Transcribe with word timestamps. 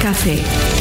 Café. 0.00 0.77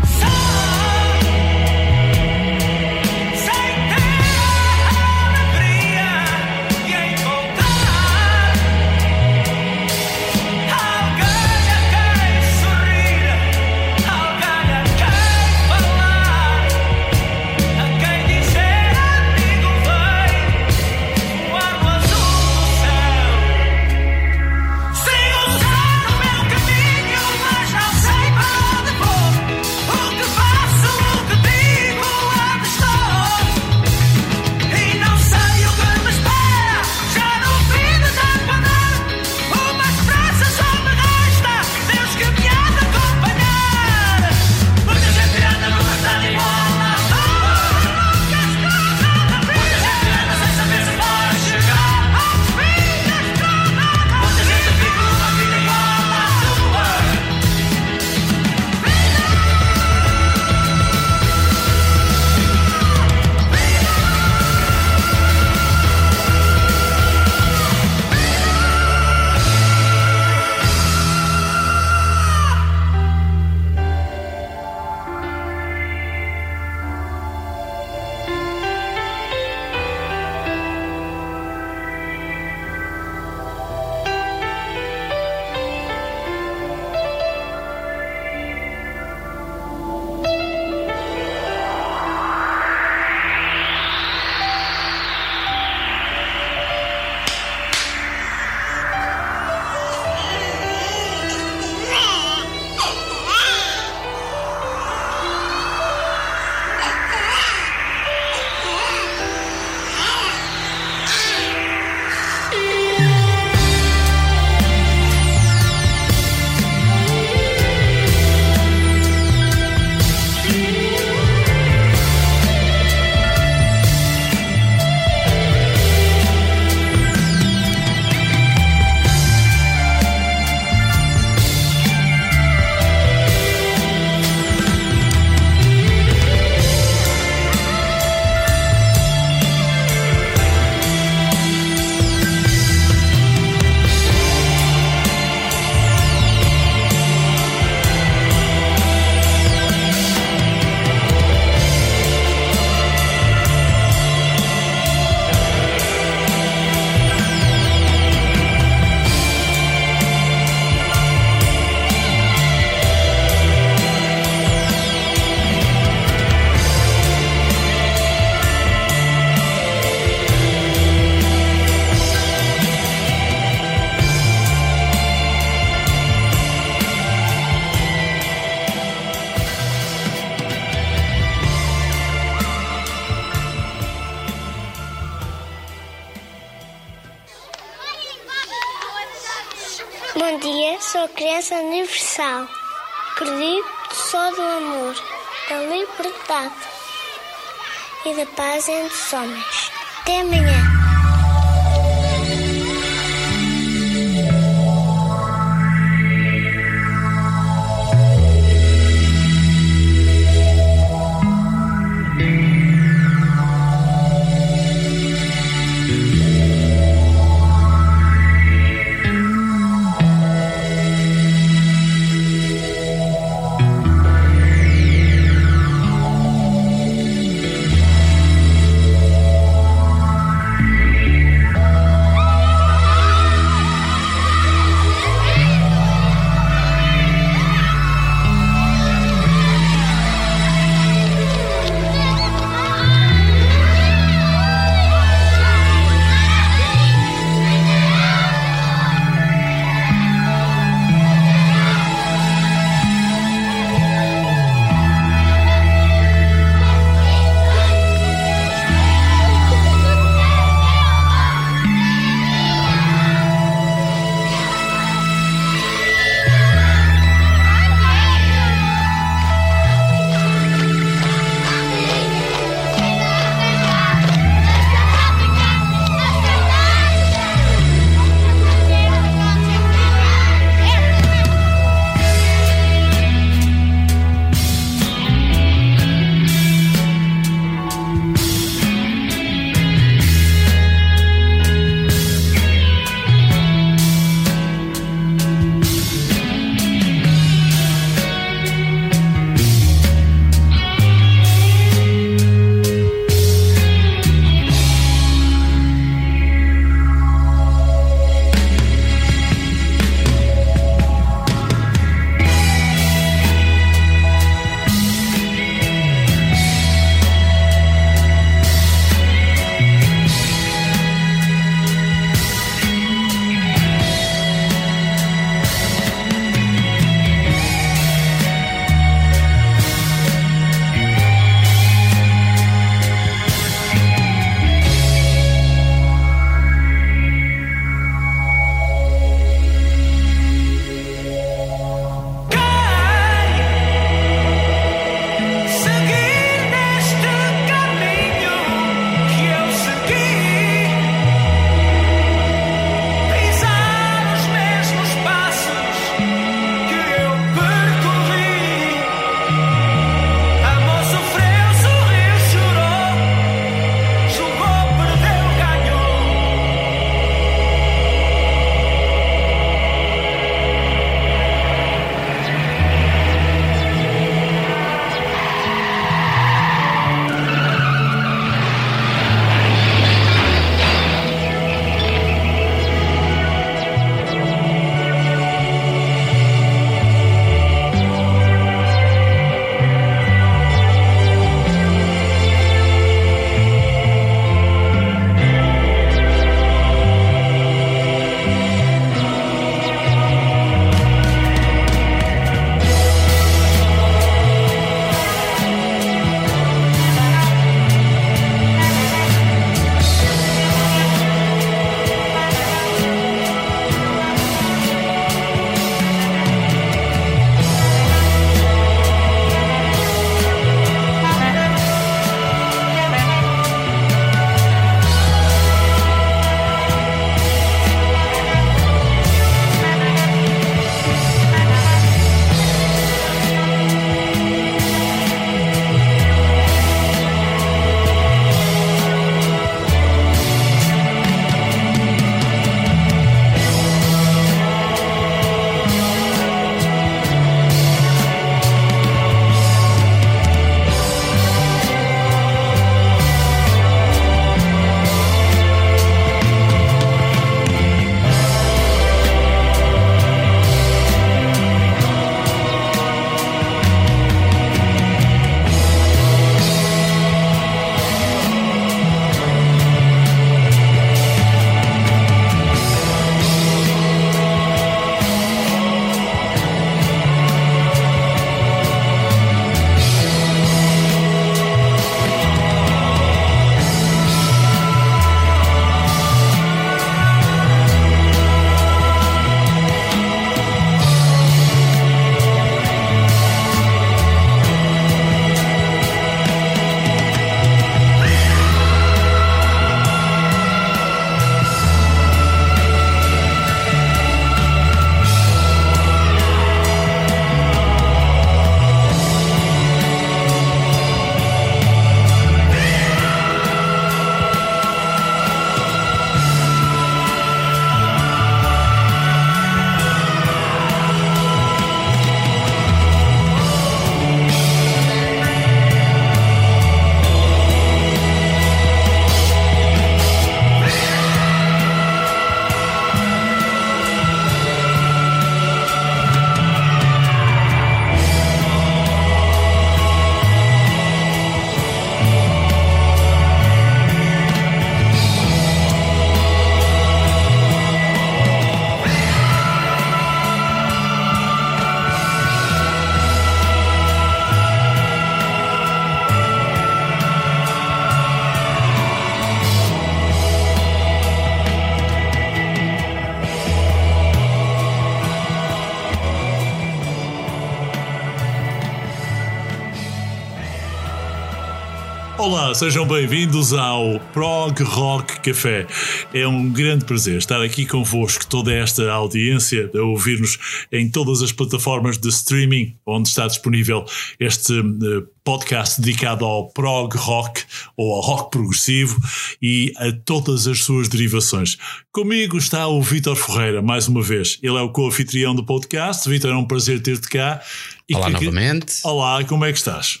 Olá, 572.50 572.58
sejam 572.58 572.84
bem-vindos 572.84 573.52
ao 573.52 574.00
Prog 574.12 574.60
Rock 574.64 575.20
Café. 575.20 575.68
É 576.12 576.26
um 576.26 576.50
grande 576.50 576.84
prazer 576.84 577.18
estar 577.18 577.40
aqui 577.40 577.64
convosco, 577.64 578.26
toda 578.26 578.52
esta 578.52 578.90
audiência, 578.90 579.70
a 579.72 579.82
ouvir-nos 579.82 580.66
em 580.72 580.90
todas 580.90 581.22
as 581.22 581.30
plataformas 581.30 581.96
de 581.96 582.08
streaming 582.08 582.74
onde 582.84 583.08
está 583.08 583.28
disponível 583.28 583.84
este 584.18 584.52
uh, 584.52 585.06
podcast 585.22 585.80
dedicado 585.80 586.24
ao 586.24 586.48
prog 586.48 586.96
rock 586.96 587.44
ou 587.76 587.94
ao 587.94 588.00
rock 588.00 588.32
progressivo 588.32 589.00
e 589.40 589.72
a 589.76 589.92
todas 589.92 590.48
as 590.48 590.64
suas 590.64 590.88
derivações. 590.88 591.56
Comigo 591.92 592.36
está 592.36 592.66
o 592.66 592.82
Vítor 592.82 593.14
Ferreira, 593.14 593.62
mais 593.62 593.86
uma 593.86 594.02
vez. 594.02 594.40
Ele 594.42 594.56
é 594.56 594.60
o 594.60 594.72
co-anfitrião 594.72 595.36
do 595.36 595.46
podcast. 595.46 596.08
Vítor, 596.08 596.32
é 596.32 596.36
um 596.36 596.44
prazer 596.44 596.82
ter-te 596.82 597.08
cá. 597.08 597.40
E 597.88 597.94
Olá 597.94 598.06
que... 598.06 598.12
novamente. 598.12 598.80
Olá, 598.82 599.22
como 599.22 599.44
é 599.44 599.52
que 599.52 599.58
estás? 599.58 600.00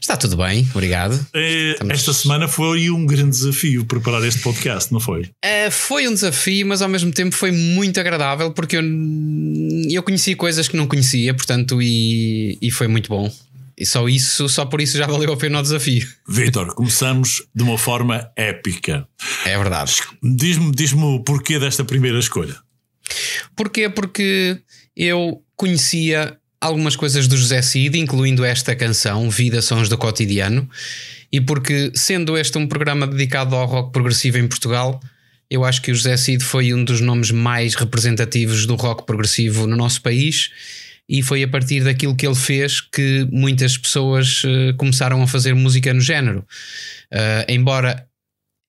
Está 0.00 0.16
tudo 0.16 0.36
bem, 0.36 0.68
obrigado. 0.74 1.18
É, 1.32 1.72
Estamos... 1.72 1.94
Esta 1.94 2.12
semana 2.12 2.48
foi 2.48 2.90
um 2.90 3.06
grande 3.06 3.30
desafio 3.30 3.84
preparar 3.84 4.22
este 4.24 4.40
podcast, 4.40 4.92
não 4.92 5.00
foi? 5.00 5.30
É, 5.42 5.70
foi 5.70 6.06
um 6.08 6.14
desafio, 6.14 6.66
mas 6.66 6.82
ao 6.82 6.88
mesmo 6.88 7.10
tempo 7.12 7.34
foi 7.34 7.50
muito 7.50 7.98
agradável 7.98 8.52
porque 8.52 8.76
eu, 8.76 8.82
eu 9.90 10.02
conheci 10.02 10.34
coisas 10.34 10.68
que 10.68 10.76
não 10.76 10.86
conhecia, 10.86 11.32
portanto, 11.34 11.80
e, 11.80 12.58
e 12.60 12.70
foi 12.70 12.88
muito 12.88 13.08
bom. 13.08 13.32
E 13.78 13.86
só 13.86 14.08
isso, 14.08 14.48
só 14.48 14.66
por 14.66 14.80
isso 14.80 14.98
já 14.98 15.06
valeu 15.06 15.32
a 15.32 15.36
pena 15.36 15.58
o 15.58 15.62
desafio. 15.62 16.06
Vitor, 16.28 16.74
começamos 16.74 17.42
de 17.54 17.62
uma 17.62 17.78
forma 17.78 18.30
épica. 18.36 19.08
É 19.44 19.56
verdade. 19.56 19.94
Diz-me 20.22 20.70
diz 20.72 20.92
o 20.92 21.20
porquê 21.24 21.58
desta 21.58 21.84
primeira 21.84 22.18
escolha. 22.18 22.56
Porquê? 23.56 23.88
Porque 23.88 24.58
eu 24.96 25.42
conhecia 25.56 26.38
algumas 26.62 26.94
coisas 26.94 27.26
do 27.26 27.36
José 27.36 27.60
Cid, 27.60 27.98
incluindo 27.98 28.44
esta 28.44 28.76
canção, 28.76 29.28
Vida 29.28 29.60
Sons 29.60 29.88
do 29.88 29.98
Cotidiano, 29.98 30.70
e 31.30 31.40
porque, 31.40 31.90
sendo 31.92 32.38
este 32.38 32.56
um 32.56 32.68
programa 32.68 33.04
dedicado 33.04 33.56
ao 33.56 33.66
rock 33.66 33.92
progressivo 33.92 34.38
em 34.38 34.46
Portugal, 34.46 35.00
eu 35.50 35.64
acho 35.64 35.82
que 35.82 35.90
o 35.90 35.94
José 35.94 36.16
Cid 36.16 36.44
foi 36.44 36.72
um 36.72 36.84
dos 36.84 37.00
nomes 37.00 37.32
mais 37.32 37.74
representativos 37.74 38.64
do 38.64 38.76
rock 38.76 39.04
progressivo 39.04 39.66
no 39.66 39.76
nosso 39.76 40.00
país. 40.00 40.50
E 41.08 41.20
foi 41.20 41.42
a 41.42 41.48
partir 41.48 41.82
daquilo 41.82 42.14
que 42.14 42.26
ele 42.26 42.36
fez 42.36 42.80
que 42.80 43.26
muitas 43.30 43.76
pessoas 43.76 44.44
uh, 44.44 44.74
começaram 44.78 45.20
a 45.20 45.26
fazer 45.26 45.52
música 45.52 45.92
no 45.92 46.00
género. 46.00 46.46
Uh, 47.12 47.44
embora 47.48 48.06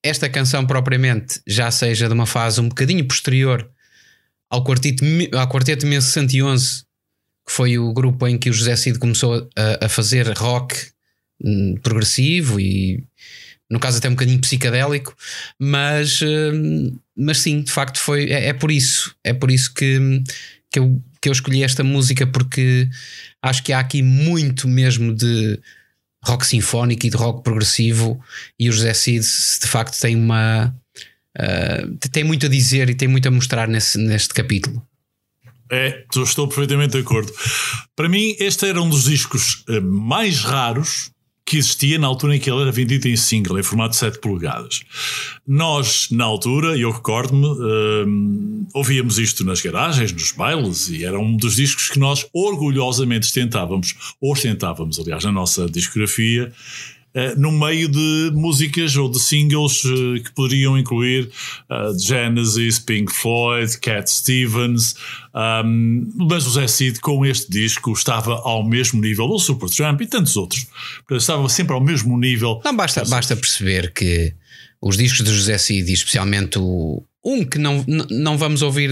esta 0.02 0.28
canção 0.28 0.66
propriamente 0.66 1.40
já 1.46 1.70
seja 1.70 2.08
de 2.08 2.12
uma 2.12 2.26
fase 2.26 2.60
um 2.60 2.68
bocadinho 2.68 3.06
posterior 3.06 3.66
ao 4.50 4.64
quarteto, 4.64 5.04
ao 5.32 5.48
quarteto 5.48 5.86
1111 5.86 6.84
que 7.46 7.52
foi 7.52 7.78
o 7.78 7.92
grupo 7.92 8.26
em 8.26 8.38
que 8.38 8.50
o 8.50 8.52
José 8.52 8.76
Cid 8.76 8.98
começou 8.98 9.48
a, 9.56 9.86
a 9.86 9.88
fazer 9.88 10.28
rock 10.36 10.76
hum, 11.42 11.76
progressivo 11.82 12.58
e 12.58 13.04
no 13.70 13.80
caso 13.80 13.98
até 13.98 14.08
um 14.08 14.12
bocadinho 14.12 14.40
psicadélico, 14.40 15.16
mas, 15.58 16.20
hum, 16.22 16.96
mas 17.16 17.38
sim, 17.38 17.62
de 17.62 17.72
facto 17.72 17.98
foi, 17.98 18.30
é, 18.30 18.48
é, 18.48 18.52
por 18.52 18.70
isso, 18.70 19.14
é 19.24 19.32
por 19.32 19.50
isso 19.50 19.72
que, 19.72 20.22
que, 20.70 20.78
eu, 20.78 21.02
que 21.20 21.28
eu 21.28 21.32
escolhi 21.32 21.62
esta 21.62 21.82
música, 21.82 22.26
porque 22.26 22.88
acho 23.42 23.62
que 23.62 23.72
há 23.72 23.80
aqui 23.80 24.02
muito 24.02 24.68
mesmo 24.68 25.14
de 25.14 25.58
rock 26.24 26.46
sinfónico 26.46 27.06
e 27.06 27.10
de 27.10 27.16
rock 27.16 27.42
progressivo, 27.42 28.22
e 28.58 28.68
o 28.68 28.72
José 28.72 28.94
Cid 28.94 29.24
de 29.60 29.66
facto 29.66 29.98
tem 30.00 30.14
uma 30.16 30.74
uh, 31.38 32.08
tem 32.10 32.24
muito 32.24 32.46
a 32.46 32.48
dizer 32.48 32.88
e 32.88 32.94
tem 32.94 33.08
muito 33.08 33.28
a 33.28 33.30
mostrar 33.30 33.68
nesse, 33.68 33.98
neste 33.98 34.32
capítulo. 34.32 34.86
É, 35.74 36.04
estou 36.16 36.46
perfeitamente 36.46 36.92
de 36.92 36.98
acordo. 36.98 37.32
Para 37.96 38.08
mim, 38.08 38.36
este 38.38 38.66
era 38.66 38.80
um 38.80 38.88
dos 38.88 39.04
discos 39.04 39.64
eh, 39.68 39.80
mais 39.80 40.40
raros 40.40 41.10
que 41.46 41.58
existia 41.58 41.98
na 41.98 42.06
altura 42.06 42.36
em 42.36 42.40
que 42.40 42.50
ele 42.50 42.62
era 42.62 42.72
vendido 42.72 43.06
em 43.06 43.16
single, 43.16 43.58
em 43.58 43.62
formato 43.62 43.90
de 43.90 43.96
7 43.96 44.18
polegadas. 44.18 44.82
Nós, 45.46 46.08
na 46.10 46.24
altura, 46.24 46.76
eu 46.78 46.90
recordo-me, 46.90 47.46
uh, 47.46 48.66
ouvíamos 48.72 49.18
isto 49.18 49.44
nas 49.44 49.60
garagens, 49.60 50.10
nos 50.10 50.32
bailes, 50.32 50.88
e 50.88 51.04
era 51.04 51.18
um 51.18 51.36
dos 51.36 51.56
discos 51.56 51.90
que 51.90 51.98
nós 51.98 52.26
orgulhosamente 52.32 53.26
ostentávamos, 53.26 53.94
ostentávamos, 54.22 54.98
aliás, 54.98 55.22
na 55.24 55.32
nossa 55.32 55.66
discografia, 55.66 56.50
Uh, 57.14 57.38
no 57.38 57.52
meio 57.52 57.88
de 57.88 58.32
músicas 58.34 58.96
ou 58.96 59.08
de 59.08 59.20
singles 59.20 59.84
uh, 59.84 60.22
que 60.22 60.32
poderiam 60.34 60.76
incluir 60.76 61.30
uh, 61.70 61.96
Genesis, 61.98 62.78
Pink 62.80 63.12
Floyd, 63.12 63.78
Cat 63.78 64.10
Stevens, 64.10 64.94
um, 65.34 66.12
mas 66.16 66.46
o 66.46 66.50
Zé 66.50 66.66
Cid 66.66 67.00
com 67.00 67.24
este 67.24 67.50
disco 67.50 67.92
estava 67.92 68.34
ao 68.44 68.68
mesmo 68.68 69.00
nível, 69.00 69.26
o 69.26 69.38
Supertramp 69.38 70.00
e 70.00 70.06
tantos 70.06 70.36
outros. 70.36 70.66
Estava 71.10 71.48
sempre 71.48 71.74
ao 71.74 71.80
mesmo 71.80 72.18
nível. 72.18 72.60
Não, 72.64 72.74
basta, 72.74 73.04
basta 73.04 73.36
perceber 73.36 73.92
que 73.92 74.34
os 74.82 74.96
discos 74.96 75.20
do 75.20 75.32
José 75.32 75.56
Cid, 75.56 75.92
especialmente 75.92 76.58
o, 76.58 77.04
um 77.24 77.44
que 77.44 77.58
não, 77.58 77.84
não 78.10 78.36
vamos 78.36 78.62
ouvir, 78.62 78.90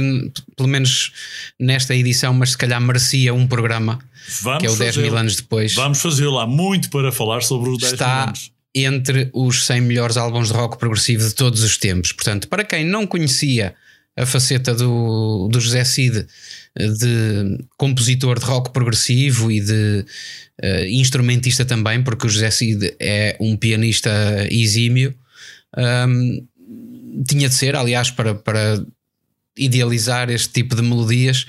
pelo 0.56 0.68
menos 0.68 1.12
nesta 1.58 1.94
edição, 1.94 2.32
mas 2.32 2.52
se 2.52 2.58
calhar 2.58 2.80
merecia 2.80 3.34
um 3.34 3.46
programa, 3.46 3.98
vamos 4.40 4.60
que 4.60 4.66
é 4.66 4.70
o 4.70 4.76
10 4.76 4.96
mil 4.98 5.16
anos 5.16 5.36
depois. 5.36 5.74
Vamos 5.74 6.00
fazer 6.00 6.28
lá 6.28 6.46
muito 6.46 6.88
para 6.90 7.12
falar 7.12 7.42
sobre 7.42 7.70
os 7.70 7.78
10 7.78 7.92
Está 7.92 8.06
mil 8.06 8.24
anos. 8.28 8.52
entre 8.74 9.30
os 9.34 9.66
100 9.66 9.80
melhores 9.82 10.16
álbuns 10.16 10.48
de 10.48 10.54
rock 10.54 10.78
progressivo 10.78 11.28
de 11.28 11.34
todos 11.34 11.62
os 11.62 11.76
tempos. 11.76 12.12
Portanto, 12.12 12.48
para 12.48 12.64
quem 12.64 12.84
não 12.84 13.06
conhecia 13.06 13.74
a 14.16 14.26
faceta 14.26 14.74
do, 14.74 15.48
do 15.50 15.60
José 15.60 15.84
Cid 15.84 16.26
de 16.76 17.64
compositor 17.76 18.38
de 18.38 18.46
rock 18.46 18.70
progressivo 18.70 19.50
e 19.50 19.60
de 19.60 20.04
uh, 20.62 20.84
instrumentista 20.86 21.64
também, 21.64 22.02
porque 22.02 22.26
o 22.26 22.30
José 22.30 22.50
Cid 22.50 22.94
é 22.98 23.36
um 23.40 23.56
pianista 23.56 24.10
exímio. 24.50 25.14
Um, 25.76 26.46
tinha 27.26 27.48
de 27.48 27.54
ser, 27.54 27.76
aliás, 27.76 28.10
para, 28.10 28.34
para 28.34 28.84
idealizar 29.56 30.30
este 30.30 30.50
tipo 30.50 30.74
de 30.74 30.82
melodias. 30.82 31.46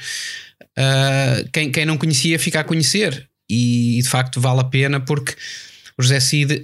Uh, 0.77 1.49
quem, 1.51 1.71
quem 1.71 1.85
não 1.85 1.97
conhecia 1.97 2.39
fica 2.39 2.59
a 2.59 2.63
conhecer 2.63 3.29
e 3.49 3.99
de 4.01 4.09
facto 4.09 4.41
vale 4.41 4.61
a 4.61 4.65
pena 4.65 4.99
porque 4.99 5.35
o 5.97 6.01
José 6.01 6.19
Cid 6.19 6.61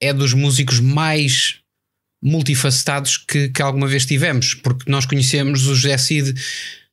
é 0.00 0.12
dos 0.12 0.34
músicos 0.34 0.80
mais 0.80 1.60
multifacetados 2.22 3.16
que, 3.16 3.48
que 3.48 3.62
alguma 3.62 3.86
vez 3.86 4.04
tivemos, 4.04 4.54
porque 4.54 4.90
nós 4.90 5.06
conhecemos 5.06 5.66
o 5.66 5.74
José 5.74 5.96
Cid 5.96 6.34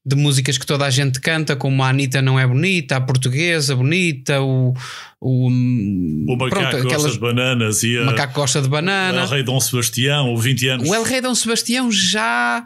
de 0.06 0.16
músicas 0.16 0.58
que 0.58 0.66
toda 0.66 0.86
a 0.86 0.90
gente 0.90 1.20
canta, 1.20 1.56
como 1.56 1.82
a 1.82 1.90
Anitta 1.90 2.22
não 2.22 2.40
é 2.40 2.46
bonita, 2.46 2.96
a 2.96 3.02
portuguesa 3.02 3.76
bonita, 3.76 4.42
o. 4.42 4.74
O, 5.20 5.48
o 5.48 6.38
macaco 6.38 6.50
pronto, 6.52 6.72
gosta 6.72 6.88
aquelas, 6.88 7.14
de 7.14 7.20
bananas 7.20 7.82
e 7.82 7.98
o 7.98 8.06
macaco 8.06 8.34
gosta 8.36 8.62
de 8.62 8.70
banana. 8.70 9.22
O 9.22 9.24
El 9.24 9.30
Rei 9.30 9.44
Dom 9.44 9.60
Sebastião, 9.60 10.30
ou 10.30 10.38
20 10.38 10.68
anos. 10.68 10.90
O 10.90 10.94
El 10.94 11.02
Rei 11.02 11.20
Dom 11.20 11.34
Sebastião 11.34 11.92
já, 11.92 12.64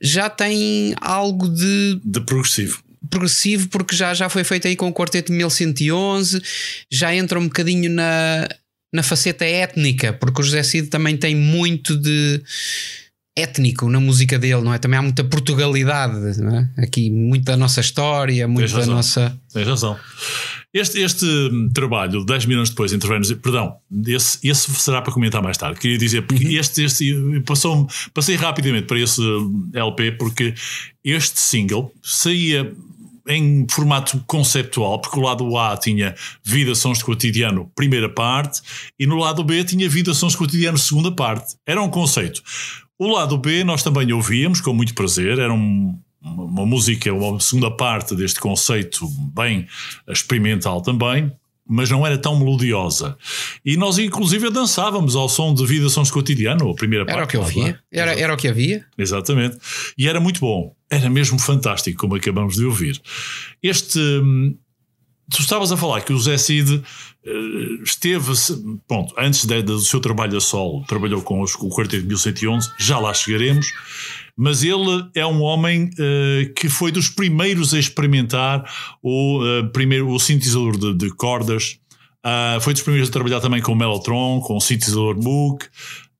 já 0.00 0.30
tem 0.30 0.94
algo 1.00 1.48
de. 1.48 2.00
De 2.04 2.20
progressivo 2.20 2.84
progressivo 3.08 3.68
porque 3.68 3.94
já, 3.94 4.12
já 4.14 4.28
foi 4.28 4.42
feito 4.42 4.66
aí 4.66 4.74
com 4.74 4.88
o 4.88 4.92
quarteto 4.92 5.30
de 5.30 5.38
1111 5.38 6.42
já 6.90 7.14
entra 7.14 7.38
um 7.38 7.44
bocadinho 7.44 7.88
na, 7.88 8.48
na 8.92 9.02
faceta 9.02 9.44
étnica 9.44 10.12
porque 10.12 10.40
o 10.40 10.44
José 10.44 10.62
Cid 10.64 10.88
também 10.88 11.16
tem 11.16 11.32
muito 11.32 11.96
de 11.96 12.42
étnico 13.36 13.88
na 13.90 14.00
música 14.00 14.38
dele, 14.38 14.62
não 14.62 14.72
é? 14.72 14.78
Também 14.78 14.98
há 14.98 15.02
muita 15.02 15.22
Portugalidade, 15.22 16.40
não 16.40 16.56
é? 16.56 16.70
Aqui, 16.78 17.10
muita 17.10 17.52
da 17.52 17.56
nossa 17.56 17.80
história, 17.80 18.48
muito 18.48 18.72
da 18.72 18.86
nossa. 18.86 19.38
Tens 19.52 19.68
razão. 19.68 19.96
Este, 20.72 21.00
este 21.00 21.26
trabalho, 21.72 22.24
10 22.24 22.46
milhões 22.46 22.70
depois, 22.70 22.92
intervemos, 22.92 23.32
perdão, 23.34 23.76
esse, 24.06 24.38
esse 24.46 24.74
será 24.74 25.00
para 25.00 25.12
comentar 25.12 25.42
mais 25.42 25.56
tarde. 25.56 25.78
Queria 25.78 25.98
dizer, 25.98 26.22
porque 26.22 26.44
uhum. 26.44 26.58
este, 26.58 26.84
este 26.84 27.42
passou, 27.46 27.86
passei 28.12 28.36
rapidamente 28.36 28.86
para 28.86 28.98
esse 28.98 29.22
LP, 29.72 30.12
porque 30.12 30.54
este 31.04 31.40
single 31.40 31.92
saía 32.02 32.72
em 33.28 33.66
formato 33.68 34.22
conceptual, 34.26 35.00
porque 35.00 35.18
o 35.18 35.22
lado 35.22 35.56
A 35.56 35.76
tinha 35.76 36.14
Vida 36.44 36.74
Sons 36.74 36.98
de 36.98 37.04
Cotidiano, 37.04 37.70
primeira 37.74 38.08
parte, 38.08 38.60
e 38.98 39.06
no 39.06 39.16
lado 39.16 39.42
B 39.42 39.64
tinha 39.64 39.88
Vida 39.88 40.14
Sons 40.14 40.32
de 40.32 40.38
Cotidiano, 40.38 40.78
segunda 40.78 41.10
parte. 41.10 41.56
Era 41.66 41.82
um 41.82 41.88
conceito. 41.88 42.42
O 42.98 43.08
lado 43.08 43.36
B 43.36 43.62
nós 43.64 43.82
também 43.82 44.12
ouvíamos 44.12 44.60
com 44.60 44.72
muito 44.72 44.94
prazer, 44.94 45.38
era 45.38 45.52
um, 45.52 45.98
uma 46.22 46.64
música, 46.64 47.12
uma 47.12 47.38
segunda 47.40 47.70
parte 47.70 48.14
deste 48.14 48.40
conceito 48.40 49.06
bem 49.34 49.66
experimental 50.08 50.80
também, 50.80 51.30
mas 51.68 51.90
não 51.90 52.06
era 52.06 52.16
tão 52.16 52.38
melodiosa. 52.38 53.16
E 53.64 53.76
nós, 53.76 53.98
inclusive, 53.98 54.50
dançávamos 54.50 55.16
ao 55.16 55.28
som 55.28 55.52
de 55.52 55.66
Vida 55.66 55.88
Sons 55.88 56.10
Cotidiano, 56.10 56.70
a 56.70 56.74
primeira 56.74 57.04
era 57.04 57.18
parte. 57.18 57.36
Era 57.36 57.42
o 57.44 57.46
que 57.46 57.58
eu 57.58 57.64
via. 57.64 57.80
Era, 57.92 58.18
era 58.18 58.34
o 58.34 58.36
que 58.36 58.48
havia. 58.48 58.86
Exatamente. 58.96 59.58
E 59.98 60.08
era 60.08 60.20
muito 60.20 60.40
bom. 60.40 60.74
Era 60.88 61.10
mesmo 61.10 61.38
fantástico, 61.38 61.98
como 61.98 62.14
acabamos 62.14 62.54
de 62.54 62.64
ouvir. 62.64 63.00
Este. 63.62 63.98
Tu 65.30 65.40
estavas 65.40 65.72
a 65.72 65.76
falar 65.76 66.02
que 66.02 66.12
o 66.12 66.18
Zé 66.18 66.38
Cid 66.38 66.82
eh, 67.24 67.30
esteve, 67.82 68.32
pronto, 68.86 69.14
antes 69.18 69.44
de, 69.44 69.62
do 69.62 69.80
seu 69.80 70.00
trabalho 70.00 70.36
a 70.38 70.40
solo, 70.40 70.84
trabalhou 70.86 71.20
com 71.22 71.40
os, 71.40 71.54
o 71.56 71.68
Quarteto 71.68 72.02
de 72.02 72.08
1111, 72.08 72.70
já 72.78 72.98
lá 72.98 73.12
chegaremos, 73.12 73.66
mas 74.36 74.62
ele 74.62 75.08
é 75.14 75.26
um 75.26 75.42
homem 75.42 75.90
uh, 75.94 76.54
que 76.54 76.68
foi 76.68 76.92
dos 76.92 77.08
primeiros 77.08 77.74
a 77.74 77.78
experimentar 77.78 78.64
o, 79.02 79.42
uh, 79.42 79.68
primeiro, 79.72 80.10
o 80.10 80.18
sintetizador 80.20 80.76
de, 80.78 80.94
de 80.94 81.10
cordas 81.16 81.78
Uh, 82.26 82.60
foi 82.60 82.72
dos 82.72 82.82
primeiros 82.82 83.08
a 83.08 83.12
trabalhar 83.12 83.40
também 83.40 83.62
com 83.62 83.70
o 83.70 83.76
Mellotron, 83.76 84.40
com 84.40 84.56
o 84.56 84.60
sintetizador 84.60 85.16
Moog. 85.16 85.64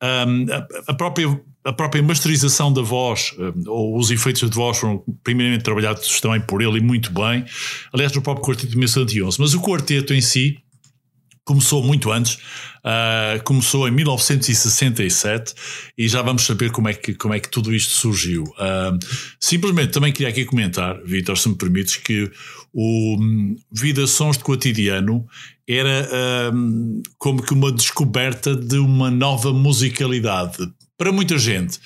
Um, 0.01 0.47
a, 0.53 0.92
a, 0.92 0.95
própria, 0.95 1.27
a 1.66 1.72
própria 1.72 2.00
masterização 2.00 2.72
da 2.72 2.81
voz, 2.81 3.35
um, 3.38 3.70
ou 3.70 3.98
os 3.98 4.11
efeitos 4.12 4.48
de 4.48 4.55
voz 4.55 4.79
foram 4.79 5.02
primeiramente 5.24 5.64
trabalhados 5.64 6.20
também 6.20 6.40
por 6.40 6.62
ele 6.62 6.79
e 6.79 6.81
muito 6.81 7.12
bem. 7.12 7.44
Aliás, 7.92 8.12
no 8.12 8.22
próprio 8.22 8.46
quarteto 8.46 8.68
de 8.68 8.76
1911. 8.76 9.40
Mas 9.40 9.52
o 9.52 9.61
quarteto 9.61 10.14
em 10.14 10.20
si 10.20 10.59
começou 11.44 11.83
muito 11.83 12.11
antes, 12.11 12.35
uh, 12.35 13.42
começou 13.44 13.87
em 13.88 13.90
1967 13.90 15.55
e 15.96 16.09
já 16.09 16.22
vamos 16.22 16.42
saber 16.42 16.70
como 16.70 16.88
é 16.88 16.94
que, 16.94 17.14
como 17.14 17.35
é 17.35 17.40
que 17.40 17.48
tudo 17.48 17.74
isto 17.74 17.92
surgiu. 17.94 18.44
Uh, 18.44 18.98
simplesmente 19.40 19.92
também 19.92 20.12
queria 20.12 20.29
aqui 20.29 20.44
comentar, 20.44 21.00
Vitor, 21.05 21.37
se 21.37 21.48
me 21.48 21.57
permites, 21.57 21.96
que 21.96 22.31
o 22.72 23.16
um, 23.16 23.57
Vida 23.72 24.07
Sons 24.07 24.38
de 24.38 24.44
Cotidiano 24.44 25.26
era 25.68 26.52
um, 26.52 27.02
como 27.18 27.42
que 27.42 27.52
uma 27.52 27.72
descoberta 27.72 28.55
de 28.55 28.79
uma 28.79 29.11
nova 29.11 29.52
musicalidade 29.52 30.68
para 30.97 31.13
muita 31.13 31.39
gente. 31.39 31.79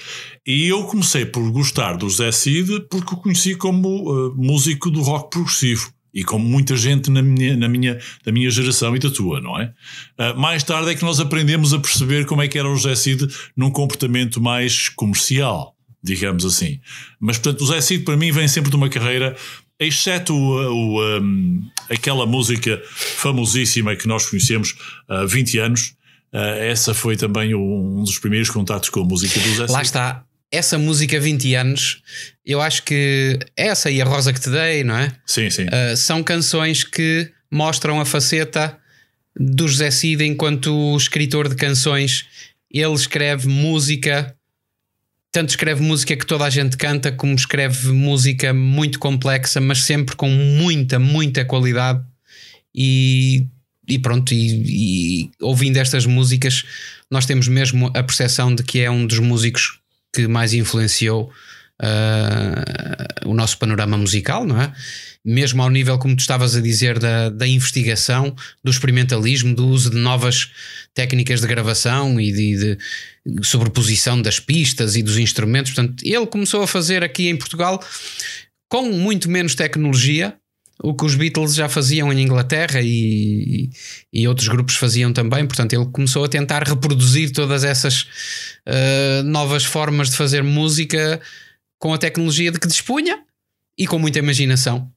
E 0.47 0.69
eu 0.69 0.85
comecei 0.85 1.25
por 1.25 1.51
gostar 1.51 1.97
do 1.97 2.09
Zé 2.09 2.31
Cid 2.33 2.87
porque 2.91 3.15
o 3.15 3.19
conheci 3.19 3.55
como 3.55 4.11
uh, 4.11 4.35
músico 4.37 4.91
do 4.91 5.03
rock 5.03 5.31
progressivo. 5.31 5.93
E 6.13 6.25
como 6.25 6.45
muita 6.45 6.77
gente 6.77 7.09
na 7.09 7.23
minha, 7.23 7.57
na 7.57 7.69
minha, 7.69 7.97
da 8.25 8.33
minha 8.33 8.51
geração 8.51 8.97
e 8.97 8.99
da 8.99 9.11
tua, 9.11 9.41
não 9.41 9.59
é? 9.59 9.73
Uh, 10.19 10.37
mais 10.39 10.65
tarde 10.65 10.91
é 10.91 10.95
que 10.95 11.05
nós 11.05 11.21
aprendemos 11.21 11.73
a 11.73 11.79
perceber 11.79 12.27
como 12.27 12.43
é 12.43 12.49
que 12.49 12.59
era 12.59 12.69
o 12.69 12.77
Zé 12.77 12.97
Cid 12.97 13.29
num 13.57 13.71
comportamento 13.71 14.41
mais 14.41 14.89
comercial, 14.89 15.77
digamos 16.03 16.45
assim. 16.45 16.81
Mas, 17.21 17.39
portanto, 17.39 17.63
o 17.63 17.67
Zé 17.67 17.81
Cid 17.81 18.05
para 18.05 18.17
mim 18.17 18.33
vem 18.33 18.49
sempre 18.49 18.71
de 18.71 18.77
uma 18.77 18.89
carreira, 18.89 19.37
exceto 19.79 20.35
o, 20.35 20.99
o, 20.99 21.21
um, 21.21 21.63
aquela 21.89 22.27
música 22.27 22.83
famosíssima 22.91 23.95
que 23.95 24.09
nós 24.09 24.27
conhecemos 24.29 24.75
há 25.09 25.23
uh, 25.23 25.29
20 25.29 25.59
anos. 25.59 25.95
Uh, 26.33 26.39
essa 26.61 26.95
foi 26.95 27.17
também 27.17 27.55
um 27.55 28.05
dos 28.05 28.19
primeiros 28.19 28.51
contatos 28.51 28.89
com 28.89 29.01
a 29.01 29.05
música 29.05 29.39
do 29.41 29.55
Zé. 29.55 29.67
Lá 29.69 29.83
está 29.83 30.25
essa 30.51 30.79
música 30.79 31.21
20 31.21 31.55
anos, 31.55 32.03
eu 32.45 32.61
acho 32.61 32.83
que 32.83 33.39
essa 33.57 33.91
e 33.91 34.03
a 34.03 34.05
Rosa 34.05 34.33
que 34.33 34.41
te 34.41 34.51
dei, 34.51 34.83
não 34.83 34.97
é? 34.97 35.13
Sim, 35.25 35.49
sim. 35.49 35.65
Uh, 35.65 35.97
são 35.97 36.23
canções 36.23 36.83
que 36.83 37.31
mostram 37.51 38.01
a 38.01 38.05
faceta 38.05 38.77
do 39.39 39.69
José 39.69 39.91
Cid 39.91 40.25
enquanto 40.25 40.97
escritor 40.97 41.49
de 41.49 41.55
canções. 41.55 42.27
Ele 42.71 42.95
escreve 42.95 43.47
música, 43.49 44.35
tanto 45.33 45.51
escreve 45.51 45.83
música 45.83 46.17
que 46.17 46.27
toda 46.27 46.45
a 46.45 46.51
gente 46.51 46.77
canta, 46.77 47.13
como 47.13 47.35
escreve 47.35 47.89
música 47.93 48.53
muito 48.53 48.99
complexa, 48.99 49.61
mas 49.61 49.85
sempre 49.85 50.17
com 50.17 50.29
muita, 50.29 50.99
muita 50.99 51.45
qualidade. 51.45 52.05
E, 52.75 53.47
e 53.91 53.99
pronto, 53.99 54.33
e, 54.33 55.25
e 55.25 55.31
ouvindo 55.41 55.77
estas 55.77 56.07
músicas, 56.07 56.65
nós 57.11 57.27
temos 57.27 57.49
mesmo 57.49 57.89
a 57.89 58.03
percepção 58.03 58.55
de 58.55 58.63
que 58.63 58.81
é 58.81 58.91
um 58.91 59.07
dos 59.07 59.19
músicos 59.19 59.81
que 60.15 60.27
mais 60.27 60.55
influenciou 60.55 61.33
uh, 61.83 63.29
o 63.29 63.35
nosso 63.35 63.59
panorama 63.59 63.97
musical, 63.97 64.47
não 64.47 64.61
é? 64.61 64.73
Mesmo 65.23 65.63
ao 65.63 65.69
nível, 65.69 65.99
como 65.99 66.17
tu 66.17 66.21
estavas 66.21 66.57
a 66.57 66.61
dizer, 66.61 66.99
da, 66.99 67.29
da 67.29 67.47
investigação, 67.47 68.35
do 68.65 68.71
experimentalismo, 68.71 69.55
do 69.55 69.67
uso 69.69 69.91
de 69.91 69.97
novas 69.99 70.51
técnicas 70.95 71.43
de 71.43 71.47
gravação 71.47 72.19
e 72.19 72.33
de, 72.33 72.79
de 73.27 73.47
sobreposição 73.47 74.23
das 74.23 74.41
pistas 74.41 74.97
e 74.97 75.03
dos 75.03 75.19
instrumentos. 75.19 75.73
Portanto, 75.73 76.03
ele 76.07 76.27
começou 76.27 76.63
a 76.63 76.67
fazer 76.67 77.05
aqui 77.05 77.29
em 77.29 77.37
Portugal 77.37 77.85
com 78.67 78.85
muito 78.93 79.29
menos 79.29 79.55
tecnologia, 79.55 80.35
o 80.83 80.95
que 80.95 81.05
os 81.05 81.15
Beatles 81.15 81.55
já 81.55 81.69
faziam 81.69 82.13
em 82.13 82.23
Inglaterra 82.23 82.81
e, 82.83 83.71
e, 84.13 84.27
outros 84.27 84.49
grupos 84.49 84.77
faziam 84.77 85.13
também. 85.13 85.47
Portanto, 85.47 85.75
ele 85.75 85.87
começou 85.87 86.25
a 86.25 86.29
tentar 86.29 86.67
reproduzir 86.67 87.33
todas 87.33 87.65
essas 87.65 88.03
uh, 88.67 89.23
novas 89.25 89.65
formas 89.65 90.11
de 90.11 90.17
fazer 90.17 90.43
música 90.43 91.21
com 91.79 91.93
a 91.93 91.99
tecnologia 91.99 92.51
de 92.51 92.59
que 92.59 92.67
dispunha 92.67 93.23
e 93.77 93.87
com 93.87 93.99
muita 93.99 94.19
imaginação. 94.19 94.91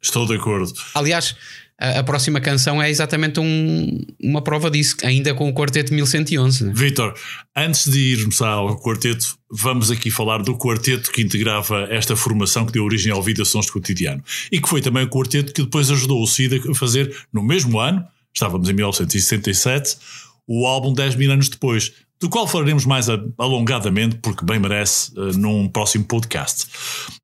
Estou 0.00 0.26
de 0.26 0.34
acordo. 0.34 0.72
Aliás, 0.94 1.36
a, 1.78 2.02
próxima 2.02 2.40
canção 2.40 2.82
é 2.82 2.88
exatamente 2.88 3.38
um, 3.38 4.00
uma 4.22 4.40
prova 4.42 4.70
disso, 4.70 4.96
ainda 5.02 5.34
com 5.34 5.48
o 5.48 5.52
Quarteto 5.52 5.92
1111. 5.92 6.64
Né? 6.64 6.72
Vitor, 6.74 7.14
antes 7.54 7.90
de 7.90 7.98
irmos 7.98 8.40
ao 8.40 8.80
quarteto, 8.80 9.36
vamos 9.50 9.90
aqui 9.90 10.10
falar 10.10 10.38
do 10.38 10.56
quarteto 10.56 11.10
que 11.12 11.20
integrava 11.20 11.86
esta 11.90 12.16
formação 12.16 12.64
que 12.64 12.72
deu 12.72 12.84
origem 12.84 13.12
ao 13.12 13.22
Vida 13.22 13.44
Sons 13.44 13.66
de 13.66 13.72
Cotidiano 13.72 14.24
e 14.50 14.60
que 14.60 14.68
foi 14.68 14.80
também 14.80 15.04
o 15.04 15.10
quarteto 15.10 15.52
que 15.52 15.62
depois 15.62 15.90
ajudou 15.90 16.22
o 16.22 16.26
Cida 16.26 16.56
a 16.70 16.74
fazer 16.74 17.14
no 17.30 17.42
mesmo 17.42 17.78
ano, 17.78 18.02
estávamos 18.32 18.70
em 18.70 18.72
1967, 18.72 19.98
o 20.46 20.66
álbum 20.66 20.94
10 20.94 21.16
mil 21.16 21.30
anos 21.30 21.48
depois 21.48 21.92
do 22.20 22.28
qual 22.30 22.46
falaremos 22.46 22.86
mais 22.86 23.08
alongadamente, 23.38 24.16
porque 24.16 24.44
bem 24.44 24.58
merece, 24.58 25.12
uh, 25.18 25.36
num 25.36 25.68
próximo 25.68 26.04
podcast. 26.04 26.66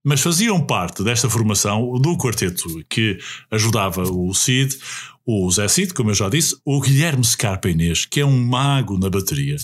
Mas 0.05 0.21
faziam 0.21 0.61
parte 0.61 1.03
desta 1.03 1.29
formação 1.31 1.93
do 2.01 2.17
quarteto 2.17 2.65
que 2.89 3.19
ajudava 3.51 4.03
o 4.03 4.35
Cid, 4.35 4.77
o 5.25 5.51
Zé 5.51 5.69
Cid, 5.69 5.95
como 5.95 6.11
eu 6.11 6.15
já 6.15 6.29
disse, 6.29 6.57
o 6.65 6.81
Guilherme 6.81 7.25
Scarpa 7.25 7.71
Inês, 7.71 8.05
que 8.05 8.21
é 8.21 8.27
um 8.27 8.45
mago 8.45 8.99
na 8.99 9.09
bateria, 9.09 9.57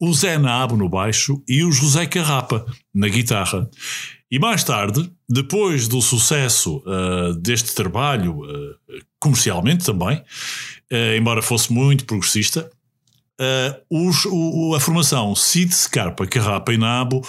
o 0.00 0.14
Zé 0.14 0.38
Nabo 0.38 0.76
no 0.76 0.88
baixo 0.88 1.42
e 1.48 1.64
o 1.64 1.72
José 1.72 2.06
Carrapa 2.06 2.64
na 2.94 3.08
guitarra. 3.08 3.68
E 4.30 4.38
mais 4.38 4.62
tarde, 4.62 5.10
depois 5.28 5.88
do 5.88 6.00
sucesso 6.00 6.82
uh, 6.86 7.34
deste 7.34 7.74
trabalho, 7.74 8.38
uh, 8.38 8.76
comercialmente 9.18 9.84
também, 9.84 10.22
embora 11.16 11.42
fosse 11.42 11.72
muito 11.72 12.04
progressista, 12.04 12.70
uh, 13.40 14.08
os, 14.08 14.24
o, 14.26 14.74
a 14.74 14.80
formação 14.80 15.34
Cid 15.34 15.74
Scarpa, 15.74 16.26
Carrapa 16.26 16.72
e 16.72 16.78
Nabo 16.78 17.22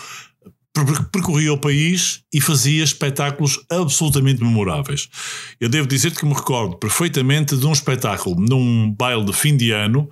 percorria 1.11 1.51
o 1.51 1.57
país 1.57 2.23
e 2.33 2.39
fazia 2.39 2.83
espetáculos 2.83 3.59
absolutamente 3.69 4.41
memoráveis. 4.41 5.09
Eu 5.59 5.67
devo 5.67 5.85
dizer-te 5.85 6.19
que 6.19 6.25
me 6.25 6.33
recordo 6.33 6.77
perfeitamente 6.77 7.57
de 7.57 7.65
um 7.65 7.73
espetáculo 7.73 8.39
num 8.39 8.89
baile 8.89 9.25
de 9.25 9.33
fim 9.33 9.57
de 9.57 9.71
ano, 9.71 10.09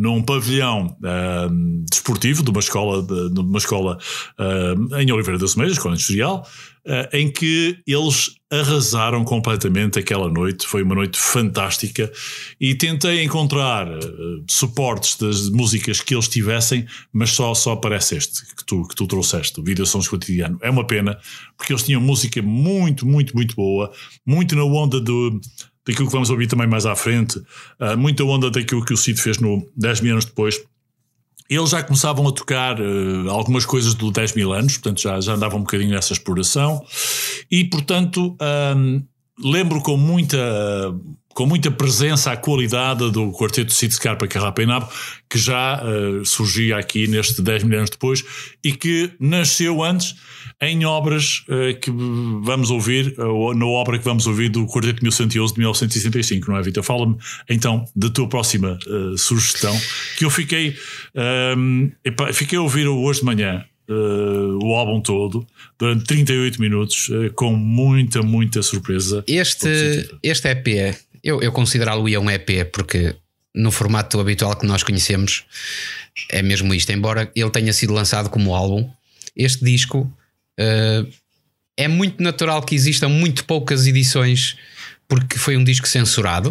num 0.00 0.22
pavilhão 0.22 0.86
uh, 0.86 1.84
desportivo 1.90 2.42
de 2.42 2.50
uma 2.50 2.60
escola, 2.60 3.02
de, 3.02 3.34
de 3.34 3.40
uma 3.40 3.58
escola 3.58 3.98
uh, 4.38 4.96
em 4.96 5.12
Oliveira 5.12 5.38
das 5.38 5.54
Meias, 5.54 5.72
escola 5.72 5.92
industrial, 5.92 6.48
uh, 6.86 7.14
em 7.14 7.30
que 7.30 7.78
eles 7.86 8.30
arrasaram 8.50 9.22
completamente 9.24 9.98
aquela 9.98 10.30
noite. 10.30 10.66
Foi 10.66 10.82
uma 10.82 10.94
noite 10.94 11.18
fantástica 11.18 12.10
e 12.58 12.74
tentei 12.74 13.22
encontrar 13.22 13.88
uh, 13.88 14.42
suportes 14.48 15.18
das 15.18 15.50
músicas 15.50 16.00
que 16.00 16.14
eles 16.14 16.28
tivessem, 16.28 16.86
mas 17.12 17.32
só, 17.32 17.52
só 17.52 17.72
aparece 17.72 18.16
este 18.16 18.46
que 18.56 18.64
tu, 18.64 18.88
que 18.88 18.96
tu 18.96 19.06
trouxeste, 19.06 19.60
o 19.60 19.62
Vida 19.62 19.84
Sons 19.84 20.08
Cotidiano. 20.08 20.58
É 20.62 20.70
uma 20.70 20.86
pena, 20.86 21.18
porque 21.58 21.74
eles 21.74 21.82
tinham 21.82 22.00
música 22.00 22.40
muito, 22.40 23.06
muito, 23.06 23.36
muito 23.36 23.54
boa, 23.54 23.92
muito 24.24 24.56
na 24.56 24.64
onda 24.64 24.98
do, 24.98 25.38
daquilo 25.90 26.06
que 26.06 26.12
vamos 26.12 26.30
ouvir 26.30 26.46
também 26.46 26.66
mais 26.66 26.86
à 26.86 26.94
frente, 26.94 27.38
uh, 27.38 27.96
muita 27.96 28.24
onda 28.24 28.50
daquilo 28.50 28.84
que 28.84 28.94
o 28.94 28.96
Cid 28.96 29.20
fez 29.20 29.38
no 29.38 29.66
10 29.76 30.00
mil 30.00 30.12
anos 30.12 30.24
depois. 30.24 30.60
Eles 31.48 31.70
já 31.70 31.82
começavam 31.82 32.28
a 32.28 32.32
tocar 32.32 32.80
uh, 32.80 33.28
algumas 33.28 33.66
coisas 33.66 33.94
do 33.94 34.10
10 34.10 34.34
mil 34.34 34.52
anos, 34.52 34.74
portanto 34.74 35.02
já, 35.02 35.20
já 35.20 35.34
andavam 35.34 35.58
um 35.58 35.62
bocadinho 35.62 35.90
nessa 35.90 36.12
exploração, 36.12 36.84
e 37.50 37.64
portanto 37.64 38.36
um, 38.76 39.02
lembro 39.42 39.80
com 39.82 39.96
muita, 39.96 40.38
com 41.34 41.46
muita 41.46 41.70
presença 41.70 42.32
a 42.32 42.36
qualidade 42.36 43.10
do 43.10 43.30
quarteto 43.30 43.72
Cid 43.72 43.94
Scarpa 43.94 44.26
Carrapa 44.26 44.62
e 44.62 44.66
Nabo, 44.66 44.88
que 45.28 45.38
já 45.38 45.80
uh, 45.82 46.24
surgia 46.24 46.76
aqui 46.76 47.06
neste 47.06 47.40
10 47.40 47.62
mil 47.64 47.78
anos 47.78 47.90
depois, 47.90 48.24
e 48.62 48.72
que 48.72 49.12
nasceu 49.20 49.82
antes 49.82 50.16
em 50.60 50.84
obras 50.84 51.44
uh, 51.48 51.78
que 51.80 51.90
vamos 52.42 52.70
ouvir, 52.70 53.14
ou 53.18 53.54
na 53.54 53.66
obra 53.66 53.98
que 53.98 54.04
vamos 54.04 54.26
ouvir 54.26 54.48
do 54.48 54.66
Quarteto 54.66 55.02
1111 55.02 55.54
de 55.54 55.60
1965, 55.60 56.50
não 56.50 56.58
é, 56.58 56.62
Vitor? 56.62 56.82
Fala-me 56.82 57.16
então 57.48 57.84
da 57.94 58.10
tua 58.10 58.28
próxima 58.28 58.78
uh, 58.86 59.16
sugestão, 59.16 59.78
que 60.18 60.24
eu 60.24 60.30
fiquei, 60.30 60.76
um, 61.56 61.90
epa, 62.04 62.32
fiquei 62.32 62.58
a 62.58 62.62
ouvir 62.62 62.86
hoje 62.86 63.20
de 63.20 63.26
manhã. 63.26 63.64
Uh, 63.88 64.56
o 64.62 64.76
álbum 64.76 65.00
todo 65.00 65.44
durante 65.76 66.04
38 66.04 66.60
minutos 66.60 67.10
com 67.34 67.52
muita, 67.56 68.22
muita 68.22 68.62
surpresa. 68.62 69.24
Este, 69.26 70.08
este 70.22 70.48
EP, 70.48 70.96
eu, 71.22 71.40
eu 71.40 71.52
considerá-lo 71.52 72.04
um 72.04 72.30
EP 72.30 72.70
porque 72.72 73.14
no 73.54 73.70
formato 73.70 74.20
habitual 74.20 74.56
que 74.56 74.66
nós 74.66 74.82
conhecemos 74.82 75.44
é 76.28 76.42
mesmo 76.42 76.72
isto, 76.74 76.90
embora 76.92 77.30
ele 77.34 77.50
tenha 77.50 77.72
sido 77.72 77.92
lançado 77.92 78.30
como 78.30 78.54
álbum, 78.54 78.88
este 79.36 79.64
disco 79.64 80.12
Uh, 80.60 81.10
é 81.74 81.88
muito 81.88 82.22
natural 82.22 82.62
que 82.62 82.74
existam 82.74 83.08
muito 83.08 83.46
poucas 83.46 83.86
edições, 83.86 84.56
porque 85.08 85.38
foi 85.38 85.56
um 85.56 85.64
disco 85.64 85.88
censurado. 85.88 86.50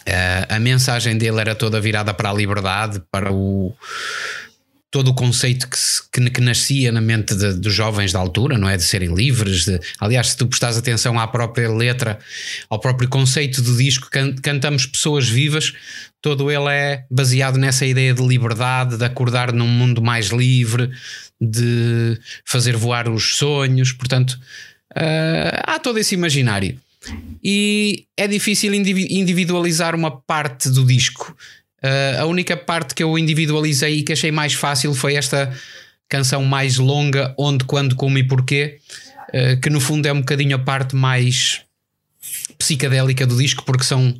Uh, 0.00 0.46
a 0.48 0.58
mensagem 0.58 1.16
dele 1.16 1.40
era 1.40 1.54
toda 1.54 1.80
virada 1.80 2.12
para 2.12 2.30
a 2.30 2.34
liberdade, 2.34 3.00
para 3.12 3.32
o, 3.32 3.72
todo 4.90 5.08
o 5.08 5.14
conceito 5.14 5.68
que, 5.68 5.78
se, 5.78 6.02
que, 6.10 6.30
que, 6.30 6.40
nascia 6.40 6.90
na 6.90 7.00
mente 7.00 7.34
de, 7.34 7.54
dos 7.54 7.72
jovens 7.72 8.12
da 8.12 8.18
altura, 8.18 8.58
não 8.58 8.68
é? 8.68 8.76
De 8.76 8.82
serem 8.82 9.14
livres. 9.14 9.64
De, 9.64 9.78
aliás, 10.00 10.30
se 10.30 10.36
tu 10.36 10.46
prestares 10.46 10.76
atenção 10.76 11.18
à 11.18 11.28
própria 11.28 11.70
letra, 11.70 12.18
ao 12.68 12.78
próprio 12.80 13.08
conceito 13.08 13.62
do 13.62 13.76
disco, 13.76 14.10
can, 14.10 14.34
cantamos 14.34 14.86
pessoas 14.86 15.28
vivas, 15.28 15.72
todo 16.20 16.50
ele 16.50 16.68
é 16.68 17.04
baseado 17.08 17.56
nessa 17.56 17.86
ideia 17.86 18.12
de 18.12 18.26
liberdade, 18.26 18.96
de 18.96 19.04
acordar 19.04 19.52
num 19.52 19.68
mundo 19.68 20.02
mais 20.02 20.28
livre, 20.28 20.90
de 21.40 22.18
fazer 22.44 22.76
voar 22.76 23.08
os 23.08 23.36
sonhos. 23.36 23.92
Portanto, 23.92 24.32
uh, 24.96 25.62
há 25.66 25.78
todo 25.78 25.98
esse 25.98 26.14
imaginário. 26.14 26.78
E 27.42 28.04
é 28.16 28.28
difícil 28.28 28.74
individualizar 28.74 29.94
uma 29.94 30.10
parte 30.10 30.68
do 30.68 30.84
disco. 30.84 31.34
Uh, 31.82 32.20
a 32.20 32.26
única 32.26 32.56
parte 32.56 32.94
que 32.94 33.02
eu 33.02 33.18
individualizei 33.18 33.98
e 33.98 34.02
que 34.02 34.12
achei 34.12 34.30
mais 34.30 34.52
fácil 34.52 34.94
foi 34.94 35.14
esta 35.14 35.50
canção 36.08 36.44
mais 36.44 36.76
longa, 36.76 37.34
Onde, 37.38 37.64
Quando, 37.64 37.96
Como 37.96 38.18
e 38.18 38.22
Porquê, 38.22 38.78
uh, 39.28 39.58
que 39.60 39.70
no 39.70 39.80
fundo 39.80 40.06
é 40.06 40.12
um 40.12 40.20
bocadinho 40.20 40.56
a 40.56 40.58
parte 40.58 40.94
mais 40.94 41.62
psicadélica 42.58 43.26
do 43.26 43.36
disco, 43.36 43.64
porque 43.64 43.84
são 43.84 44.14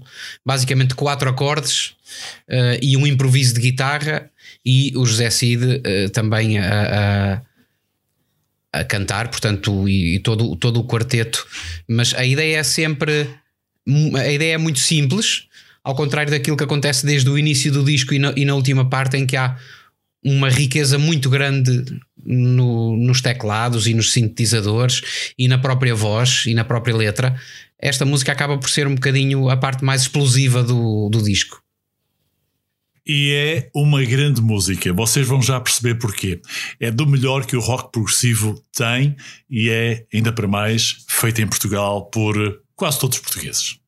basicamente 0.45 0.95
quatro 0.95 1.29
acordes 1.29 1.89
uh, 2.49 2.79
e 2.81 2.97
um 2.97 3.07
improviso 3.07 3.53
de 3.55 3.61
guitarra 3.61 4.31
e 4.65 4.93
o 4.97 5.05
José 5.05 5.29
Cid 5.29 5.83
também 6.13 6.59
a, 6.59 7.43
a, 8.73 8.81
a, 8.81 8.85
cantar, 8.85 9.29
portanto, 9.29 9.89
e, 9.89 10.17
e 10.17 10.19
todo, 10.19 10.57
todo 10.57 10.81
o 10.81 10.87
quarteto. 10.87 11.47
Mas 11.89 12.15
a 12.15 12.25
ideia 12.25 12.59
é 12.59 12.63
sempre. 12.63 13.27
A 14.19 14.31
ideia 14.31 14.55
é 14.55 14.59
muito 14.59 14.79
simples, 14.79 15.49
ao 15.83 15.95
contrário 15.95 16.31
daquilo 16.31 16.57
que 16.57 16.65
acontece 16.65 17.07
desde 17.07 17.29
o 17.29 17.39
início 17.39 17.73
do 17.73 17.85
disco 17.85 18.15
e 18.15 18.19
na, 18.19 18.33
e 18.37 18.45
na 18.45 18.55
última 18.55 18.89
parte, 18.89 19.17
em 19.17 19.27
que 19.27 19.37
há 19.37 19.57
uma 20.23 20.51
riqueza 20.51 20.99
muito 20.99 21.31
grande 21.31 21.85
no, 22.23 22.97
nos 22.97 23.21
teclados 23.21 23.87
e 23.87 23.95
nos 23.95 24.13
sintetizadores 24.13 25.33
e 25.39 25.49
na 25.49 25.59
própria 25.59 25.95
voz 25.95 26.45
e 26.47 26.55
na 26.55 26.65
própria 26.65 26.95
letra. 26.95 27.35
Esta 27.79 28.05
música 28.05 28.33
acaba 28.33 28.59
por 28.59 28.69
ser 28.69 28.87
um 28.87 28.95
bocadinho 28.95 29.49
a 29.49 29.57
parte 29.57 29.85
mais 29.85 30.03
explosiva 30.03 30.63
do, 30.63 31.09
do 31.09 31.23
disco. 31.23 31.63
E 33.07 33.33
é 33.33 33.71
uma 33.75 34.05
grande 34.05 34.43
música, 34.43 34.93
vocês 34.93 35.27
vão 35.27 35.41
já 35.41 35.59
perceber 35.59 35.95
porquê. 35.97 36.41
É 36.79 36.91
do 36.91 37.07
melhor 37.07 37.47
que 37.47 37.57
o 37.57 37.61
rock 37.61 37.91
progressivo 37.91 38.63
tem 38.77 39.17
e 39.49 39.71
é, 39.71 40.05
ainda 40.13 40.33
para 40.33 40.47
mais, 40.47 41.05
feita 41.09 41.41
em 41.41 41.47
Portugal 41.47 42.05
por 42.11 42.37
quase 42.77 43.01
todos 43.01 43.17
os 43.17 43.23
portugueses. 43.23 43.80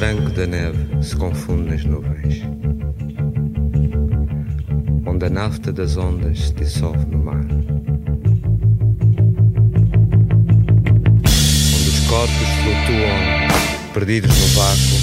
Da 0.00 0.46
neve 0.46 1.02
se 1.02 1.16
confunde 1.16 1.70
nas 1.70 1.82
nuvens, 1.82 2.42
onde 5.06 5.24
a 5.24 5.30
nafta 5.30 5.72
das 5.72 5.96
ondas 5.96 6.38
se 6.38 6.52
dissolve 6.52 7.06
no 7.06 7.16
mar, 7.16 7.46
onde 11.74 11.88
os 11.88 12.00
corpos 12.08 12.48
flutuam 12.62 13.92
perdidos 13.94 14.38
no 14.38 14.46
vácuo 14.48 14.98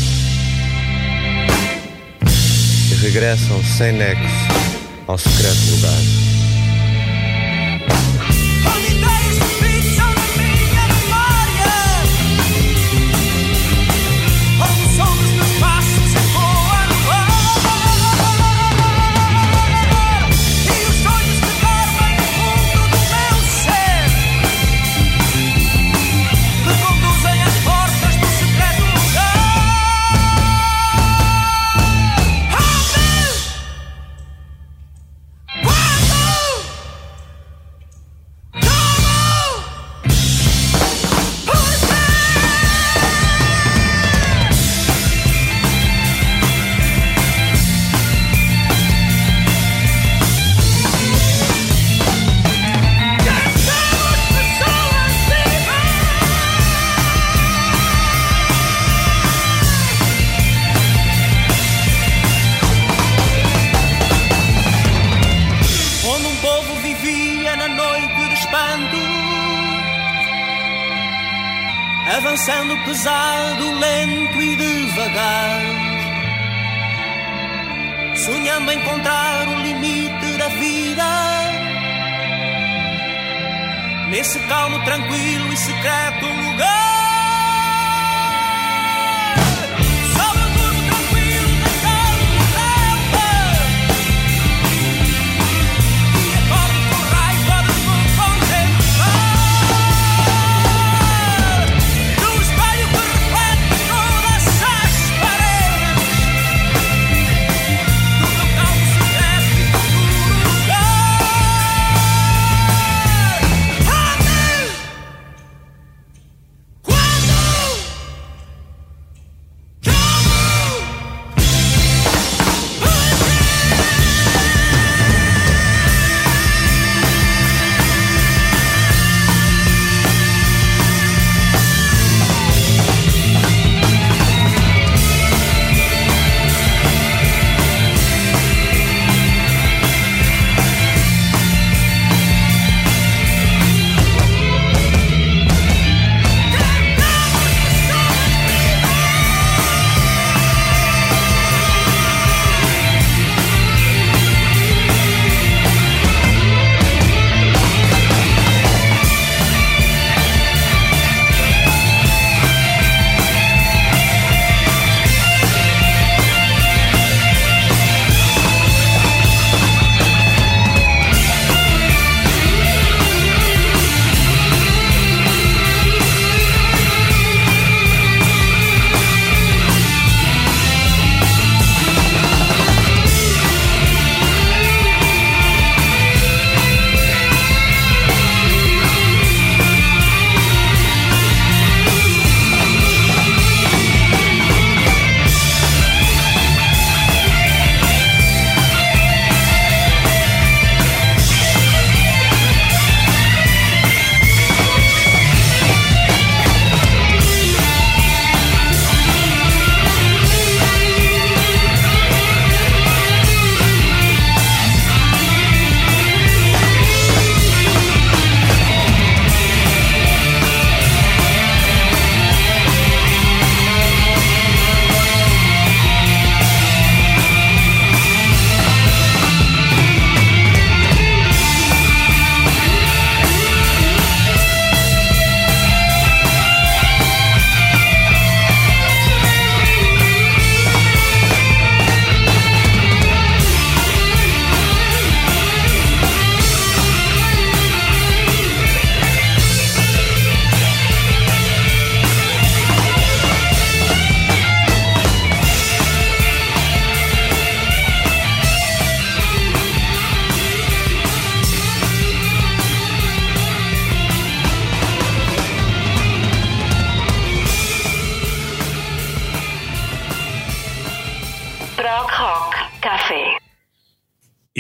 e 2.91 2.95
regressam 3.03 3.63
sem 3.63 3.93
nexo 3.93 4.21
ao 5.07 5.17
secreto 5.17 5.71
lugar. 5.71 6.23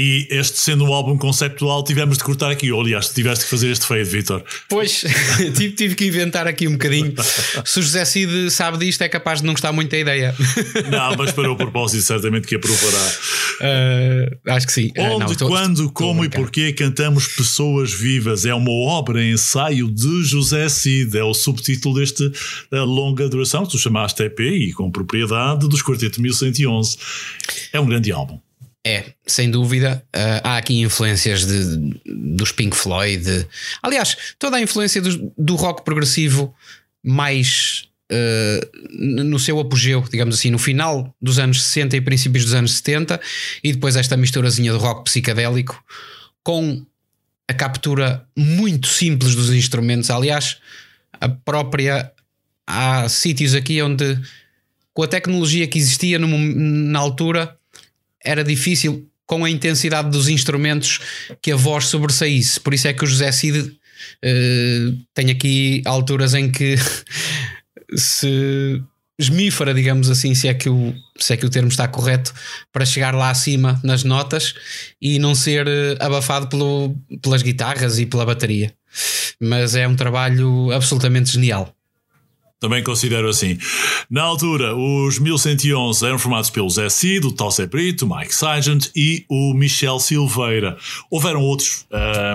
E 0.03 0.27
este 0.29 0.59
sendo 0.59 0.83
um 0.83 0.93
álbum 0.93 1.17
conceptual, 1.17 1.81
tivemos 1.81 2.17
de 2.17 2.25
cortar 2.25 2.51
aqui. 2.51 2.69
Ou, 2.73 2.81
aliás, 2.81 3.07
tiveste 3.07 3.45
que 3.45 3.49
fazer 3.49 3.71
este 3.71 3.85
fade, 3.85 4.03
Vitor. 4.03 4.43
Pois, 4.67 5.05
tive, 5.55 5.71
tive 5.71 5.95
que 5.95 6.05
inventar 6.05 6.45
aqui 6.45 6.67
um 6.67 6.73
bocadinho. 6.73 7.13
Se 7.63 7.79
o 7.79 7.81
José 7.81 8.03
Cid 8.03 8.51
sabe 8.51 8.79
disto, 8.79 9.01
é 9.01 9.07
capaz 9.07 9.39
de 9.39 9.45
não 9.45 9.53
gostar 9.53 9.71
muito 9.71 9.91
da 9.91 9.97
ideia. 9.97 10.35
Não, 10.91 11.15
mas 11.15 11.31
para 11.31 11.49
o 11.49 11.55
propósito, 11.55 12.03
certamente 12.03 12.45
que 12.45 12.55
aprovará. 12.55 13.13
Uh, 13.61 14.51
acho 14.51 14.67
que 14.67 14.73
sim. 14.73 14.91
Onde, 14.97 15.35
uh, 15.35 15.37
não, 15.39 15.47
quando, 15.47 15.89
como 15.89 16.25
e 16.25 16.29
porquê 16.29 16.73
cantamos 16.73 17.25
Pessoas 17.29 17.93
Vivas? 17.93 18.45
É 18.45 18.53
uma 18.53 18.71
obra, 18.71 19.23
ensaio 19.23 19.89
de 19.89 20.25
José 20.25 20.67
Cid. 20.67 21.17
É 21.17 21.23
o 21.23 21.33
subtítulo 21.33 21.95
deste 21.95 22.29
longa 22.69 23.29
duração 23.29 23.65
que 23.65 23.71
tu 23.71 23.79
chamaste 23.79 24.21
EP 24.21 24.39
e 24.41 24.73
com 24.73 24.91
propriedade 24.91 25.69
dos 25.69 25.81
Quarteto 25.81 26.21
1111. 26.21 26.97
É 27.71 27.79
um 27.79 27.85
grande 27.85 28.11
álbum. 28.11 28.37
É, 28.85 29.13
sem 29.25 29.49
dúvida. 29.49 30.03
Uh, 30.13 30.41
há 30.43 30.57
aqui 30.57 30.81
influências 30.81 31.45
de, 31.45 32.01
dos 32.05 32.51
Pink 32.51 32.75
Floyd. 32.75 33.23
De, 33.23 33.47
aliás, 33.81 34.17
toda 34.37 34.57
a 34.57 34.61
influência 34.61 35.01
do, 35.01 35.33
do 35.37 35.55
rock 35.55 35.85
progressivo 35.85 36.53
mais 37.01 37.87
uh, 38.11 38.69
no 38.91 39.39
seu 39.39 39.59
apogeu, 39.59 40.03
digamos 40.11 40.35
assim, 40.35 40.51
no 40.51 40.59
final 40.59 41.15
dos 41.21 41.39
anos 41.39 41.63
60 41.63 41.95
e 41.95 42.01
princípios 42.01 42.43
dos 42.43 42.53
anos 42.53 42.73
70, 42.73 43.21
e 43.63 43.71
depois 43.71 43.95
esta 43.95 44.17
misturazinha 44.17 44.73
de 44.73 44.77
rock 44.77 45.05
psicadélico 45.05 45.81
com 46.43 46.85
a 47.47 47.53
captura 47.53 48.27
muito 48.37 48.87
simples 48.87 49.33
dos 49.33 49.49
instrumentos. 49.49 50.09
Aliás, 50.09 50.57
a 51.19 51.29
própria. 51.29 52.11
Há 52.65 53.09
sítios 53.09 53.53
aqui 53.53 53.81
onde, 53.81 54.17
com 54.93 55.03
a 55.03 55.07
tecnologia 55.07 55.67
que 55.67 55.77
existia 55.77 56.17
no, 56.17 56.27
na 56.27 56.97
altura 56.97 57.57
era 58.23 58.43
difícil 58.43 59.09
com 59.25 59.45
a 59.45 59.49
intensidade 59.49 60.09
dos 60.09 60.27
instrumentos 60.27 60.99
que 61.41 61.51
a 61.51 61.55
voz 61.55 61.85
sobressaísse. 61.85 62.59
Por 62.59 62.73
isso 62.73 62.87
é 62.87 62.93
que 62.93 63.03
o 63.03 63.07
José 63.07 63.31
Cid 63.31 63.59
uh, 63.59 64.97
tem 65.13 65.31
aqui 65.31 65.81
alturas 65.85 66.33
em 66.33 66.51
que 66.51 66.75
se 67.95 68.81
esmífara, 69.17 69.73
digamos 69.73 70.09
assim, 70.09 70.33
se 70.33 70.47
é, 70.47 70.53
que 70.53 70.69
o, 70.69 70.93
se 71.17 71.33
é 71.33 71.37
que 71.37 71.45
o 71.45 71.49
termo 71.49 71.69
está 71.69 71.87
correto, 71.87 72.33
para 72.71 72.85
chegar 72.85 73.13
lá 73.13 73.29
acima 73.29 73.79
nas 73.83 74.03
notas 74.03 74.55
e 75.01 75.19
não 75.19 75.35
ser 75.35 75.67
eh, 75.67 75.95
abafado 75.99 76.47
pelo, 76.47 76.95
pelas 77.21 77.43
guitarras 77.43 77.99
e 77.99 78.05
pela 78.05 78.25
bateria. 78.25 78.73
Mas 79.39 79.75
é 79.75 79.87
um 79.87 79.95
trabalho 79.95 80.71
absolutamente 80.71 81.31
genial. 81.31 81.73
Também 82.63 82.81
considero 82.81 83.27
assim. 83.27 83.57
Na 84.09 84.21
altura, 84.21 84.73
os 84.73 85.19
1111 85.19 86.05
eram 86.05 86.17
formados 86.17 86.49
pelo 86.49 86.69
Zé 86.69 86.87
Cid, 86.87 87.27
o 87.27 87.31
Tosse 87.33 87.67
Brito, 87.67 88.05
o 88.05 88.17
Mike 88.17 88.33
Sargent 88.33 88.87
e 88.95 89.25
o 89.27 89.53
Michel 89.53 89.99
Silveira. 89.99 90.77
Houveram 91.11 91.41
outros, 91.41 91.85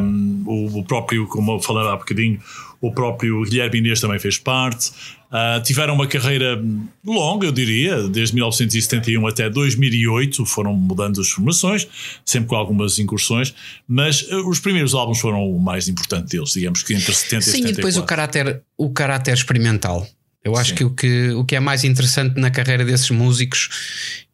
um, 0.02 0.44
o, 0.46 0.84
próprio, 0.84 1.26
como 1.28 1.52
eu 1.52 1.60
falei 1.60 1.88
há 1.88 1.96
bocadinho, 1.96 2.38
o 2.78 2.92
próprio 2.92 3.42
Guilherme 3.42 3.78
Inês 3.78 4.02
também 4.02 4.18
fez 4.18 4.36
parte. 4.36 4.90
Uh, 5.28 5.62
tiveram 5.62 5.94
uma 5.94 6.06
carreira 6.06 6.62
longa, 7.06 7.46
eu 7.46 7.52
diria, 7.52 8.06
desde 8.06 8.34
1971 8.34 9.26
até 9.26 9.48
2008, 9.48 10.44
foram 10.44 10.74
mudando 10.74 11.22
as 11.22 11.30
formações, 11.30 11.88
sempre 12.22 12.50
com 12.50 12.56
algumas 12.56 12.98
incursões, 12.98 13.54
mas 13.86 14.22
uh, 14.30 14.46
os 14.46 14.60
primeiros 14.60 14.94
álbuns 14.94 15.20
foram 15.20 15.50
o 15.50 15.58
mais 15.58 15.88
importante 15.88 16.28
deles, 16.28 16.52
digamos 16.52 16.82
que 16.82 16.92
entre 16.92 17.14
70 17.14 17.42
Sim, 17.42 17.50
e 17.50 17.52
74. 17.52 17.62
Sim, 17.66 17.72
e 17.72 17.76
depois 17.76 17.96
o 17.96 18.02
caráter, 18.02 18.62
o 18.76 18.90
caráter 18.90 19.32
experimental. 19.32 20.06
Eu 20.44 20.56
acho 20.56 20.70
Sim. 20.70 20.76
que 20.76 20.84
o, 20.84 20.90
que 20.90 21.30
o 21.30 21.44
que 21.44 21.56
é 21.56 21.60
mais 21.60 21.84
interessante 21.84 22.40
na 22.40 22.50
carreira 22.50 22.84
desses 22.84 23.10
músicos 23.10 23.68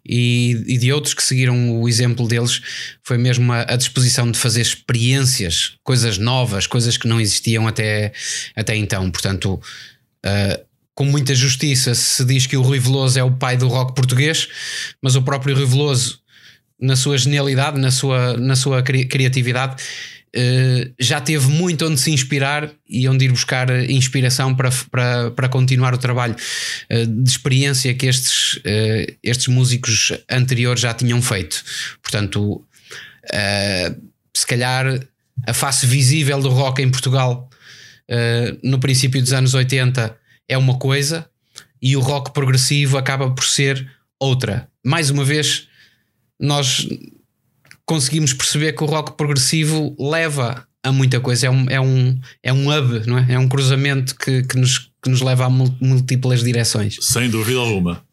e, 0.06 0.62
e, 0.66 0.76
de 0.76 0.92
outros 0.92 1.14
que 1.14 1.22
seguiram 1.22 1.80
o 1.80 1.88
exemplo 1.88 2.28
deles 2.28 2.60
foi 3.02 3.16
mesmo 3.16 3.50
a, 3.52 3.62
a, 3.62 3.76
disposição 3.76 4.30
de 4.30 4.38
fazer 4.38 4.60
experiências, 4.60 5.76
coisas 5.82 6.18
novas, 6.18 6.66
coisas 6.66 6.98
que 6.98 7.08
não 7.08 7.20
existiam 7.20 7.66
até, 7.66 8.12
até 8.54 8.76
então. 8.76 9.10
Portanto, 9.10 9.54
uh, 9.54 10.64
com 10.94 11.04
muita 11.04 11.34
justiça 11.34 11.94
se 11.94 12.22
diz 12.24 12.46
que 12.46 12.56
o 12.56 12.62
Rui 12.62 12.78
Veloso 12.78 13.18
é 13.18 13.24
o 13.24 13.32
pai 13.32 13.56
do 13.56 13.66
rock 13.66 13.94
português, 13.94 14.46
mas 15.02 15.16
o 15.16 15.22
próprio 15.22 15.56
Rui 15.56 15.66
Veloso, 15.66 16.20
na 16.78 16.96
sua 16.96 17.16
genialidade, 17.16 17.80
na 17.80 17.90
sua, 17.90 18.36
na 18.36 18.54
sua 18.54 18.82
cri 18.82 19.06
criatividade, 19.06 19.82
já 20.98 21.20
teve 21.20 21.46
muito 21.46 21.86
onde 21.86 22.00
se 22.00 22.10
inspirar 22.10 22.70
e 22.88 23.08
onde 23.08 23.24
ir 23.24 23.30
buscar 23.30 23.70
inspiração 23.88 24.54
para, 24.54 24.70
para, 24.90 25.30
para 25.30 25.48
continuar 25.48 25.94
o 25.94 25.98
trabalho 25.98 26.34
uh, 26.90 27.06
de 27.06 27.30
experiência 27.30 27.94
que 27.94 28.06
estes, 28.06 28.56
uh, 28.56 29.16
estes 29.22 29.48
músicos 29.48 30.12
anteriores 30.30 30.80
já 30.80 30.92
tinham 30.92 31.22
feito. 31.22 31.62
Portanto, 32.02 32.64
se 34.34 34.46
calhar 34.46 35.00
a 35.46 35.54
face 35.54 35.86
visível 35.86 36.40
do 36.40 36.50
rock 36.50 36.82
em 36.82 36.90
Portugal 36.90 37.48
no 38.62 38.78
princípio 38.78 39.22
dos 39.22 39.32
anos 39.32 39.54
80 39.54 40.14
é 40.46 40.58
uma 40.58 40.78
coisa 40.78 41.26
e 41.80 41.96
o 41.96 42.00
rock 42.00 42.32
progressivo 42.32 42.98
acaba 42.98 43.30
por 43.30 43.44
ser 43.44 43.90
outra. 44.20 44.68
Mais 44.84 45.08
uma 45.08 45.24
vez, 45.24 45.68
nós 46.38 46.86
conseguimos 47.86 48.32
perceber 48.32 48.72
que 48.72 48.82
o 48.82 48.86
rock 48.86 49.16
progressivo 49.16 49.94
leva 49.98 50.66
a 50.82 50.92
muita 50.92 51.18
coisa, 51.18 51.46
é 51.46 51.50
um, 51.50 51.66
é 51.70 51.80
um, 51.80 52.20
é 52.42 52.52
um 52.52 52.68
hub, 52.70 53.06
não 53.06 53.18
é? 53.18 53.32
É 53.32 53.38
um 53.38 53.48
cruzamento 53.48 54.14
que, 54.14 54.42
que, 54.42 54.58
nos, 54.58 54.90
que 55.02 55.08
nos 55.08 55.22
leva 55.22 55.46
a 55.46 55.50
múltiplas 55.50 56.42
direções. 56.42 56.98
Sem 57.00 57.30
dúvida 57.30 57.58
alguma. 57.58 58.04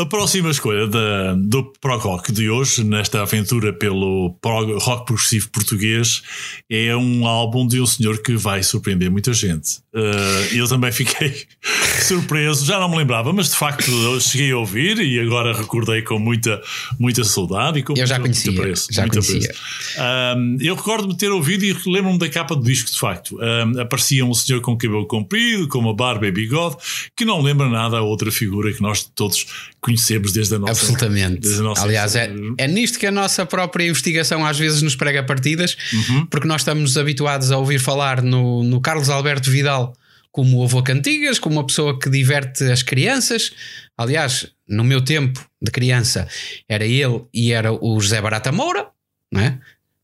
A 0.00 0.06
próxima 0.06 0.50
escolha 0.50 0.86
da, 0.86 1.34
do 1.34 1.62
prog 1.78 2.02
rock 2.02 2.32
de 2.32 2.48
hoje, 2.48 2.82
nesta 2.82 3.20
aventura 3.20 3.70
pelo 3.70 4.34
prog 4.40 4.72
rock 4.82 5.04
progressivo 5.04 5.50
português, 5.50 6.22
é 6.70 6.96
um 6.96 7.26
álbum 7.26 7.66
de 7.66 7.78
um 7.82 7.84
senhor 7.84 8.22
que 8.22 8.34
vai 8.34 8.62
surpreender 8.62 9.10
muita 9.10 9.34
gente. 9.34 9.80
Uh, 9.92 10.54
eu 10.54 10.66
também 10.66 10.90
fiquei 10.90 11.44
surpreso, 12.02 12.64
já 12.64 12.80
não 12.80 12.88
me 12.88 12.96
lembrava, 12.96 13.30
mas 13.30 13.50
de 13.50 13.56
facto 13.56 13.90
eu 13.90 14.18
cheguei 14.20 14.52
a 14.52 14.56
ouvir 14.56 14.98
e 15.00 15.20
agora 15.20 15.52
recordei 15.52 16.00
com 16.00 16.18
muita, 16.18 16.62
muita 16.98 17.22
saudade 17.22 17.80
e 17.80 17.82
com 17.82 17.92
eu 17.94 18.06
já 18.06 18.18
conhecia, 18.18 18.52
muito 18.52 18.62
apreço. 18.62 18.88
Já 18.90 19.02
muito 19.02 19.20
conhecia. 19.20 19.54
Um, 19.98 20.56
eu 20.62 20.76
recordo-me 20.76 21.14
ter 21.14 21.30
ouvido 21.30 21.62
e 21.62 21.76
lembro-me 21.86 22.18
da 22.18 22.28
capa 22.30 22.56
do 22.56 22.62
disco, 22.62 22.90
de 22.90 22.98
facto. 22.98 23.38
Um, 23.38 23.78
aparecia 23.78 24.24
um 24.24 24.32
senhor 24.32 24.62
com 24.62 24.78
cabelo 24.78 25.06
comprido, 25.06 25.68
com 25.68 25.78
uma 25.78 25.94
barba 25.94 26.26
e 26.26 26.32
bigode, 26.32 26.76
que 27.14 27.26
não 27.26 27.42
lembra 27.42 27.68
nada 27.68 27.98
a 27.98 28.02
outra 28.02 28.32
figura 28.32 28.72
que 28.72 28.80
nós 28.80 29.02
todos 29.02 29.44
conhecemos 29.80 30.32
desde 30.32 30.54
a 30.54 30.58
nossa. 30.58 30.72
Absolutamente. 30.72 31.48
A 31.48 31.62
nossa 31.62 31.82
Aliás, 31.82 32.14
é, 32.14 32.30
é 32.58 32.68
nisto 32.68 32.98
que 32.98 33.06
a 33.06 33.10
nossa 33.10 33.46
própria 33.46 33.86
investigação 33.86 34.44
às 34.44 34.58
vezes 34.58 34.82
nos 34.82 34.94
prega 34.94 35.22
partidas, 35.22 35.76
uhum. 35.92 36.26
porque 36.26 36.46
nós 36.46 36.60
estamos 36.60 36.96
habituados 36.96 37.50
a 37.50 37.58
ouvir 37.58 37.78
falar 37.78 38.22
no, 38.22 38.62
no 38.62 38.80
Carlos 38.80 39.08
Alberto 39.08 39.50
Vidal 39.50 39.94
como 40.30 40.62
avô 40.62 40.82
cantigas, 40.82 41.38
como 41.38 41.56
uma 41.56 41.66
pessoa 41.66 41.98
que 41.98 42.08
diverte 42.08 42.64
as 42.64 42.82
crianças. 42.82 43.52
Aliás, 43.96 44.46
no 44.68 44.84
meu 44.84 45.00
tempo 45.00 45.44
de 45.60 45.70
criança 45.70 46.28
era 46.68 46.84
ele 46.84 47.24
e 47.34 47.52
era 47.52 47.72
o 47.72 48.00
José 48.00 48.20
Barata 48.20 48.52
Moura, 48.52 48.88
não 49.32 49.40
é? 49.40 49.58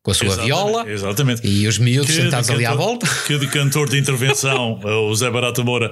Com 0.07 0.13
a 0.13 0.15
sua 0.15 0.27
exatamente, 0.27 0.47
viola 0.47 0.89
exatamente. 0.89 1.41
e 1.45 1.67
os 1.67 1.79
miúdos 1.79 2.15
que 2.15 2.23
sentados 2.23 2.49
ali 2.49 2.65
à 2.65 2.73
volta. 2.77 3.09
Que 3.27 3.37
de 3.37 3.49
cantor 3.49 3.89
de 3.89 3.99
intervenção, 3.99 4.79
o 5.11 5.15
Zé 5.17 5.29
Barata 5.29 5.65
Moura 5.65 5.91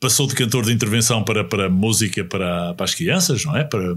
passou 0.00 0.26
de 0.26 0.34
cantor 0.34 0.64
de 0.64 0.72
intervenção 0.72 1.22
para, 1.22 1.44
para 1.44 1.68
música 1.68 2.24
para, 2.24 2.74
para 2.74 2.84
as 2.84 2.92
crianças, 2.92 3.44
não 3.44 3.56
é? 3.56 3.62
Para, 3.62 3.94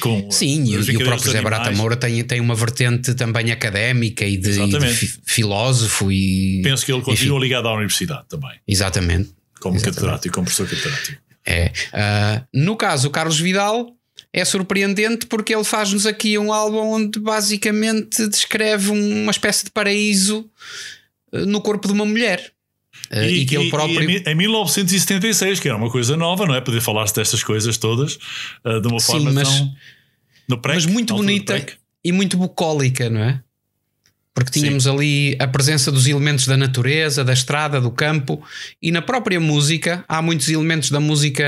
com 0.00 0.30
Sim, 0.30 0.64
e, 0.64 0.72
e 0.74 0.96
o 0.98 0.98
próprio 1.02 1.32
Zé 1.32 1.40
Barata 1.40 1.70
Moura 1.72 1.96
tem, 1.96 2.22
tem 2.24 2.40
uma 2.40 2.54
vertente 2.54 3.14
também 3.14 3.50
académica 3.50 4.26
e 4.26 4.36
de, 4.36 4.50
e 4.60 4.68
de 4.68 5.18
filósofo 5.24 6.12
e. 6.12 6.60
Penso 6.62 6.84
que 6.84 6.92
ele 6.92 7.00
continua 7.00 7.38
enfim. 7.38 7.42
ligado 7.42 7.68
à 7.68 7.72
universidade 7.72 8.24
também. 8.28 8.52
Exatamente. 8.68 9.30
Como 9.60 9.76
Exatamente. 9.76 9.96
catedrático, 9.96 10.34
como 10.34 10.44
professor 10.44 10.68
catedrático. 10.68 11.22
É. 11.46 11.72
Uh, 11.94 12.46
no 12.52 12.76
caso, 12.76 13.08
o 13.08 13.10
Carlos 13.10 13.40
Vidal 13.40 13.86
é 14.34 14.44
surpreendente 14.44 15.26
porque 15.26 15.54
ele 15.54 15.62
faz-nos 15.62 16.06
aqui 16.06 16.36
um 16.36 16.52
álbum 16.52 16.78
onde 16.78 17.20
basicamente 17.20 18.26
descreve 18.26 18.90
uma 18.90 19.30
espécie 19.30 19.64
de 19.64 19.70
paraíso 19.70 20.50
eh, 21.32 21.46
no 21.46 21.60
corpo 21.60 21.86
de 21.86 21.94
uma 21.94 22.04
mulher. 22.04 22.52
Eh, 23.12 23.30
e, 23.30 23.42
e 23.42 23.46
que 23.46 23.56
ele 23.56 23.70
próprio. 23.70 24.10
em 24.10 24.34
1976, 24.34 25.60
que 25.60 25.68
era 25.68 25.76
uma 25.76 25.88
coisa 25.88 26.16
nova, 26.16 26.46
não 26.46 26.54
é? 26.56 26.60
Poder 26.60 26.80
falar-se 26.80 27.14
destas 27.14 27.44
coisas 27.44 27.78
todas 27.78 28.18
uh, 28.64 28.80
de 28.80 28.88
uma 28.88 28.98
Sim, 28.98 29.12
forma 29.12 29.32
mas, 29.32 29.48
tão. 29.48 29.74
No 30.48 30.58
prec, 30.58 30.74
mas 30.74 30.86
muito 30.86 31.14
bonita 31.14 31.64
e 32.02 32.10
muito 32.10 32.36
bucólica, 32.36 33.08
não 33.08 33.20
é? 33.20 33.40
Porque 34.34 34.58
tínhamos 34.58 34.82
Sim. 34.82 34.90
ali 34.90 35.36
a 35.38 35.46
presença 35.46 35.92
dos 35.92 36.08
elementos 36.08 36.48
da 36.48 36.56
natureza, 36.56 37.22
da 37.22 37.32
estrada, 37.32 37.80
do 37.80 37.90
campo, 37.90 38.42
e 38.82 38.90
na 38.90 39.00
própria 39.00 39.38
música 39.38 40.04
há 40.08 40.20
muitos 40.20 40.48
elementos 40.48 40.90
da 40.90 40.98
música 40.98 41.44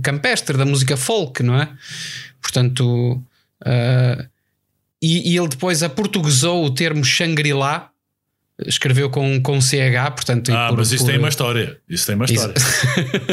campestre, 0.00 0.56
da 0.56 0.64
música 0.64 0.96
folk, 0.96 1.42
não 1.42 1.60
é? 1.60 1.68
Portanto, 2.40 3.20
uh, 3.62 4.28
e, 5.02 5.32
e, 5.32 5.36
ele 5.36 5.48
depois 5.48 5.82
aportuguesou 5.82 6.64
o 6.64 6.70
termo 6.70 7.04
Shangri-La, 7.04 7.90
escreveu 8.66 9.10
com, 9.10 9.40
com 9.40 9.60
CH, 9.60 10.10
portanto. 10.14 10.52
Ah, 10.52 10.68
por, 10.68 10.78
mas 10.78 10.92
isso 10.92 11.04
por... 11.04 11.10
tem 11.10 11.18
uma 11.18 11.28
história. 11.28 11.78
Isso 11.88 12.06
tem 12.06 12.14
uma 12.14 12.24
história. 12.24 12.54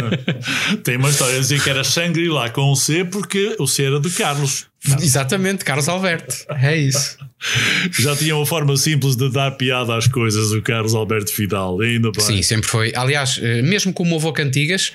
tem 0.84 0.97
uma 0.97 1.09
história. 1.09 1.39
Dizia 1.39 1.59
que 1.59 1.69
era 1.69 1.84
Shangri-La 1.84 2.49
com 2.49 2.71
o 2.71 2.75
C 2.75 3.05
porque 3.05 3.55
o 3.59 3.67
C 3.67 3.84
era 3.84 3.99
de 3.99 4.09
Carlos. 4.11 4.67
Não. 4.88 4.97
Exatamente, 5.01 5.65
Carlos 5.65 5.89
Alberto. 5.89 6.36
É 6.49 6.75
isso. 6.75 7.17
Já 7.99 8.15
tinha 8.15 8.36
uma 8.36 8.45
forma 8.45 8.75
simples 8.78 9.15
de 9.15 9.32
dar 9.32 9.51
piada 9.51 9.95
às 9.95 10.07
coisas, 10.07 10.51
o 10.51 10.61
Carlos 10.61 10.95
Alberto 10.95 11.32
Vidal, 11.36 11.80
ainda 11.82 12.11
bem. 12.11 12.21
Sim, 12.21 12.41
sempre 12.41 12.67
foi. 12.67 12.93
Aliás, 12.95 13.39
eh, 13.41 13.61
mesmo 13.61 13.93
como 13.93 14.15
houve 14.15 14.32
Cantigas, 14.34 14.91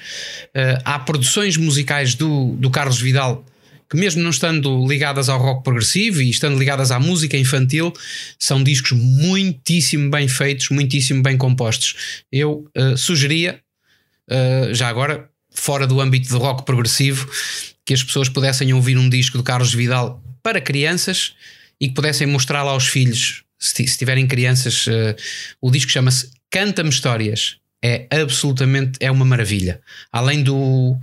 eh, 0.54 0.78
há 0.84 0.98
produções 0.98 1.56
musicais 1.56 2.14
do, 2.14 2.54
do 2.56 2.70
Carlos 2.70 3.00
Vidal 3.00 3.44
que, 3.92 3.96
mesmo 3.98 4.22
não 4.22 4.30
estando 4.30 4.86
ligadas 4.86 5.28
ao 5.28 5.38
rock 5.38 5.64
progressivo 5.64 6.22
e 6.22 6.30
estando 6.30 6.58
ligadas 6.58 6.90
à 6.90 6.98
música 6.98 7.36
infantil, 7.36 7.92
são 8.38 8.64
discos 8.64 8.92
muitíssimo 8.92 10.10
bem 10.10 10.26
feitos, 10.26 10.70
muitíssimo 10.70 11.22
bem 11.22 11.36
compostos. 11.36 12.24
Eu 12.32 12.66
uh, 12.74 12.96
sugeria, 12.96 13.60
uh, 14.30 14.72
já 14.72 14.88
agora, 14.88 15.28
fora 15.50 15.86
do 15.86 16.00
âmbito 16.00 16.30
do 16.30 16.38
rock 16.38 16.64
progressivo, 16.64 17.30
que 17.84 17.92
as 17.92 18.02
pessoas 18.02 18.30
pudessem 18.30 18.72
ouvir 18.72 18.96
um 18.96 19.10
disco 19.10 19.36
do 19.36 19.44
Carlos 19.44 19.74
Vidal 19.74 20.22
para 20.42 20.58
crianças 20.58 21.34
e 21.78 21.88
que 21.88 21.94
pudessem 21.94 22.26
mostrá-lo 22.26 22.70
aos 22.70 22.88
filhos, 22.88 23.44
se, 23.58 23.86
se 23.86 23.98
tiverem 23.98 24.26
crianças. 24.26 24.86
Uh, 24.86 25.14
o 25.60 25.70
disco 25.70 25.90
chama-se 25.90 26.30
Canta-me 26.50 26.88
Histórias. 26.88 27.58
É 27.84 28.06
absolutamente 28.10 28.96
é 29.00 29.10
uma 29.10 29.26
maravilha. 29.26 29.82
Além 30.10 30.42
do, 30.42 30.96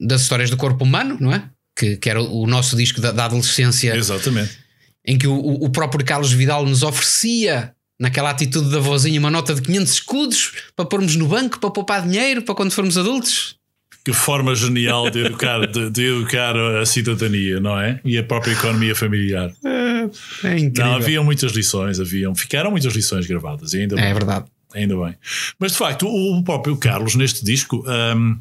das 0.00 0.22
histórias 0.22 0.50
do 0.50 0.56
corpo 0.56 0.82
humano, 0.82 1.16
não 1.20 1.32
é? 1.32 1.48
Que, 1.76 1.96
que 1.96 2.10
era 2.10 2.22
o 2.22 2.46
nosso 2.46 2.76
disco 2.76 3.00
da, 3.00 3.12
da 3.12 3.24
adolescência. 3.24 3.96
Exatamente. 3.96 4.58
Em 5.04 5.18
que 5.18 5.26
o, 5.26 5.34
o 5.36 5.70
próprio 5.70 6.04
Carlos 6.04 6.32
Vidal 6.32 6.64
nos 6.66 6.82
oferecia 6.82 7.74
naquela 7.98 8.30
atitude 8.30 8.70
da 8.70 8.78
vozinha, 8.78 9.18
uma 9.18 9.30
nota 9.30 9.54
de 9.54 9.62
500 9.62 9.92
escudos 9.92 10.52
para 10.76 10.84
pormos 10.84 11.16
no 11.16 11.26
banco, 11.26 11.58
para 11.58 11.70
poupar 11.70 12.02
dinheiro, 12.02 12.42
para 12.42 12.54
quando 12.54 12.70
formos 12.72 12.98
adultos 12.98 13.56
que 14.04 14.12
forma 14.12 14.54
genial 14.54 15.08
de 15.10 15.20
educar, 15.26 15.66
de, 15.66 15.90
de, 15.90 16.06
educar 16.06 16.56
a 16.56 16.84
cidadania, 16.84 17.60
não 17.60 17.78
é? 17.78 18.00
E 18.04 18.18
a 18.18 18.24
própria 18.24 18.52
economia 18.52 18.94
familiar. 18.94 19.52
É, 19.64 20.48
é 20.48 20.58
incrível. 20.58 20.86
Não, 20.86 20.94
havia 20.96 21.22
muitas 21.22 21.52
lições, 21.52 22.00
haviam, 22.00 22.34
ficaram 22.34 22.70
muitas 22.70 22.92
lições 22.94 23.26
gravadas, 23.26 23.74
ainda 23.74 23.94
bem. 23.94 24.04
É 24.04 24.12
verdade. 24.12 24.46
Ainda 24.74 24.96
bem. 24.96 25.14
Mas 25.58 25.72
de 25.72 25.78
facto, 25.78 26.08
o 26.08 26.42
próprio 26.42 26.76
Carlos, 26.76 27.14
neste 27.14 27.44
disco, 27.44 27.84
um, 27.86 28.38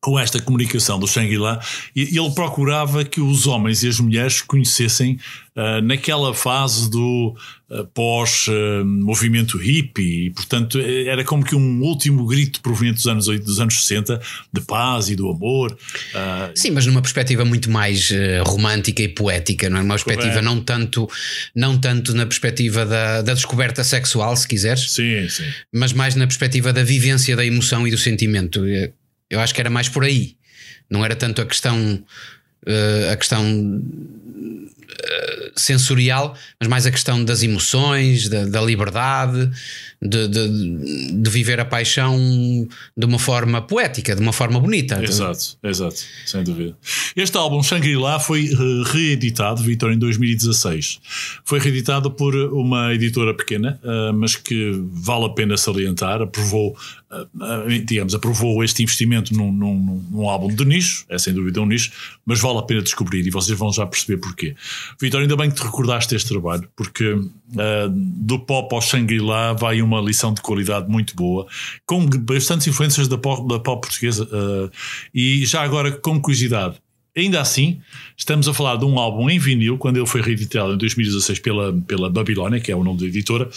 com 0.00 0.18
esta 0.18 0.40
comunicação 0.40 0.98
do 0.98 1.06
Shangri-La, 1.06 1.60
ele 1.94 2.30
procurava 2.32 3.04
que 3.04 3.20
os 3.20 3.46
homens 3.46 3.82
e 3.82 3.88
as 3.88 3.98
mulheres 3.98 4.40
conhecessem 4.40 5.18
uh, 5.56 5.82
naquela 5.82 6.32
fase 6.32 6.88
do 6.88 7.34
uh, 7.68 7.84
pós-movimento 7.92 9.56
uh, 9.56 9.60
hippie, 9.60 10.26
e 10.26 10.30
portanto 10.30 10.78
era 10.78 11.24
como 11.24 11.44
que 11.44 11.56
um 11.56 11.80
último 11.82 12.24
grito 12.26 12.60
proveniente 12.60 12.98
dos 12.98 13.06
anos, 13.08 13.26
dos 13.26 13.58
anos 13.58 13.84
60 13.84 14.20
de 14.52 14.60
paz 14.60 15.08
e 15.08 15.16
do 15.16 15.28
amor. 15.28 15.76
Sim, 16.54 16.70
mas 16.70 16.86
numa 16.86 17.02
perspectiva 17.02 17.44
muito 17.44 17.68
mais 17.68 18.12
romântica 18.44 19.02
e 19.02 19.08
poética, 19.08 19.68
não 19.68 19.78
é? 19.78 19.82
Uma 19.82 19.94
perspectiva 19.94 20.40
não 20.40 20.60
tanto, 20.60 21.08
não 21.54 21.78
tanto 21.78 22.14
na 22.14 22.26
perspectiva 22.26 22.86
da, 22.86 23.22
da 23.22 23.34
descoberta 23.34 23.82
sexual, 23.82 24.36
se 24.36 24.46
quiseres, 24.46 24.92
sim, 24.92 25.28
sim. 25.28 25.44
mas 25.74 25.92
mais 25.92 26.14
na 26.14 26.26
perspectiva 26.26 26.72
da 26.72 26.84
vivência 26.84 27.34
da 27.34 27.44
emoção 27.44 27.88
e 27.88 27.90
do 27.90 27.98
sentimento. 27.98 28.60
Eu 29.30 29.40
acho 29.40 29.54
que 29.54 29.60
era 29.60 29.70
mais 29.70 29.88
por 29.88 30.04
aí. 30.04 30.36
Não 30.88 31.04
era 31.04 31.16
tanto 31.16 31.40
a 31.42 31.46
questão. 31.46 32.04
Uh, 32.66 33.12
a 33.12 33.16
questão 33.16 33.80
uh, 33.80 35.52
sensorial, 35.54 36.36
mas 36.58 36.68
mais 36.68 36.84
a 36.86 36.90
questão 36.90 37.24
das 37.24 37.44
emoções, 37.44 38.28
da, 38.28 38.44
da 38.44 38.60
liberdade, 38.60 39.48
de, 40.00 40.28
de, 40.28 41.12
de, 41.22 41.30
viver 41.30 41.58
a 41.58 41.64
paixão 41.64 42.16
de 42.96 43.06
uma 43.06 43.18
forma 43.18 43.62
poética, 43.62 44.14
de 44.14 44.20
uma 44.20 44.32
forma 44.32 44.60
bonita. 44.60 45.02
Exato, 45.02 45.56
exato, 45.62 45.96
sem 46.24 46.44
dúvida. 46.44 46.76
Este 47.14 47.36
álbum 47.36 47.62
Shangri-La 47.62 48.20
foi 48.20 48.50
reeditado, 48.92 49.62
Vitor, 49.62 49.92
em 49.92 49.98
2016. 49.98 51.00
Foi 51.44 51.58
reeditado 51.58 52.10
por 52.10 52.34
uma 52.34 52.92
editora 52.94 53.34
pequena, 53.34 53.80
eh, 53.82 54.12
mas 54.12 54.36
que 54.36 54.72
vale 54.92 55.26
a 55.26 55.30
pena 55.30 55.56
salientar, 55.56 56.20
aprovou 56.20 56.76
digamos, 57.84 58.14
aprovou 58.14 58.64
este 58.64 58.82
investimento 58.82 59.32
num, 59.32 59.52
num, 59.52 60.04
num, 60.10 60.28
álbum 60.28 60.48
de 60.48 60.64
nicho, 60.64 61.06
é 61.08 61.16
sem 61.18 61.32
dúvida 61.32 61.60
um 61.60 61.66
nicho, 61.66 61.92
mas 62.24 62.40
vale 62.40 62.58
a 62.58 62.62
pena 62.62 62.82
descobrir 62.82 63.24
e 63.24 63.30
vocês 63.30 63.56
vão 63.56 63.72
já 63.72 63.86
perceber 63.86 64.20
porquê. 64.20 64.56
Vitor, 65.00 65.20
ainda 65.20 65.36
bem 65.36 65.48
que 65.48 65.56
te 65.56 65.62
recordaste 65.62 66.14
este 66.16 66.28
trabalho, 66.28 66.68
porque 66.74 67.12
uh, 67.12 67.28
do 67.88 68.40
pop 68.40 68.74
ao 68.74 68.80
Shangri-La 68.80 69.52
vai 69.52 69.80
uma 69.82 69.95
lição 70.00 70.32
de 70.32 70.40
qualidade 70.40 70.88
muito 70.88 71.14
boa, 71.14 71.46
com 71.84 72.06
bastantes 72.06 72.66
influências 72.66 73.08
da 73.08 73.18
pop, 73.18 73.46
da 73.48 73.58
pop 73.58 73.86
portuguesa. 73.86 74.24
Uh, 74.24 74.70
e 75.14 75.44
já 75.46 75.62
agora, 75.62 75.92
como 75.92 76.20
curiosidade, 76.20 76.76
ainda 77.16 77.40
assim, 77.40 77.80
estamos 78.16 78.46
a 78.48 78.54
falar 78.54 78.76
de 78.76 78.84
um 78.84 78.98
álbum 78.98 79.30
em 79.30 79.38
vinil, 79.38 79.78
quando 79.78 79.96
ele 79.96 80.06
foi 80.06 80.20
reeditado 80.20 80.74
em 80.74 80.78
2016 80.78 81.38
pela, 81.40 81.72
pela 81.72 82.10
Babilónia, 82.10 82.60
que 82.60 82.70
é 82.70 82.76
o 82.76 82.84
nome 82.84 83.00
da 83.00 83.06
editora. 83.06 83.48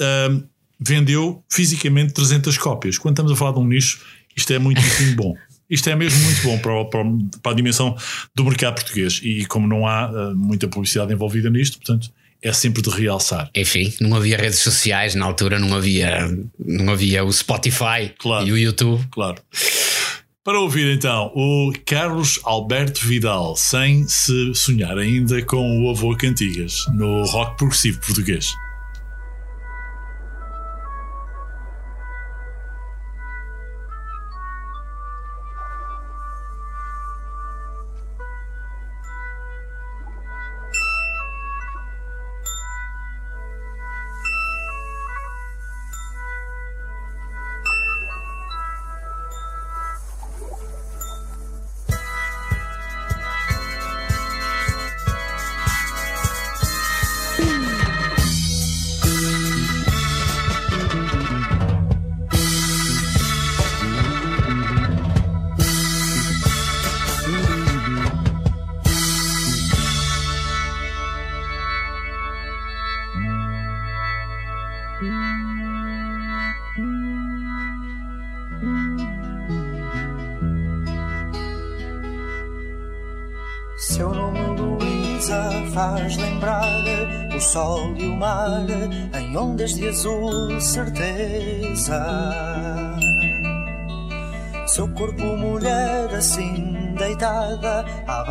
Uh, 0.00 0.44
vendeu 0.78 1.42
fisicamente 1.50 2.12
300 2.12 2.56
cópias. 2.58 2.98
Quando 2.98 3.14
estamos 3.14 3.32
a 3.32 3.36
falar 3.36 3.52
de 3.52 3.58
um 3.58 3.66
nicho, 3.66 4.04
isto 4.36 4.52
é 4.52 4.58
muitíssimo 4.58 5.16
bom. 5.16 5.34
Isto 5.68 5.88
é 5.88 5.96
mesmo 5.96 6.22
muito 6.22 6.42
bom 6.42 6.58
para, 6.58 6.84
para, 6.84 7.04
para, 7.42 7.52
a 7.52 7.54
dimensão 7.54 7.96
do 8.34 8.44
mercado 8.44 8.74
português. 8.74 9.20
E 9.22 9.46
como 9.46 9.66
não 9.66 9.86
há 9.86 10.10
uh, 10.10 10.36
muita 10.36 10.68
publicidade 10.68 11.12
envolvida 11.12 11.48
nisto, 11.48 11.78
portanto, 11.78 12.12
é 12.44 12.52
sempre 12.52 12.82
de 12.82 12.90
realçar. 12.90 13.50
Enfim, 13.54 13.92
não 14.00 14.14
havia 14.14 14.36
redes 14.36 14.58
sociais 14.58 15.14
na 15.14 15.24
altura, 15.24 15.58
não 15.58 15.74
havia, 15.74 16.28
não 16.58 16.92
havia 16.92 17.24
o 17.24 17.32
Spotify 17.32 18.12
claro, 18.18 18.46
e 18.46 18.52
o 18.52 18.58
YouTube. 18.58 19.02
Claro. 19.10 19.42
Para 20.44 20.60
ouvir 20.60 20.94
então 20.94 21.32
o 21.34 21.72
Carlos 21.86 22.38
Alberto 22.44 23.06
Vidal, 23.06 23.56
sem 23.56 24.06
se 24.06 24.54
sonhar 24.54 24.98
ainda 24.98 25.42
com 25.42 25.82
o 25.82 25.90
avô 25.90 26.14
Cantigas, 26.14 26.84
no 26.92 27.24
rock 27.24 27.56
progressivo 27.56 27.98
português. 28.00 28.52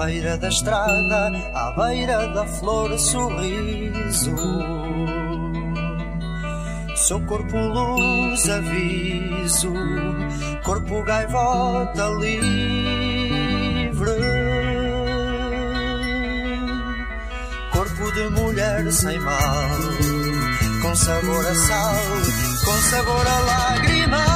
Beira 0.05 0.37
da 0.37 0.49
estrada, 0.49 1.31
à 1.53 1.71
beira 1.71 2.27
da 2.33 2.45
flor, 2.45 2.97
sorriso. 2.99 4.35
Seu 6.95 7.21
corpo, 7.25 7.57
luz, 7.57 8.49
aviso, 8.49 9.73
corpo, 10.63 11.03
gaivota 11.03 12.09
livre. 12.19 12.51
Corpo 17.71 18.11
de 18.11 18.29
mulher 18.29 18.91
sem 18.91 19.19
mal 19.19 19.79
com 20.81 20.95
sabor 20.95 21.47
a 21.47 21.55
sal, 21.55 21.95
com 22.65 22.77
sabor 22.89 23.27
a 23.27 23.39
lágrima. 23.39 24.32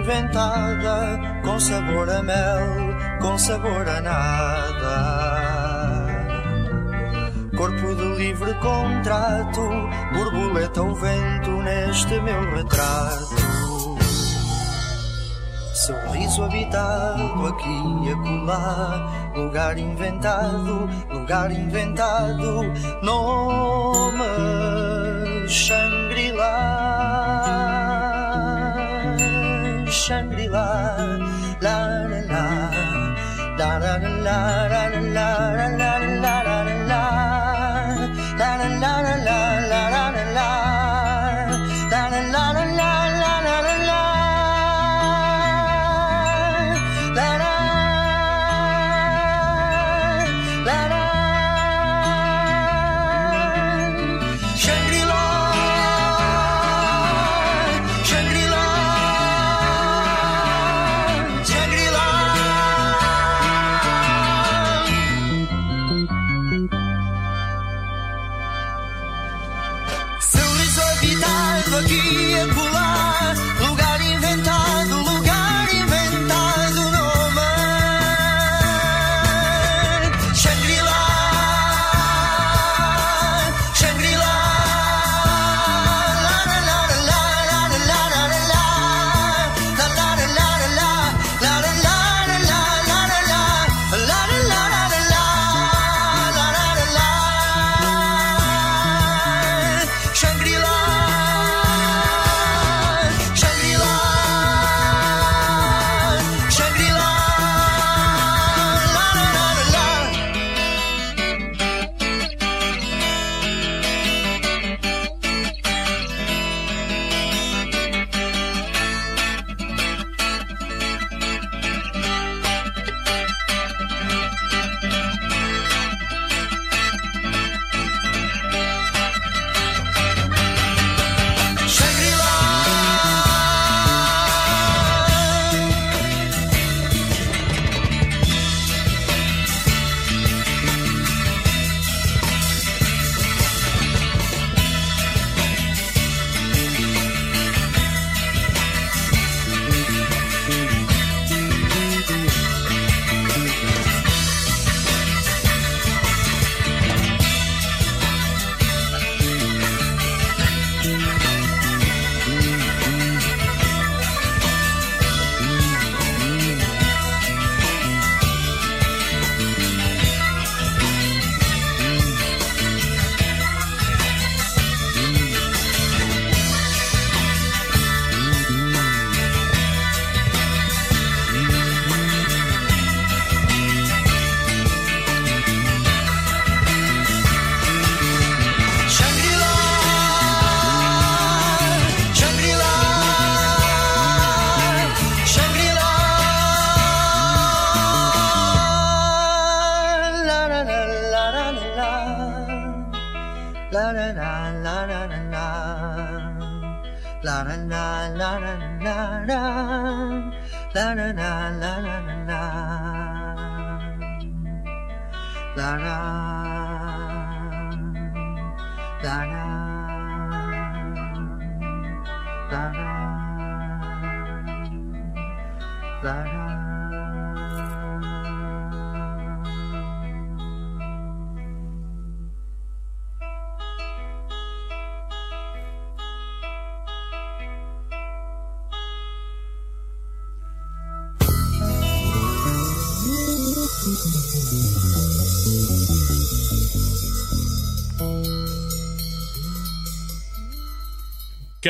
Inventada, 0.00 1.20
com 1.44 1.60
sabor 1.60 2.10
a 2.10 2.22
mel, 2.22 3.20
com 3.20 3.38
sabor 3.38 3.88
a 3.88 4.00
nada 4.00 5.40
corpo 7.60 7.94
de 7.94 8.04
livre 8.16 8.54
contrato, 8.54 9.60
borboleta 10.14 10.82
o 10.82 10.94
vento 10.94 11.50
neste 11.62 12.18
meu 12.22 12.40
retrato. 12.54 13.98
Sorriso 15.74 16.44
habitado 16.44 17.46
aqui 17.48 17.82
e 18.06 18.12
acolá, 18.12 19.32
lugar 19.36 19.76
inventado, 19.76 20.88
lugar 21.10 21.50
inventado, 21.50 22.62
nome 23.02 24.24
Shangri-La, 25.46 26.89
Shangri-La, 30.10 30.66
la 31.60 31.76
la 32.10 32.18
la, 32.18 32.20
la. 32.30 33.10
La 33.56 33.78
la 33.78 33.96
la 33.98 34.66
la 34.72 34.88
la 34.88 34.99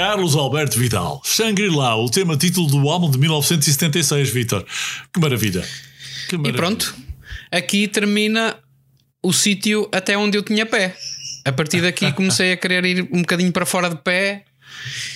Carlos 0.00 0.34
Alberto 0.34 0.78
Vidal, 0.78 1.20
Shangri-La, 1.26 1.94
o 1.94 2.08
tema 2.08 2.34
título 2.34 2.66
do 2.68 2.88
álbum 2.88 3.10
de 3.10 3.18
1976, 3.18 4.30
Vitor. 4.30 4.64
Que 5.12 5.20
maravilha. 5.20 5.62
que 6.26 6.38
maravilha. 6.38 6.54
E 6.54 6.56
pronto, 6.56 6.94
aqui 7.52 7.86
termina 7.86 8.56
o 9.22 9.30
sítio 9.30 9.90
até 9.92 10.16
onde 10.16 10.38
eu 10.38 10.42
tinha 10.42 10.64
pé. 10.64 10.96
A 11.44 11.52
partir 11.52 11.82
daqui 11.82 12.10
comecei 12.16 12.50
a 12.52 12.56
querer 12.56 12.82
ir 12.86 13.02
um 13.12 13.20
bocadinho 13.20 13.52
para 13.52 13.66
fora 13.66 13.90
de 13.90 13.96
pé 13.96 14.44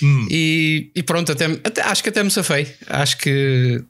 Hum. 0.03 0.27
e, 0.29 0.91
e 0.95 1.01
pronto, 1.01 1.31
até, 1.31 1.45
até- 1.45 1.81
acho 1.81 2.03
que 2.03 2.09
até 2.09 2.21
me 2.21 2.29
safei. 2.29 2.71
Acho 2.87 3.17
que 3.17 3.83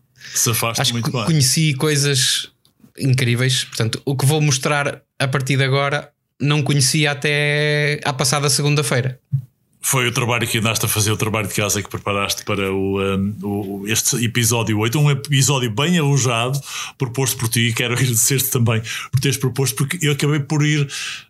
acho 0.77 0.93
muito 0.93 1.11
que 1.11 1.17
bem. 1.17 1.25
conheci 1.25 1.73
coisas 1.73 2.49
incríveis. 2.97 3.65
Portanto, 3.65 4.01
o 4.05 4.15
que 4.15 4.25
vou 4.25 4.39
mostrar 4.39 5.01
a 5.19 5.27
partir 5.27 5.57
de 5.57 5.65
agora 5.65 6.09
não 6.39 6.63
conhecia 6.63 7.11
até 7.11 7.99
à 8.05 8.13
passada 8.13 8.49
segunda-feira. 8.49 9.19
Foi 9.88 10.07
o 10.07 10.11
trabalho 10.11 10.47
que 10.47 10.57
andaste 10.57 10.83
a 10.83 10.89
fazer, 10.89 11.11
o 11.11 11.17
trabalho 11.17 11.47
de 11.47 11.53
casa 11.53 11.79
que 11.79 11.88
preparaste 11.88 12.43
para 12.43 12.73
o, 12.73 12.99
um, 12.99 13.36
o- 13.43 13.88
este 13.88 14.15
episódio 14.25 14.79
8. 14.79 14.99
Um 14.99 15.11
episódio 15.11 15.69
bem 15.69 15.99
arrojado, 15.99 16.59
proposto 16.97 17.38
por 17.38 17.47
ti. 17.49 17.67
E 17.67 17.73
quero 17.73 17.93
agradecer-te 17.95 18.49
também 18.49 18.81
por 19.11 19.19
teres 19.19 19.38
proposto, 19.38 19.75
porque 19.75 19.99
eu 20.01 20.13
acabei 20.13 20.39
por 20.39 20.65
ir 20.65 20.88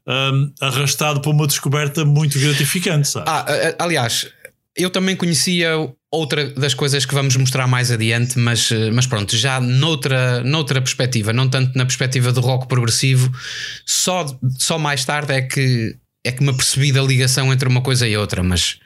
um, 0.08 0.51
arrastado 0.62 1.20
para 1.20 1.32
uma 1.32 1.45
descoberta 1.45 2.06
muito 2.06 2.39
gratificante. 2.39 3.10
Sabe? 3.10 3.26
Ah, 3.30 3.45
aliás, 3.78 4.26
eu 4.74 4.89
também 4.89 5.18
conhecia 5.18 5.72
outra 6.10 6.49
das 6.51 6.74
coisas 6.74 7.06
que 7.06 7.14
vamos 7.14 7.36
mostrar 7.36 7.68
mais 7.68 7.91
adiante, 7.91 8.39
mas, 8.39 8.70
mas 8.93 9.06
pronto, 9.06 9.36
já 9.36 9.60
noutra, 9.60 10.41
noutra 10.45 10.82
perspectiva, 10.82 11.34
não 11.34 11.49
tanto 11.49 11.78
na 11.78 11.84
perspectiva 11.86 12.32
do 12.32 12.39
rock 12.39 12.70
progressivo, 12.70 13.30
só, 13.86 14.26
só 14.58 14.80
mais 14.80 15.03
tarde 15.03 15.34
é 15.34 15.41
que, 15.41 15.97
é 16.26 16.32
que 16.32 16.43
me 16.43 16.49
apercebi 16.49 16.91
da 16.91 17.01
ligação 17.01 17.53
entre 17.53 17.69
uma 17.69 17.82
coisa 17.82 18.07
e 18.07 18.17
outra, 18.17 18.43
mas, 18.43 18.80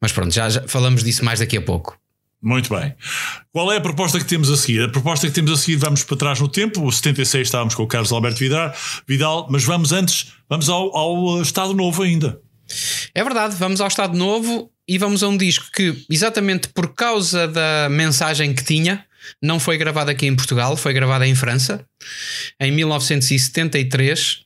mas 0.00 0.12
pronto, 0.12 0.32
já, 0.32 0.48
já 0.48 0.66
falamos 0.66 1.02
disso 1.02 1.24
mais 1.24 1.40
daqui 1.40 1.56
a 1.56 1.62
pouco. 1.62 1.98
Muito 2.42 2.74
bem. 2.74 2.94
Qual 3.52 3.70
é 3.70 3.76
a 3.76 3.80
proposta 3.80 4.18
que 4.18 4.24
temos 4.24 4.50
a 4.50 4.56
seguir? 4.56 4.82
A 4.82 4.88
proposta 4.88 5.26
que 5.26 5.32
temos 5.32 5.52
a 5.52 5.56
seguir, 5.56 5.76
vamos 5.76 6.04
para 6.04 6.16
trás 6.16 6.40
no 6.40 6.48
tempo. 6.48 6.82
O 6.82 6.90
76 6.90 7.46
estávamos 7.46 7.74
com 7.74 7.82
o 7.82 7.86
Carlos 7.86 8.10
Alberto 8.12 8.38
Vidal, 8.38 8.74
Vidal 9.06 9.46
mas 9.50 9.62
vamos 9.64 9.92
antes, 9.92 10.32
vamos 10.48 10.70
ao, 10.70 10.96
ao 10.96 11.42
Estado 11.42 11.74
Novo 11.74 12.02
ainda. 12.02 12.40
É 13.14 13.22
verdade, 13.22 13.56
vamos 13.56 13.80
ao 13.80 13.88
Estado 13.88 14.16
Novo 14.16 14.70
e 14.88 14.96
vamos 14.96 15.22
a 15.22 15.28
um 15.28 15.36
disco 15.36 15.66
que, 15.74 16.04
exatamente 16.08 16.68
por 16.68 16.94
causa 16.94 17.46
da 17.46 17.88
mensagem 17.90 18.54
que 18.54 18.64
tinha, 18.64 19.04
não 19.42 19.60
foi 19.60 19.76
gravado 19.76 20.10
aqui 20.10 20.26
em 20.26 20.34
Portugal, 20.34 20.76
foi 20.76 20.92
gravado 20.92 21.24
em 21.24 21.34
França, 21.34 21.84
em 22.58 22.72
1973. 22.72 24.44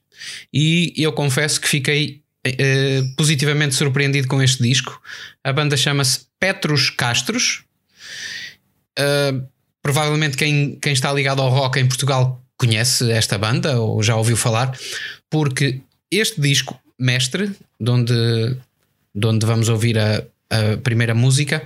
E 0.52 0.92
eu 0.96 1.12
confesso 1.12 1.60
que 1.60 1.68
fiquei 1.68 2.24
eh, 2.46 3.02
positivamente 3.16 3.74
surpreendido 3.74 4.28
com 4.28 4.42
este 4.42 4.62
disco. 4.62 5.00
A 5.42 5.50
banda 5.50 5.78
chama-se 5.78 6.26
Petrus 6.38 6.90
Castros. 6.90 7.64
Uh, 8.98 9.48
provavelmente 9.82 10.36
quem, 10.36 10.76
quem 10.76 10.92
está 10.92 11.10
ligado 11.12 11.40
ao 11.40 11.48
rock 11.48 11.80
em 11.80 11.88
Portugal 11.88 12.40
conhece 12.56 13.10
esta 13.10 13.36
banda 13.38 13.80
ou 13.80 14.02
já 14.02 14.14
ouviu 14.14 14.36
falar, 14.36 14.78
porque 15.28 15.80
este 16.10 16.40
disco, 16.40 16.78
Mestre, 16.98 17.50
de 17.80 17.90
onde, 17.90 18.56
de 19.14 19.26
onde 19.26 19.44
vamos 19.44 19.68
ouvir 19.68 19.98
a, 19.98 20.22
a 20.50 20.76
primeira 20.76 21.14
música, 21.14 21.64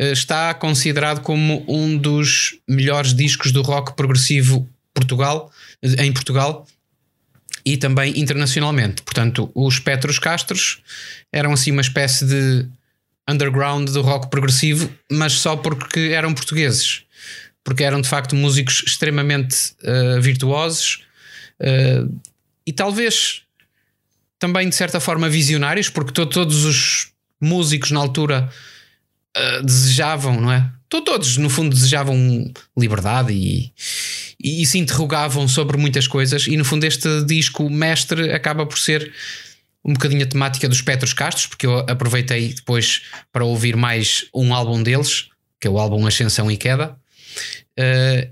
uh, 0.00 0.04
está 0.04 0.54
considerado 0.54 1.20
como 1.20 1.64
um 1.68 1.98
dos 1.98 2.60
melhores 2.68 3.12
discos 3.12 3.50
do 3.50 3.60
rock 3.60 3.94
progressivo 3.96 4.68
Portugal, 4.94 5.50
em 5.82 6.12
Portugal 6.12 6.64
e 7.66 7.76
também 7.76 8.18
internacionalmente. 8.20 9.02
Portanto, 9.02 9.50
os 9.52 9.80
Petros 9.80 10.20
Castros 10.20 10.78
eram 11.32 11.52
assim 11.52 11.72
uma 11.72 11.80
espécie 11.80 12.24
de 12.24 12.64
underground 13.28 13.90
do 13.90 14.02
rock 14.02 14.30
progressivo, 14.30 14.88
mas 15.10 15.32
só 15.32 15.56
porque 15.56 15.98
eram 16.12 16.32
portugueses. 16.32 17.02
Porque 17.64 17.82
eram 17.82 18.00
de 18.00 18.08
facto 18.08 18.36
músicos 18.36 18.84
extremamente 18.86 19.72
uh, 19.82 20.20
virtuosos 20.22 21.02
uh, 21.60 22.20
e 22.64 22.72
talvez 22.72 23.42
também 24.38 24.68
de 24.68 24.76
certa 24.76 25.00
forma 25.00 25.28
visionários, 25.28 25.88
porque 25.88 26.12
to 26.12 26.24
todos 26.24 26.64
os 26.64 27.08
músicos 27.40 27.90
na 27.90 27.98
altura 27.98 28.48
uh, 29.36 29.64
desejavam, 29.64 30.40
não 30.40 30.52
é? 30.52 30.70
Todos, 30.88 31.36
no 31.36 31.50
fundo, 31.50 31.74
desejavam 31.74 32.48
liberdade 32.78 33.32
e, 33.32 33.72
e, 34.42 34.62
e 34.62 34.66
se 34.66 34.78
interrogavam 34.78 35.46
sobre 35.48 35.76
muitas 35.76 36.06
coisas. 36.06 36.46
E 36.46 36.56
no 36.56 36.64
fundo, 36.64 36.84
este 36.84 37.24
disco 37.24 37.68
mestre 37.70 38.32
acaba 38.32 38.66
por 38.66 38.78
ser 38.78 39.12
um 39.84 39.92
bocadinho 39.92 40.24
a 40.24 40.26
temática 40.26 40.68
dos 40.68 40.82
Petros 40.82 41.12
Castros, 41.12 41.46
porque 41.46 41.66
eu 41.66 41.78
aproveitei 41.78 42.52
depois 42.52 43.02
para 43.32 43.44
ouvir 43.44 43.76
mais 43.76 44.26
um 44.34 44.52
álbum 44.52 44.82
deles, 44.82 45.28
que 45.60 45.68
é 45.68 45.70
o 45.70 45.78
álbum 45.78 46.06
Ascensão 46.06 46.50
e 46.50 46.56
Queda. 46.56 46.96
Uh, 47.78 48.28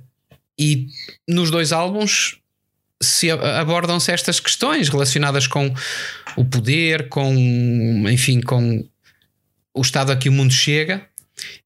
e 0.58 0.88
nos 1.28 1.50
dois 1.50 1.72
álbuns 1.72 2.38
se 3.00 3.30
abordam-se 3.30 4.10
estas 4.10 4.40
questões 4.40 4.88
relacionadas 4.88 5.46
com 5.46 5.72
o 6.36 6.44
poder, 6.44 7.08
com 7.08 7.34
enfim, 8.08 8.40
com 8.40 8.84
o 9.72 9.82
estado 9.82 10.10
a 10.10 10.16
que 10.16 10.28
o 10.28 10.32
mundo 10.32 10.52
chega. 10.52 11.06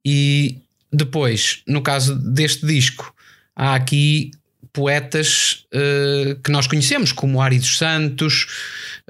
E 0.05 0.59
depois, 0.93 1.63
no 1.67 1.83
caso 1.83 2.15
deste 2.15 2.67
disco, 2.67 3.15
há 3.59 3.75
aqui 3.75 4.31
poetas 4.73 5.67
uh, 5.75 6.41
que 6.41 6.53
nós 6.53 6.69
conhecemos, 6.69 7.11
como 7.11 7.43
Ari 7.43 7.59
dos 7.59 7.77
Santos, 7.77 8.47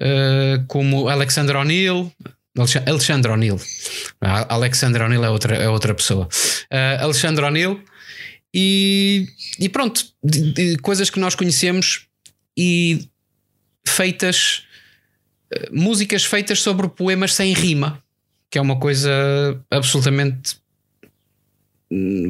uh, 0.01 0.65
como 0.67 1.09
Alexander 1.09 1.57
O'Neill. 1.57 2.11
Alexandre 2.87 3.31
O'Neill. 3.31 3.61
Alexander 4.49 5.03
O'Neill 5.03 5.25
é 5.25 5.31
outra, 5.31 5.55
é 5.55 5.69
outra 5.69 5.95
pessoa. 5.95 6.27
Uh, 6.73 7.05
Alexandre 7.05 7.45
O'Neill. 7.45 7.81
E, 8.53 9.29
e 9.61 9.69
pronto, 9.69 10.03
de, 10.25 10.53
de 10.53 10.77
coisas 10.79 11.11
que 11.11 11.21
nós 11.21 11.35
conhecemos 11.35 12.07
e 12.57 13.07
feitas, 13.87 14.65
músicas 15.71 16.25
feitas 16.25 16.61
sobre 16.61 16.89
poemas 16.89 17.35
sem 17.35 17.53
rima, 17.53 18.03
que 18.51 18.59
é 18.59 18.61
uma 18.61 18.81
coisa 18.81 19.11
absolutamente 19.71 20.57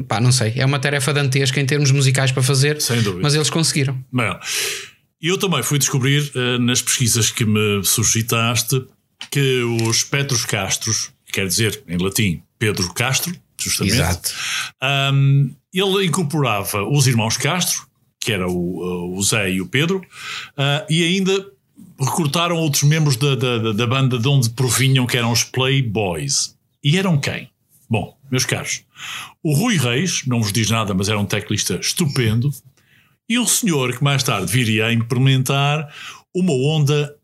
pá, 0.07 0.19
não 0.19 0.31
sei, 0.31 0.53
é 0.55 0.65
uma 0.65 0.79
tarefa 0.79 1.13
dantesca 1.13 1.59
em 1.59 1.65
termos 1.65 1.91
musicais 1.91 2.31
para 2.31 2.43
fazer, 2.43 2.81
Sem 2.81 3.01
dúvida. 3.01 3.21
mas 3.21 3.35
eles 3.35 3.49
conseguiram. 3.49 4.03
Bem, 4.11 4.37
eu 5.21 5.37
também 5.37 5.61
fui 5.63 5.77
descobrir 5.77 6.31
uh, 6.35 6.59
nas 6.59 6.81
pesquisas 6.81 7.31
que 7.31 7.45
me 7.45 7.83
suscitaste 7.83 8.81
que 9.29 9.61
os 9.83 10.03
Petros 10.03 10.45
Castros, 10.45 11.11
quer 11.31 11.45
dizer 11.47 11.83
em 11.87 11.97
latim 11.97 12.41
Pedro 12.57 12.93
Castro, 12.93 13.35
justamente, 13.59 13.95
Exato. 13.95 14.31
Um, 15.13 15.53
ele 15.73 16.05
incorporava 16.05 16.83
os 16.83 17.05
irmãos 17.05 17.35
Castro, 17.37 17.87
que 18.19 18.31
era 18.31 18.47
o, 18.49 19.17
o 19.17 19.21
Zé 19.21 19.51
e 19.51 19.61
o 19.61 19.65
Pedro, 19.67 19.99
uh, 19.99 20.85
e 20.89 21.03
ainda 21.03 21.45
recrutaram 21.99 22.55
outros 22.55 22.83
membros 22.83 23.17
da, 23.17 23.35
da, 23.35 23.73
da 23.73 23.87
banda 23.87 24.17
de 24.17 24.27
onde 24.27 24.49
provinham, 24.51 25.05
que 25.05 25.17
eram 25.17 25.31
os 25.31 25.43
Playboys. 25.43 26.55
E 26.83 26.97
eram 26.97 27.19
quem? 27.19 27.49
Meus 28.31 28.45
caros, 28.45 28.83
o 29.43 29.53
Rui 29.53 29.77
Reis, 29.77 30.23
não 30.25 30.41
vos 30.41 30.51
diz 30.51 30.69
nada, 30.69 30.93
mas 30.93 31.09
era 31.09 31.19
um 31.19 31.25
teclista 31.25 31.75
estupendo, 31.75 32.51
e 33.27 33.37
um 33.37 33.45
senhor 33.45 33.95
que 33.95 34.03
mais 34.03 34.23
tarde 34.23 34.51
viria 34.51 34.87
a 34.87 34.93
implementar 34.93 35.93
uma 36.33 36.53
onda 36.53 37.15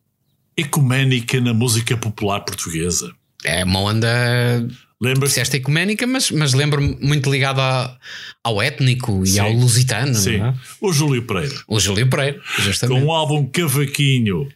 ecuménica 0.56 1.42
na 1.42 1.54
música 1.54 1.98
popular 1.98 2.42
portuguesa. 2.42 3.14
É 3.44 3.64
uma 3.64 3.80
onda. 3.80 4.68
Lembras-te? 5.02 5.34
Disseste 5.34 5.58
ecuménica, 5.58 6.08
mas, 6.08 6.32
mas 6.32 6.54
lembro-me 6.54 6.96
muito 7.02 7.30
ligado 7.30 7.60
a- 7.60 7.98
ao 8.42 8.62
étnico 8.62 9.24
e 9.24 9.28
Sim. 9.28 9.40
ao 9.40 9.52
lusitano. 9.52 10.16
Sim, 10.16 10.38
é? 10.38 10.54
o 10.80 10.94
Júlio 10.94 11.22
Pereira. 11.24 11.54
O 11.68 11.80
Júlio 11.82 12.08
Pereira, 12.10 12.40
justamente. 12.60 13.02
Com 13.02 13.06
o 13.08 13.12
álbum 13.12 13.46
Cavaquinho, 13.46 14.48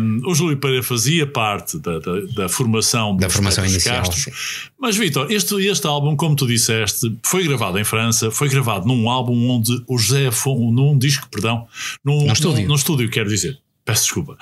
um, 0.00 0.20
o 0.30 0.34
Júlio 0.34 0.58
Pereira 0.58 0.82
fazia 0.82 1.26
parte 1.26 1.78
da, 1.78 1.98
da, 2.00 2.20
da 2.36 2.48
formação 2.50 3.16
Da 3.16 3.26
dos 3.28 3.34
formação 3.34 3.64
inicial, 3.64 4.04
Castros. 4.04 4.70
Mas, 4.78 4.94
Vitor, 4.96 5.32
este, 5.32 5.54
este 5.66 5.86
álbum, 5.86 6.14
como 6.16 6.36
tu 6.36 6.46
disseste, 6.46 7.10
foi 7.24 7.44
gravado 7.48 7.78
em 7.78 7.84
França, 7.84 8.30
foi 8.30 8.48
gravado 8.50 8.86
num 8.86 9.08
álbum 9.08 9.48
onde 9.48 9.72
o 9.88 9.96
José 9.96 10.26
Afonso, 10.26 10.70
num 10.70 10.98
disco, 10.98 11.26
perdão, 11.30 11.66
num, 12.04 12.26
Num 12.26 12.32
estúdio. 12.32 12.62
num, 12.62 12.68
num 12.68 12.74
estúdio, 12.74 13.08
quero 13.08 13.30
dizer, 13.30 13.58
peço 13.86 14.02
desculpa, 14.02 14.36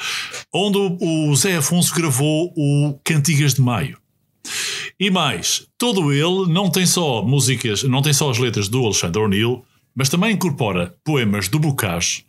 onde 0.53 0.77
o, 0.77 1.29
o 1.31 1.37
Zé 1.37 1.57
Afonso 1.57 1.95
gravou 1.95 2.53
o 2.57 2.99
Cantigas 3.05 3.55
de 3.55 3.61
Maio. 3.61 3.97
E 4.99 5.11
mais, 5.11 5.67
todo 5.77 6.13
ele 6.13 6.51
não 6.51 6.71
tem 6.71 6.87
só 6.87 7.23
músicas, 7.23 7.83
não 7.83 8.01
tem 8.01 8.13
só 8.13 8.31
as 8.31 8.39
letras 8.39 8.69
do 8.69 8.85
Alexandre 8.85 9.21
O'Neill, 9.21 9.65
mas 9.95 10.09
também 10.09 10.33
incorpora 10.33 10.95
poemas 11.05 11.49
do 11.49 11.59
Bocage, 11.59 12.25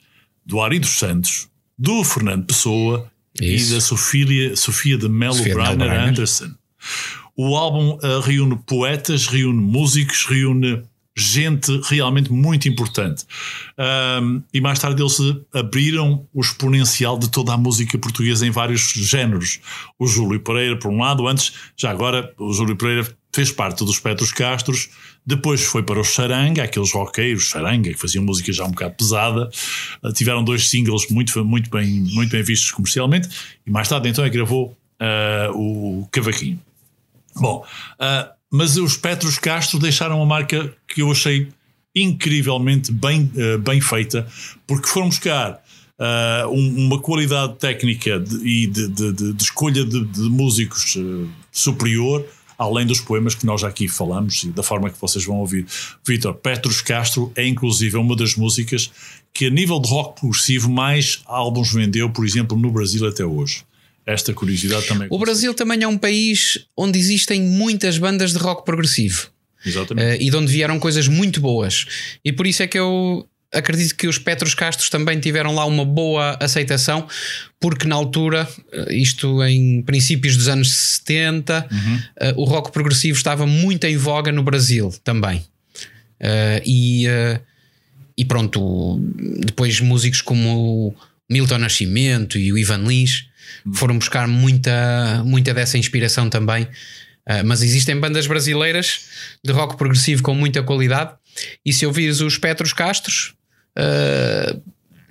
do 0.45 0.61
Ari 0.61 0.80
dos 0.80 0.99
Santos, 0.99 1.47
do 1.78 2.03
Fernando 2.03 2.45
Pessoa 2.45 3.09
Isso. 3.39 3.72
e 3.72 3.76
da 3.76 3.82
Sofia, 3.82 4.55
Sofia 4.55 4.97
de 4.97 5.07
Melo 5.07 5.41
Breiner. 5.41 5.91
Anderson. 5.91 6.51
O 7.36 7.55
álbum 7.55 7.97
ah, 8.01 8.22
reúne 8.24 8.57
poetas, 8.65 9.28
reúne 9.28 9.61
músicos, 9.61 10.26
reúne 10.26 10.84
gente 11.18 11.82
realmente 11.86 12.32
muito 12.32 12.70
importante. 12.70 13.26
Ahm, 13.78 14.41
e 14.53 14.61
mais 14.61 14.80
tarde 14.80 15.01
eles 15.01 15.18
abriram 15.53 16.28
o 16.34 16.41
exponencial 16.41 17.18
de 17.18 17.30
toda 17.30 17.53
a 17.53 17.57
música 17.57 17.97
portuguesa 17.97 18.45
em 18.45 18.51
vários 18.51 18.91
géneros. 18.91 19.59
O 19.97 20.07
Júlio 20.07 20.39
Pereira, 20.39 20.78
por 20.78 20.91
um 20.91 20.99
lado, 20.99 21.28
antes, 21.28 21.53
já 21.76 21.91
agora, 21.91 22.34
o 22.38 22.53
Júlio 22.53 22.76
Pereira 22.76 23.07
fez 23.34 23.51
parte 23.51 23.86
dos 23.86 23.99
Petros 23.99 24.32
Castros, 24.32 24.89
depois 25.26 25.63
foi 25.63 25.84
para 25.84 25.99
os 25.99 26.07
Charanga, 26.07 26.63
aqueles 26.63 26.91
roqueiros 26.91 27.43
Charanga, 27.43 27.91
que 27.91 27.99
faziam 27.99 28.24
música 28.24 28.51
já 28.51 28.65
um 28.65 28.72
bocado 28.72 28.95
pesada. 28.95 29.49
Ah, 30.01 30.11
tiveram 30.11 30.43
dois 30.43 30.70
singles 30.70 31.07
muito, 31.09 31.43
muito, 31.45 31.70
bem, 31.70 31.88
muito 31.88 32.32
bem 32.32 32.41
vistos 32.41 32.72
comercialmente, 32.72 33.30
e 33.65 33.70
mais 33.70 33.88
tarde 33.88 34.09
então 34.09 34.24
é 34.24 34.30
que 34.30 34.38
gravou 34.38 34.76
ah, 34.99 35.49
o 35.53 36.07
Cavaquinho. 36.11 36.59
Bom, 37.36 37.63
ah, 37.99 38.32
mas 38.51 38.77
os 38.77 38.95
Petros 38.97 39.37
Castro 39.37 39.79
deixaram 39.79 40.17
uma 40.17 40.25
marca 40.25 40.73
que 40.87 41.01
eu 41.01 41.11
achei 41.11 41.47
incrivelmente 41.95 42.91
bem, 42.91 43.31
ah, 43.37 43.57
bem 43.57 43.81
feita, 43.81 44.27
porque 44.65 44.87
foram 44.87 45.07
buscar 45.09 45.61
ah, 45.99 46.45
um- 46.51 46.85
uma 46.85 46.99
qualidade 47.01 47.55
técnica 47.55 48.19
de- 48.19 48.35
e 48.47 48.67
de, 48.67 48.87
de- 48.87 49.13
de- 49.33 49.43
escolha 49.43 49.83
de, 49.83 49.99
músicos 50.29 50.95
ah, 50.97 51.27
superior, 51.51 52.23
além 52.57 52.85
dos 52.85 52.99
poemas 53.01 53.33
que 53.35 53.45
nós 53.47 53.61
já 53.61 53.67
aqui 53.67 53.87
falamos 53.87 54.43
e 54.43 54.49
da 54.49 54.61
forma 54.63 54.89
que 54.91 54.99
vocês 55.01 55.25
vão 55.25 55.37
ouvir. 55.37 55.65
Vitor, 56.05 56.33
Petros 56.35 56.81
Castro 56.81 57.31
é 57.35 57.45
inclusive 57.47 57.97
uma 57.97 58.15
das 58.15 58.35
músicas 58.35 58.91
que, 59.33 59.47
a 59.47 59.49
nível 59.49 59.79
de 59.79 59.89
rock 59.89 60.19
progressivo, 60.19 60.69
mais 60.69 61.21
álbuns 61.25 61.71
vendeu, 61.73 62.09
por 62.11 62.25
exemplo, 62.25 62.57
no 62.57 62.71
Brasil 62.71 63.07
até 63.07 63.25
hoje. 63.25 63.63
Esta 64.08 64.34
curiosidade 64.34 64.88
também. 64.88 65.08
O 65.12 65.20
Brasil 65.20 65.53
também 65.53 65.84
é 65.84 65.88
um 65.88 65.97
país 65.97 66.66
onde 66.78 66.97
existem 66.97 67.41
muitas 67.41 67.97
bandas 67.97 68.32
de 68.32 68.38
rock 68.38 68.64
progressivo. 68.64 69.28
Exatamente. 69.66 70.08
Eh, 70.08 70.24
e 70.24 70.30
de 70.30 70.36
onde 70.38 70.51
vieram 70.51 70.80
coisas 70.80 71.08
muito 71.10 71.41
boas. 71.41 71.86
E 72.24 72.32
por 72.32 72.47
isso 72.47 72.64
é 72.64 72.68
que 72.68 72.80
eu 72.80 73.28
acredito 73.51 73.95
que 73.95 74.08
os 74.08 74.18
Petros 74.18 74.53
Castros 74.53 74.89
também 74.89 75.20
tiveram 75.20 75.53
lá 75.53 75.66
uma 75.66 75.84
boa 75.84 76.38
aceitação, 76.39 77.08
porque 77.60 77.88
na 77.88 77.95
altura, 77.95 78.47
eh, 78.72 78.95
isto 78.95 79.43
em 79.43 79.82
princípios 79.82 80.38
dos 80.38 80.47
anos 80.47 80.74
70, 80.74 81.68
eh, 82.20 82.34
o 82.38 82.45
rock 82.45 82.72
progressivo 82.72 83.18
estava 83.18 83.45
muito 83.45 83.84
em 83.86 83.97
voga 83.97 84.32
no 84.32 84.41
Brasil 84.41 84.93
também. 85.03 85.45
Eh, 86.20 86.64
e, 86.66 87.08
eh, 87.08 87.39
e 88.18 88.26
pronto, 88.26 88.99
depois 89.45 89.80
músicos 89.80 90.22
como 90.22 90.88
o 90.88 90.95
Milton 91.30 91.60
Nascimento 91.60 92.38
e 92.38 92.51
o 92.51 92.58
Ivan 92.58 92.84
Lins 92.88 93.28
foram 93.73 93.97
buscar 93.97 94.27
muita, 94.27 95.23
muita 95.25 95.53
dessa 95.53 95.77
inspiração 95.77 96.29
também. 96.29 96.63
Uh, 96.63 97.43
mas 97.45 97.61
existem 97.61 97.99
bandas 97.99 98.25
brasileiras 98.25 99.07
de 99.43 99.51
rock 99.51 99.75
progressivo 99.77 100.23
com 100.23 100.33
muita 100.33 100.63
qualidade. 100.63 101.13
E 101.65 101.73
se 101.73 101.85
ouvires 101.85 102.21
os 102.21 102.37
Petros 102.37 102.71
Castros, 102.73 103.33
uh, 103.77 104.61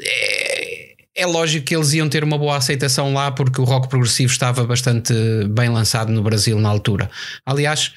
é, 0.01 0.95
é 1.15 1.27
lógico 1.27 1.67
que 1.67 1.77
eles 1.77 1.93
iam 1.93 2.09
ter 2.09 2.25
uma 2.25 2.39
boa 2.39 2.57
aceitação 2.57 3.13
lá, 3.13 3.31
porque 3.31 3.61
o 3.61 3.65
rock 3.65 3.89
progressivo 3.89 4.33
estava 4.33 4.65
bastante 4.65 5.13
bem 5.51 5.69
lançado 5.69 6.11
no 6.11 6.23
Brasil 6.23 6.59
na 6.59 6.69
altura. 6.69 7.11
Aliás, 7.45 7.93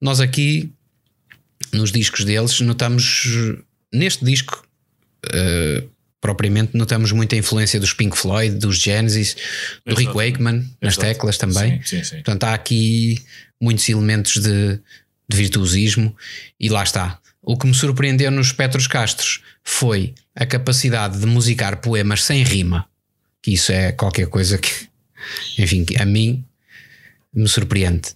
nós 0.00 0.20
aqui 0.20 0.72
nos 1.72 1.90
discos 1.90 2.24
deles 2.24 2.60
notamos 2.60 3.24
neste 3.92 4.24
disco. 4.24 4.64
uh, 5.26 5.93
propriamente 6.24 6.74
notamos 6.74 7.12
muita 7.12 7.36
influência 7.36 7.78
dos 7.78 7.92
Pink 7.92 8.16
Floyd, 8.16 8.56
dos 8.56 8.78
Genesis, 8.78 9.36
do 9.84 9.94
Rick 9.94 10.04
Exato. 10.04 10.16
Wakeman 10.16 10.56
nas 10.80 10.94
Exato. 10.94 11.00
teclas 11.00 11.36
também. 11.36 11.82
Sim, 11.82 11.98
sim, 11.98 12.04
sim. 12.04 12.14
Portanto, 12.14 12.44
há 12.44 12.54
aqui 12.54 13.22
muitos 13.60 13.86
elementos 13.90 14.40
de, 14.40 14.80
de 15.28 15.36
virtuosismo 15.36 16.16
e 16.58 16.70
lá 16.70 16.82
está. 16.82 17.18
O 17.42 17.58
que 17.58 17.66
me 17.66 17.74
surpreendeu 17.74 18.30
nos 18.30 18.52
Petros 18.52 18.86
Castros 18.86 19.42
foi 19.62 20.14
a 20.34 20.46
capacidade 20.46 21.18
de 21.18 21.26
musicar 21.26 21.82
poemas 21.82 22.24
sem 22.24 22.42
rima, 22.42 22.88
que 23.42 23.52
isso 23.52 23.70
é 23.70 23.92
qualquer 23.92 24.26
coisa 24.28 24.56
que, 24.56 24.70
enfim, 25.58 25.84
a 26.00 26.06
mim 26.06 26.42
me 27.34 27.46
surpreende. 27.46 28.14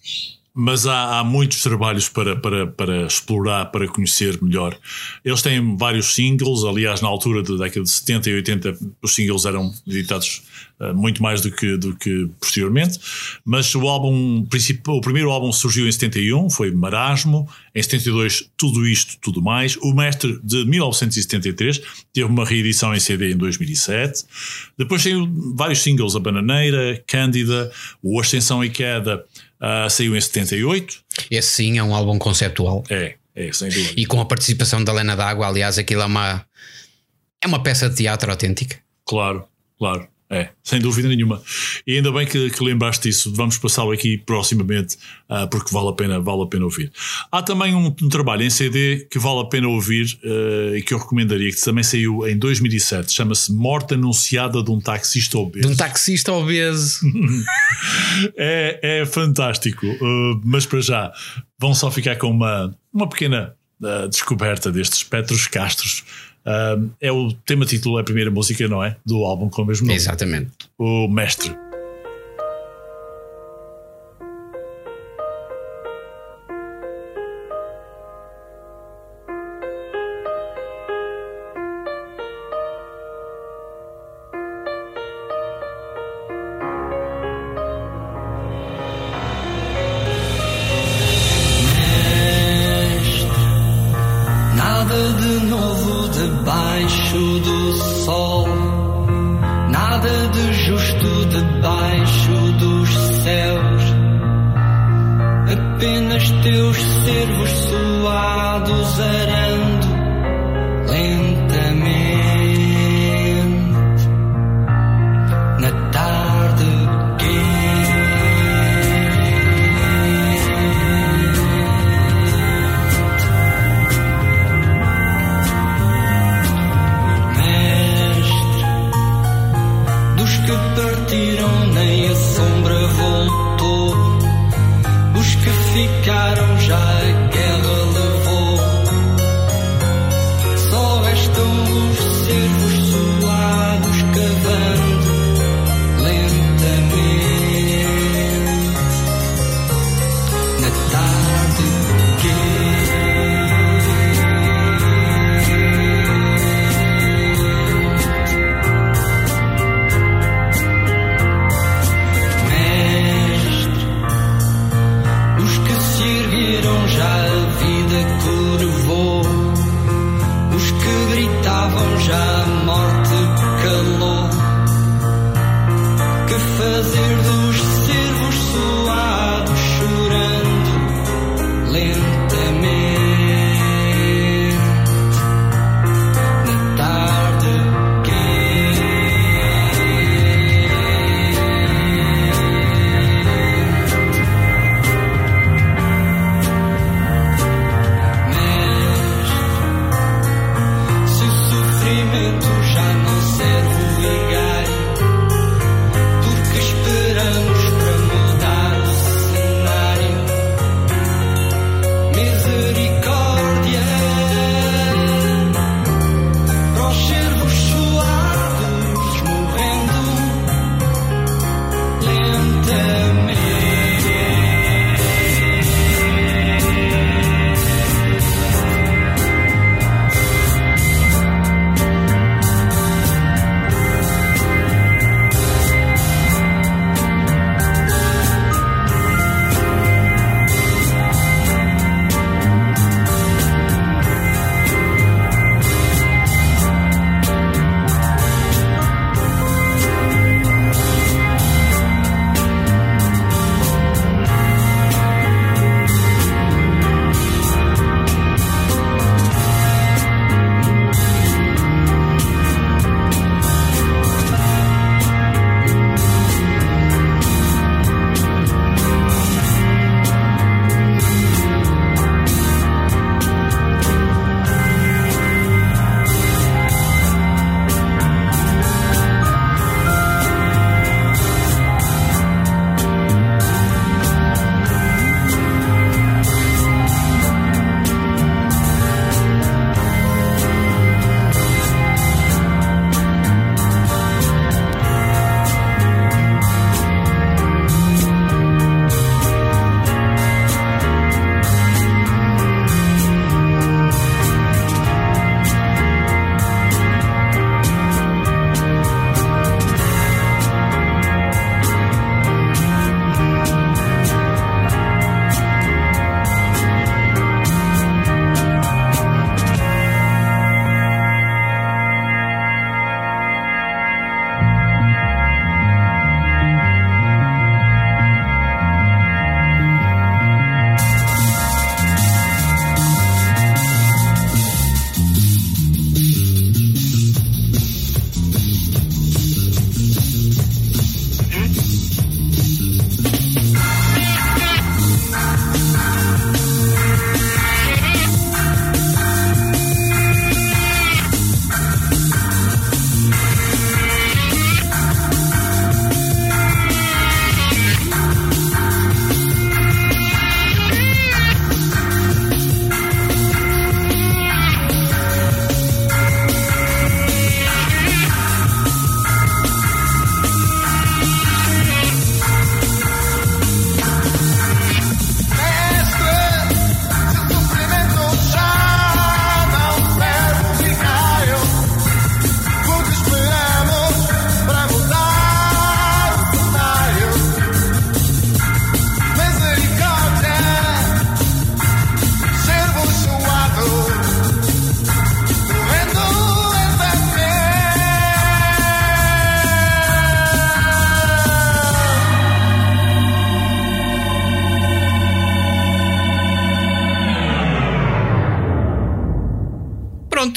Mas 0.61 0.89
há, 0.89 1.21
há 1.21 1.25
muitos 1.25 1.63
trabalhos 1.63 2.09
para, 2.09 2.35
para, 2.35 2.67
para 2.67 3.07
explorar, 3.07 3.67
para 3.67 3.87
conhecer 3.87 4.43
melhor. 4.43 4.77
Eles 5.25 5.41
têm 5.41 5.77
vários 5.77 6.17
singles, 6.17 6.65
aliás, 6.65 7.01
na 7.01 7.07
altura 7.07 7.45
da 7.45 7.65
década 7.65 7.85
de 7.85 7.91
70 7.91 8.29
e 8.29 8.35
80, 8.35 8.79
os 9.01 9.15
singles 9.15 9.45
eram 9.45 9.73
editados 9.87 10.43
eh, 10.81 10.93
muito 10.93 11.23
mais 11.23 11.41
do 11.41 11.53
que, 11.53 11.77
do 11.77 11.95
que 11.97 12.29
posteriormente. 12.41 12.99
Mas 13.45 13.73
o 13.75 13.87
álbum, 13.89 14.47
o 14.89 15.01
primeiro 15.01 15.31
álbum 15.31 15.53
surgiu 15.53 15.87
em 15.87 15.93
71, 15.93 16.51
foi 16.51 16.73
Marasmo. 16.73 17.49
Em 17.75 17.81
72, 17.81 18.51
Tudo 18.57 18.85
Isto, 18.87 19.17
Tudo 19.21 19.41
Mais. 19.41 19.77
O 19.77 19.93
Mestre, 19.93 20.41
de 20.43 20.65
1973, 20.65 21.81
teve 22.13 22.27
uma 22.27 22.45
reedição 22.45 22.93
em 22.95 22.99
CD 22.99 23.33
em 23.33 23.37
2007. 23.37 24.25
Depois 24.77 25.03
saiu 25.03 25.29
vários 25.55 25.81
singles, 25.81 26.17
A 26.17 26.21
Bananeira, 26.21 27.01
Cândida, 27.07 27.71
O 28.03 28.21
Ascensão 28.21 28.65
e 28.65 28.71
Queda, 28.71 29.25
ah, 29.61 29.89
saiu 29.91 30.17
em 30.17 30.21
78. 30.21 31.03
Esse 31.31 31.51
sim 31.51 31.79
é 31.79 31.83
um 31.83 31.95
álbum 31.95 32.19
conceptual 32.19 32.85
É, 32.91 33.17
é, 33.35 33.53
sem 33.53 33.69
dúvida. 33.69 33.95
e 33.97 34.07
com 34.07 34.21
a 34.21 34.25
participação 34.25 34.83
da 34.85 34.93
Lena 34.93 35.17
D'Água, 35.17 35.47
aliás, 35.47 35.79
aquilo 35.79 36.03
é 36.03 36.07
uma, 36.07 36.45
é 37.43 37.47
uma 37.47 37.63
peça 37.63 37.89
de 37.89 37.97
teatro 37.97 38.31
autêntica. 38.31 38.79
Claro, 39.05 39.47
claro. 39.79 40.07
É, 40.31 40.51
sem 40.63 40.79
dúvida 40.79 41.09
nenhuma. 41.09 41.41
E 41.87 41.97
ainda 41.97 42.13
bem 42.13 42.27
que, 42.27 42.51
que 42.51 42.63
lembraste 42.63 43.09
disso. 43.09 43.33
Vamos 43.35 43.57
passá-lo 43.57 43.93
aqui 43.93 44.19
proximamente, 44.19 44.99
ah, 45.27 45.47
porque 45.47 45.73
vale 45.73 45.89
a 45.89 45.93
pena, 45.93 46.21
vale 46.21 46.43
a 46.43 46.47
pena 46.47 46.67
ouvir. 46.67 46.93
Há 47.33 47.43
também 47.43 47.75
um, 47.75 47.87
um 47.87 48.09
trabalho 48.11 48.43
em 48.43 48.51
CD 48.51 49.07
que 49.11 49.19
vale 49.19 49.41
a 49.41 49.45
pena 49.45 49.69
ouvir 49.69 50.19
ah, 50.23 50.77
e 50.77 50.83
que 50.83 50.93
eu 50.93 50.99
recomendaria, 50.99 51.51
que 51.51 51.61
também 51.61 51.83
saiu 51.83 52.29
em 52.29 52.37
2007. 52.37 53.11
Chama-se 53.11 53.51
Morte 53.53 53.95
Anunciada 53.95 54.63
de 54.63 54.71
um 54.71 54.79
Taxista 54.79 55.39
Obeso. 55.39 55.67
De 55.67 55.73
um 55.73 55.77
taxista 55.77 56.33
obeso. 56.33 57.01
É, 58.37 59.01
é 59.01 59.07
fantástico. 59.07 59.87
Uh, 59.87 60.41
mas 60.45 60.67
para 60.67 60.81
já, 60.81 61.13
vão 61.59 61.75
só 61.75 61.91
ficar 61.91 62.17
com 62.17 62.31
uma, 62.31 62.77
uma 62.93 63.09
pequena 63.09 63.55
uh, 63.81 64.09
descoberta 64.09 64.73
destes 64.73 65.03
Petros 65.03 65.47
Castros. 65.47 66.05
Uh, 66.47 66.91
é 67.01 67.13
o 67.13 67.33
tema 67.33 67.65
título, 67.67 67.99
é 67.99 68.01
a 68.01 68.05
primeira 68.05 68.31
música, 68.31 68.67
não 68.69 68.83
é? 68.83 68.97
Do 69.05 69.25
álbum 69.25 69.49
com 69.49 69.63
o 69.63 69.67
mesmo 69.67 69.87
nome. 69.87 69.97
Exatamente. 69.97 70.51
O 70.79 71.09
Mestre. 71.09 71.68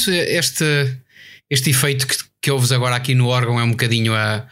Este, 0.09 0.97
este 1.49 1.69
efeito 1.69 2.07
que, 2.07 2.15
que 2.41 2.51
ouves 2.51 2.71
agora 2.71 2.95
aqui 2.95 3.13
no 3.13 3.27
órgão 3.27 3.59
é 3.59 3.63
um 3.63 3.71
bocadinho 3.71 4.15
a, 4.15 4.47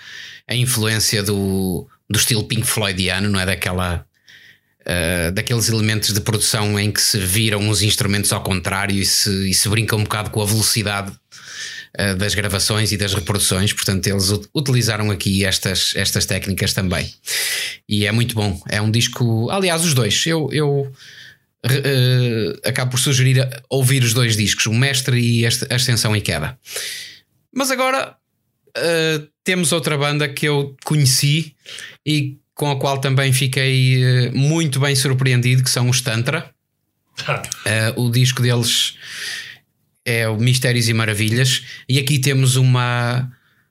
a 0.47 0.55
influência 0.55 1.23
do, 1.23 1.87
do 2.09 2.19
estilo 2.19 2.43
Pink 2.43 2.67
Floydiano, 2.67 3.29
não 3.29 3.39
é? 3.39 3.45
Daquela. 3.45 4.05
Uh, 4.81 5.31
daqueles 5.33 5.69
elementos 5.69 6.13
de 6.13 6.21
produção 6.21 6.79
em 6.79 6.89
que 6.89 7.01
se 7.01 7.19
viram 7.19 7.69
os 7.69 7.83
instrumentos 7.83 8.31
ao 8.31 8.41
contrário 8.41 8.95
e 8.95 9.05
se, 9.05 9.51
e 9.51 9.53
se 9.53 9.69
brinca 9.69 9.95
um 9.95 10.03
bocado 10.03 10.31
com 10.31 10.41
a 10.41 10.45
velocidade 10.45 11.11
uh, 11.11 12.15
das 12.15 12.33
gravações 12.33 12.91
e 12.91 12.97
das 12.97 13.13
reproduções. 13.13 13.71
Portanto, 13.71 14.07
eles 14.07 14.29
ut- 14.31 14.49
utilizaram 14.55 15.11
aqui 15.11 15.45
estas, 15.45 15.93
estas 15.95 16.25
técnicas 16.25 16.73
também. 16.73 17.13
E 17.87 18.07
é 18.07 18.11
muito 18.11 18.33
bom. 18.33 18.59
É 18.67 18.81
um 18.81 18.89
disco. 18.89 19.47
Aliás, 19.51 19.85
os 19.85 19.93
dois. 19.93 20.25
Eu, 20.25 20.49
eu 20.51 20.91
re- 21.63 21.81
eh, 21.85 22.69
acabo 22.69 22.91
por 22.91 22.99
sugerir 22.99 23.41
a- 23.41 23.61
ouvir 23.69 24.03
os 24.03 24.13
dois 24.13 24.35
discos, 24.37 24.65
o 24.65 24.73
Mestre 24.73 25.19
e 25.19 25.45
este- 25.45 25.71
Ascensão 25.73 26.15
e 26.15 26.21
Queda. 26.21 26.57
Mas 27.53 27.71
agora 27.71 28.15
eh, 28.75 29.21
temos 29.43 29.71
outra 29.71 29.97
banda 29.97 30.29
que 30.29 30.47
eu 30.47 30.75
conheci 30.85 31.55
e 32.05 32.37
com 32.53 32.69
a 32.71 32.79
qual 32.79 32.99
também 32.99 33.31
fiquei 33.33 34.03
eh, 34.03 34.31
muito 34.31 34.79
bem 34.79 34.95
surpreendido, 34.95 35.63
que 35.63 35.69
são 35.69 35.89
os 35.89 36.01
Tantra. 36.01 36.51
Eh, 37.65 37.93
o 37.97 38.09
disco 38.09 38.41
deles 38.41 38.95
é 40.05 40.27
o 40.29 40.37
Mistérios 40.37 40.87
e 40.87 40.93
Maravilhas, 40.93 41.63
e 41.87 41.99
aqui 41.99 42.19
temos 42.19 42.55
uma, 42.55 43.29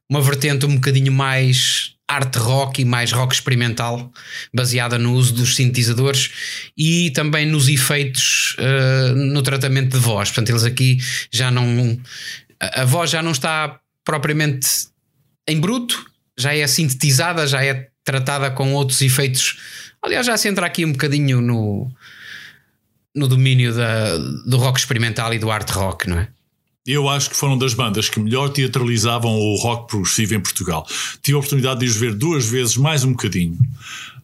uma 0.09 0.21
vertente 0.21 0.67
um 0.67 0.75
bocadinho 0.75 1.13
mais 1.13 1.95
art 2.09 2.35
rock 2.37 2.81
e 2.81 2.85
mais 2.87 3.13
rock 3.13 3.35
experimental, 3.35 4.11
baseada 4.53 4.99
no 4.99 5.13
uso 5.13 5.35
dos 5.35 5.55
sintetizadores 5.55 6.31
e 6.77 7.11
também 7.11 7.45
nos 7.45 7.69
efeitos 7.69 8.57
eh, 8.59 9.13
no 9.15 9.43
tratamento 9.43 9.93
de 9.93 9.99
voz. 9.99 10.31
Portanto, 10.31 10.49
eles 10.49 10.65
aqui 10.65 10.99
já 11.31 11.51
não. 11.51 12.01
A, 12.59 12.83
a 12.83 12.85
voz 12.87 13.11
já 13.11 13.23
não 13.23 13.33
está 13.33 13.79
propriamente 14.03 14.89
em 15.47 15.61
bruto, 15.61 16.07
já 16.37 16.55
é 16.55 16.67
sintetizada, 16.67 17.47
já 17.47 17.63
é 17.63 17.89
tratada 18.03 18.51
com 18.51 18.73
outros 18.73 19.03
efeitos. 19.03 19.59
Aliás, 20.03 20.27
já 20.27 20.37
se 20.37 20.49
entra 20.49 20.65
aqui 20.65 20.87
um 20.87 20.93
bocadinho 20.93 21.43
no, 21.43 21.93
no 23.15 23.29
domínio 23.29 23.75
da, 23.75 24.17
do 24.47 24.57
rock 24.57 24.79
experimental 24.79 25.35
e 25.35 25.39
do 25.39 25.51
art 25.51 25.69
rock, 25.71 26.09
não 26.09 26.19
é? 26.19 26.29
Eu 26.91 27.07
acho 27.09 27.29
que 27.29 27.37
foram 27.37 27.59
das 27.59 27.75
bandas 27.75 28.09
que 28.09 28.19
melhor 28.19 28.49
teatralizavam 28.49 29.31
o 29.39 29.57
rock 29.57 29.89
progressivo 29.89 30.35
em 30.35 30.41
Portugal. 30.41 30.87
Tive 31.23 31.37
a 31.37 31.39
oportunidade 31.39 31.81
de 31.81 31.87
os 31.87 31.97
ver 31.97 32.15
duas 32.15 32.47
vezes, 32.47 32.77
mais 32.79 33.05
um 33.05 33.11
bocadinho. 33.11 33.59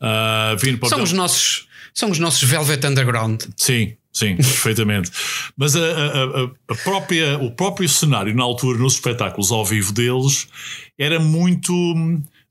Ah, 0.01 0.57
vim 0.59 0.75
para 0.77 0.89
São 0.89 1.03
os 1.03 1.13
nossos, 1.13 1.67
são 1.93 2.11
os 2.11 2.19
nossos 2.19 2.43
Velvet 2.49 2.83
Underground. 2.87 3.43
Sim, 3.57 3.93
sim, 4.11 4.37
perfeitamente. 4.41 5.11
Mas 5.57 5.77
a, 5.77 5.81
a- 5.81 6.43
a- 6.45 6.51
a 6.71 6.75
própria, 6.77 7.39
o 7.39 7.51
próprio 7.51 7.87
cenário, 7.89 8.35
na 8.35 8.43
altura, 8.43 8.79
nos 8.79 8.95
espetáculos 8.95 9.53
ao 9.53 9.65
vivo 9.65 9.93
deles, 9.93 10.49
era 10.99 11.21
muito. 11.21 11.73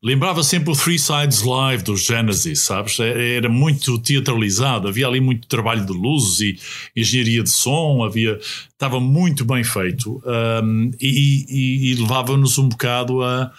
Lembrava 0.04 0.43
sempre 0.43 0.70
o 0.70 0.76
Three 0.76 0.99
Sides 0.99 1.43
Live 1.43 1.82
dos 1.84 2.04
Genesis, 2.04 2.60
sabes? 2.60 2.99
Era 2.99 3.24
era 3.24 3.49
muito 3.49 3.97
teatralizado, 3.99 4.89
havia 4.89 5.08
ali 5.08 5.22
muito 5.22 5.47
trabalho 5.47 5.86
de 5.86 5.93
luzes 5.93 6.41
e 6.41 6.60
engenharia 6.99 7.41
de 7.41 7.49
som, 7.49 8.04
havia, 8.04 8.38
estava 8.70 8.99
muito 8.99 9.45
bem 9.45 9.64
feito 9.64 10.22
um, 10.62 10.91
e, 10.99 11.45
e- 11.49 11.91
e 11.91 11.95
levava-nos 11.95 12.58
um 12.58 12.68
bocado 12.68 13.24
a, 13.24 13.49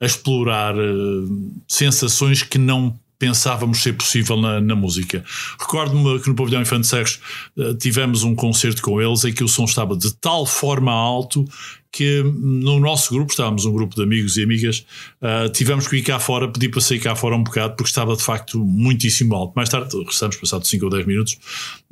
a 0.00 0.04
explorar 0.04 0.74
uh, 0.76 1.52
sensações 1.68 2.42
que 2.42 2.58
não 2.58 2.98
pensávamos 3.16 3.80
ser 3.80 3.92
possível 3.92 4.36
na, 4.36 4.60
na 4.60 4.74
música. 4.74 5.24
Recordo-me 5.60 6.18
que 6.18 6.28
no 6.28 6.34
Pavilhão 6.34 6.60
Infante 6.60 6.88
Sexo 6.88 7.20
eh, 7.56 7.72
tivemos 7.74 8.24
um 8.24 8.34
concerto 8.34 8.82
com 8.82 9.00
eles 9.00 9.22
em 9.22 9.32
que 9.32 9.44
o 9.44 9.48
som 9.48 9.62
estava 9.62 9.96
de 9.96 10.12
tal 10.16 10.44
forma 10.44 10.90
alto 10.90 11.44
que 11.92 12.22
no 12.22 12.80
nosso 12.80 13.12
grupo, 13.12 13.30
estávamos 13.30 13.66
um 13.66 13.72
grupo 13.72 13.94
de 13.94 14.02
amigos 14.02 14.38
e 14.38 14.42
amigas, 14.42 14.86
eh, 15.20 15.48
tivemos 15.50 15.86
que 15.86 15.96
ir 15.96 16.02
cá 16.02 16.18
fora, 16.18 16.48
pedir 16.48 16.70
para 16.70 16.80
sair 16.80 16.98
cá 16.98 17.14
fora 17.14 17.36
um 17.36 17.44
bocado 17.44 17.76
porque 17.76 17.90
estava 17.90 18.16
de 18.16 18.22
facto 18.22 18.58
muitíssimo 18.64 19.34
alto. 19.34 19.52
Mais 19.54 19.68
tarde, 19.68 19.94
regressamos 19.94 20.36
passados 20.36 20.70
5 20.70 20.86
ou 20.86 20.90
10 20.90 21.06
minutos 21.06 21.38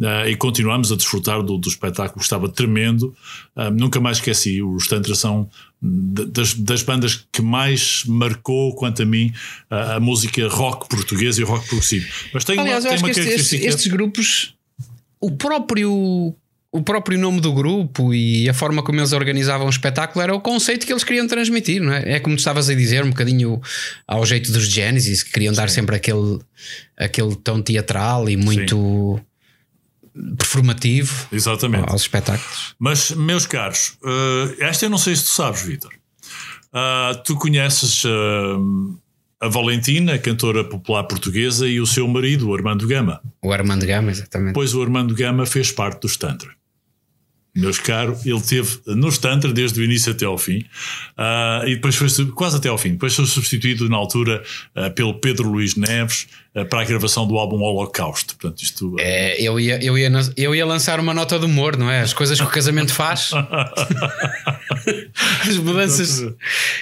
eh, 0.01 0.31
e 0.31 0.37
continuamos 0.37 0.91
a 0.91 0.97
desfrutar 0.97 1.43
do, 1.43 1.59
do 1.59 1.69
espetáculo, 1.69 2.23
estava 2.23 2.49
tremendo. 2.49 3.15
Eh, 3.55 3.71
nunca 3.71 4.01
mais 4.01 4.17
esqueci, 4.17 4.63
os 4.63 4.89
Tantra 4.89 5.15
são 5.15 5.51
das, 5.83 6.55
das 6.55 6.83
bandas 6.83 7.27
que 7.31 7.43
mais 7.43 8.05
marcou, 8.07 8.75
quanto 8.75 9.03
a 9.03 9.07
mim, 9.07 9.33
a, 9.69 9.97
a 9.97 10.01
música 10.01 10.49
rock 10.49 10.89
português 10.89 11.39
e 11.39 11.43
rock 11.43 11.67
progressivo. 11.67 12.07
Mas 12.33 12.45
tem 12.45 12.59
Aliás, 12.59 12.85
uma, 12.85 12.91
tem 12.91 12.99
que 12.99 13.05
uma 13.05 13.11
estes, 13.11 13.25
característica. 13.27 13.67
estes 13.67 13.87
grupos, 13.87 14.55
o 15.21 15.31
próprio. 15.31 16.35
O 16.73 16.83
próprio 16.83 17.19
nome 17.19 17.41
do 17.41 17.53
grupo 17.53 18.15
e 18.15 18.49
a 18.49 18.55
forma 18.55 18.81
como 18.83 19.01
eles 19.01 19.13
organizavam 19.13 19.67
o 19.67 19.71
espetáculo 19.71 20.23
era 20.23 20.33
o 20.33 20.41
conceito 20.41 20.87
que 20.87 20.93
eles 20.93 21.03
queriam 21.03 21.27
transmitir, 21.27 21.83
não 21.83 21.93
é? 21.93 22.13
É 22.13 22.21
como 22.21 22.37
tu 22.37 22.39
estavas 22.39 22.71
a 22.71 22.75
dizer, 22.75 23.05
um 23.05 23.11
bocadinho 23.11 23.61
ao 24.07 24.25
jeito 24.25 24.53
dos 24.53 24.69
Genesis, 24.69 25.25
que 25.25 25.33
queriam 25.33 25.53
dar 25.53 25.69
sempre 25.69 25.97
aquele, 25.97 26.39
aquele 26.97 27.35
tom 27.35 27.61
teatral 27.61 28.31
e 28.31 28.37
muito 28.37 29.21
performativo 30.37 31.29
Exatamente. 31.33 31.91
aos 31.91 32.03
espetáculos. 32.03 32.75
Mas, 32.79 33.11
meus 33.11 33.47
caros, 33.47 33.97
eh, 34.05 34.67
esta 34.67 34.87
eu 34.87 34.91
não 34.91 34.99
sei 34.99 35.17
se 35.17 35.25
tu 35.25 35.31
sabes, 35.31 35.63
Vitor. 35.63 35.93
Ah, 36.73 37.21
tu 37.25 37.35
conheces 37.37 38.05
ah, 38.07 39.47
a 39.47 39.49
Valentina, 39.49 40.19
cantora 40.19 40.65
popular 40.65 41.05
portuguesa, 41.05 41.67
e 41.67 41.81
o 41.81 41.87
seu 41.87 42.07
marido, 42.07 42.49
o 42.49 42.55
Armando 42.55 42.87
Gama. 42.87 43.21
O 43.43 43.53
Armando 43.53 43.87
Gama, 43.87 44.11
exatamente. 44.11 44.55
Pois 44.55 44.75
o 44.75 44.83
Armando 44.83 45.15
Gama 45.15 45.47
fez 45.47 45.73
parte 45.73 46.03
dos 46.03 46.17
Tantra. 46.17 46.60
Meus 47.55 47.79
caros, 47.79 48.25
ele 48.25 48.41
teve 48.41 48.79
nos 48.87 49.19
Tantra 49.19 49.53
desde 49.53 49.81
o 49.81 49.85
início 49.85 50.13
até 50.13 50.25
ao 50.25 50.39
fim, 50.39 50.65
ah, 51.17 51.63
e 51.67 51.75
depois 51.75 51.97
foi 51.97 52.09
quase 52.27 52.57
até 52.57 52.69
ao 52.69 52.79
fim. 52.79 52.93
Depois 52.93 53.15
foi 53.15 53.27
substituído 53.27 53.89
na 53.89 53.97
altura 53.97 54.43
ah, 54.75 54.91
pelo 54.91 55.15
Pedro 55.15 55.49
Luís 55.49 55.75
Neves 55.75 56.29
para 56.69 56.81
a 56.81 56.85
gravação 56.85 57.27
do 57.29 57.37
álbum 57.39 57.61
Holocausto. 57.61 58.35
Portanto, 58.37 58.61
isto 58.63 58.97
É, 58.99 59.41
eu, 59.41 59.61
ia, 59.61 59.83
eu, 59.85 59.97
ia, 59.97 60.11
eu 60.37 60.55
ia 60.55 60.67
lançar 60.67 60.99
uma 60.99 61.15
nota 61.15 61.39
de 61.39 61.45
humor, 61.45 61.77
não 61.77 61.89
é? 61.91 62.01
As 62.01 62.13
coisas 62.13 62.41
que 62.41 62.45
o 62.47 62.51
casamento 62.51 62.93
faz, 62.93 63.31
as 65.49 65.57
mudanças 65.59 66.21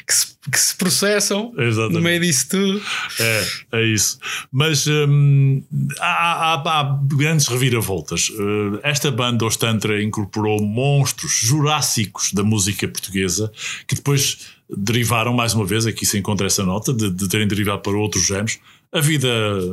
que 0.07 0.15
se, 0.15 0.27
que 0.51 0.59
se 0.59 0.75
processam 0.77 1.53
Exatamente. 1.59 1.93
no 1.95 2.01
meio 2.01 2.21
disso 2.21 2.49
tudo. 2.49 2.83
É, 3.21 3.45
é 3.73 3.85
isso. 3.85 4.19
Mas 4.51 4.87
hum, 4.87 5.63
há, 6.01 6.55
há- 6.55 6.81
há 6.81 6.99
grandes 7.03 7.47
reviravoltas. 7.49 8.31
Uh, 8.31 8.79
esta 8.83 9.11
banda, 9.11 9.45
os 9.45 9.57
Tantra, 9.57 10.03
incorporou 10.03 10.63
monstros 10.63 11.33
jurássicos 11.33 12.33
da 12.33 12.43
música 12.43 12.87
portuguesa 12.89 13.53
que 13.87 13.95
depois 13.95 14.39
derivaram, 14.71 15.33
mais 15.33 15.55
uma 15.55 15.65
vez, 15.65 15.87
aqui 15.87 16.05
se 16.05 16.19
encontra 16.19 16.47
essa 16.47 16.63
nota, 16.63 16.93
de, 16.93 17.11
de 17.11 17.27
terem 17.29 17.49
derivado 17.49 17.81
para 17.81 17.97
outros 17.97 18.27
géneros. 18.27 18.59
A 18.91 19.01
vida 19.01 19.29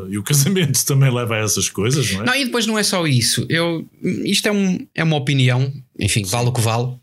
e 0.10 0.18
o 0.18 0.24
casamento 0.24 0.84
também 0.86 1.14
leva 1.14 1.36
a 1.36 1.40
essas 1.40 1.70
coisas, 1.70 2.12
não 2.12 2.22
é? 2.22 2.26
Não, 2.26 2.36
e 2.36 2.46
depois 2.46 2.68
não 2.68 2.78
é 2.78 2.84
só 2.84 3.06
isso. 3.08 3.46
Eu, 3.50 3.88
isto 4.02 4.48
é, 4.48 4.52
um, 4.52 4.86
é 4.94 5.04
uma 5.04 5.16
opinião, 5.16 5.72
enfim, 6.00 6.24
vale 6.24 6.50
o 6.50 6.52
que 6.52 6.62
vale. 6.62 6.94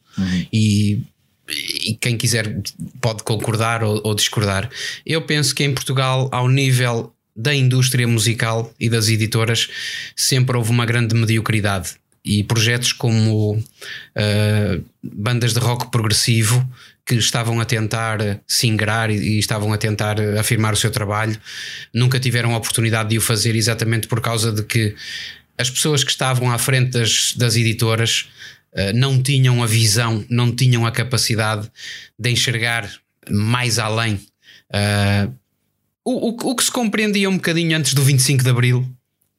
E, 0.52 1.00
e 1.86 1.94
quem 1.94 2.16
quiser 2.16 2.60
pode 3.00 3.22
concordar 3.22 3.82
ou, 3.82 4.00
ou 4.04 4.14
discordar. 4.14 4.68
Eu 5.06 5.22
penso 5.22 5.54
que 5.54 5.64
em 5.64 5.72
Portugal, 5.72 6.28
ao 6.30 6.48
nível 6.48 7.12
da 7.34 7.54
indústria 7.54 8.06
musical 8.06 8.72
e 8.78 8.88
das 8.88 9.08
editoras, 9.08 9.68
sempre 10.14 10.56
houve 10.56 10.70
uma 10.70 10.84
grande 10.84 11.14
mediocridade. 11.14 11.94
E 12.24 12.44
projetos 12.44 12.92
como 12.92 13.60
ah, 14.14 14.78
bandas 15.02 15.52
de 15.52 15.58
rock 15.58 15.90
progressivo 15.90 16.64
que 17.04 17.14
estavam 17.14 17.60
a 17.60 17.64
tentar 17.64 18.18
se 18.46 18.66
ingrar 18.66 19.10
e, 19.10 19.16
e 19.16 19.38
estavam 19.38 19.72
a 19.72 19.78
tentar 19.78 20.20
afirmar 20.38 20.72
o 20.72 20.76
seu 20.76 20.90
trabalho, 20.90 21.36
nunca 21.92 22.20
tiveram 22.20 22.54
a 22.54 22.58
oportunidade 22.58 23.10
de 23.10 23.18
o 23.18 23.20
fazer 23.20 23.56
exatamente 23.56 24.06
por 24.06 24.20
causa 24.20 24.52
de 24.52 24.62
que 24.62 24.94
as 25.58 25.70
pessoas 25.70 26.04
que 26.04 26.10
estavam 26.10 26.50
à 26.50 26.58
frente 26.58 26.90
das, 26.92 27.34
das 27.36 27.56
editoras 27.56 28.28
eh, 28.74 28.92
não 28.92 29.22
tinham 29.22 29.62
a 29.62 29.66
visão, 29.66 30.24
não 30.28 30.54
tinham 30.54 30.86
a 30.86 30.90
capacidade 30.90 31.70
de 32.18 32.30
enxergar 32.30 32.90
mais 33.28 33.78
além. 33.78 34.20
Eh, 34.72 35.28
o, 36.04 36.30
o, 36.30 36.50
o 36.50 36.56
que 36.56 36.64
se 36.64 36.72
compreendia 36.72 37.28
um 37.28 37.36
bocadinho 37.36 37.76
antes 37.76 37.94
do 37.94 38.02
25 38.02 38.42
de 38.42 38.50
Abril, 38.50 38.88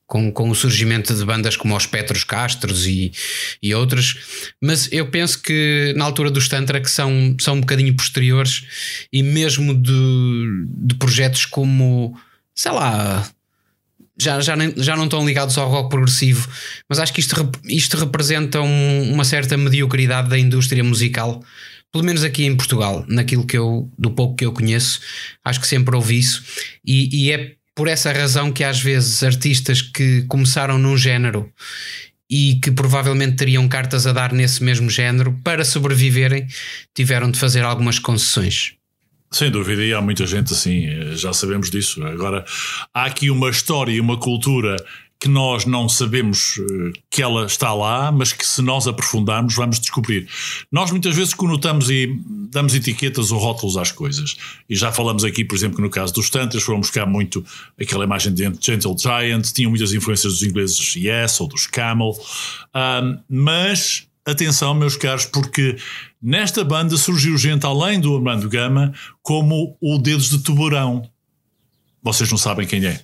com, 0.05 0.31
com 0.31 0.49
o 0.49 0.55
surgimento 0.55 1.13
de 1.15 1.25
bandas 1.25 1.55
como 1.57 1.75
os 1.75 1.85
Petros 1.85 2.23
Castros 2.23 2.85
e, 2.85 3.11
e 3.61 3.73
outras, 3.73 4.15
mas 4.61 4.87
eu 4.91 5.07
penso 5.09 5.41
que 5.41 5.93
na 5.95 6.05
altura 6.05 6.29
dos 6.29 6.47
Tantra 6.47 6.79
que 6.81 6.89
são, 6.91 7.35
são 7.39 7.55
um 7.55 7.61
bocadinho 7.61 7.95
posteriores 7.95 8.63
e 9.11 9.23
mesmo 9.23 9.73
de, 9.73 10.65
de 10.85 10.95
projetos 10.95 11.45
como, 11.45 12.17
sei 12.53 12.71
lá, 12.71 13.27
já, 14.19 14.39
já, 14.41 14.55
nem- 14.55 14.73
já 14.77 14.95
não 14.95 15.05
estão 15.05 15.25
ligados 15.25 15.57
ao 15.57 15.69
rock 15.69 15.89
progressivo, 15.89 16.47
mas 16.87 16.99
acho 16.99 17.11
que 17.13 17.19
isto, 17.19 17.35
isto 17.65 17.97
representa 17.97 18.61
um- 18.61 19.11
uma 19.11 19.23
certa 19.25 19.57
mediocridade 19.57 20.29
da 20.29 20.37
indústria 20.37 20.83
musical, 20.83 21.43
pelo 21.91 22.03
menos 22.03 22.23
aqui 22.23 22.43
em 22.45 22.55
Portugal, 22.55 23.05
naquilo 23.07 23.45
que 23.45 23.57
eu, 23.57 23.89
do 23.97 24.11
pouco 24.11 24.35
que 24.35 24.45
eu 24.45 24.51
conheço, 24.51 24.99
acho 25.43 25.59
que 25.59 25.67
sempre 25.67 25.95
ouvi 25.95 26.19
isso, 26.19 26.43
e, 26.85 27.25
e 27.25 27.31
é 27.31 27.53
por 27.75 27.87
essa 27.87 28.11
razão 28.11 28.51
que 28.51 28.63
às 28.63 28.79
vezes 28.79 29.23
artistas 29.23 29.81
que 29.81 30.23
começaram 30.23 30.77
num 30.77 30.97
género 30.97 31.51
e 32.29 32.59
que 32.61 32.71
provavelmente 32.71 33.35
teriam 33.35 33.67
cartas 33.67 34.07
a 34.07 34.11
dar 34.11 34.31
nesse 34.33 34.63
mesmo 34.63 34.89
género, 34.89 35.39
para 35.43 35.63
sobreviverem, 35.63 36.47
tiveram 36.95 37.29
de 37.29 37.39
fazer 37.39 37.63
algumas 37.63 37.99
concessões. 37.99 38.73
Sem 39.31 39.49
dúvida, 39.49 39.83
e 39.83 39.93
há 39.93 39.99
muita 40.01 40.27
gente 40.27 40.53
assim, 40.53 40.85
eh, 40.85 41.15
já 41.15 41.33
sabemos 41.33 41.71
disso. 41.71 42.03
Agora, 42.03 42.45
há 42.93 43.05
aqui 43.05 43.31
uma 43.31 43.49
história 43.49 43.91
e 43.91 43.99
uma 43.99 44.19
cultura 44.19 44.75
que 45.23 45.29
nós 45.29 45.65
não 45.65 45.87
sabemos 45.87 46.59
eh, 46.59 46.99
que 47.09 47.21
ela 47.21 47.45
está 47.45 47.73
lá, 47.73 48.11
mas 48.11 48.33
que 48.33 48.45
se 48.45 48.61
nós 48.61 48.89
aprofundarmos 48.89 49.55
vamos 49.55 49.79
descobrir. 49.79 50.27
Nós 50.69 50.91
muitas 50.91 51.15
vezes 51.15 51.33
conotamos 51.33 51.89
e 51.89 52.19
damos 52.51 52.75
etiquetas 52.75 53.31
ou 53.31 53.39
rótulos 53.39 53.77
às 53.77 53.89
coisas. 53.89 54.35
E 54.69 54.75
já 54.75 54.91
falamos 54.91 55.23
aqui, 55.23 55.45
por 55.45 55.55
exemplo, 55.55 55.77
que 55.77 55.81
no 55.81 55.89
caso 55.89 56.13
dos 56.13 56.29
Tantras 56.29 56.61
foram 56.61 56.81
buscar 56.81 57.05
muito 57.05 57.41
aquela 57.79 58.03
imagem 58.03 58.33
de 58.33 58.43
Gentle 58.59 58.97
Giant, 58.99 59.43
tinham 59.53 59.69
muitas 59.69 59.93
influências 59.93 60.33
dos 60.33 60.43
ingleses 60.43 60.93
Yes 60.97 61.39
ou 61.39 61.47
dos 61.47 61.67
Camel, 61.67 62.11
um, 62.75 63.17
mas 63.29 64.05
atenção, 64.25 64.73
meus 64.73 64.97
caros, 64.97 65.23
porque 65.23 65.77
nesta 66.21 66.65
banda 66.65 66.97
surgiu 66.97 67.37
gente 67.37 67.65
além 67.65 67.97
do 67.97 68.13
Armando 68.13 68.49
Gama, 68.49 68.93
como 69.21 69.77
o 69.79 69.97
Dedos 69.97 70.29
de 70.29 70.39
Tubarão. 70.39 71.09
Vocês 72.03 72.29
não 72.29 72.37
sabem 72.37 72.67
quem 72.67 72.83
é. 72.85 72.99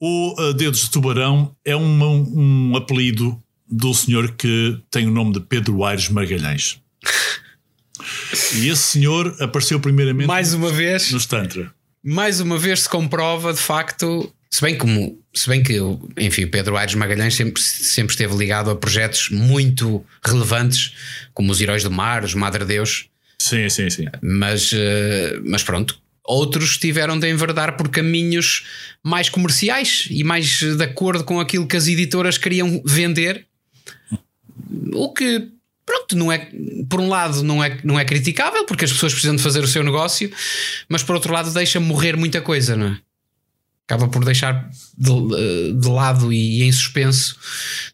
O 0.00 0.34
Dedos 0.54 0.80
de 0.80 0.90
Tubarão 0.90 1.54
é 1.64 1.74
um, 1.76 2.70
um 2.70 2.76
apelido 2.76 3.40
do 3.68 3.92
senhor 3.94 4.32
que 4.32 4.78
tem 4.90 5.06
o 5.06 5.10
nome 5.10 5.32
de 5.32 5.40
Pedro 5.40 5.82
Aires 5.84 6.08
Magalhães. 6.08 6.80
E 8.56 8.68
esse 8.68 8.82
senhor 8.82 9.34
apareceu 9.40 9.80
primeiramente 9.80 10.26
Mais 10.26 10.52
uma 10.54 10.70
vez, 10.70 11.10
nos 11.10 11.26
Tantra. 11.26 11.72
mais 12.04 12.40
uma 12.40 12.58
vez 12.58 12.82
se 12.82 12.88
comprova 12.88 13.52
de 13.52 13.58
facto, 13.58 14.32
se 14.50 14.60
bem 14.60 14.76
como, 14.76 15.18
se 15.34 15.48
bem 15.48 15.62
que 15.62 15.78
enfim, 16.18 16.46
Pedro 16.46 16.76
Aires 16.76 16.94
Magalhães 16.94 17.34
sempre, 17.34 17.60
sempre 17.60 18.12
esteve 18.12 18.36
ligado 18.36 18.70
a 18.70 18.76
projetos 18.76 19.30
muito 19.30 20.04
relevantes, 20.24 20.92
como 21.34 21.50
os 21.50 21.60
Heróis 21.60 21.82
do 21.82 21.90
Mar, 21.90 22.22
os 22.22 22.34
Madre 22.34 22.64
Deus, 22.64 23.06
Sim, 23.38 23.68
sim, 23.68 23.88
sim. 23.90 24.06
mas, 24.22 24.70
eh, 24.74 25.38
mas 25.44 25.62
pronto. 25.62 25.98
Outros 26.26 26.76
tiveram 26.76 27.18
de 27.18 27.30
enverdar 27.30 27.76
por 27.76 27.88
caminhos 27.88 28.64
mais 29.02 29.28
comerciais 29.28 30.08
e 30.10 30.24
mais 30.24 30.60
de 30.60 30.82
acordo 30.82 31.22
com 31.22 31.38
aquilo 31.38 31.66
que 31.66 31.76
as 31.76 31.86
editoras 31.86 32.36
queriam 32.36 32.82
vender. 32.84 33.46
O 34.92 35.12
que, 35.12 35.48
pronto, 35.84 36.16
não 36.16 36.32
é, 36.32 36.50
por 36.88 37.00
um 37.00 37.08
lado, 37.08 37.44
não 37.44 37.62
é, 37.62 37.78
não 37.84 37.98
é 37.98 38.04
criticável, 38.04 38.64
porque 38.66 38.84
as 38.84 38.92
pessoas 38.92 39.12
precisam 39.12 39.36
de 39.36 39.42
fazer 39.42 39.62
o 39.62 39.68
seu 39.68 39.84
negócio, 39.84 40.32
mas 40.88 41.02
por 41.02 41.14
outro 41.14 41.32
lado, 41.32 41.52
deixa 41.52 41.78
morrer 41.78 42.16
muita 42.16 42.40
coisa, 42.40 42.74
não 42.74 42.88
é? 42.88 42.98
Acaba 43.86 44.08
por 44.08 44.24
deixar 44.24 44.68
de, 44.98 45.72
de 45.74 45.88
lado 45.88 46.32
e 46.32 46.64
em 46.64 46.72
suspenso 46.72 47.36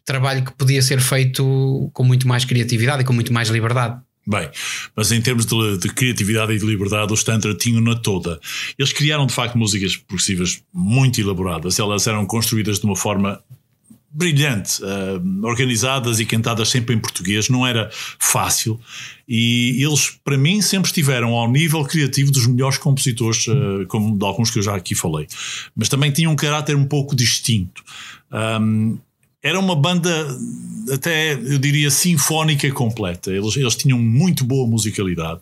trabalho 0.03 0.43
que 0.43 0.51
podia 0.53 0.81
ser 0.81 0.99
feito 0.99 1.91
com 1.93 2.03
muito 2.03 2.27
mais 2.27 2.43
criatividade 2.43 3.03
e 3.03 3.05
com 3.05 3.13
muito 3.13 3.31
mais 3.31 3.49
liberdade. 3.49 4.01
Bem, 4.25 4.49
mas 4.95 5.11
em 5.11 5.21
termos 5.21 5.45
de, 5.45 5.77
de 5.77 5.89
criatividade 5.89 6.53
e 6.53 6.57
de 6.57 6.65
liberdade, 6.65 7.11
os 7.11 7.23
Tantra 7.23 7.53
tinham-na 7.53 7.95
toda. 7.95 8.39
Eles 8.79 8.93
criaram 8.93 9.25
de 9.25 9.33
facto 9.33 9.57
músicas 9.57 9.97
progressivas 9.97 10.63
muito 10.73 11.19
elaboradas, 11.19 11.77
elas 11.77 12.07
eram 12.07 12.25
construídas 12.25 12.79
de 12.79 12.85
uma 12.85 12.95
forma 12.95 13.43
brilhante, 14.13 14.79
ah, 14.83 15.19
organizadas 15.45 16.19
e 16.19 16.25
cantadas 16.25 16.69
sempre 16.69 16.95
em 16.95 16.99
português, 16.99 17.49
não 17.49 17.65
era 17.65 17.89
fácil. 18.19 18.79
E 19.27 19.83
eles, 19.83 20.11
para 20.23 20.37
mim, 20.37 20.61
sempre 20.61 20.87
estiveram 20.87 21.33
ao 21.33 21.51
nível 21.51 21.83
criativo 21.83 22.31
dos 22.31 22.45
melhores 22.45 22.77
compositores, 22.77 23.47
ah, 23.49 23.85
como 23.87 24.17
de 24.17 24.23
alguns 24.23 24.51
que 24.51 24.59
eu 24.59 24.63
já 24.63 24.75
aqui 24.75 24.93
falei. 24.93 25.27
Mas 25.75 25.89
também 25.89 26.11
tinham 26.11 26.31
um 26.31 26.35
caráter 26.35 26.75
um 26.75 26.85
pouco 26.85 27.15
distinto. 27.15 27.83
Um, 28.31 28.99
era 29.43 29.59
uma 29.59 29.75
banda 29.75 30.09
até 30.91 31.33
eu 31.33 31.57
diria 31.57 31.89
sinfónica 31.89 32.69
completa. 32.71 33.31
Eles, 33.31 33.55
eles 33.55 33.75
tinham 33.75 33.97
muito 33.97 34.43
boa 34.43 34.67
musicalidade. 34.67 35.41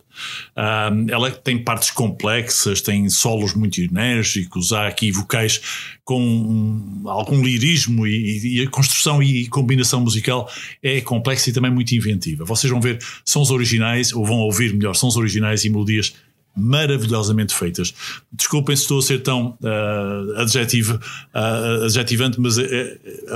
Um, 0.55 1.09
ela 1.09 1.31
tem 1.31 1.57
partes 1.57 1.91
complexas, 1.91 2.81
tem 2.81 3.09
solos 3.09 3.53
muito 3.53 3.81
enérgicos, 3.81 4.71
há 4.71 4.87
aqui 4.87 5.11
vocais 5.11 5.61
com 6.03 6.21
um, 6.21 7.09
algum 7.09 7.41
lirismo 7.43 8.05
e, 8.05 8.57
e, 8.57 8.63
a 8.63 8.69
construção 8.69 9.21
e 9.23 9.47
combinação 9.47 10.01
musical 10.01 10.49
é 10.83 10.99
complexa 11.01 11.49
e 11.49 11.53
também 11.53 11.71
muito 11.71 11.93
inventiva. 11.95 12.43
Vocês 12.45 12.69
vão 12.69 12.81
ver 12.81 12.99
sons 13.25 13.49
originais, 13.49 14.13
ou 14.13 14.25
vão 14.25 14.37
ouvir 14.37 14.73
melhor, 14.73 14.93
sons 14.93 15.15
originais 15.15 15.63
e 15.63 15.69
melodias 15.69 16.13
maravilhosamente 16.55 17.55
feitas. 17.55 17.93
Desculpem 18.31 18.75
se 18.75 18.83
estou 18.83 18.99
a 18.99 19.01
ser 19.01 19.19
tão 19.19 19.57
uh, 19.61 20.39
adjetivo, 20.39 20.95
uh, 20.95 21.85
adjetivante, 21.85 22.39
mas 22.39 22.57
a, 22.57 22.63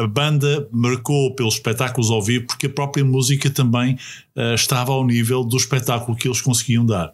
a, 0.03 0.07
banda 0.07 0.67
marcou 0.71 1.33
pelos 1.33 1.55
espetáculos 1.55 2.11
ao 2.11 2.21
vivo 2.21 2.47
porque 2.47 2.67
a 2.67 2.69
própria 2.69 3.05
música 3.05 3.49
também 3.49 3.97
uh, 4.35 4.53
estava 4.53 4.91
ao 4.91 5.05
nível 5.05 5.43
do 5.43 5.57
espetáculo 5.57 6.17
que 6.17 6.27
eles 6.27 6.41
conseguiam 6.41 6.85
dar. 6.85 7.13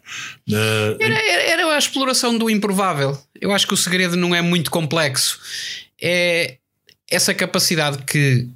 Era, 1.00 1.14
era, 1.50 1.66
a 1.74 1.78
exploração 1.78 2.36
do 2.36 2.50
improvável. 2.50 3.16
Eu 3.40 3.52
acho 3.52 3.66
que 3.66 3.74
o 3.74 3.76
segredo 3.76 4.16
não 4.16 4.34
é 4.34 4.42
muito 4.42 4.70
complexo. 4.70 5.38
É 6.00 6.56
essa 7.10 7.32
capacidade 7.32 7.98
que 8.04 8.48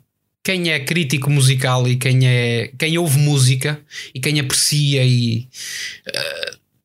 quem 0.42 0.70
é 0.70 0.78
crítico 0.78 1.28
musical 1.28 1.88
e 1.88 1.96
quem 1.96 2.26
é 2.26 2.70
quem 2.78 2.96
ouve 2.98 3.18
música 3.18 3.80
e 4.14 4.20
quem 4.20 4.38
aprecia 4.38 5.04
e 5.04 5.48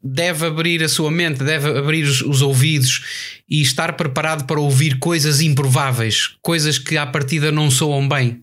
deve 0.03 0.45
abrir 0.45 0.83
a 0.83 0.89
sua 0.89 1.11
mente, 1.11 1.43
deve 1.43 1.77
abrir 1.77 2.03
os, 2.03 2.21
os, 2.21 2.41
ouvidos 2.41 3.41
e 3.49 3.61
estar 3.61 3.93
preparado 3.93 4.45
para 4.45 4.59
ouvir 4.59 4.97
coisas 4.99 5.41
improváveis, 5.41 6.35
coisas 6.41 6.79
que 6.79 6.97
à 6.97 7.05
partida 7.05 7.51
não 7.51 7.69
soam 7.69 8.07
bem. 8.07 8.41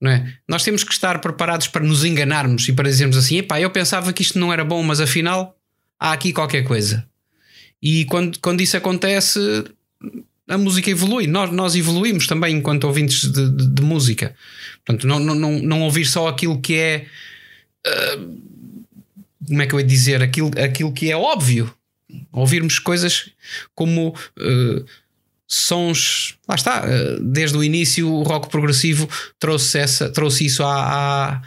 Não 0.00 0.10
é? 0.10 0.34
Nós 0.48 0.62
temos 0.62 0.82
que 0.82 0.92
estar 0.92 1.20
preparados 1.20 1.68
para 1.68 1.84
nos 1.84 2.04
enganarmos 2.04 2.68
e 2.68 2.72
para 2.72 2.88
dizermos 2.88 3.16
assim: 3.16 3.38
epá, 3.38 3.60
eu 3.60 3.70
pensava 3.70 4.12
que 4.12 4.22
isto 4.22 4.38
não 4.38 4.52
era 4.52 4.64
bom, 4.64 4.82
mas 4.82 5.00
afinal 5.00 5.56
há 5.98 6.12
aqui 6.12 6.32
qualquer 6.32 6.64
coisa. 6.64 7.06
E 7.82 8.04
quando, 8.06 8.38
quando 8.40 8.60
isso 8.60 8.76
acontece, 8.76 9.38
a 10.48 10.58
música 10.58 10.90
evolui. 10.90 11.26
Nós, 11.26 11.50
nós 11.52 11.76
evoluímos 11.76 12.26
também 12.26 12.56
enquanto 12.56 12.84
ouvintes 12.84 13.30
de, 13.30 13.50
de, 13.50 13.68
de 13.68 13.82
música. 13.82 14.34
Portanto, 14.84 15.06
não, 15.06 15.18
não, 15.18 15.34
não, 15.34 15.58
não 15.60 15.82
ouvir 15.82 16.04
só 16.04 16.28
aquilo 16.28 16.60
que 16.60 16.74
é. 16.74 17.06
Uh, 17.86 18.50
como 19.50 19.62
é 19.62 19.66
que 19.66 19.74
eu 19.74 19.80
ia 19.80 19.86
dizer, 19.86 20.22
aquilo, 20.22 20.50
aquilo 20.56 20.92
que 20.92 21.10
é 21.10 21.16
óbvio. 21.16 21.74
Ouvirmos 22.32 22.78
coisas 22.78 23.30
como 23.74 24.10
uh, 24.10 24.84
sons. 25.46 26.36
Lá 26.48 26.54
está, 26.54 26.84
uh, 26.84 27.20
desde 27.20 27.56
o 27.56 27.64
início 27.64 28.08
o 28.08 28.22
rock 28.22 28.48
progressivo 28.48 29.08
trouxe, 29.40 29.78
essa, 29.78 30.08
trouxe 30.08 30.46
isso 30.46 30.62
à, 30.62 31.34
à, 31.34 31.42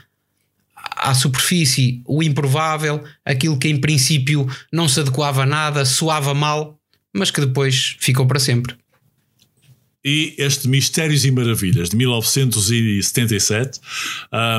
à 1.10 1.14
superfície, 1.14 2.01
o 2.06 2.22
improvável, 2.22 3.01
aquilo 3.24 3.58
que 3.58 3.70
em 3.70 3.80
princípio 3.80 4.45
não 4.72 4.89
se 4.89 4.99
adequava 4.99 5.43
a 5.43 5.45
nada, 5.45 5.86
soava 5.86 6.34
mal, 6.34 6.78
mas 7.14 7.32
que 7.32 7.39
depois 7.39 7.95
ficou 7.99 8.28
para 8.28 8.39
sempre. 8.39 8.76
E 10.06 10.36
este 10.38 10.68
Mistérios 10.68 11.24
e 11.24 11.32
Maravilhas 11.32 11.89
de 11.89 11.95
1977 11.95 13.80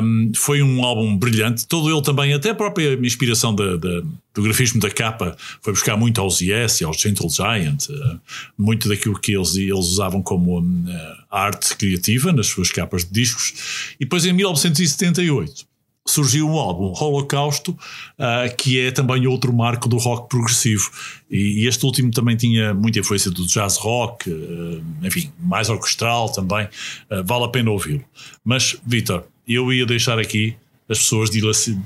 um, 0.02 0.32
foi 0.34 0.62
um 0.62 0.82
álbum 0.82 1.16
brilhante. 1.18 1.66
Todo 1.66 1.90
ele 1.90 2.00
também, 2.00 2.32
até 2.32 2.50
a 2.50 2.54
própria 2.54 2.94
inspiração 2.94 3.54
da, 3.54 3.76
da, 3.76 4.00
do 4.32 4.42
grafismo 4.42 4.80
da 4.80 4.90
capa, 4.90 5.36
foi 5.60 5.74
buscar 5.74 5.98
muito 5.98 6.18
aos 6.18 6.40
Yes 6.40 6.80
e 6.80 6.84
aos 6.84 6.96
Gentle 6.96 7.28
Giant, 7.28 7.88
uh, 7.90 8.18
muito 8.56 8.88
daquilo 8.88 9.20
que 9.20 9.36
eles, 9.36 9.54
eles 9.54 9.86
usavam 9.86 10.22
como 10.22 10.60
uh, 10.60 10.94
arte 11.30 11.76
criativa 11.76 12.32
nas 12.32 12.46
suas 12.46 12.70
capas 12.70 13.04
de 13.04 13.12
discos. 13.12 13.52
E 14.00 14.04
depois 14.04 14.24
em 14.24 14.32
1978 14.32 15.73
surgiu 16.06 16.48
um 16.48 16.58
álbum, 16.58 16.92
Holocausto, 16.92 17.72
uh, 17.72 18.54
que 18.56 18.78
é 18.78 18.90
também 18.90 19.26
outro 19.26 19.52
marco 19.52 19.88
do 19.88 19.96
rock 19.96 20.28
progressivo. 20.28 20.90
E, 21.30 21.62
e, 21.62 21.66
este 21.66 21.84
último 21.84 22.10
também 22.10 22.36
tinha 22.36 22.74
muita 22.74 22.98
influência 22.98 23.30
do 23.30 23.46
jazz 23.46 23.76
rock, 23.78 24.30
uh, 24.30 24.84
enfim, 25.02 25.32
mais 25.40 25.70
orquestral 25.70 26.30
também. 26.30 26.66
Uh, 27.10 27.24
vale 27.24 27.44
a 27.44 27.48
pena 27.48 27.70
ouvi-lo. 27.70 28.04
Mas, 28.44 28.76
Vitor, 28.86 29.24
eu 29.48 29.72
ia 29.72 29.86
deixar 29.86 30.18
aqui 30.18 30.56
as 30.88 30.98
pessoas 30.98 31.30
delici 31.30 31.78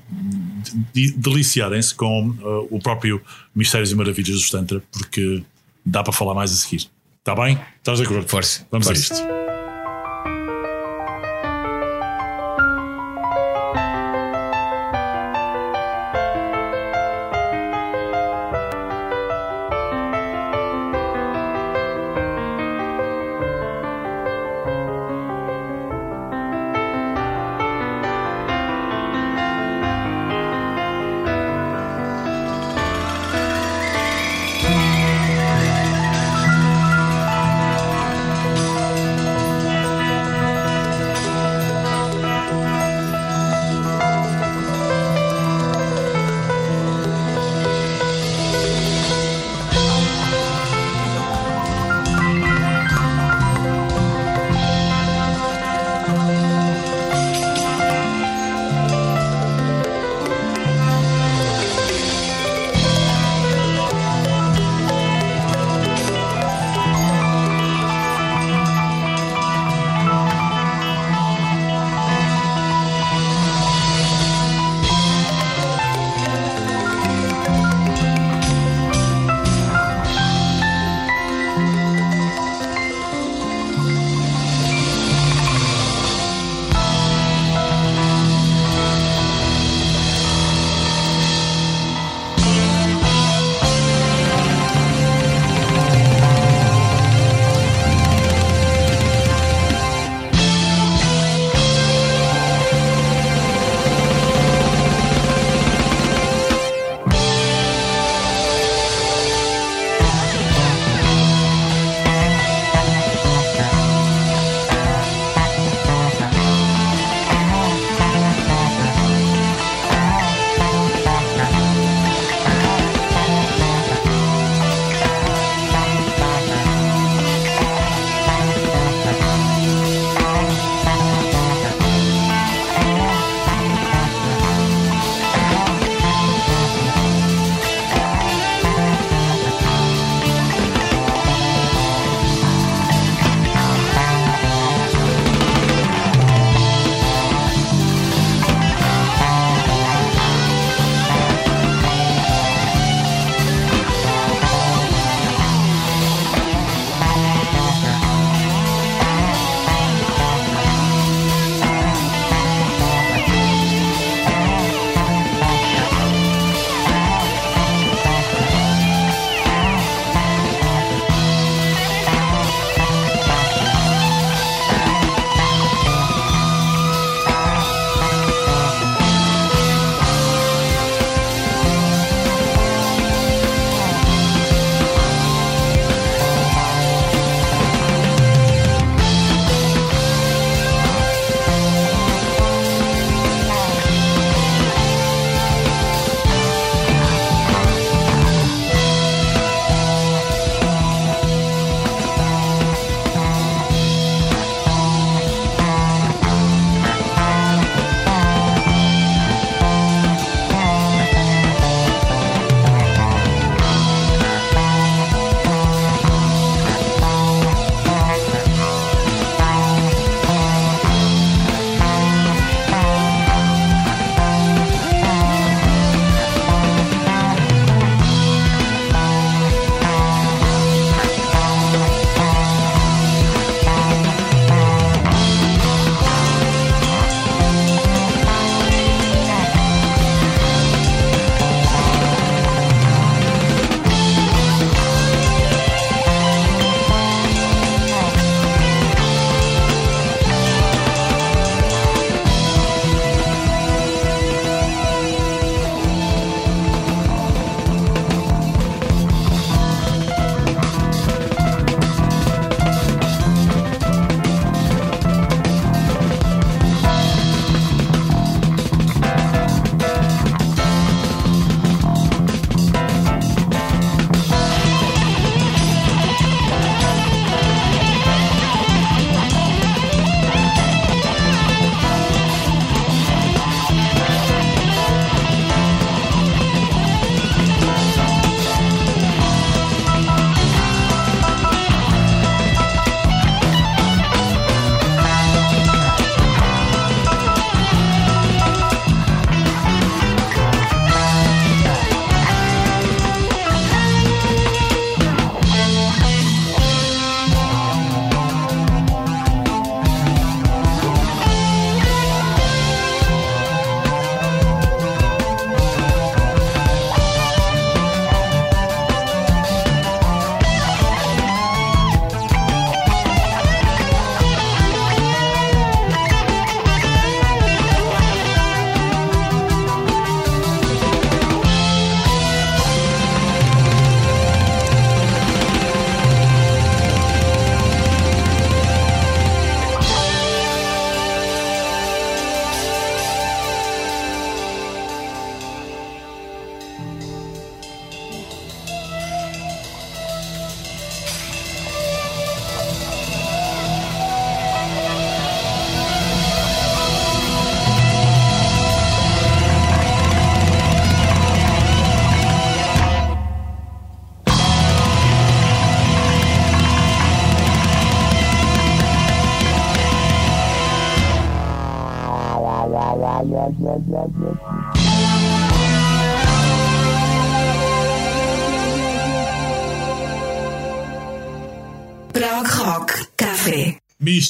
de, 0.92 1.12
deliciarem-se 1.12 1.94
com 1.94 2.34
o 2.68 2.80
próprio 2.80 3.22
Mistérios 3.54 3.92
e 3.92 3.94
Maravilhas 3.94 4.42
do 4.42 4.50
Tantra, 4.50 4.82
porque 4.90 5.40
dá 5.86 6.02
para 6.02 6.12
falar 6.12 6.34
mais 6.34 6.50
a 6.50 6.54
seguir. 6.56 6.88
Está 7.18 7.32
bem? 7.36 7.56
Estás 7.76 7.98
de 7.98 8.04
acordo? 8.04 8.28
Força. 8.28 8.66
Vamos 8.72 8.88
Força. 8.88 9.14
a 9.14 9.16
isto. 9.16 9.38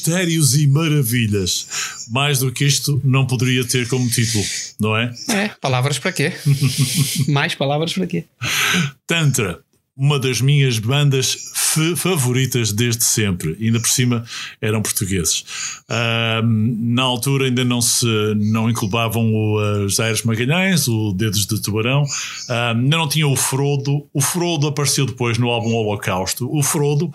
Mistérios 0.09 0.55
e 0.55 0.67
maravilhas. 0.67 1.69
Mais 2.11 2.39
do 2.39 2.51
que 2.51 2.65
isto, 2.65 3.01
não 3.05 3.27
poderia 3.27 3.65
ter 3.65 3.87
como 3.89 4.09
título, 4.09 4.45
não 4.81 4.97
é? 4.97 5.13
É, 5.29 5.49
palavras 5.61 5.99
para 5.99 6.13
quê? 6.13 6.33
Mais 7.29 7.55
palavras 7.55 7.93
para 7.93 8.07
quê? 8.07 8.25
Tantra, 9.07 9.61
uma 9.95 10.19
das 10.19 10.41
minhas 10.41 10.79
bandas 10.79 11.48
favoritas 11.97 12.73
desde 12.73 13.05
sempre. 13.05 13.57
Ainda 13.61 13.81
por 13.81 13.89
cima 13.89 14.25
eram 14.61 14.83
portugueses. 14.83 15.45
Ahm, 15.89 16.77
na 16.95 17.03
altura 17.03 17.47
ainda 17.47 17.65
não 17.65 17.81
se 17.81 18.07
não 18.37 18.69
inclubavam 18.69 19.33
o, 19.33 19.85
os 19.85 19.99
Aires 20.01 20.23
Magalhães, 20.23 20.89
o 20.89 21.13
Dedos 21.13 21.47
de 21.47 21.61
Tubarão. 21.61 22.05
Ainda 22.49 22.97
não 22.97 23.09
tinha 23.09 23.27
o 23.27 23.37
Frodo. 23.37 24.07
O 24.13 24.21
Frodo 24.21 24.67
apareceu 24.67 25.07
depois 25.07 25.39
no 25.39 25.49
álbum 25.49 25.75
Holocausto. 25.75 26.49
O 26.55 26.63
Frodo 26.63 27.13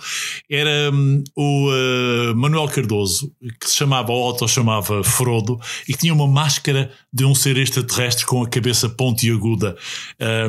era 0.49 0.91
hum, 0.93 1.23
o 1.35 1.69
ah, 1.71 2.33
Manuel 2.35 2.67
Cardoso, 2.67 3.31
que 3.59 3.69
se 3.69 3.77
chamava, 3.77 4.11
ou 4.11 4.23
auto-chamava 4.23 5.03
Frodo, 5.03 5.59
e 5.87 5.93
que 5.93 5.99
tinha 5.99 6.13
uma 6.13 6.27
máscara 6.27 6.91
de 7.11 7.25
um 7.25 7.35
ser 7.35 7.57
extraterrestre 7.57 8.25
com 8.25 8.41
a 8.41 8.47
cabeça 8.47 8.89
pontiaguda. 8.89 9.75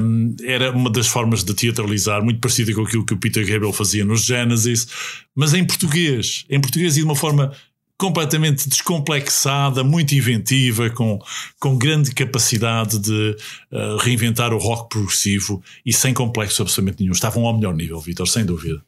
Um, 0.00 0.34
era 0.42 0.70
uma 0.70 0.90
das 0.90 1.06
formas 1.06 1.44
de 1.44 1.54
teatralizar, 1.54 2.22
muito 2.22 2.40
parecida 2.40 2.72
com 2.72 2.82
aquilo 2.82 3.04
que 3.04 3.14
o 3.14 3.18
Peter 3.18 3.46
Gabriel 3.46 3.72
fazia 3.72 4.03
nos 4.04 4.24
Genesis, 4.24 4.86
mas 5.34 5.54
em 5.54 5.64
português. 5.64 6.44
Em 6.48 6.60
português 6.60 6.96
e 6.96 7.00
de 7.00 7.04
uma 7.04 7.16
forma 7.16 7.52
completamente 7.96 8.68
descomplexada, 8.68 9.84
muito 9.84 10.14
inventiva, 10.14 10.90
com, 10.90 11.18
com 11.60 11.78
grande 11.78 12.12
capacidade 12.12 12.98
de 12.98 13.36
uh, 13.72 13.96
reinventar 13.98 14.52
o 14.52 14.58
rock 14.58 14.88
progressivo 14.88 15.62
e 15.86 15.92
sem 15.92 16.12
complexo 16.12 16.62
absolutamente 16.62 17.00
nenhum. 17.00 17.12
Estavam 17.12 17.46
ao 17.46 17.54
melhor 17.54 17.74
nível, 17.74 18.00
Vitor, 18.00 18.26
sem 18.26 18.44
dúvida. 18.44 18.82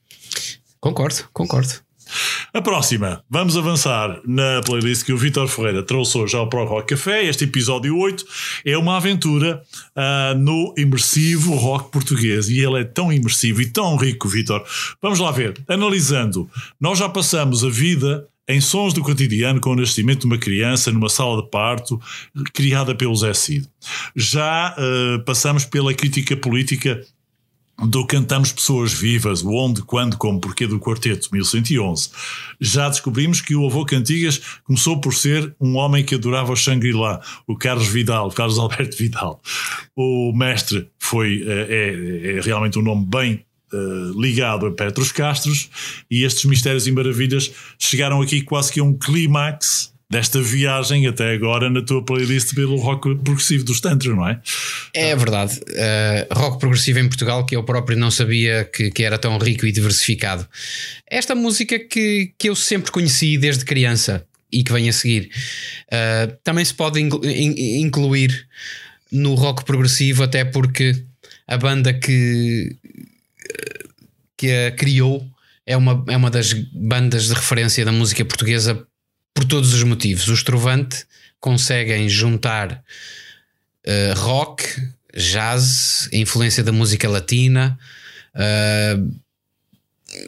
Concordo, 0.81 1.29
concordo. 1.33 1.86
A 2.57 2.63
próxima, 2.63 3.23
vamos 3.29 3.57
avançar 3.57 4.21
na 4.25 4.63
playlist 4.65 5.05
que 5.05 5.13
o 5.13 5.19
Vitor 5.19 5.47
Ferreira 5.47 5.83
trouxe 5.83 6.17
hoje 6.17 6.37
ao 6.37 6.49
Pro 6.49 6.65
Rock 6.65 6.95
Café. 6.95 7.25
Este 7.25 7.45
episódio 7.45 7.99
8 7.99 8.25
é 8.65 8.79
uma 8.79 8.97
aventura 8.97 9.63
ah, 9.95 10.35
no 10.35 10.73
imersivo 10.77 11.55
rock 11.55 11.91
português 11.91 12.49
e 12.49 12.59
ele 12.59 12.81
é 12.81 12.85
tão 12.85 13.13
imersivo 13.13 13.61
e 13.61 13.67
tão 13.67 13.97
rico, 13.97 14.27
Vitor. 14.27 14.65
Vamos 15.03 15.19
lá 15.19 15.31
ver. 15.31 15.63
Analisando, 15.69 16.49
nós 16.81 16.99
já 16.99 17.09
passamos 17.09 17.63
a 17.63 17.69
vida 17.69 18.27
em 18.49 18.61
sons 18.61 18.95
do 18.95 19.03
cotidiano 19.03 19.61
com 19.61 19.73
o 19.73 19.77
nascimento 19.77 20.21
de 20.21 20.27
uma 20.27 20.39
criança 20.39 20.93
numa 20.93 21.09
sala 21.09 21.43
de 21.43 21.51
parto 21.51 22.01
criada 22.55 22.95
pelo 22.95 23.15
Zé 23.17 23.35
Cid. 23.35 23.69
Já 24.15 24.69
ah, 24.69 25.23
passamos 25.27 25.65
pela 25.65 25.93
crítica 25.93 26.37
política 26.37 27.03
do 27.85 28.07
Cantamos 28.07 28.53
Pessoas 28.53 28.93
Vivas, 28.93 29.43
o 29.43 29.53
Onde, 29.53 29.83
Quando, 29.83 30.17
Como, 30.17 30.41
Porquê 30.41 30.67
do 30.67 30.81
Quarteto, 30.81 31.29
1111. 31.33 32.11
Já 32.61 32.89
descobrimos 32.89 33.41
que 33.41 33.55
o 33.55 33.67
avô 33.67 33.85
Cantigas 33.85 34.41
começou 34.65 35.01
por 35.01 35.15
ser 35.15 35.55
um 35.61 35.77
homem 35.77 36.05
que 36.05 36.15
adorava 36.15 36.53
o 36.53 36.57
Shangri-La, 36.57 37.21
o 37.47 37.57
Carlos 37.57 37.89
Vidal, 37.89 38.31
Carlos 38.31 38.59
Alberto 38.59 38.97
Vidal. 38.97 39.41
O 39.95 40.33
mestre 40.35 40.89
foi, 40.99 41.45
eh, 41.47 41.67
é, 41.69 42.39
é 42.39 42.41
realmente 42.41 42.79
um 42.79 42.83
nome 42.83 43.05
bem 43.05 43.45
eh, 43.73 44.13
ligado 44.17 44.67
a 44.67 44.71
Petros 44.71 45.11
Castros 45.11 45.69
e 46.09 46.23
estes 46.23 46.45
mistérios 46.45 46.87
e 46.87 46.93
maravilhas 46.93 47.53
chegaram 47.79 48.23
aqui 48.23 48.41
quase 48.41 48.73
que 48.73 48.79
a 48.79 48.85
um 48.85 48.97
clímax 48.97 49.93
desta 50.09 50.41
viagem 50.41 51.07
até 51.07 51.33
agora 51.33 51.69
na 51.69 51.83
tua 51.83 52.05
playlist 52.05 52.55
pelo 52.55 52.77
rock 52.77 53.17
progressivo 53.17 53.65
dos 53.65 53.81
Tantra, 53.81 54.15
não 54.15 54.29
é? 54.29 54.41
É 54.95 55.17
verdade. 55.17 55.59
Uh, 55.61 56.35
rock 56.35 56.61
progressivo 56.61 57.01
em 57.01 57.09
Portugal, 57.09 57.45
que 57.45 57.57
eu 57.57 57.65
próprio 57.65 57.99
não 57.99 58.11
sabia 58.11 58.65
que, 58.65 58.91
que 58.91 59.03
era 59.03 59.19
tão 59.19 59.37
rico 59.39 59.67
e 59.67 59.73
diversificado. 59.73 60.47
Esta 61.11 61.35
música 61.35 61.79
que, 61.79 62.33
que 62.39 62.49
eu 62.49 62.55
sempre 62.55 62.93
conheci 62.93 63.37
desde 63.37 63.65
criança 63.65 64.25
e 64.53 64.63
que 64.63 64.73
vem 64.73 64.89
a 64.89 64.93
seguir, 64.93 65.29
uh, 65.89 66.33
também 66.45 66.65
se 66.65 66.73
pode 66.73 67.01
inclu- 67.01 67.25
in- 67.25 67.81
incluir 67.83 68.47
no 69.11 69.35
rock 69.35 69.65
progressivo, 69.65 70.23
até 70.23 70.45
porque 70.45 71.05
a 71.49 71.57
banda 71.57 71.93
que, 71.93 72.77
que 74.37 74.51
a 74.51 74.71
criou 74.71 75.27
é 75.67 75.77
uma, 75.77 76.05
é 76.09 76.17
uma 76.17 76.31
das 76.31 76.53
bandas 76.53 77.27
de 77.27 77.35
referência 77.35 77.85
da 77.85 77.91
música 77.91 78.25
portuguesa 78.25 78.87
por 79.37 79.45
todos 79.45 79.75
os 79.75 79.83
motivos. 79.83 80.27
Os 80.29 80.43
Trovante 80.43 81.05
conseguem 81.39 82.09
juntar 82.09 82.83
uh, 83.87 84.19
rock, 84.19 84.65
jazz, 85.15 86.09
influência 86.11 86.65
da 86.65 86.73
música 86.73 87.07
latina, 87.07 87.79
uh, 88.35 89.15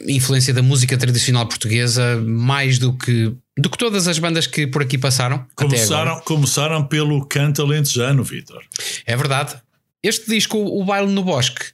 influência 0.07 0.53
da 0.53 0.61
música 0.61 0.95
tradicional 0.95 1.47
portuguesa, 1.47 2.21
mais 2.21 2.77
do 2.77 2.95
que, 2.95 3.33
do 3.57 3.67
que 3.67 3.77
todas 3.79 4.07
as 4.07 4.19
bandas 4.19 4.45
que 4.45 4.67
por 4.67 4.83
aqui 4.83 4.97
passaram. 4.97 5.43
Começaram, 5.55 6.21
começaram 6.21 6.85
pelo 6.85 7.25
canto 7.25 7.63
alentejano, 7.63 8.23
Vitor. 8.23 8.63
É 9.07 9.17
verdade. 9.17 9.55
Este 10.03 10.29
disco, 10.29 10.59
O 10.59 10.85
Baile 10.85 11.11
no 11.11 11.23
Bosque, 11.23 11.65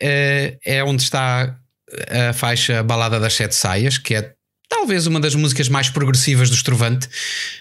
é, 0.00 0.56
é 0.64 0.84
onde 0.84 1.02
está 1.02 1.58
a 2.28 2.32
faixa 2.32 2.80
Balada 2.84 3.18
das 3.18 3.34
Sete 3.34 3.56
Saias, 3.56 3.98
que 3.98 4.14
é 4.14 4.37
talvez 4.68 5.06
uma 5.06 5.18
das 5.18 5.34
músicas 5.34 5.68
mais 5.68 5.88
progressivas 5.88 6.50
do 6.50 6.56
Estrovante, 6.56 7.08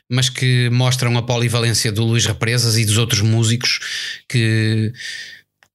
mas 0.10 0.30
que 0.30 0.70
mostram 0.70 1.18
a 1.18 1.24
polivalência 1.24 1.92
do 1.92 2.04
Luís 2.04 2.26
Represas 2.26 2.78
e 2.78 2.86
dos 2.86 2.98
outros 2.98 3.22
músicos 3.22 3.80
que, 4.28 4.94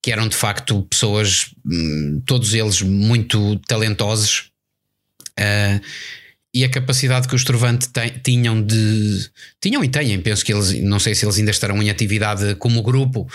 que 0.03 0.13
eram 0.13 0.29
de 0.29 0.37
facto 0.37 0.83
pessoas, 0.83 1.51
hum, 1.65 2.23
todos 2.27 2.55
eles 2.55 2.83
muito 2.83 3.59
talentosos. 3.67 4.51
Ah, 5.39 5.81
e 6.55 6.65
a 6.65 6.69
capacidade 6.69 7.27
que 7.27 7.35
os 7.35 7.45
Trovante 7.45 7.89
tinham 8.23 8.61
de. 8.63 9.31
tinham 9.59 9.83
e 9.83 9.89
têm, 9.89 10.21
penso 10.21 10.45
que 10.45 10.53
eles, 10.53 10.73
não 10.83 10.99
sei 10.99 11.15
se 11.15 11.25
eles 11.25 11.39
ainda 11.39 11.51
estarão 11.51 11.83
em 11.83 11.89
atividade 11.89 12.55
como 12.57 12.83
grupo, 12.83 13.27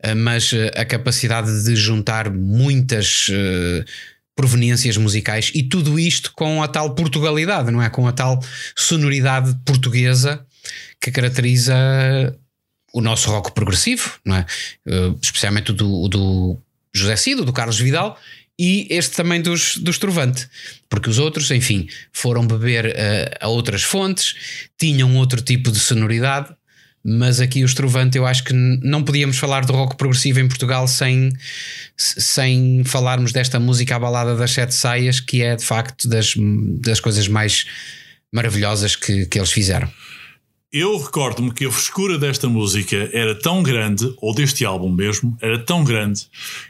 eh, 0.00 0.14
mas 0.14 0.52
eh, 0.52 0.70
a 0.76 0.84
capacidade 0.84 1.64
de 1.64 1.74
juntar 1.74 2.30
muitas 2.30 3.26
eh, 3.30 3.84
proveniências 4.34 4.96
musicais 4.96 5.50
e 5.54 5.62
tudo 5.62 5.98
isto 5.98 6.32
com 6.34 6.62
a 6.62 6.68
tal 6.68 6.94
Portugalidade, 6.94 7.70
não 7.70 7.80
é? 7.82 7.88
Com 7.88 8.06
a 8.06 8.12
tal 8.12 8.42
sonoridade 8.76 9.56
portuguesa 9.64 10.44
que 11.00 11.10
caracteriza 11.10 11.74
o 12.92 13.00
nosso 13.00 13.30
rock 13.30 13.52
progressivo, 13.52 14.12
não 14.24 14.36
é? 14.36 14.46
Eh, 14.86 15.14
especialmente 15.22 15.72
o 15.72 15.74
do, 15.74 16.08
do 16.08 16.58
José 16.94 17.16
Cido, 17.16 17.44
do 17.44 17.52
Carlos 17.52 17.78
Vidal 17.78 18.18
e 18.58 18.86
este 18.88 19.16
também 19.16 19.42
dos, 19.42 19.76
dos 19.76 19.98
Trovante, 19.98 20.48
porque 20.88 21.10
os 21.10 21.18
outros, 21.18 21.50
enfim, 21.50 21.88
foram 22.12 22.46
beber 22.46 22.86
eh, 22.86 23.36
a 23.40 23.48
outras 23.48 23.82
fontes, 23.82 24.68
tinham 24.78 25.16
outro 25.16 25.42
tipo 25.42 25.72
de 25.72 25.80
sonoridade, 25.80 26.54
mas 27.04 27.38
aqui 27.38 27.62
os 27.62 27.74
Trovante 27.74 28.16
eu 28.16 28.24
acho 28.24 28.44
que 28.44 28.54
não 28.54 29.04
podíamos 29.04 29.36
falar 29.36 29.64
de 29.64 29.72
rock 29.72 29.96
progressivo 29.96 30.40
em 30.40 30.48
Portugal 30.48 30.88
sem, 30.88 31.30
sem 31.96 32.82
falarmos 32.84 33.30
desta 33.30 33.60
música, 33.60 33.96
a 33.96 33.98
balada 33.98 34.34
das 34.34 34.52
sete 34.52 34.74
saias, 34.74 35.20
que 35.20 35.42
é 35.42 35.54
de 35.54 35.64
facto 35.64 36.08
das, 36.08 36.34
das 36.80 37.00
coisas 37.00 37.28
mais 37.28 37.66
maravilhosas 38.32 38.96
que, 38.96 39.26
que 39.26 39.38
eles 39.38 39.52
fizeram. 39.52 39.88
Eu 40.72 40.98
recordo-me 40.98 41.52
que 41.52 41.66
a 41.66 41.70
frescura 41.70 42.18
desta 42.18 42.48
música 42.48 43.08
era 43.12 43.38
tão 43.38 43.62
grande, 43.62 44.12
ou 44.16 44.34
deste 44.34 44.64
álbum 44.64 44.90
mesmo, 44.90 45.36
era 45.40 45.58
tão 45.58 45.84
grande, 45.84 46.22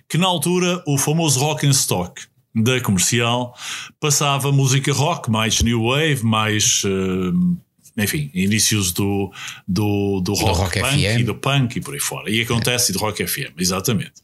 que 0.09 0.19
na 0.19 0.27
altura 0.27 0.83
o 0.87 0.99
famoso 0.99 1.39
Rock 1.41 1.67
and 1.67 1.71
Stock 1.71 2.21
da 2.55 2.81
comercial 2.81 3.57
passava 3.99 4.53
música 4.53 4.93
rock, 4.93 5.31
mais 5.31 5.63
new 5.63 5.85
wave, 5.85 6.23
mais. 6.25 6.83
eh, 6.85 7.65
enfim, 7.97 8.31
inícios 8.35 8.93
do, 8.93 9.33
do, 9.67 10.21
do 10.21 10.35
rock, 10.35 10.59
rock 10.59 10.81
punk 10.81 11.03
FM. 11.03 11.21
e 11.21 11.23
do 11.23 11.35
punk 11.35 11.77
e 11.77 11.81
por 11.81 11.95
aí 11.95 12.01
fora. 12.01 12.31
E 12.31 12.41
acontece 12.41 12.91
e 12.91 12.93
do 12.93 12.99
rock 12.99 13.25
FM, 13.25 13.53
exatamente. 13.59 14.15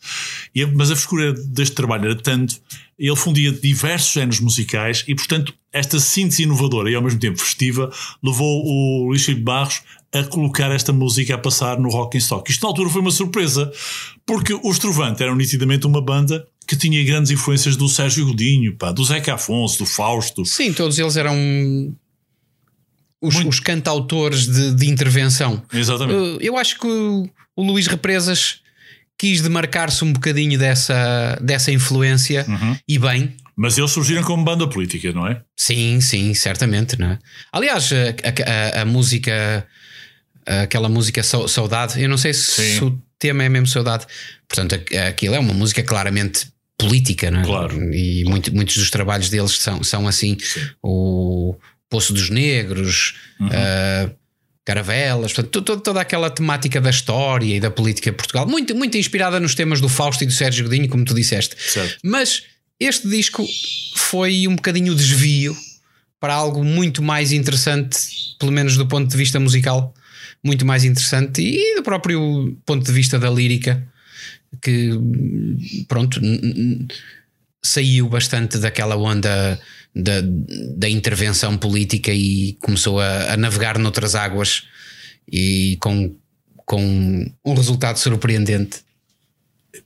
E 0.54 0.66
mas 0.66 0.90
a 0.90 0.96
frescura 0.96 1.32
deste 1.32 1.74
trabalho 1.74 2.06
era 2.06 2.16
tanto, 2.16 2.60
ele 2.98 3.16
fundia 3.16 3.52
diversos 3.52 4.12
géneros 4.12 4.40
musicais 4.40 5.04
e, 5.06 5.14
portanto, 5.14 5.54
esta 5.72 6.00
síntese 6.00 6.42
inovadora 6.42 6.90
e 6.90 6.94
ao 6.94 7.02
mesmo 7.02 7.20
tempo 7.20 7.38
festiva 7.38 7.90
levou 8.22 8.64
o 8.64 9.08
Luís 9.08 9.24
Filipe 9.24 9.44
Barros 9.44 9.82
a 10.12 10.24
colocar 10.24 10.70
esta 10.72 10.92
música 10.92 11.36
a 11.36 11.38
passar 11.38 11.78
no 11.78 11.88
Rock 11.88 12.16
in 12.16 12.20
Stock. 12.20 12.50
Isto 12.50 12.62
na 12.62 12.68
altura 12.70 12.90
foi 12.90 13.00
uma 13.00 13.12
surpresa, 13.12 13.70
porque 14.26 14.52
os 14.64 14.78
Trovante 14.78 15.22
eram 15.22 15.36
nitidamente 15.36 15.86
uma 15.86 16.02
banda 16.02 16.44
que 16.66 16.76
tinha 16.76 17.02
grandes 17.04 17.30
influências 17.30 17.76
do 17.76 17.88
Sérgio 17.88 18.26
Godinho, 18.26 18.76
pá, 18.76 18.90
do 18.92 19.04
Zeca 19.04 19.34
Afonso, 19.34 19.78
do 19.78 19.86
Fausto. 19.86 20.44
Sim, 20.44 20.72
todos 20.72 20.98
eles 20.98 21.16
eram 21.16 21.36
os, 23.20 23.34
Muito. 23.34 23.48
os 23.50 23.60
cantautores 23.60 24.46
de, 24.46 24.74
de 24.74 24.88
intervenção. 24.88 25.62
Exatamente. 25.72 26.38
Eu 26.44 26.56
acho 26.56 26.78
que 26.78 26.86
o, 26.86 27.28
o 27.56 27.62
Luís 27.62 27.86
Represas 27.86 28.60
quis 29.18 29.40
demarcar-se 29.42 30.02
um 30.04 30.12
bocadinho 30.12 30.58
dessa, 30.58 31.38
dessa 31.42 31.70
influência 31.70 32.46
Uhum. 32.48 32.76
e 32.88 32.98
bem. 32.98 33.34
Mas 33.54 33.76
eles 33.76 33.90
surgiram 33.90 34.22
como 34.22 34.42
banda 34.42 34.66
política, 34.66 35.12
não 35.12 35.26
é? 35.26 35.42
Sim, 35.54 36.00
sim, 36.00 36.32
certamente, 36.32 36.98
não 36.98 37.08
é? 37.10 37.18
Aliás, 37.52 37.90
a, 37.92 38.78
a- 38.78 38.82
a- 38.82 38.84
música 38.86 39.66
aquela 40.46 40.88
música 40.88 41.22
Sau- 41.22 41.46
Saudade. 41.46 42.00
Eu 42.00 42.08
não 42.08 42.16
sei 42.16 42.32
se, 42.32 42.82
o 42.82 42.98
tema 43.18 43.44
é 43.44 43.48
mesmo 43.50 43.66
Saudade. 43.66 44.06
Portanto, 44.48 44.74
aqu- 44.76 44.96
aquilo 45.08 45.34
é 45.34 45.38
uma 45.38 45.52
música 45.52 45.82
claramente 45.82 46.48
política, 46.78 47.30
não 47.30 47.40
é? 47.40 47.44
Claro. 47.44 47.94
E 47.94 48.24
muito- 48.24 48.54
muitos 48.54 48.76
dos 48.78 48.90
trabalhos 48.90 49.28
deles 49.28 49.52
são, 49.58 49.82
são 49.84 50.08
assim: 50.08 50.38
o 50.82 51.54
Poço 51.90 52.12
dos 52.14 52.30
Negros, 52.30 53.14
ah, 53.40 54.10
Caravelas, 54.64 55.32
portanto, 55.32 55.50
to- 55.50 55.76
to- 55.76 55.80
toda 55.82 56.00
aquela 56.00 56.30
temática 56.30 56.80
da 56.80 56.90
história 56.90 57.56
e 57.56 57.60
da 57.60 57.70
política 57.70 58.10
de 58.10 58.16
Portugal, 58.16 58.46
muito, 58.46 58.74
muito 58.76 58.96
inspirada 58.96 59.40
nos 59.40 59.54
temas 59.54 59.80
do 59.80 59.88
Fausto 59.88 60.22
e 60.22 60.26
do 60.26 60.32
Sérgio 60.32 60.64
Godinho, 60.64 60.88
como 60.88 61.04
tu 61.04 61.12
disseste. 61.14 61.56
Certo. 61.60 61.98
Mas 62.04 62.44
este 62.78 63.08
disco 63.08 63.44
foi 63.96 64.46
um 64.46 64.54
bocadinho 64.54 64.92
o 64.92 64.96
desvio 64.96 65.56
para 66.20 66.32
algo 66.34 66.62
muito 66.62 67.02
mais 67.02 67.32
interessante, 67.32 67.98
pelo 68.38 68.52
menos 68.52 68.76
do 68.76 68.86
ponto 68.86 69.10
de 69.10 69.16
vista 69.16 69.40
musical, 69.40 69.92
muito 70.44 70.64
mais 70.64 70.84
interessante 70.84 71.42
e 71.42 71.74
do 71.74 71.82
próprio 71.82 72.56
ponto 72.64 72.84
de 72.84 72.92
vista 72.92 73.18
da 73.18 73.28
lírica, 73.30 73.82
que 74.62 74.90
pronto, 75.88 76.20
saiu 77.62 78.08
bastante 78.08 78.58
daquela 78.58 78.96
onda 78.96 79.60
da, 79.94 80.20
da 80.76 80.88
intervenção 80.88 81.56
política 81.56 82.12
e 82.12 82.54
começou 82.60 83.00
a, 83.00 83.32
a 83.32 83.36
navegar 83.36 83.78
noutras 83.78 84.14
águas 84.14 84.64
e 85.30 85.76
com, 85.80 86.14
com 86.64 87.26
um 87.44 87.54
resultado 87.54 87.98
surpreendente. 87.98 88.80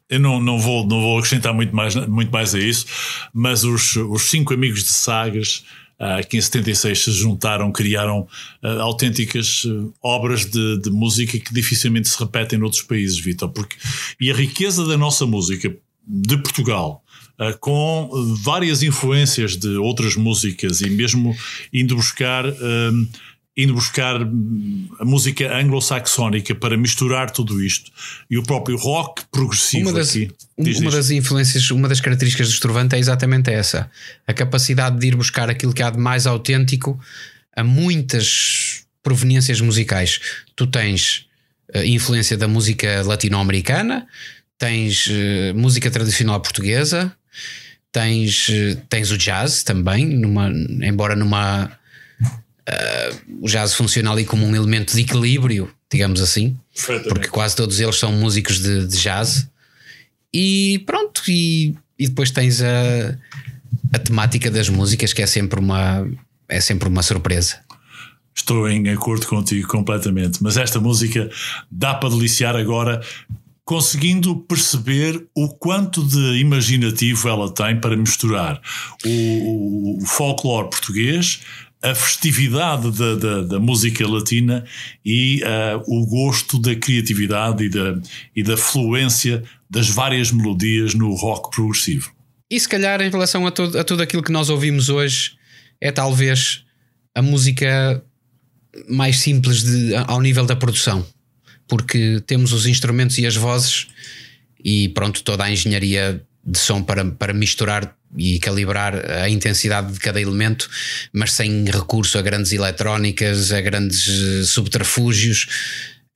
Eu 0.09 0.21
não, 0.21 0.41
não, 0.41 0.59
vou, 0.59 0.87
não 0.87 1.01
vou 1.01 1.19
acrescentar 1.19 1.53
muito 1.53 1.75
mais, 1.75 1.95
muito 1.95 2.31
mais 2.31 2.55
a 2.55 2.59
isso, 2.59 2.87
mas 3.33 3.65
os, 3.65 3.97
os 3.97 4.23
cinco 4.31 4.55
amigos 4.55 4.85
de 4.85 4.91
Sagas, 4.91 5.65
ah, 5.99 6.23
que 6.23 6.37
em 6.37 6.41
76 6.41 7.05
se 7.05 7.13
juntaram, 7.13 7.73
criaram 7.73 8.27
ah, 8.63 8.83
autênticas 8.83 9.65
ah, 9.67 9.91
obras 10.03 10.47
de, 10.47 10.81
de 10.81 10.91
música 10.91 11.39
que 11.39 11.53
dificilmente 11.53 12.09
se 12.09 12.19
repetem 12.19 12.59
noutros 12.59 12.83
países, 12.83 13.19
Vitor. 13.19 13.51
Porque, 13.51 13.77
e 14.21 14.31
a 14.31 14.35
riqueza 14.35 14.87
da 14.87 14.97
nossa 14.97 15.27
música 15.27 15.75
de 16.07 16.37
Portugal, 16.39 17.04
ah, 17.39 17.53
com 17.55 18.11
ah, 18.13 18.35
várias 18.43 18.83
influências 18.83 19.57
de 19.57 19.77
outras 19.77 20.17
músicas 20.17 20.81
e 20.81 20.91
mesmo 20.91 21.35
indo 21.73 21.97
buscar. 21.97 22.47
ah, 22.47 22.93
indo 23.57 23.73
buscar 23.73 24.21
hum, 24.21 24.89
a 24.99 25.05
música 25.05 25.57
anglo-saxónica 25.57 26.55
para 26.55 26.77
misturar 26.77 27.31
tudo 27.31 27.63
isto 27.63 27.91
e 28.29 28.37
o 28.37 28.43
próprio 28.43 28.77
rock 28.77 29.23
progressivo 29.31 29.91
Uma 29.91 29.99
das, 29.99 30.11
aqui. 30.11 30.31
Diz, 30.59 30.81
uma 30.81 30.91
diz. 30.91 30.95
das 30.95 31.11
influências, 31.11 31.71
uma 31.71 31.89
das 31.89 32.01
características 32.01 32.49
do 32.49 32.55
Estrovante 32.55 32.97
é 32.97 32.99
exatamente 32.99 33.51
essa: 33.51 33.91
a 34.27 34.33
capacidade 34.33 34.99
de 34.99 35.07
ir 35.07 35.15
buscar 35.15 35.49
aquilo 35.49 35.73
que 35.73 35.83
há 35.83 35.91
de 35.91 35.99
mais 35.99 36.27
autêntico 36.27 36.99
a 37.55 37.63
muitas 37.63 38.85
proveniências 39.03 39.61
musicais. 39.61 40.21
Tu 40.57 40.67
tens 40.67 41.27
a 41.73 41.85
influência 41.85 42.37
da 42.37 42.49
música 42.49 43.03
latino-americana, 43.05 44.07
tens 44.59 45.09
eh, 45.09 45.53
música 45.53 45.91
tradicional 45.91 46.41
portuguesa, 46.41 47.15
tens, 47.93 48.49
eh, 48.51 48.77
tens 48.89 49.11
o 49.11 49.19
jazz 49.19 49.63
também, 49.63 50.07
numa, 50.07 50.51
embora 50.83 51.15
numa. 51.17 51.71
eh, 52.67 53.15
o 53.41 53.49
jazz 53.49 53.75
funciona 53.75 54.11
ali 54.11 54.25
como 54.25 54.47
um 54.47 54.55
elemento 54.55 54.95
de 54.95 55.03
equilíbrio, 55.03 55.73
digamos 55.91 56.21
assim 56.21 56.57
porque 57.09 57.29
quase 57.29 57.55
todos 57.55 57.79
eles 57.81 57.97
são 57.97 58.13
músicos 58.13 58.61
de, 58.61 58.87
de 58.87 58.99
jazz. 58.99 59.49
E 60.33 60.83
pronto, 60.85 61.23
e, 61.29 61.75
e 61.99 62.09
depois 62.09 62.31
tens 62.31 62.61
a, 62.61 63.17
a 63.93 63.99
temática 63.99 64.51
das 64.51 64.69
músicas, 64.69 65.13
que 65.13 65.23
é 65.23 65.27
sempre 65.27 65.61
uma, 65.61 66.07
é 66.49 66.61
sempre 66.61 66.89
uma 66.89 67.03
surpresa. 67.03 67.61
Estou 68.35 68.69
em 68.69 68.89
acordo 68.89 69.27
contigo 69.27 69.69
completamente, 69.69 70.43
mas 70.43 70.57
esta 70.57 70.81
música 70.81 71.31
dá 71.71 71.95
para 71.95 72.09
deliciar 72.09 72.57
agora, 72.57 73.01
conseguindo 73.65 74.37
perceber 74.37 75.27
o 75.35 75.49
quanto 75.49 76.05
de 76.07 76.39
imaginativo 76.39 77.29
ela 77.29 77.51
tem 77.51 77.81
para 77.81 77.97
misturar 77.97 78.61
o, 79.05 80.03
o 80.03 80.07
folclore 80.07 80.69
português, 80.69 81.41
a 81.83 81.95
festividade 81.95 82.91
da, 82.93 83.15
da, 83.15 83.43
da 83.43 83.61
música 83.61 84.07
latina 84.07 84.65
e 85.05 85.43
ah, 85.45 85.83
o 85.87 86.07
gosto 86.07 86.59
da 86.59 86.75
criatividade 86.75 87.65
e 87.65 87.69
da, 87.69 88.01
e 88.35 88.43
da 88.43 88.57
fluência 88.57 89.43
das 89.69 89.89
várias 89.89 90.31
melodias 90.31 90.95
no 90.95 91.15
rock 91.15 91.55
progressivo. 91.55 92.11
E 92.51 92.59
se 92.59 92.69
calhar, 92.69 93.01
em 93.03 93.11
relação 93.11 93.47
a, 93.47 93.51
todo, 93.51 93.79
a 93.79 93.85
tudo 93.85 94.03
aquilo 94.03 94.23
que 94.23 94.33
nós 94.33 94.49
ouvimos 94.49 94.89
hoje, 94.89 95.33
é 95.81 95.91
talvez 95.91 96.65
a 97.15 97.21
música 97.21 98.03
mais 98.89 99.19
simples 99.19 99.63
de, 99.63 99.95
ao 99.95 100.21
nível 100.21 100.47
da 100.47 100.57
produção, 100.57 101.07
porque 101.69 102.23
temos 102.27 102.53
os 102.53 102.67
instrumentos 102.67 103.19
e 103.19 103.27
as 103.27 103.37
vozes 103.37 103.89
e 104.65 104.89
pronto, 104.91 105.23
toda 105.23 105.45
a 105.45 105.51
engenharia 105.51 106.23
de 106.45 106.59
som 106.59 106.83
para, 106.83 107.05
para 107.05 107.33
misturar 107.33 107.97
e 108.17 108.39
calibrar 108.39 108.95
a 109.11 109.29
intensidade 109.29 109.93
de 109.93 109.99
cada 109.99 110.21
elemento, 110.21 110.69
mas 111.13 111.33
sem 111.33 111.65
recurso 111.65 112.19
a 112.19 112.23
grandes 112.23 112.53
eletrónicas, 112.53 113.53
a 113.53 113.61
grandes 113.61 114.07
eh, 114.09 114.45
subterfúgios. 114.45 115.49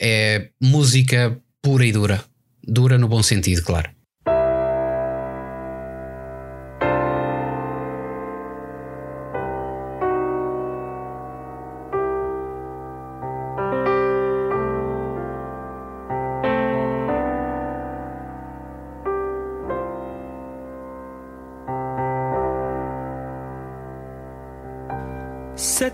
É 0.01 0.49
música 0.61 1.37
pura 1.61 1.85
e 1.85 1.93
dura. 1.93 2.25
Dura 2.62 2.99
no 2.99 3.09
bom 3.09 3.23
sentido, 3.23 3.62
claro. 3.62 3.98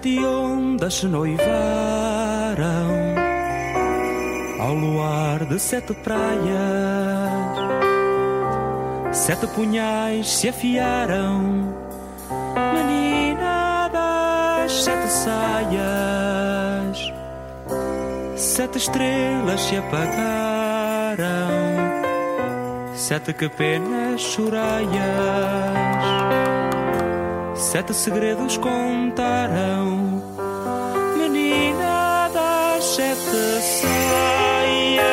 Sete 0.04 0.20
ondas 0.22 0.94
se 0.96 1.08
noivaram 1.08 1.46
ao 4.60 4.74
luar 4.74 5.46
de 5.46 5.58
sete 5.58 5.94
praias. 5.94 6.36
Sete 9.12 9.46
punhais 9.46 10.28
se 10.28 10.50
afiaram, 10.50 11.72
menina 12.74 13.88
das 13.88 14.84
sete 14.84 15.08
saias. 15.08 16.98
Sete 18.36 18.76
estrelas 18.76 19.62
se 19.62 19.78
apagaram, 19.78 21.16
sete 22.94 23.32
que 23.32 23.48
penas 23.48 24.20
choraias. 24.20 25.93
Sete 27.56 27.94
segredos 27.94 28.56
contaram, 28.56 30.22
menina 31.16 32.28
das 32.32 32.84
sete 32.84 33.60
saias. 33.80 35.04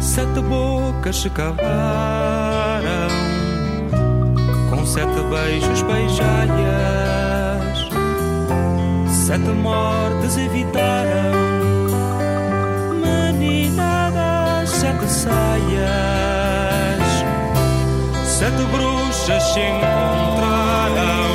Sete 0.00 0.40
bocas 0.40 1.16
se 1.16 1.30
cavaram 1.30 2.04
com 2.04 2.13
sete 4.94 5.22
beijos 5.28 5.82
beijaias. 5.82 7.78
Sete 9.26 9.52
mortes 9.66 10.36
evitaram, 10.36 11.34
menina 13.02 14.10
das 14.14 14.70
sete 14.70 15.06
saias. 15.08 15.84
Sete 18.24 18.62
bruxas 18.72 19.42
se 19.52 19.60
encontraram 19.60 21.33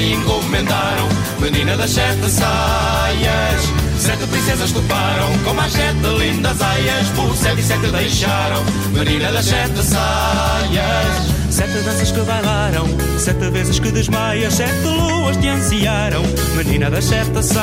jardim 0.00 0.22
comentaram 0.22 1.08
Menina 1.38 1.76
das 1.76 1.90
sete 1.90 2.28
saias 2.30 3.62
Sete 3.98 4.26
princesas 4.26 4.72
toparam. 4.72 5.38
Com 5.44 5.52
mais 5.54 5.72
sete 5.72 6.06
lindas 6.18 6.60
aias 6.62 7.08
Por 7.14 7.36
sete 7.36 7.60
e 7.60 7.62
sete 7.62 7.86
deixaram. 7.88 8.62
Menina 8.92 9.30
das 9.30 9.44
sete 9.44 9.82
saias 9.82 11.30
Sete 11.50 11.82
danças 11.84 12.12
que 12.12 12.20
bailaram, 12.20 12.86
sete 13.18 13.50
vezes 13.50 13.80
que 13.80 13.90
desmaias, 13.90 14.54
sete 14.54 14.86
luas 14.86 15.36
te 15.36 15.48
ansiaram, 15.48 16.22
menina 16.54 16.88
das 16.88 17.04
sete 17.04 17.42
saias. 17.42 17.60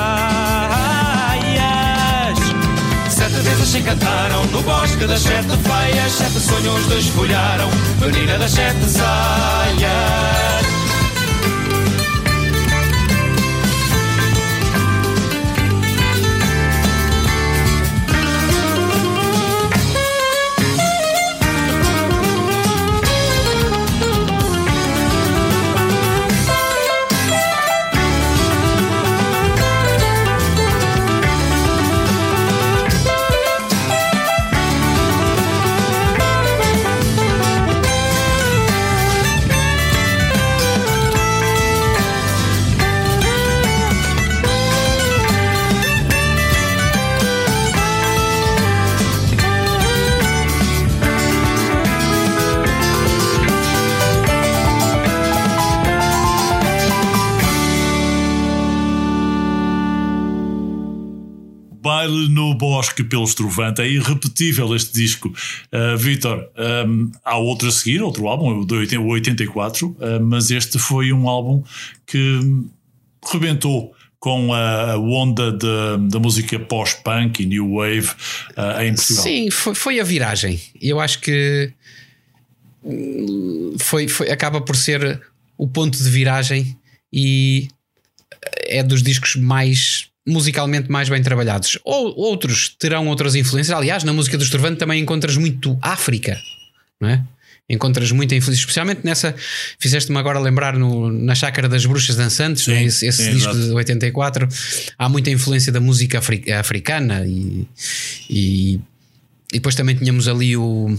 Sete 3.10 3.40
vezes 3.42 3.70
se 3.70 3.80
encantaram. 3.80 4.46
No 4.52 4.62
bosque 4.62 5.08
das 5.08 5.22
sete 5.22 5.58
feias 5.64 6.12
Sete 6.12 6.40
sonhos 6.40 6.86
desfolharam, 6.88 7.70
menina 8.02 8.38
das 8.38 8.52
sete 8.52 8.86
saias 8.90 10.47
Bosque 62.98 63.04
pelo 63.04 63.24
Estrovante. 63.24 63.82
É 63.82 63.88
irrepetível 63.88 64.76
este 64.76 64.94
disco. 64.94 65.30
Uh, 65.72 65.98
Vitor, 65.98 66.50
um, 66.88 67.12
há 67.24 67.38
outro 67.38 67.68
a 67.68 67.72
seguir, 67.72 68.02
outro 68.02 68.28
álbum, 68.28 68.60
o 68.60 68.66
de 68.66 68.74
80 68.74 69.02
o 69.02 69.08
84, 69.10 69.88
uh, 69.88 69.98
mas 70.22 70.52
este 70.52 70.80
foi 70.80 71.12
um 71.14 71.28
álbum 71.28 71.64
que 72.06 72.40
rebentou 73.32 73.94
com 74.20 74.54
a, 74.54 74.98
onda 74.98 75.52
da- 75.52 75.98
da 75.98 76.20
música 76.20 76.60
pós-punk 76.60 77.42
e 77.44 77.46
new 77.46 77.76
wave 77.76 78.10
uh, 78.58 78.82
em 78.82 78.96
Portugal. 78.96 79.24
Sim, 79.24 79.52
foi, 79.52 79.76
foi 79.76 80.00
a 80.00 80.04
viragem. 80.04 80.60
Eu 80.82 81.00
acho 81.00 81.20
que 81.22 81.72
hum, 82.84 83.76
foi, 83.80 84.08
foi, 84.08 84.32
acaba 84.32 84.60
por 84.62 84.76
ser 84.76 85.22
o 85.58 85.68
ponto 85.68 85.98
de 86.02 86.10
viragem 86.10 86.78
e 87.14 87.68
é 88.66 88.82
dos 88.84 89.04
discos 89.04 89.36
mais 89.36 90.10
musicalmente 90.28 90.92
mais 90.92 91.08
bem 91.10 91.24
trabalhados. 91.24 91.80
Ou, 91.86 92.14
outros 92.18 92.70
terão 92.78 93.08
outras 93.08 93.34
influências. 93.36 93.76
Aliás, 93.76 94.04
na 94.04 94.12
música 94.14 94.38
do 94.38 94.44
Estrovante 94.44 94.78
também 94.78 95.02
encontras 95.02 95.38
muito 95.38 95.78
África, 95.82 96.38
não 97.00 97.10
é? 97.10 97.24
Encontras 97.70 98.12
muita 98.14 98.34
influência, 98.34 98.62
especialmente 98.62 99.02
nessa. 99.04 99.36
Fizeste-me 99.78 100.18
agora 100.18 100.40
lembrar 100.40 100.78
no, 100.78 101.12
na 101.12 101.36
Chácara 101.36 101.68
das 101.68 101.86
Bruxas 101.86 102.16
Dançantes, 102.16 102.64
Sim, 102.64 102.72
é? 102.74 102.84
esse, 102.84 103.06
esse 103.06 103.24
sim, 103.26 103.32
disco 103.34 103.50
exato. 103.52 103.66
de 103.68 103.72
84. 103.74 104.48
Há 104.98 105.10
muita 105.10 105.30
influência 105.32 105.70
da 105.72 105.80
música 105.82 106.20
afri- 106.20 106.50
africana 106.52 107.26
e, 107.26 107.68
e, 108.30 108.74
e 108.76 108.80
depois 109.54 109.76
também 109.76 109.96
tínhamos 109.98 110.30
ali 110.30 110.56
o, 110.56 110.98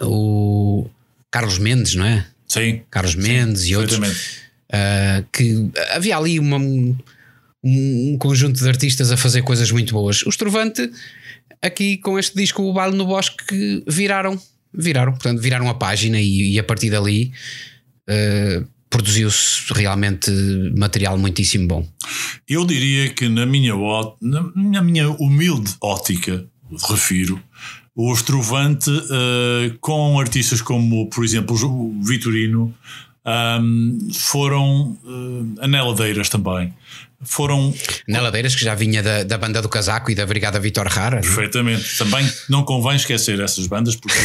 o 0.00 0.88
Carlos 1.30 1.58
Mendes, 1.58 1.94
não 1.94 2.06
é? 2.06 2.26
Sim. 2.48 2.80
Carlos 2.90 3.14
Mendes 3.14 3.64
e 3.66 3.76
outros. 3.76 4.00
ah, 4.72 5.22
que 5.32 5.70
havia 5.92 6.16
ali 6.16 6.38
uma- 6.38 6.58
um, 7.62 8.12
um 8.14 8.18
conjunto 8.18 8.58
de 8.58 8.68
artistas 8.68 9.10
a 9.10 9.16
fazer 9.16 9.42
coisas 9.42 9.70
muito 9.70 9.92
boas. 9.92 10.22
O 10.22 10.28
Estrovante, 10.28 10.90
aqui 11.62 11.96
com 11.98 12.18
este 12.18 12.36
disco, 12.36 12.62
o 12.62 12.72
Baile 12.72 12.96
no 12.96 13.06
Bosque, 13.06 13.82
viraram, 13.86 14.40
viraram, 14.72 15.12
portanto, 15.12 15.40
viraram 15.40 15.68
a 15.68 15.74
página 15.74 16.20
e, 16.20 16.54
e 16.54 16.58
a 16.58 16.64
partir 16.64 16.90
dali 16.90 17.32
ah, 18.08 18.64
produziu-se 18.90 19.72
realmente 19.72 20.30
material 20.76 21.16
muitíssimo 21.16 21.68
bom. 21.68 21.88
Eu 22.48 22.66
diria 22.66 23.08
que 23.10 23.28
na 23.28 23.46
minha, 23.46 23.72
na, 24.20 24.82
minha 24.82 25.08
humilde 25.10 25.76
ótica, 25.80 26.44
refiro, 26.88 27.40
o 27.94 28.12
Estrovante, 28.12 28.90
eh, 28.90 29.76
com 29.80 30.18
artistas 30.18 30.60
como, 30.60 31.08
por 31.08 31.24
exemplo, 31.24 31.56
o 31.64 32.02
Vitorino, 32.02 32.74
ahm, 33.24 33.98
foram 34.12 34.96
eh, 35.04 35.64
aneladeiras 35.64 36.28
também. 36.28 36.72
Foram 37.22 37.74
Neladeiras, 38.08 38.54
que 38.54 38.64
já 38.64 38.74
vinha 38.74 39.02
da, 39.02 39.22
da 39.24 39.36
banda 39.36 39.60
do 39.60 39.68
Casaco 39.68 40.10
e 40.10 40.14
da 40.14 40.24
Brigada 40.24 40.58
Vitor 40.58 40.86
Rara. 40.86 41.16
não 41.16 41.18
é? 41.18 41.20
perfeitamente. 41.22 41.98
Também 41.98 42.26
não 42.48 42.64
convém 42.64 42.96
esquecer 42.96 43.38
essas 43.40 43.66
bandas, 43.66 43.94
porque 43.94 44.16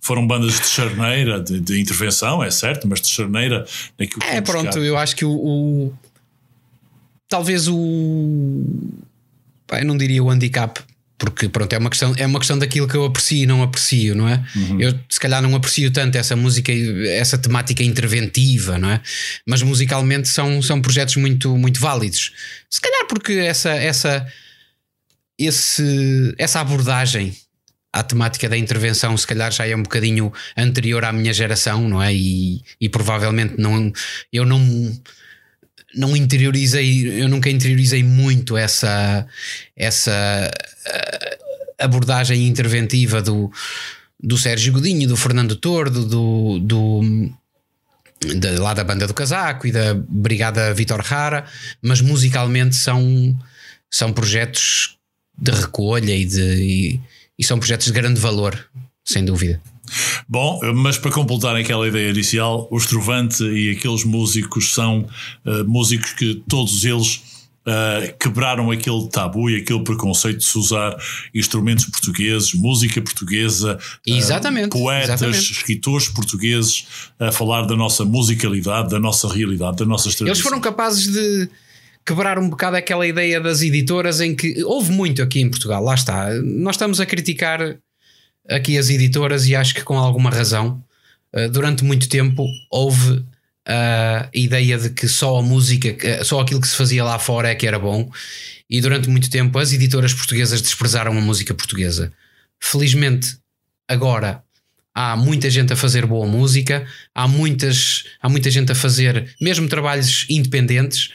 foram 0.00 0.26
bandas 0.26 0.58
de 0.58 0.66
charneira, 0.66 1.40
de, 1.40 1.60
de 1.60 1.80
intervenção, 1.80 2.42
é 2.42 2.50
certo, 2.50 2.88
mas 2.88 3.00
de 3.00 3.08
charneira 3.08 3.64
naquilo 3.98 4.22
É, 4.24 4.34
iam 4.34 4.42
buscar. 4.42 4.62
pronto, 4.62 4.78
eu 4.80 4.96
acho 4.98 5.14
que 5.14 5.24
o. 5.24 5.30
o- 5.30 5.94
talvez 7.28 7.68
o. 7.68 8.64
eu 9.72 9.84
não 9.84 9.96
diria 9.96 10.22
o 10.22 10.28
handicap, 10.28 10.80
porque 11.20 11.50
pronto, 11.50 11.70
é 11.74 11.78
uma 11.78 11.90
questão, 11.90 12.14
é 12.16 12.24
uma 12.24 12.38
questão 12.38 12.58
daquilo 12.58 12.88
que 12.88 12.96
eu 12.96 13.04
aprecio 13.04 13.42
e 13.42 13.46
não 13.46 13.62
aprecio, 13.62 14.14
não 14.14 14.26
é? 14.26 14.42
Eu 14.80 14.98
se 15.06 15.20
calhar 15.20 15.42
não 15.42 15.54
aprecio 15.54 15.90
tanto 15.90 16.16
essa 16.16 16.34
música, 16.34 16.72
essa 17.08 17.36
temática 17.36 17.82
interventiva, 17.82 18.78
não 18.78 18.90
é? 18.90 19.02
Mas 19.46 19.62
musicalmente 19.62 20.28
são, 20.28 20.62
são 20.62 20.80
projetos 20.80 21.16
muito, 21.16 21.54
muito 21.58 21.78
válidos. 21.78 22.32
Se 22.70 22.80
calhar 22.80 23.06
porque 23.06 23.34
essa, 23.34 23.68
essa, 23.68 24.26
esse, 25.38 26.34
essa 26.38 26.58
abordagem 26.58 27.36
à 27.92 28.02
temática 28.02 28.48
da 28.48 28.56
intervenção, 28.56 29.14
se 29.14 29.26
calhar 29.26 29.52
já 29.52 29.66
é 29.66 29.76
um 29.76 29.82
bocadinho 29.82 30.32
anterior 30.56 31.04
à 31.04 31.12
minha 31.12 31.34
geração, 31.34 31.86
não 31.86 32.02
é? 32.02 32.14
E, 32.14 32.62
e 32.80 32.88
provavelmente 32.88 33.56
não, 33.58 33.92
eu 34.32 34.46
não, 34.46 34.58
não 35.94 36.16
interiorizei, 36.16 37.22
eu 37.22 37.28
nunca 37.28 37.50
interiorizei 37.50 38.02
muito 38.02 38.56
essa, 38.56 39.26
essa 39.76 40.50
eh, 40.86 41.38
abordagem 41.78 42.46
interventiva 42.46 43.20
do, 43.20 43.50
do 44.22 44.38
Sérgio 44.38 44.72
Godinho, 44.72 45.08
do 45.08 45.16
Fernando 45.16 45.56
Tordo, 45.56 46.04
do, 46.04 46.58
do 46.60 47.30
da- 48.36 48.60
lá 48.62 48.74
da 48.74 48.84
banda 48.84 49.06
do 49.06 49.14
casaco 49.14 49.66
e 49.66 49.72
da 49.72 49.94
Brigada 49.94 50.72
Vitor 50.74 51.00
Rara, 51.00 51.44
mas 51.82 52.00
musicalmente 52.00 52.76
são, 52.76 53.36
são 53.90 54.12
projetos 54.12 54.96
de 55.36 55.50
recolha 55.52 56.14
e, 56.14 56.24
de, 56.24 56.40
e, 56.42 57.00
e 57.38 57.44
são 57.44 57.58
projetos 57.58 57.86
de 57.86 57.92
grande 57.92 58.20
valor, 58.20 58.62
sem 59.04 59.24
dúvida. 59.24 59.60
Bom, 60.28 60.60
mas 60.74 60.98
para 60.98 61.10
completar 61.10 61.56
aquela 61.56 61.86
ideia 61.86 62.10
inicial, 62.10 62.68
o 62.70 62.76
Estrovante 62.76 63.42
e 63.44 63.70
aqueles 63.70 64.04
músicos 64.04 64.72
são 64.72 65.06
eh, 65.44 65.62
músicos 65.64 66.12
que 66.12 66.42
todos 66.48 66.84
eles 66.84 67.22
eh, 67.66 68.14
quebraram 68.18 68.70
aquele 68.70 69.06
tabu 69.08 69.50
e 69.50 69.56
aquele 69.56 69.84
preconceito 69.84 70.38
de 70.38 70.44
se 70.44 70.56
usar 70.56 70.96
instrumentos 71.34 71.84
portugueses, 71.84 72.54
música 72.54 73.02
portuguesa, 73.02 73.78
eh, 74.06 74.16
Exatamente, 74.16 74.70
poetas, 74.70 75.20
exatamente. 75.20 75.52
escritores 75.52 76.08
portugueses 76.08 76.86
a 77.18 77.30
falar 77.30 77.66
da 77.66 77.76
nossa 77.76 78.04
musicalidade, 78.04 78.88
da 78.88 78.98
nossa 78.98 79.28
realidade, 79.28 79.76
da 79.76 79.84
nossa 79.84 80.04
tradição. 80.04 80.26
Eles 80.26 80.40
foram 80.40 80.58
capazes 80.58 81.06
de 81.06 81.50
quebrar 82.04 82.38
um 82.38 82.48
bocado 82.48 82.76
aquela 82.76 83.06
ideia 83.06 83.38
das 83.40 83.60
editoras 83.60 84.22
em 84.22 84.34
que 84.34 84.64
houve 84.64 84.90
muito 84.90 85.22
aqui 85.22 85.40
em 85.40 85.50
Portugal, 85.50 85.84
lá 85.84 85.94
está. 85.94 86.30
Nós 86.42 86.76
estamos 86.76 86.98
a 86.98 87.04
criticar 87.04 87.78
aqui 88.50 88.76
as 88.76 88.90
editoras 88.90 89.46
e 89.46 89.54
acho 89.54 89.74
que 89.74 89.82
com 89.82 89.96
alguma 89.98 90.30
razão. 90.30 90.82
Uh, 91.32 91.48
Durante 91.48 91.84
muito 91.84 92.08
tempo 92.08 92.44
houve 92.70 93.24
a 93.66 94.28
ideia 94.34 94.76
de 94.78 94.90
que 94.90 95.06
só 95.06 95.38
a 95.38 95.42
música, 95.42 95.92
que- 95.92 96.24
só 96.24 96.40
aquilo 96.40 96.60
que 96.60 96.66
se 96.66 96.74
fazia 96.76 97.04
lá 97.04 97.18
fora 97.18 97.48
é 97.50 97.54
que 97.54 97.66
era 97.66 97.78
bom, 97.78 98.10
e 98.68 98.80
durante 98.80 99.08
muito 99.08 99.30
tempo 99.30 99.58
as 99.58 99.72
editoras 99.72 100.12
portuguesas 100.12 100.60
desprezaram 100.60 101.12
a 101.16 101.20
música 101.20 101.54
portuguesa. 101.54 102.12
Felizmente, 102.58 103.36
agora 103.86 104.42
há 104.94 105.16
muita 105.16 105.48
gente 105.48 105.72
a 105.72 105.76
fazer 105.76 106.04
boa 106.06 106.26
música, 106.26 106.84
há, 107.14 107.28
muitas, 107.28 108.04
há 108.20 108.28
muita 108.28 108.50
gente 108.50 108.72
a 108.72 108.74
fazer 108.74 109.34
mesmo 109.40 109.68
trabalhos 109.68 110.26
independentes. 110.28 111.10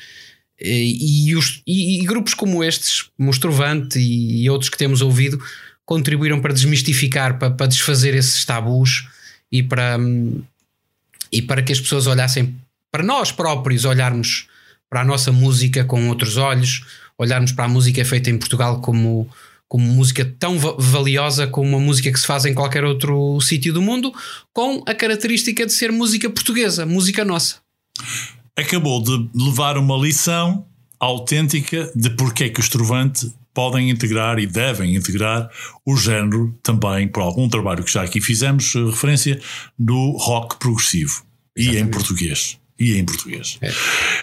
E, 0.61 1.27
e 1.29 1.35
os, 1.35 1.61
e- 1.67 2.01
e 2.01 2.05
grupos 2.05 2.33
como 2.33 2.63
estes, 2.63 3.01
como 3.17 3.27
o 3.27 3.31
Estrovante 3.31 3.99
e, 3.99 4.43
e 4.43 4.49
outros 4.49 4.69
que 4.69 4.77
temos 4.77 5.01
ouvido, 5.01 5.37
contribuíram 5.85 6.41
para 6.41 6.53
desmistificar, 6.53 7.37
para, 7.37 7.51
para 7.51 7.67
desfazer 7.67 8.15
esses 8.15 8.43
tabus 8.43 9.07
e 9.51 9.61
para, 9.61 9.97
e 11.31 11.41
para 11.41 11.61
que 11.61 11.71
as 11.71 11.79
pessoas 11.79 12.07
olhassem 12.07 12.55
para 12.91 13.03
nós 13.03 13.31
próprios 13.31 13.85
olharmos 13.85 14.47
para 14.89 15.01
a 15.01 15.05
nossa 15.05 15.31
música 15.31 15.83
com 15.83 16.09
outros 16.09 16.37
olhos, 16.37 16.83
olharmos 17.17 17.51
para 17.51 17.65
a 17.65 17.69
música 17.69 18.03
feita 18.05 18.29
em 18.29 18.37
Portugal 18.37 18.81
como, 18.81 19.29
como 19.67 19.85
música 19.85 20.25
tão 20.39 20.57
va- 20.57 20.75
valiosa 20.77 21.45
como 21.47 21.77
a 21.77 21.79
música 21.79 22.11
que 22.11 22.19
se 22.19 22.25
faz 22.25 22.45
em 22.45 22.53
qualquer 22.53 22.83
outro 22.83 23.39
sítio 23.41 23.73
do 23.73 23.81
mundo, 23.81 24.13
com 24.53 24.83
a 24.87 24.93
característica 24.93 25.65
de 25.65 25.73
ser 25.73 25.91
música 25.91 26.29
portuguesa, 26.29 26.85
música 26.85 27.25
nossa. 27.25 27.57
acabou 28.55 29.03
de 29.03 29.29
levar 29.35 29.77
uma 29.77 29.97
lição 29.97 30.65
autêntica 30.99 31.91
de 31.95 32.09
porque 32.11 32.45
é 32.45 32.49
que 32.49 32.59
os 32.59 32.69
Trovante 32.69 33.31
podem 33.55 33.89
integrar 33.89 34.37
e 34.37 34.45
devem 34.45 34.95
integrar 34.95 35.49
o 35.83 35.97
género 35.97 36.55
também 36.61 37.07
por 37.07 37.23
algum 37.23 37.49
trabalho 37.49 37.83
que 37.83 37.91
já 37.91 38.03
aqui 38.03 38.21
fizemos 38.21 38.75
eh, 38.75 38.85
referência 38.85 39.39
no 39.79 40.11
rock 40.17 40.57
progressivo 40.59 41.23
e 41.57 41.77
em 41.77 41.87
português. 41.87 42.59
E 42.77 42.97
em 42.97 43.05
português. 43.05 43.57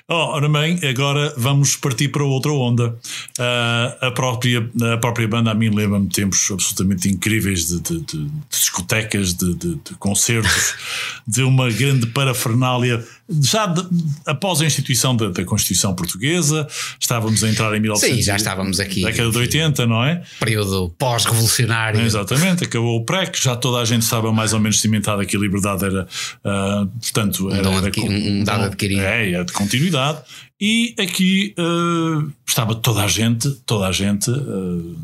Oh, 0.07 0.13
ora 0.35 0.47
bem, 0.47 0.79
agora 0.87 1.33
vamos 1.39 1.75
partir 1.75 2.09
para 2.09 2.23
outra 2.23 2.53
onda. 2.53 2.95
Ah, 3.41 3.97
a, 4.03 4.11
própria, 4.11 4.71
a 4.93 4.99
própria 4.99 5.27
banda 5.27 5.51
a 5.51 5.55
mim 5.55 5.71
lembra-me 5.71 6.07
tempos 6.11 6.51
absolutamente 6.51 7.09
incríveis 7.09 7.67
de, 7.69 7.81
de- 7.81 8.01
de- 8.01 8.25
de 8.27 8.31
discotecas, 8.51 9.33
de, 9.33 9.55
de- 9.55 9.77
de 9.77 9.95
concertos, 9.99 10.75
de 11.27 11.43
uma 11.43 11.71
grande 11.71 12.09
parafernália. 12.09 13.03
Já 13.41 13.67
de- 13.67 13.87
após 14.27 14.61
a 14.61 14.67
instituição 14.67 15.17
da, 15.17 15.29
da 15.31 15.45
Constituição 15.45 15.95
Portuguesa, 15.95 16.67
estávamos 17.01 17.43
a 17.45 17.49
entrar 17.49 17.75
em 17.77 17.81
1900. 17.81 18.17
Sim, 18.17 18.23
já 18.23 18.37
estávamos 18.37 18.81
aqui. 18.81 19.03
Década 19.03 19.31
de 19.31 19.39
80, 19.39 19.87
não 19.87 20.05
é? 20.05 20.23
Período 20.41 20.91
pós-revolucionário. 20.99 22.01
Exatamente, 22.01 22.65
acabou 22.65 22.99
o 23.01 23.05
PREC, 23.05 23.41
já 23.43 23.57
toda 23.57 23.79
a 23.81 23.85
gente 23.85 24.03
estava 24.03 24.33
mais 24.33 24.53
ou 24.53 24.61
menos 24.61 24.81
cimentada 24.81 25.25
que 25.25 25.37
a 25.37 25.41
liberdade 25.41 25.85
era, 25.85 26.07
ah, 26.45 26.87
portanto, 27.01 27.51
era, 27.51 27.63
dom 27.63 27.79
era 27.79 27.87
adqui- 27.87 28.01
um 28.09 28.45
dado 28.45 28.65
adquirido. 28.65 29.01
É, 29.03 29.31
é 29.33 29.45
de 29.45 29.53
continuidade. 29.53 30.19
E 30.61 30.95
aqui 30.99 31.55
ah, 31.59 32.25
estava 32.47 32.75
toda 32.75 33.03
a 33.05 33.09
gente, 33.09 33.51
toda 33.67 33.87
a 33.87 33.93
gente 33.93 34.31
ah, 34.31 34.35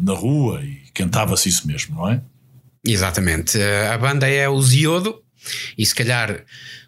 na 0.01 0.13
rua 0.13 0.61
e 0.65 0.79
cantava-se 0.93 1.49
isso 1.49 1.67
mesmo, 1.67 1.95
não 1.97 2.09
é? 2.11 2.21
Exatamente. 2.85 3.59
A 3.93 3.97
banda 3.99 4.29
é 4.29 4.49
o 4.49 4.61
Ziodo, 4.63 5.21
e 5.77 5.85
se 5.85 5.95
calhar 5.95 6.43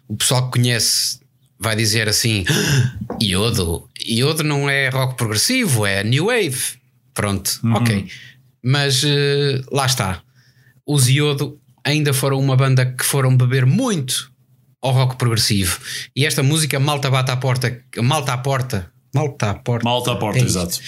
o 0.07 0.15
pessoal 0.17 0.49
que 0.49 0.59
conhece 0.59 1.20
vai 1.61 1.75
dizer 1.75 2.09
assim: 2.09 2.43
"Ah, 2.49 3.15
Iodo. 3.21 3.87
Iodo 4.05 4.43
não 4.43 4.69
é 4.69 4.89
rock 4.89 5.15
progressivo, 5.15 5.85
é 5.85 6.03
new 6.03 6.25
wave. 6.25 6.59
Pronto, 7.13 7.59
ok. 7.75 8.07
Mas 8.63 9.03
eh, 9.05 9.61
lá 9.71 9.85
está. 9.85 10.21
Os 10.85 11.07
Iodo 11.07 11.59
ainda 11.83 12.13
foram 12.13 12.39
uma 12.39 12.55
banda 12.55 12.85
que 12.85 13.05
foram 13.05 13.35
beber 13.37 13.65
muito 13.65 14.31
ao 14.81 14.91
rock 14.91 15.15
progressivo. 15.17 15.79
E 16.15 16.25
esta 16.25 16.41
música, 16.41 16.79
Malta 16.79 17.09
Bate 17.09 17.31
à 17.31 17.37
Porta, 17.37 17.79
Malta 17.97 18.33
à 18.33 18.37
Porta, 18.37 18.91
Malta 19.13 19.51
à 19.51 19.53
Porta, 19.53 19.83
Malta 19.87 20.11
à 20.13 20.15
porta, 20.15 20.39
É 20.39 20.41
exato. 20.43 20.79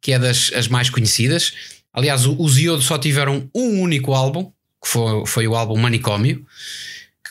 que 0.00 0.12
é 0.12 0.18
das 0.18 0.50
as 0.54 0.68
mais 0.68 0.88
conhecidas. 0.88 1.52
Aliás, 1.92 2.24
os 2.26 2.58
Iodo 2.58 2.82
só 2.82 2.96
tiveram 2.98 3.48
um 3.54 3.80
único 3.82 4.14
álbum, 4.14 4.44
que 4.82 4.88
foi, 4.88 5.26
foi 5.26 5.46
o 5.48 5.54
álbum 5.54 5.76
Manicômio, 5.78 6.44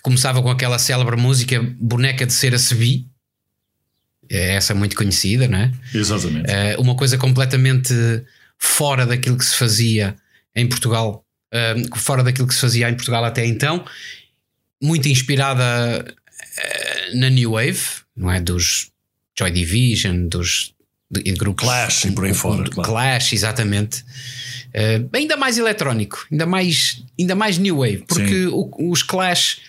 começava 0.04 0.44
com 0.44 0.52
aquela 0.52 0.78
célebre 0.78 1.16
música 1.16 1.60
Boneca 1.80 2.26
de 2.26 2.34
Cera 2.34 2.60
Sebi. 2.60 3.08
É 4.30 4.56
essa 4.56 4.76
muito 4.76 4.96
conhecida, 4.96 5.48
não 5.48 5.58
é? 5.58 5.72
Exatamente. 5.94 6.52
Eh, 6.52 6.76
uma 6.78 6.96
coisa 6.96 7.18
completamente 7.18 7.94
fora 8.58 9.06
daquilo 9.06 9.38
que 9.38 9.46
se 9.46 9.56
fazia 9.56 10.16
em 10.56 10.68
Portugal, 10.68 11.26
eh, 11.52 11.76
fora 11.96 12.24
daquilo 12.24 12.48
que 12.48 12.54
se 12.54 12.62
fazia 12.62 12.90
em 12.90 12.96
Portugal 12.96 13.24
até 13.24 13.46
então, 13.46 13.86
muito 14.82 15.08
inspirada 15.08 16.06
eh, 16.58 17.16
na 17.16 17.30
New 17.30 17.52
Wave, 17.52 17.82
não 18.16 18.32
é? 18.32 18.40
Dos 18.40 18.92
Joy 19.38 19.52
Division, 19.52 20.28
dos 20.28 20.74
de, 21.10 21.24
de 21.24 21.34
grupos 21.34 21.66
Clash 21.66 22.06
e 22.06 22.12
por 22.12 22.26
aí 22.26 22.34
fora, 22.34 22.70
claro. 22.70 22.90
Clash, 22.90 23.34
exatamente. 23.34 24.04
Eh, 24.74 25.02
ainda 25.14 25.38
mais 25.38 25.58
eletrónico, 25.58 26.26
ainda 26.32 26.46
mais, 26.48 27.04
ainda 27.20 27.36
mais 27.36 27.58
New 27.60 27.78
Wave, 27.78 28.06
porque 28.08 28.48
o- 28.48 28.90
os 28.92 29.04
Clash 29.04 29.60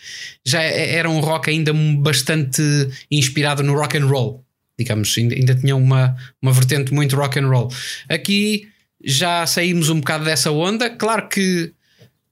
já 0.44 0.62
eram 0.62 1.16
um 1.16 1.20
rock 1.20 1.50
ainda 1.50 1.72
bastante 1.98 2.62
inspirado 3.10 3.62
no 3.62 3.74
rock 3.74 3.98
and 3.98 4.06
roll, 4.06 4.42
digamos, 4.78 5.14
ainda, 5.18 5.34
ainda 5.34 5.54
tinham 5.54 5.78
uma, 5.80 6.16
uma 6.40 6.52
vertente 6.52 6.92
muito 6.94 7.16
rock 7.16 7.38
and 7.38 7.48
roll. 7.48 7.70
Aqui 8.08 8.68
já 9.04 9.46
saímos 9.46 9.90
um 9.90 10.00
bocado 10.00 10.24
dessa 10.24 10.50
onda, 10.50 10.88
claro 10.88 11.28
que 11.28 11.72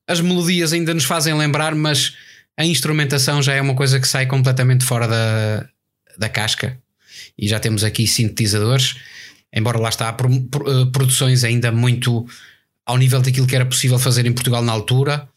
as 0.08 0.20
melodias 0.20 0.72
ainda 0.72 0.94
nos 0.94 1.04
fazem 1.04 1.34
lembrar, 1.34 1.74
mas 1.74 2.14
a 2.56 2.64
instrumentação 2.64 3.42
já 3.42 3.52
é 3.54 3.60
uma 3.60 3.74
coisa 3.74 4.00
que 4.00 4.08
sai 4.08 4.26
completamente 4.26 4.84
fora 4.84 5.06
da, 5.06 5.68
da 6.18 6.28
casca. 6.28 6.78
E 7.38 7.46
já 7.48 7.60
temos 7.60 7.84
aqui 7.84 8.06
sintetizadores, 8.06 8.96
embora 9.54 9.78
lá 9.78 9.88
está, 9.90 10.08
eh, 10.10 10.86
produções 10.92 11.44
ainda 11.44 11.70
muito 11.70 12.26
ao 12.84 12.96
nível 12.96 13.20
daquilo 13.20 13.46
que 13.46 13.54
era 13.54 13.66
possível 13.66 13.98
fazer 13.98 14.26
em 14.26 14.32
Portugal 14.32 14.62
na 14.62 14.72
altura. 14.72 15.28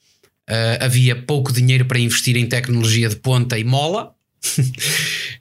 Eh, 0.48 0.80
havia 0.82 1.16
pouco 1.16 1.52
dinheiro 1.52 1.86
para 1.86 2.00
investir 2.00 2.38
em 2.38 2.48
tecnologia 2.48 3.10
de 3.10 3.16
ponta 3.16 3.58
e 3.58 3.64
mola. 3.64 4.14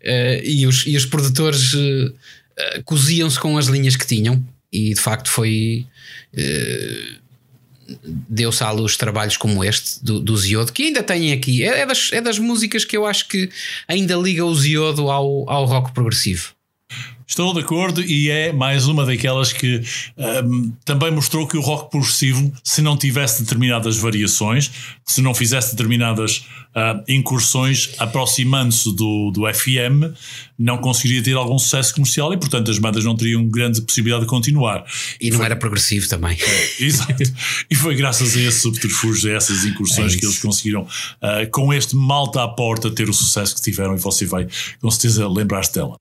Eh, 0.01 0.43
e, 0.45 0.67
os, 0.67 0.87
e 0.87 0.97
os 0.97 1.07
produtores 1.07 1.73
eh, 1.75 2.83
coziam-se 2.85 3.39
com 3.39 3.59
as 3.59 3.67
linhas 3.67 3.97
que 3.97 4.07
tinham, 4.07 4.43
e 4.73 4.95
de 4.95 5.01
facto 5.01 5.29
foi. 5.31 5.87
deu-se 8.29 8.65
à 8.65 8.71
luz 8.71 8.97
trabalhos 8.97 9.37
como 9.37 9.63
este 9.63 10.03
do, 10.03 10.19
do 10.19 10.37
Ziodo, 10.37 10.73
que 10.73 10.85
ainda 10.85 11.03
têm 11.03 11.33
aqui. 11.33 11.63
É, 11.63 11.81
é 11.81 11.87
das, 11.87 12.13
é 12.13 12.21
das 12.21 12.39
músicas 12.39 12.85
que 12.85 12.97
eu 12.97 13.07
acho 13.07 13.29
que 13.29 13.51
ainda 13.87 14.17
liga 14.17 14.45
o 14.45 14.55
Ziodo 14.55 15.11
ao, 15.11 15.49
ao 15.49 15.65
rock 15.67 15.93
progressivo. 15.93 16.55
Estou 17.27 17.55
de 17.55 17.61
acordo 17.61 18.03
e 18.03 18.31
é 18.31 18.53
mais 18.53 18.87
uma 18.87 19.07
daquelas 19.07 19.53
que 19.53 19.81
ahm, 20.19 20.73
também 20.85 21.11
mostrou 21.11 21.47
que 21.47 21.57
o 21.57 21.61
rock 21.61 21.91
progressivo, 21.91 22.53
se 22.63 22.83
não 22.83 22.97
tivesse 22.97 23.43
determinadas 23.43 23.97
variações, 23.97 24.71
se 25.05 25.23
não 25.23 25.35
fizesse 25.35 25.71
determinadas 25.71 26.45
ah, 26.75 27.03
incursões 27.09 27.93
aproximando-se 27.99 28.95
do, 28.95 29.31
do 29.31 29.53
FM, 29.53 30.13
não 30.59 30.79
conseguiria 30.79 31.23
ter 31.23 31.35
algum 31.35 31.59
sucesso 31.59 31.95
comercial 31.95 32.33
e, 32.33 32.37
portanto, 32.37 32.71
as 32.71 32.79
bandas 32.79 33.05
não 33.05 33.17
teriam 33.17 33.47
grande 33.47 33.81
possibilidade 33.81 34.25
de 34.25 34.29
continuar. 34.29 34.85
E 35.21 35.31
não 35.31 35.43
era 35.43 35.57
progressivo 35.57 36.09
também. 36.09 36.37
Exato. 36.79 37.23
E 37.71 37.75
foi 37.75 37.95
graças 37.95 38.37
a 38.37 38.41
esse 38.41 38.61
subterfúgio, 38.61 39.33
a 39.33 39.37
essas 39.37 39.65
incursões 39.65 40.15
É 40.15 40.19
que 40.19 40.27
eles 40.27 40.39
conseguiram, 40.39 40.87
ah, 41.23 41.47
com 41.51 41.73
este 41.73 41.97
malta 41.97 42.43
à 42.43 42.49
porta, 42.49 42.91
ter 42.91 43.09
o 43.09 43.15
sucesso 43.15 43.55
que 43.55 43.63
tiveram 43.63 43.95
e 43.95 43.99
você 43.99 44.27
vai 44.27 44.47
com 44.81 44.91
certeza 44.91 45.29
lembrar-se 45.29 45.73
dela. 45.73 45.97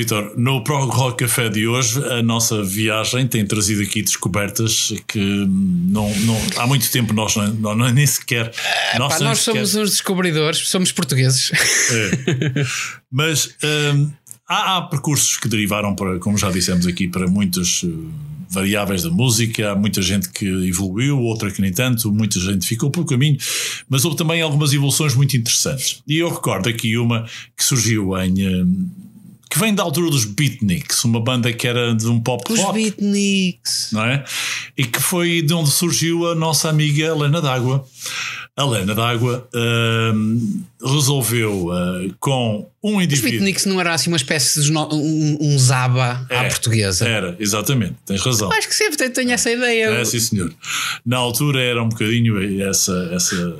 Vitor, 0.00 0.32
no 0.34 0.64
Prog 0.64 0.90
Rock 0.90 1.24
Café 1.24 1.50
de 1.50 1.66
hoje, 1.66 2.02
a 2.02 2.22
nossa 2.22 2.62
viagem 2.62 3.26
tem 3.26 3.44
trazido 3.44 3.82
aqui 3.82 4.00
descobertas 4.00 4.94
que 5.06 5.18
não, 5.18 6.08
não 6.20 6.36
há 6.56 6.66
muito 6.66 6.90
tempo 6.90 7.12
nós, 7.12 7.36
não, 7.36 7.76
não 7.76 7.92
nem 7.92 8.06
sequer. 8.06 8.50
Nós, 8.96 9.18
Pá, 9.18 9.24
nós 9.24 9.40
somos 9.40 9.74
uns 9.74 9.90
descobridores, 9.90 10.66
somos 10.70 10.90
portugueses. 10.90 11.52
É. 11.90 12.64
Mas 13.12 13.54
hum, 13.94 14.10
há, 14.48 14.78
há, 14.78 14.82
percursos 14.82 15.36
que 15.36 15.48
derivaram, 15.48 15.94
para, 15.94 16.18
como 16.18 16.38
já 16.38 16.50
dissemos 16.50 16.86
aqui, 16.86 17.06
para 17.06 17.28
muitas 17.28 17.82
uh, 17.82 18.10
variáveis 18.48 19.02
da 19.02 19.10
música. 19.10 19.72
Há 19.72 19.76
muita 19.76 20.00
gente 20.00 20.30
que 20.30 20.46
evoluiu, 20.66 21.18
outra 21.18 21.50
que 21.50 21.60
nem 21.60 21.74
tanto, 21.74 22.10
muita 22.10 22.40
gente 22.40 22.66
ficou 22.66 22.90
pelo 22.90 23.04
caminho, 23.04 23.36
mas 23.86 24.06
houve 24.06 24.16
também 24.16 24.40
algumas 24.40 24.72
evoluções 24.72 25.14
muito 25.14 25.36
interessantes. 25.36 26.02
E 26.08 26.16
eu 26.16 26.30
recordo 26.30 26.70
aqui 26.70 26.96
uma 26.96 27.26
que 27.54 27.62
surgiu 27.62 28.16
em. 28.18 28.34
Que 29.50 29.58
vem 29.58 29.74
da 29.74 29.82
altura 29.82 30.08
dos 30.10 30.24
Beatniks, 30.24 31.02
uma 31.04 31.20
banda 31.20 31.52
que 31.52 31.66
era 31.66 31.92
de 31.92 32.06
um 32.06 32.20
pop 32.20 32.52
Os 32.52 32.60
rock. 32.60 32.74
Beatniks. 32.74 33.88
Não 33.92 34.04
é? 34.04 34.24
E 34.78 34.84
que 34.84 35.00
foi 35.00 35.42
de 35.42 35.52
onde 35.52 35.70
surgiu 35.70 36.28
a 36.30 36.36
nossa 36.36 36.68
amiga 36.68 37.02
Helena 37.02 37.42
D'Água. 37.42 37.84
A 38.56 38.62
Helena 38.62 38.94
D'Água 38.94 39.48
uh, 39.52 40.88
resolveu 40.94 41.66
uh, 41.66 42.14
com 42.20 42.70
um 42.82 43.00
indivíduo. 43.00 43.26
Os 43.28 43.32
Beatniks 43.32 43.66
não 43.66 43.80
era 43.80 43.92
assim 43.92 44.08
uma 44.10 44.16
espécie 44.16 44.62
de 44.62 44.72
um, 44.72 45.38
um 45.40 45.58
zaba 45.58 46.24
à 46.30 46.44
É, 46.44 46.48
portuguesa. 46.48 47.08
Era, 47.08 47.36
exatamente, 47.40 47.94
tens 48.06 48.20
razão. 48.22 48.52
Acho 48.52 48.68
que 48.68 48.74
sempre 48.74 49.08
tenho 49.08 49.32
essa 49.32 49.50
ideia. 49.50 49.86
É, 49.86 50.04
sim, 50.04 50.20
senhor. 50.20 50.54
Na 51.04 51.16
altura 51.16 51.60
era 51.60 51.82
um 51.82 51.88
bocadinho 51.88 52.62
essa, 52.62 53.10
essa 53.12 53.56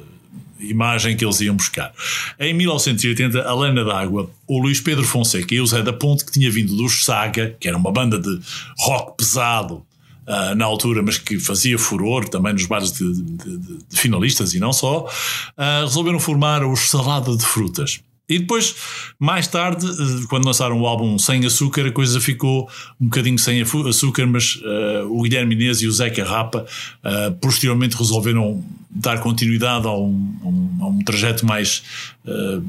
imagem 0.62 1.16
que 1.16 1.24
eles 1.24 1.40
iam 1.40 1.56
buscar. 1.56 1.92
Em 2.38 2.54
1980, 2.54 3.42
a 3.42 3.54
Lana 3.54 3.84
d'Água, 3.84 4.30
o 4.46 4.58
Luís 4.58 4.80
Pedro 4.80 5.04
Fonseca 5.04 5.54
e 5.54 5.60
o 5.60 5.66
Zé 5.66 5.82
da 5.82 5.92
Ponte, 5.92 6.24
que 6.24 6.32
tinha 6.32 6.50
vindo 6.50 6.76
dos 6.76 7.04
Saga, 7.04 7.56
que 7.58 7.68
era 7.68 7.76
uma 7.76 7.92
banda 7.92 8.18
de 8.18 8.40
rock 8.78 9.16
pesado 9.16 9.82
uh, 10.26 10.54
na 10.54 10.64
altura, 10.64 11.02
mas 11.02 11.18
que 11.18 11.38
fazia 11.38 11.78
furor 11.78 12.28
também 12.28 12.52
nos 12.52 12.66
bares 12.66 12.92
de, 12.92 13.12
de, 13.12 13.58
de, 13.58 13.78
finalistas 13.90 14.54
e 14.54 14.60
não 14.60 14.72
só, 14.72 15.06
uh, 15.06 15.84
resolveram 15.84 16.20
formar 16.20 16.64
os 16.64 16.90
Salada 16.90 17.36
de 17.36 17.44
Frutas. 17.44 18.00
E 18.30 18.38
depois, 18.38 18.76
mais 19.18 19.48
tarde, 19.48 19.84
quando 20.28 20.46
lançaram 20.46 20.80
o 20.80 20.86
álbum 20.86 21.18
Sem 21.18 21.44
Açúcar, 21.44 21.88
a 21.88 21.90
coisa 21.90 22.20
ficou 22.20 22.70
um 23.00 23.06
bocadinho 23.06 23.36
sem 23.36 23.60
açúcar, 23.60 24.24
mas 24.24 24.54
uh, 24.54 25.08
o 25.10 25.22
Guilherme 25.22 25.56
Inês 25.56 25.82
e 25.82 25.88
o 25.88 25.92
Zeca 25.92 26.24
Rapa 26.24 26.64
uh, 27.04 27.34
posteriormente 27.40 27.96
resolveram 27.96 28.64
dar 28.90 29.20
continuidade 29.20 29.86
a 29.86 29.92
um, 29.92 30.34
um, 30.44 30.78
a 30.80 30.86
um 30.88 30.98
trajeto 31.04 31.46
mais, 31.46 31.82
uh, 32.26 32.64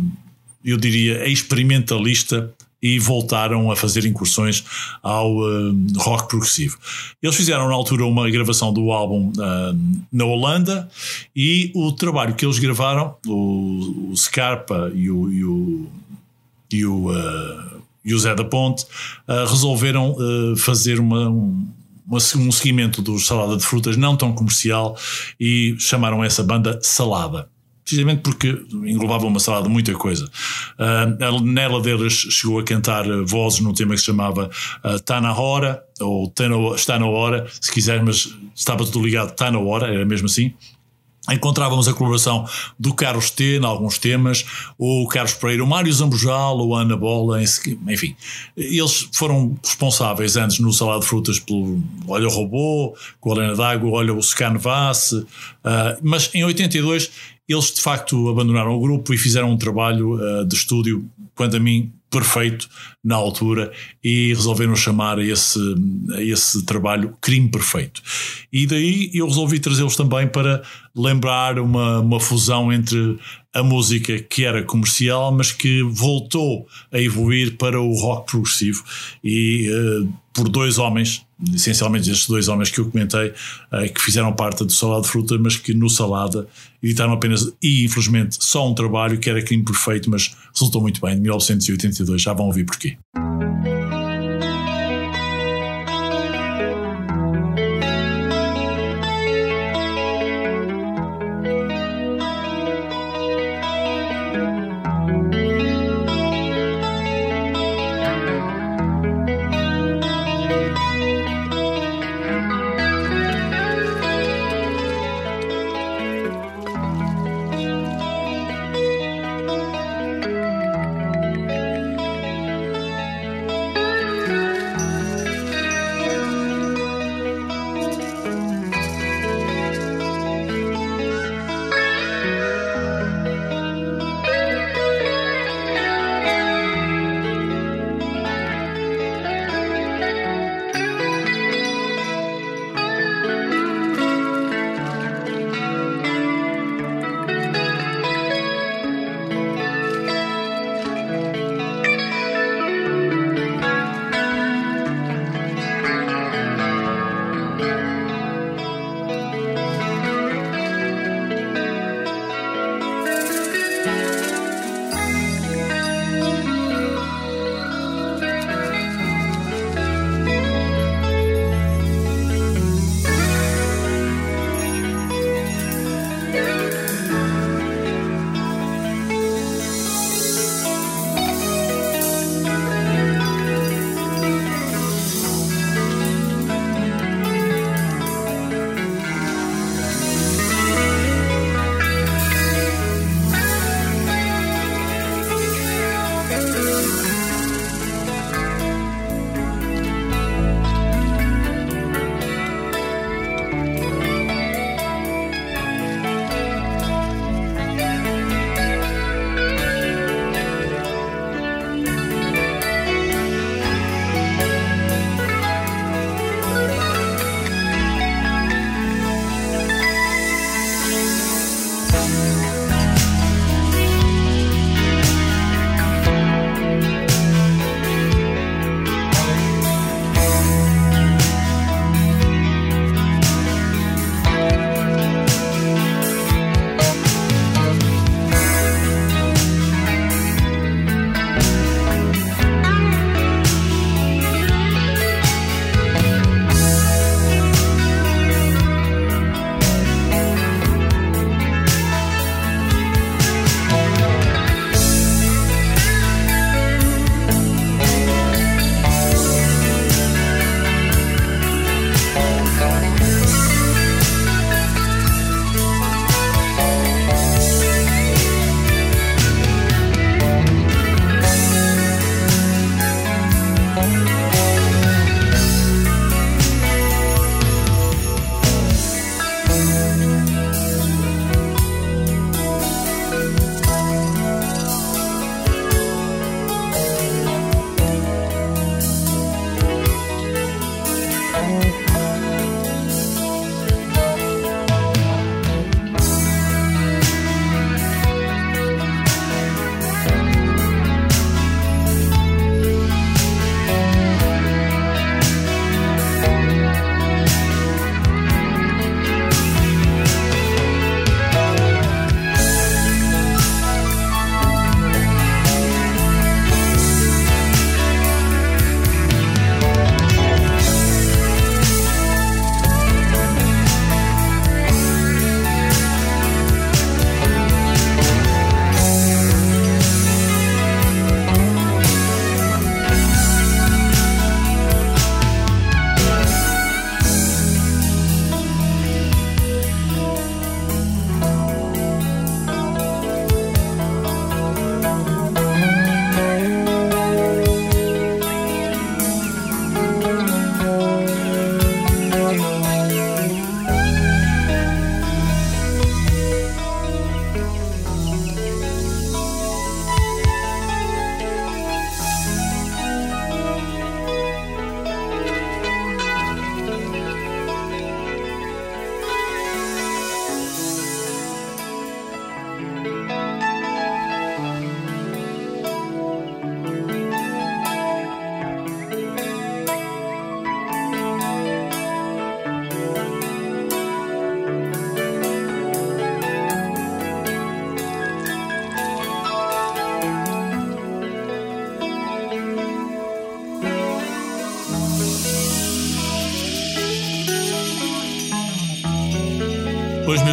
eu 0.64 0.78
diria, 0.78 1.28
experimentalista 1.28 2.54
e 2.82 2.98
voltaram 2.98 3.70
a 3.70 3.76
fazer 3.76 4.06
incursões 4.06 4.64
ao 5.04 5.38
uh, 5.38 5.76
rock 5.98 6.28
progressivo. 6.28 6.78
Eles 7.22 7.36
fizeram 7.36 7.68
na 7.68 7.76
altura 7.76 8.06
uma 8.06 8.30
gravação 8.30 8.74
do 8.74 8.92
álbum 8.92 9.32
uh, 9.38 10.04
na 10.12 10.26
Holanda 10.26 10.90
e 11.36 11.72
o 11.76 11.92
trabalho 11.92 12.34
que 12.34 12.44
eles 12.44 12.58
gravaram, 12.58 13.16
o, 13.28 14.10
o 14.12 14.18
Scarpa 14.18 14.92
e 14.96 15.12
o, 15.12 15.32
e 15.32 15.44
o, 15.44 15.88
e 16.72 16.86
o, 16.86 17.12
uh, 17.12 17.82
e 18.04 18.16
o 18.16 18.20
Zé 18.20 18.34
da 18.34 18.44
Ponte, 18.44 18.84
resolveram 19.28 20.16
fazer 20.58 21.00
uma, 21.00 21.30
um, 21.30 21.68
um 22.12 22.52
seguimento 22.52 23.02
do 23.02 23.18
Salada 23.20 23.58
de 23.58 23.64
Frutas 23.64 23.96
não 23.98 24.18
tão 24.18 24.34
comercial 24.34 24.98
e 25.40 25.76
chamaram 25.80 26.24
essa 26.24 26.44
banda 26.44 26.80
Salada 26.82 27.50
precisamente 27.84 28.22
porque 28.22 28.48
englobava 28.86 29.26
uma 29.26 29.40
salada 29.40 29.68
de 29.68 29.70
muita 29.70 29.94
coisa. 29.94 30.30
Uh, 30.80 31.42
nela 31.42 31.82
deles 31.82 32.14
chegou 32.14 32.60
a 32.60 32.64
cantar 32.64 33.06
vozes 33.26 33.60
num 33.60 33.74
tema 33.74 33.94
que 33.94 34.00
se 34.00 34.06
chamava 34.06 34.50
uh, 34.84 35.22
na 35.22 35.38
Hora, 35.38 35.84
ou 36.00 36.30
tá 36.30 36.46
Está 36.76 36.98
na 36.98 37.08
Hora, 37.08 37.48
se 37.60 37.72
quiser, 37.72 38.02
mas 38.02 38.34
estava 38.56 38.86
tudo 38.86 39.04
ligado, 39.04 39.32
Está 39.32 39.52
na 39.52 39.60
Hora, 39.60 39.88
era 39.88 40.06
mesmo 40.06 40.28
assim. 40.28 40.54
Encontrávamos 41.30 41.88
a 41.88 41.94
colaboração 41.94 42.46
do 42.80 42.94
Carlos 42.96 43.30
T 43.30 43.58
em 43.58 43.66
alguns 43.66 44.00
temas, 44.00 44.44
ou 44.78 45.04
o 45.04 45.08
Carlos 45.08 45.36
Pereira, 45.36 45.64
o 45.64 45.68
Mário 45.68 45.94
Zambujal, 45.94 46.58
ou 46.58 46.76
a 46.76 46.82
Ana 46.82 46.98
Bola, 46.98 47.40
enfim. 47.44 48.16
Eles 48.58 49.08
foram 49.14 49.56
responsáveis 49.64 50.36
antes 50.36 50.58
no 50.60 50.74
Salado 50.74 51.02
de 51.02 51.08
Frutas 51.08 51.40
pelo 51.40 51.80
Olha 52.08 52.28
o 52.28 52.32
Robô, 52.32 52.96
com 53.20 53.32
a 53.32 53.36
Helena 53.36 53.56
d'Água, 53.56 53.92
Olha 53.92 54.14
o 54.14 54.22
Scan 54.22 54.58
Vasse, 54.58 55.18
uh, 55.18 55.28
mas 56.02 56.30
em 56.34 56.44
82 56.44 57.12
eles 57.48 57.72
de 57.72 57.82
facto 57.82 58.30
abandonaram 58.30 58.74
o 58.74 58.80
grupo 58.80 59.14
e 59.14 59.18
fizeram 59.18 59.52
um 59.52 59.58
trabalho 59.58 60.16
uh, 60.16 60.46
de 60.46 60.56
estúdio, 60.56 61.06
quanto 61.36 61.56
a 61.56 61.60
mim, 61.60 61.92
perfeito 62.12 62.70
na 63.04 63.16
altura 63.16 63.72
e 64.04 64.28
resolveram 64.28 64.76
chamar 64.76 65.18
a 65.18 65.24
esse, 65.24 65.60
a 66.14 66.22
esse 66.22 66.64
trabalho 66.66 67.18
Crime 67.22 67.50
Perfeito. 67.50 68.02
E 68.52 68.68
daí 68.68 69.10
eu 69.14 69.26
resolvi 69.26 69.60
trazê-los 69.60 69.96
também 69.96 70.28
para 70.28 70.62
lembrar 70.96 71.58
uma, 71.58 72.00
uma 72.00 72.20
fusão 72.20 72.72
entre 72.72 73.18
a 73.54 73.64
música 73.64 74.20
que 74.20 74.46
era 74.46 74.62
comercial, 74.64 75.32
mas 75.32 75.52
que 75.52 75.82
voltou 75.84 76.68
a 76.92 77.00
evoluir 77.00 77.58
para 77.58 77.80
o 77.82 77.94
rock 77.94 78.32
progressivo 78.32 78.84
e 79.24 79.70
uh, 79.70 80.14
por 80.34 80.48
dois 80.50 80.78
homens, 80.78 81.26
essencialmente 81.54 82.10
estes 82.10 82.28
dois 82.28 82.48
homens 82.48 82.70
que 82.70 82.80
eu 82.80 82.90
comentei, 82.90 83.30
uh, 83.30 83.94
que 83.94 84.02
fizeram 84.02 84.32
parte 84.34 84.64
do 84.64 84.72
Salada 84.72 85.02
de 85.02 85.08
Fruta, 85.08 85.38
mas 85.38 85.58
que 85.58 85.74
no 85.74 85.90
Salada 85.90 86.48
editaram 86.82 87.14
apenas, 87.14 87.52
e 87.62 87.86
infelizmente, 87.86 88.38
só 88.40 88.70
um 88.70 88.74
trabalho 88.74 89.20
que 89.20 89.30
era 89.30 89.42
crime 89.42 89.64
perfeito, 89.64 90.10
mas 90.10 90.36
resultou 90.54 90.82
muito 90.82 91.00
bem, 91.02 91.16
de 91.16 91.22
1982. 91.22 92.22
Já 92.22 92.34
vão 92.34 92.48
ouvir 92.48 92.66
porquê. 92.66 92.98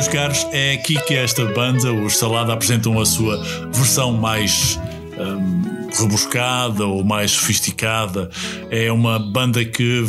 Caros, 0.09 0.47
é 0.53 0.73
aqui 0.73 0.99
que 1.03 1.15
esta 1.15 1.45
banda, 1.47 1.93
os 1.93 2.17
Salada, 2.17 2.53
apresentam 2.53 2.99
a 2.99 3.05
sua 3.05 3.43
versão 3.73 4.13
mais 4.13 4.81
hum, 5.19 5.63
rebuscada 6.01 6.87
ou 6.87 7.05
mais 7.05 7.33
sofisticada. 7.33 8.31
É 8.71 8.91
uma 8.91 9.19
banda 9.19 9.65
que 9.65 10.05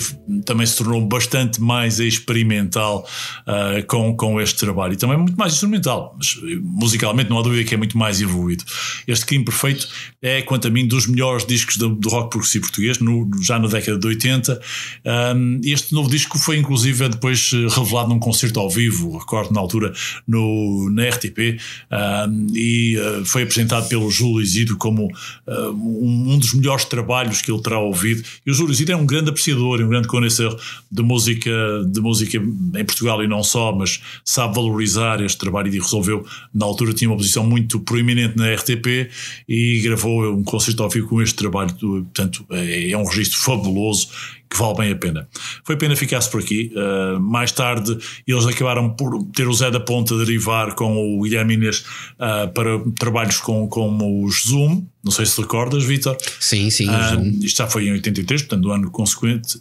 também 0.46 0.66
se 0.66 0.78
tornou 0.78 1.02
bastante 1.06 1.62
mais 1.62 2.00
experimental 2.00 3.08
uh, 3.48 3.86
com, 3.88 4.16
com 4.16 4.40
este 4.40 4.60
trabalho 4.60 4.94
e 4.94 4.98
também 4.98 5.18
muito 5.18 5.36
mais 5.36 5.54
instrumental, 5.54 6.16
mas 6.18 6.38
musicalmente 6.62 7.30
não 7.30 7.40
há 7.40 7.42
dúvida 7.42 7.68
que 7.68 7.74
é 7.74 7.78
muito 7.78 7.98
mais 7.98 8.22
evoluído. 8.22 8.64
Este 9.08 9.26
Crime 9.26 9.44
Perfeito 9.44 9.88
é, 10.22 10.42
quanto 10.42 10.68
a 10.68 10.72
mim, 10.72 10.88
dos 10.88 11.08
melhores 11.08 11.46
discos 11.46 11.78
do, 11.78 11.90
do 11.90 12.10
rock 12.10 12.30
progressivo 12.30 12.66
português, 12.66 13.00
no, 13.00 13.30
já 13.42 13.60
na 13.60 13.68
década 13.68 13.98
de 13.98 14.08
80. 14.08 14.62
Um, 15.06 15.62
este 15.64 15.94
novo 15.94 16.10
disco 16.10 16.38
foi, 16.38 16.58
inclusive, 16.58 17.10
depois 17.10 17.52
revelado 17.52 18.10
num 18.10 18.20
concerto 18.20 18.60
ao 18.60 18.70
vivo, 18.70 19.18
recordo 19.18 19.54
na 19.54 19.60
altura, 19.60 19.94
no, 20.28 20.90
na 20.92 21.08
RTP, 21.10 21.60
um, 21.92 22.48
e 22.54 22.98
uh, 22.98 23.26
foi 23.26 23.44
apresentado 23.44 23.88
pelo 23.88 24.10
Júlio 24.10 24.42
Isidro 24.42 24.78
como 24.78 25.06
uh, 25.06 25.70
um, 25.72 26.34
um, 26.34 26.38
dos 26.38 26.54
melhores 26.54 26.86
trabalhos 26.86 27.42
que 27.42 27.52
ele 27.52 27.62
terá 27.62 27.80
ouvido. 27.80 28.24
E 28.46 28.52
o 28.52 28.54
Júlio 28.54 28.72
Isidro 28.72 28.94
é 28.94 28.98
um 28.98 29.06
grande 29.06 29.30
apreciador 29.30 29.82
um 29.82 29.90
grande 29.90 30.08
conhecedor 30.08 30.60
de 30.92 31.02
música, 31.02 31.52
de 31.86 32.02
música 32.02 32.38
em 32.38 32.86
Portugal 32.86 33.24
e 33.24 33.28
não 33.28 33.44
só, 33.44 33.72
mas 33.72 34.02
sabe 34.24 34.56
valorizar 34.56 35.22
este 35.22 35.38
trabalho 35.38 35.74
e 35.74 35.80
resolveu, 35.80 36.26
na 36.54 36.66
altura, 36.66 36.94
tinha 36.94 37.10
uma 37.10 37.18
posição 37.18 37.46
muito 37.46 37.80
proeminente 37.80 38.38
na 38.38 38.54
RTP 38.54 39.10
e 39.48 39.82
gravou 39.84 40.34
um 40.34 40.44
concerto 40.44 40.84
ao 40.84 40.90
vivo 40.90 41.08
com 41.08 41.22
este 41.22 41.36
trabalho. 41.36 41.74
Portanto, 41.74 42.46
é, 42.52 42.92
é 42.92 42.98
um 42.98 43.06
registro 43.06 43.40
fabuloso 43.40 44.10
que 44.50 44.58
vale 44.58 44.76
bem 44.76 44.92
a 44.92 44.96
pena. 44.96 45.30
Foi 45.64 45.78
pena 45.78 45.96
ficar-se 45.96 46.30
por 46.30 46.42
aqui. 46.42 46.72
Uh, 46.76 47.20
mais 47.20 47.52
tarde, 47.52 47.98
eles 48.28 48.46
acabaram 48.48 48.90
por 48.90 49.24
ter 49.36 49.48
o 49.48 49.54
Zé 49.54 49.70
da 49.70 49.80
Ponta 49.80 50.18
derivar 50.18 50.74
com 50.74 51.18
o 51.18 51.22
Guilherme 51.22 51.54
Inês 51.54 51.86
uh, 52.16 52.52
para 52.54 52.80
trabalhos 52.98 53.38
com, 53.38 53.68
com 53.68 54.24
os 54.26 54.48
Zoom. 54.48 54.84
Não 55.02 55.14
sei 55.14 55.26
se 55.26 55.40
recordas, 55.40 55.86
Vitor. 55.86 56.18
Sim, 56.42 56.70
sim. 56.70 56.90
Uh, 56.90 57.46
isto 57.46 57.58
já 57.58 57.68
foi 57.68 57.88
em 57.88 57.94
83, 57.94 58.42
portanto, 58.42 58.64
no 58.66 58.72
ano 58.72 58.92
consequente. 58.92 59.60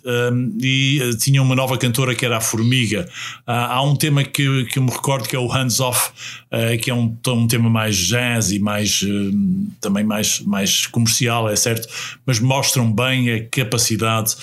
e 0.61 1.01
tinha 1.21 1.41
uma 1.41 1.55
nova 1.55 1.79
cantora 1.79 2.15
que 2.15 2.25
era 2.25 2.39
a 2.39 2.41
Formiga. 2.41 3.09
há 3.47 3.81
um 3.83 3.95
tema 3.95 4.25
que, 4.25 4.65
que 4.65 4.79
eu 4.79 4.83
me 4.83 4.91
recordo 4.91 5.29
que 5.29 5.37
é 5.37 5.39
o 5.39 5.47
Hands 5.47 5.79
Off, 5.79 6.11
que 6.83 6.91
é 6.91 6.95
um, 6.95 7.17
um 7.29 7.47
tema 7.47 7.71
mais 7.71 7.97
jazz 7.97 8.51
e 8.51 8.59
mais, 8.59 9.05
também 9.81 10.03
mais, 10.03 10.41
mais 10.41 10.87
comercial, 10.87 11.49
é 11.49 11.55
certo, 11.55 11.89
mas 12.27 12.41
mostram 12.41 12.93
bem 12.93 13.31
a 13.31 13.45
capacidade 13.45 14.35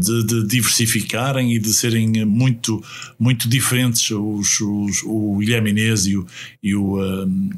de, 0.00 0.26
de, 0.26 0.46
diversificarem 0.46 1.54
e 1.54 1.58
de 1.58 1.72
serem 1.72 2.24
muito, 2.24 2.82
muito 3.18 3.48
diferentes 3.48 4.10
os, 4.10 4.60
os, 4.60 5.02
o 5.04 5.38
Guilherme 5.38 5.70
Inês 5.70 6.06
e 6.06 6.16
o, 6.16 6.26
e 6.62 6.74
o, 6.74 6.98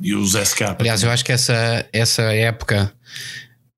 e 0.00 0.14
o 0.14 0.26
Zé. 0.26 0.44
Aliás, 0.78 1.02
eu 1.02 1.10
acho 1.10 1.24
que 1.24 1.32
essa, 1.32 1.86
essa 1.92 2.22
época 2.22 2.77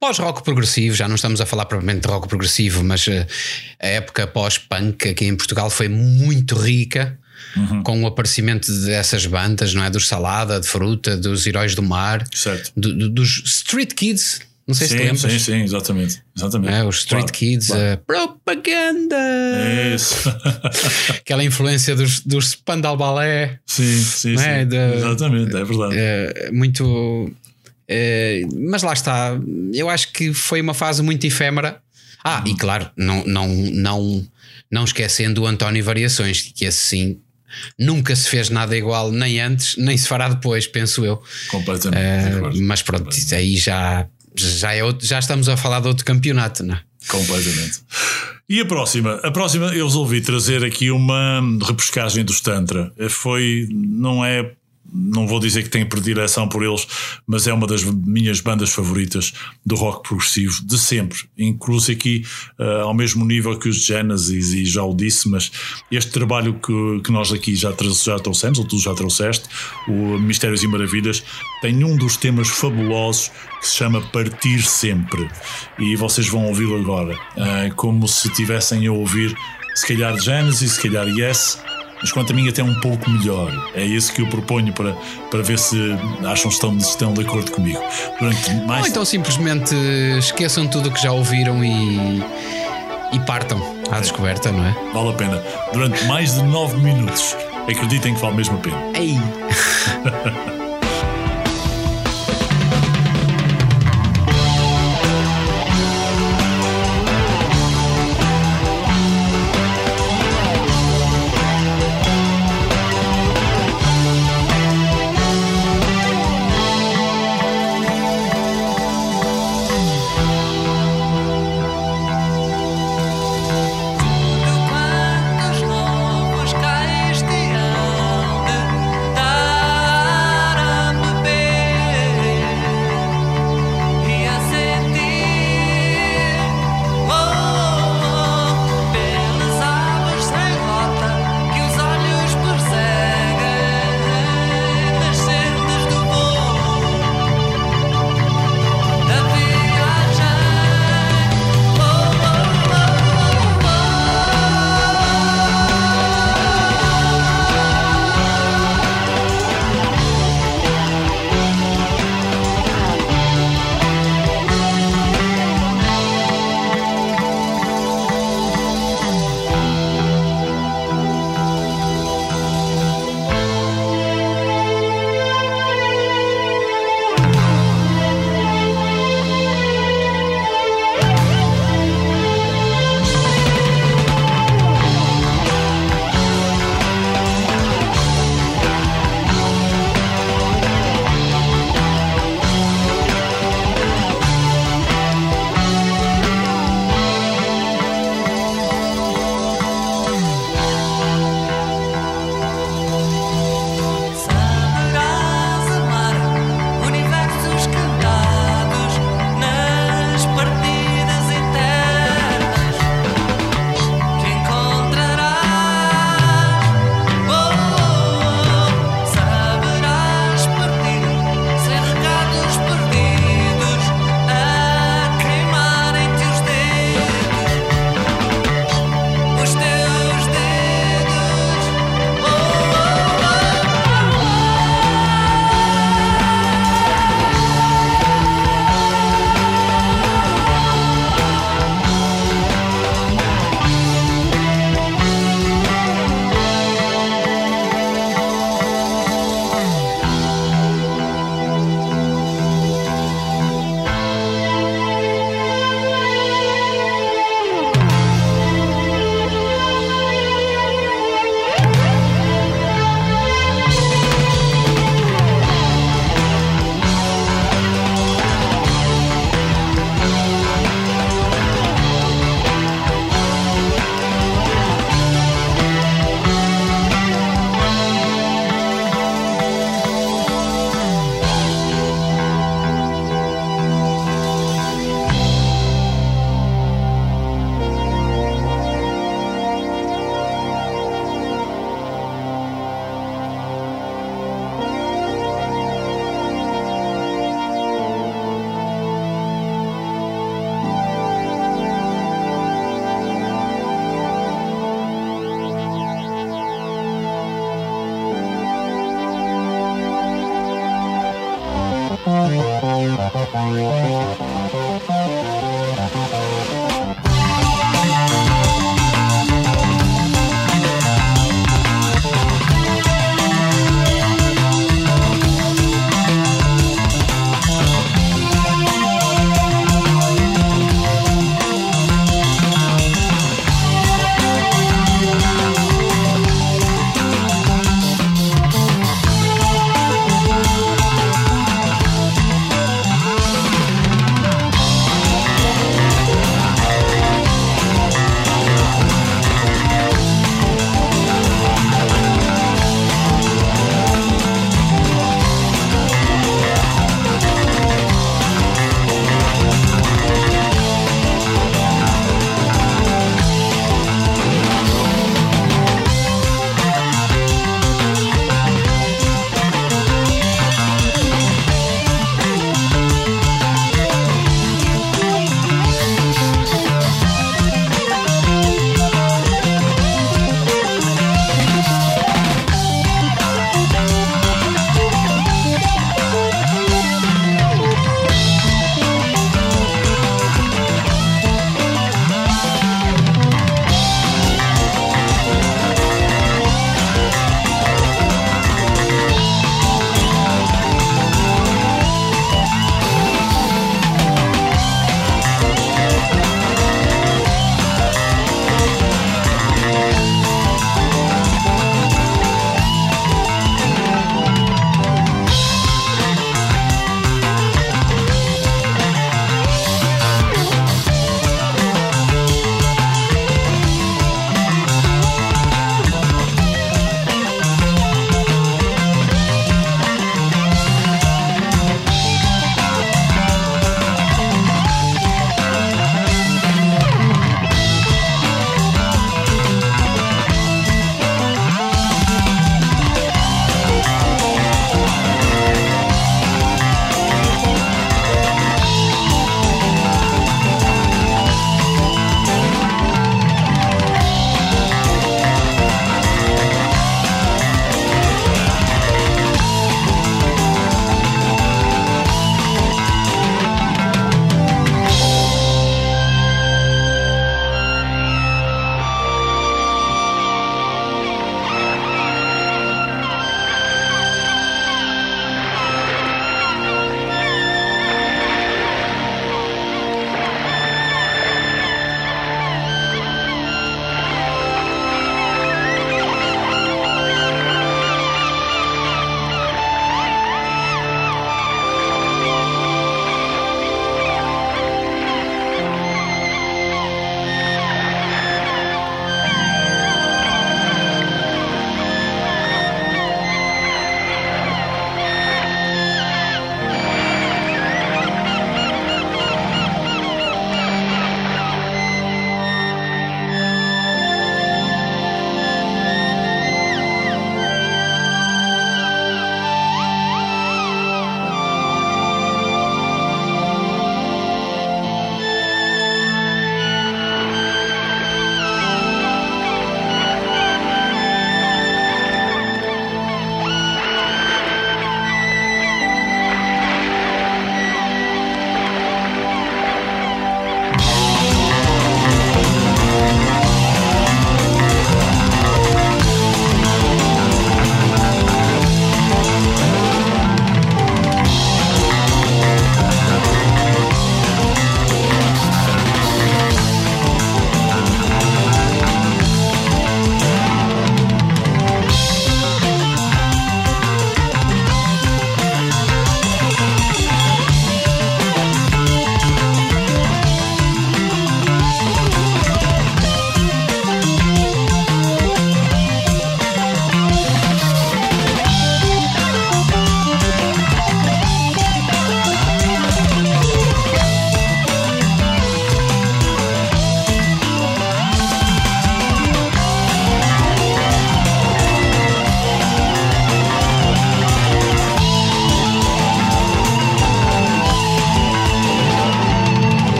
pós-rock 0.00 0.42
progressivo, 0.42 0.94
já 0.94 1.08
não 1.08 1.16
estamos 1.16 1.40
a 1.40 1.46
falar 1.46 1.66
propriamente 1.66 2.06
de 2.06 2.08
rock 2.08 2.28
progressivo, 2.28 2.82
mas 2.84 3.06
uh, 3.06 3.26
a 3.80 3.86
época 3.86 4.26
pós-punk 4.26 5.08
aqui 5.08 5.26
em 5.26 5.36
Portugal 5.36 5.70
foi 5.70 5.88
muito 5.88 6.54
rica. 6.56 7.18
Uhum. 7.56 7.84
Com 7.84 8.02
o 8.02 8.06
aparecimento 8.06 8.70
dessas 8.84 9.24
bandas, 9.24 9.72
não 9.72 9.84
é? 9.84 9.88
Dos 9.88 10.08
Salada, 10.08 10.60
de 10.60 10.66
Fruta, 10.66 11.16
dos 11.16 11.46
Heróis 11.46 11.72
do 11.72 11.82
Mar, 11.84 12.24
do, 12.76 12.92
do, 12.92 13.08
dos 13.08 13.42
Street 13.46 13.94
Kids, 13.94 14.40
não 14.68 14.74
sei 14.74 14.86
sim, 14.86 14.92
se 14.92 15.00
te 15.00 15.06
lembras. 15.06 15.32
Sim, 15.32 15.38
sim, 15.38 15.62
exatamente. 15.62 16.22
exatamente. 16.36 16.74
É, 16.74 16.84
os 16.84 16.98
Street 16.98 17.22
claro, 17.22 17.38
Kids, 17.38 17.68
claro. 17.68 17.94
Uh, 17.94 17.96
propaganda! 18.04 19.16
É 19.16 19.94
isso. 19.94 20.28
Aquela 21.16 21.42
influência 21.42 21.96
dos, 21.96 22.20
dos 22.20 22.50
Spandal 22.50 22.94
Ballet. 22.94 23.58
Sim, 23.64 23.98
sim, 23.98 24.36
sim. 24.36 24.44
É? 24.44 24.66
De, 24.66 24.76
exatamente, 24.76 25.56
é 25.56 25.64
verdade. 25.64 25.94
É, 25.96 26.50
muito. 26.52 27.34
É, 27.88 28.42
mas 28.54 28.82
lá 28.82 28.92
está. 28.92 29.38
Eu 29.72 29.88
acho 29.88 30.12
que 30.12 30.34
foi 30.34 30.60
uma 30.60 30.74
fase 30.74 31.02
muito 31.02 31.26
efêmera. 31.26 31.80
Ah, 32.22 32.44
e 32.46 32.54
claro, 32.54 32.90
não, 32.96 33.24
não, 33.24 33.48
não, 33.48 34.28
não 34.70 34.84
esquecendo 34.84 35.42
o 35.42 35.46
António 35.46 35.82
Variações, 35.82 36.42
que 36.54 36.66
assim 36.66 37.20
nunca 37.78 38.14
se 38.14 38.28
fez 38.28 38.50
nada 38.50 38.76
igual, 38.76 39.10
nem 39.10 39.40
antes, 39.40 39.76
nem 39.76 39.96
se 39.96 40.06
fará 40.06 40.28
depois, 40.28 40.66
penso 40.66 41.04
eu. 41.04 41.22
Completamente. 41.48 42.36
Uh, 42.36 42.62
mas 42.62 42.82
pronto, 42.82 43.04
Completamente. 43.04 43.34
aí 43.34 43.56
já 43.56 44.06
já, 44.36 44.74
é 44.74 44.84
outro, 44.84 45.06
já 45.06 45.18
estamos 45.18 45.48
a 45.48 45.56
falar 45.56 45.80
de 45.80 45.88
outro 45.88 46.04
campeonato, 46.04 46.62
não 46.62 46.74
é? 46.74 46.80
Completamente. 47.08 47.80
E 48.48 48.60
a 48.60 48.64
próxima? 48.64 49.14
A 49.22 49.30
próxima 49.30 49.66
eu 49.74 49.86
resolvi 49.86 50.20
trazer 50.20 50.64
aqui 50.64 50.90
uma 50.90 51.40
repescagem 51.66 52.24
dos 52.24 52.40
Tantra. 52.40 52.92
Foi, 53.08 53.66
não 53.70 54.24
é 54.24 54.52
não 54.92 55.26
vou 55.26 55.38
dizer 55.38 55.62
que 55.62 55.68
tenho 55.68 55.86
predileção 55.86 56.48
por 56.48 56.64
eles, 56.64 56.86
mas 57.26 57.46
é 57.46 57.52
uma 57.52 57.66
das 57.66 57.84
minhas 57.84 58.40
bandas 58.40 58.70
favoritas 58.70 59.32
do 59.64 59.74
rock 59.74 60.08
progressivo 60.08 60.64
de 60.64 60.78
sempre. 60.78 61.18
Incluso 61.36 61.92
aqui 61.92 62.24
uh, 62.58 62.82
ao 62.82 62.94
mesmo 62.94 63.24
nível 63.24 63.58
que 63.58 63.68
os 63.68 63.84
Genesis, 63.84 64.52
e 64.52 64.64
já 64.64 64.82
o 64.82 64.94
disse, 64.94 65.28
mas 65.28 65.50
este 65.90 66.10
trabalho 66.10 66.54
que, 66.54 67.00
que 67.04 67.12
nós 67.12 67.32
aqui 67.32 67.54
já, 67.54 67.70
já 67.70 68.18
trouxemos, 68.18 68.58
ou 68.58 68.64
tu 68.64 68.78
já 68.78 68.94
trouxeste, 68.94 69.48
o 69.86 70.18
Mistérios 70.18 70.62
e 70.62 70.66
Maravilhas, 70.66 71.22
tem 71.60 71.84
um 71.84 71.96
dos 71.96 72.16
temas 72.16 72.48
fabulosos 72.48 73.30
que 73.60 73.68
se 73.68 73.76
chama 73.76 74.00
Partir 74.00 74.62
Sempre. 74.62 75.28
E 75.78 75.96
vocês 75.96 76.28
vão 76.28 76.46
ouvi-lo 76.46 76.76
agora, 76.76 77.14
uh, 77.14 77.74
como 77.76 78.08
se 78.08 78.28
tivessem 78.30 78.86
a 78.86 78.92
ouvir, 78.92 79.36
se 79.74 79.86
calhar 79.86 80.18
Genesis, 80.18 80.72
se 80.72 80.82
calhar 80.82 81.06
Yes 81.08 81.58
mas 82.00 82.12
quanto 82.12 82.32
a 82.32 82.36
mim 82.36 82.48
até 82.48 82.62
um 82.62 82.74
pouco 82.80 83.10
melhor. 83.10 83.52
É 83.74 83.84
isso 83.84 84.12
que 84.12 84.22
eu 84.22 84.26
proponho 84.28 84.72
para, 84.72 84.92
para 85.30 85.42
ver 85.42 85.58
se 85.58 85.76
acham 86.24 86.48
que 86.48 86.54
estão, 86.54 86.76
estão 86.76 87.12
de 87.14 87.22
acordo 87.22 87.50
comigo. 87.50 87.80
Durante 88.18 88.54
mais... 88.66 88.82
Ou 88.82 88.88
então 88.88 89.04
simplesmente 89.04 89.74
esqueçam 90.18 90.66
tudo 90.66 90.88
o 90.88 90.92
que 90.92 91.02
já 91.02 91.12
ouviram 91.12 91.64
e, 91.64 92.22
e 93.12 93.20
partam 93.26 93.60
à 93.90 94.00
descoberta, 94.00 94.52
não 94.52 94.64
é? 94.64 94.74
Vale 94.92 95.10
a 95.10 95.12
pena. 95.12 95.42
Durante 95.72 96.04
mais 96.04 96.34
de 96.34 96.42
9 96.42 96.78
minutos. 96.78 97.36
Acreditem 97.68 98.14
que 98.14 98.20
vale 98.20 98.36
mesmo 98.36 98.56
a 98.56 98.60
pena. 98.60 98.78
Ei! 98.94 99.18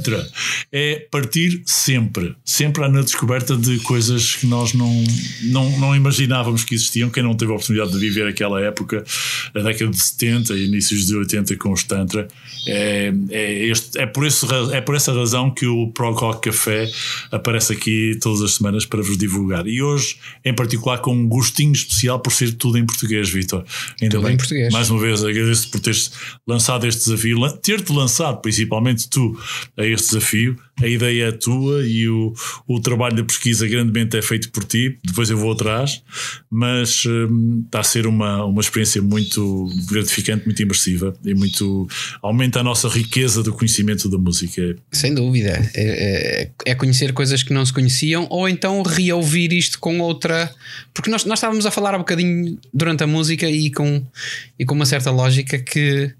Tantra 0.00 0.29
é 0.72 1.06
partir 1.10 1.62
sempre, 1.66 2.34
sempre 2.44 2.86
na 2.88 3.00
descoberta 3.00 3.56
de 3.56 3.78
coisas 3.80 4.36
que 4.36 4.46
nós 4.46 4.72
não, 4.72 5.04
não, 5.44 5.78
não 5.78 5.96
imaginávamos 5.96 6.62
que 6.62 6.74
existiam. 6.74 7.10
Quem 7.10 7.24
não 7.24 7.34
teve 7.34 7.50
a 7.50 7.54
oportunidade 7.56 7.92
de 7.92 7.98
viver 7.98 8.28
aquela 8.28 8.60
época, 8.60 9.04
a 9.52 9.60
década 9.60 9.90
de 9.90 10.00
70 10.00 10.54
e 10.54 10.66
inícios 10.66 11.06
de 11.06 11.16
80 11.16 11.56
com 11.56 11.72
os 11.72 11.82
Tantra, 11.82 12.28
é, 12.68 13.12
é, 13.30 13.64
este, 13.66 13.98
é, 13.98 14.06
por 14.06 14.24
esse, 14.24 14.46
é 14.72 14.80
por 14.80 14.94
essa 14.94 15.12
razão 15.12 15.50
que 15.50 15.66
o 15.66 15.88
Prog 15.88 16.16
Rock 16.20 16.50
Café 16.50 16.88
aparece 17.32 17.72
aqui 17.72 18.16
todas 18.22 18.40
as 18.40 18.54
semanas 18.54 18.86
para 18.86 19.02
vos 19.02 19.18
divulgar. 19.18 19.66
E 19.66 19.82
hoje, 19.82 20.18
em 20.44 20.54
particular, 20.54 20.98
com 20.98 21.12
um 21.12 21.26
gostinho 21.26 21.72
especial 21.72 22.20
por 22.20 22.32
ser 22.32 22.52
tudo 22.52 22.78
em 22.78 22.86
português, 22.86 23.28
Vitor. 23.28 23.64
Ainda 24.00 24.14
Tudo 24.14 24.24
bem. 24.24 24.34
em 24.34 24.36
português. 24.36 24.72
Mais 24.72 24.88
uma 24.88 25.00
vez, 25.00 25.24
agradeço 25.24 25.68
por 25.68 25.80
teres 25.80 26.12
lançado 26.46 26.86
este 26.86 27.04
desafio, 27.06 27.40
ter-te 27.58 27.92
lançado, 27.92 28.40
principalmente 28.40 29.08
tu, 29.08 29.36
a 29.76 29.84
este 29.84 30.08
desafio. 30.08 30.59
A 30.82 30.86
ideia 30.86 31.24
é 31.28 31.32
tua 31.32 31.86
e 31.86 32.08
o, 32.08 32.32
o 32.66 32.80
trabalho 32.80 33.16
da 33.16 33.24
pesquisa 33.24 33.68
grandemente 33.68 34.16
é 34.16 34.22
feito 34.22 34.50
por 34.50 34.64
ti. 34.64 34.98
Depois 35.04 35.28
eu 35.28 35.36
vou 35.36 35.52
atrás, 35.52 36.02
mas 36.48 37.04
hum, 37.04 37.62
está 37.66 37.80
a 37.80 37.84
ser 37.84 38.06
uma, 38.06 38.44
uma 38.46 38.62
experiência 38.62 39.02
muito 39.02 39.68
gratificante, 39.90 40.46
muito 40.46 40.62
imersiva 40.62 41.14
e 41.24 41.34
muito. 41.34 41.86
aumenta 42.22 42.60
a 42.60 42.62
nossa 42.62 42.88
riqueza 42.88 43.42
do 43.42 43.52
conhecimento 43.52 44.08
da 44.08 44.16
música. 44.16 44.74
Sem 44.90 45.14
dúvida. 45.14 45.50
É, 45.74 46.44
é- 46.44 46.50
é 46.64 46.74
conhecer 46.74 47.12
coisas 47.12 47.42
que 47.42 47.52
não 47.52 47.64
se 47.66 47.72
conheciam 47.74 48.26
ou 48.30 48.48
então 48.48 48.82
reouvir 48.82 49.52
isto 49.52 49.78
com 49.78 50.00
outra. 50.00 50.50
Porque 50.94 51.10
nós, 51.10 51.26
nós 51.26 51.38
estávamos 51.38 51.66
a 51.66 51.70
falar 51.70 51.94
há 51.94 51.98
bocadinho 51.98 52.58
durante 52.72 53.04
a 53.04 53.06
música 53.06 53.46
e 53.48 53.70
com, 53.70 54.02
e 54.58 54.64
com 54.64 54.74
uma 54.74 54.86
certa 54.86 55.10
lógica 55.10 55.58
que 55.58 56.10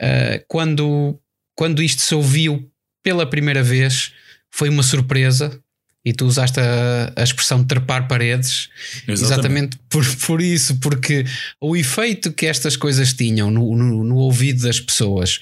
ah, 0.00 0.40
quando, 0.46 1.18
quando 1.56 1.82
isto 1.82 2.02
se 2.02 2.14
ouviu 2.14 2.69
pela 3.02 3.28
primeira 3.28 3.62
vez 3.62 4.12
foi 4.50 4.68
uma 4.68 4.82
surpresa. 4.82 5.58
E 6.02 6.14
tu 6.14 6.24
usaste 6.24 6.58
a, 6.58 7.12
a 7.14 7.22
expressão 7.22 7.62
trepar 7.62 8.08
paredes 8.08 8.70
Exatamente. 9.06 9.22
exatamente 9.22 9.78
por, 9.90 10.16
por 10.26 10.40
isso, 10.40 10.76
porque 10.80 11.26
o 11.60 11.76
efeito 11.76 12.32
que 12.32 12.46
estas 12.46 12.74
coisas 12.74 13.12
tinham 13.12 13.50
no, 13.50 13.76
no, 13.76 14.02
no 14.02 14.16
ouvido 14.16 14.62
das 14.62 14.80
pessoas 14.80 15.38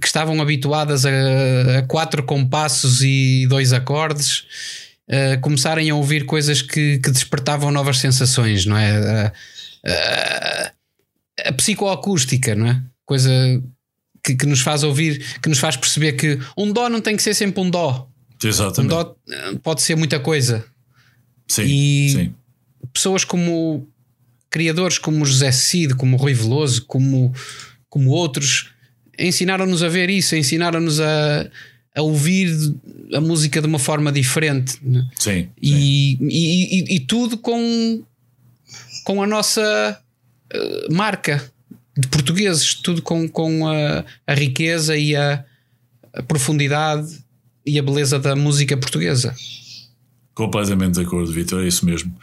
que 0.00 0.06
estavam 0.06 0.40
habituadas 0.40 1.04
a, 1.04 1.10
a 1.80 1.82
quatro 1.82 2.22
compassos 2.22 3.02
e 3.02 3.46
dois 3.50 3.74
acordes 3.74 4.44
eh, 5.06 5.36
começarem 5.36 5.90
a 5.90 5.94
ouvir 5.94 6.24
coisas 6.24 6.62
que, 6.62 6.98
que 6.98 7.10
despertavam 7.10 7.70
novas 7.70 7.98
sensações, 7.98 8.64
não 8.64 8.78
é? 8.78 8.96
A, 8.96 9.32
a- 9.86 10.72
a 11.48 11.52
psicoacústica, 11.52 12.54
não 12.54 12.66
é? 12.68 12.82
Coisa 13.04 13.30
que, 14.24 14.34
que 14.36 14.46
nos 14.46 14.60
faz 14.60 14.82
ouvir, 14.82 15.38
que 15.42 15.48
nos 15.48 15.58
faz 15.58 15.76
perceber 15.76 16.12
que 16.12 16.38
um 16.56 16.72
dó 16.72 16.88
não 16.88 17.00
tem 17.00 17.16
que 17.16 17.22
ser 17.22 17.34
sempre 17.34 17.60
um 17.60 17.68
dó. 17.70 18.08
Um 18.44 18.48
Exatamente. 18.48 18.90
dó 18.90 19.14
eh, 19.30 19.54
pode 19.62 19.82
ser 19.82 19.96
muita 19.96 20.18
coisa. 20.20 20.64
sim, 21.48 21.62
e- 21.66 22.10
sim. 22.12 22.34
pessoas 22.92 23.24
como 23.24 23.86
criadores 24.50 24.98
como 24.98 25.24
José 25.24 25.50
Cid, 25.52 25.94
como 25.94 26.16
Rui 26.16 26.34
Veloso, 26.34 26.84
como, 26.86 27.32
como 27.88 28.10
outros, 28.10 28.70
ensinaram-nos 29.18 29.82
a 29.82 29.88
ver 29.88 30.10
isso, 30.10 30.36
ensinaram-nos 30.36 31.00
a, 31.00 31.48
a 31.94 32.02
ouvir 32.02 32.50
a 33.14 33.20
música 33.20 33.60
de 33.60 33.66
uma 33.66 33.78
forma 33.78 34.10
diferente 34.12 34.78
né? 34.82 35.06
Sim, 35.18 35.48
e, 35.60 36.16
e, 36.20 36.78
e- 36.92 36.96
e 36.96 37.00
tudo 37.00 37.38
com, 37.38 38.02
com 39.04 39.22
a 39.22 39.26
nossa 39.26 39.98
eh, 40.52 40.86
marca 40.92 41.42
de 41.96 42.08
portugueses, 42.08 42.74
tudo 42.74 43.02
com, 43.02 43.28
com 43.28 43.66
a, 43.66 44.04
a 44.26 44.34
riqueza 44.34 44.96
e 44.96 45.14
a, 45.14 45.44
a 46.14 46.22
profundidade 46.22 47.22
e 47.64 47.78
a 47.78 47.82
beleza 47.82 48.18
da 48.18 48.34
música 48.34 48.76
portuguesa. 48.76 49.34
Completamente 50.34 50.94
de 50.94 51.02
acordo, 51.02 51.30
Vitor, 51.30 51.62
é 51.62 51.68
isso 51.68 51.84
mesmo. 51.84 52.16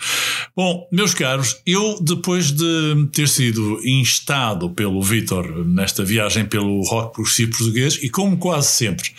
Bom, 0.56 0.88
meus 0.92 1.14
caros, 1.14 1.62
eu 1.64 2.00
depois 2.02 2.52
de 2.52 3.08
ter 3.14 3.28
sido 3.28 3.80
instado 3.86 4.72
pelo 4.72 5.02
Vitor 5.04 5.64
nesta 5.64 6.04
viagem 6.04 6.44
pelo 6.44 6.82
rock 6.82 7.14
progressivo 7.14 7.52
português 7.52 8.00
e 8.02 8.10
como 8.10 8.36
quase 8.38 8.70
sempre 8.70 9.12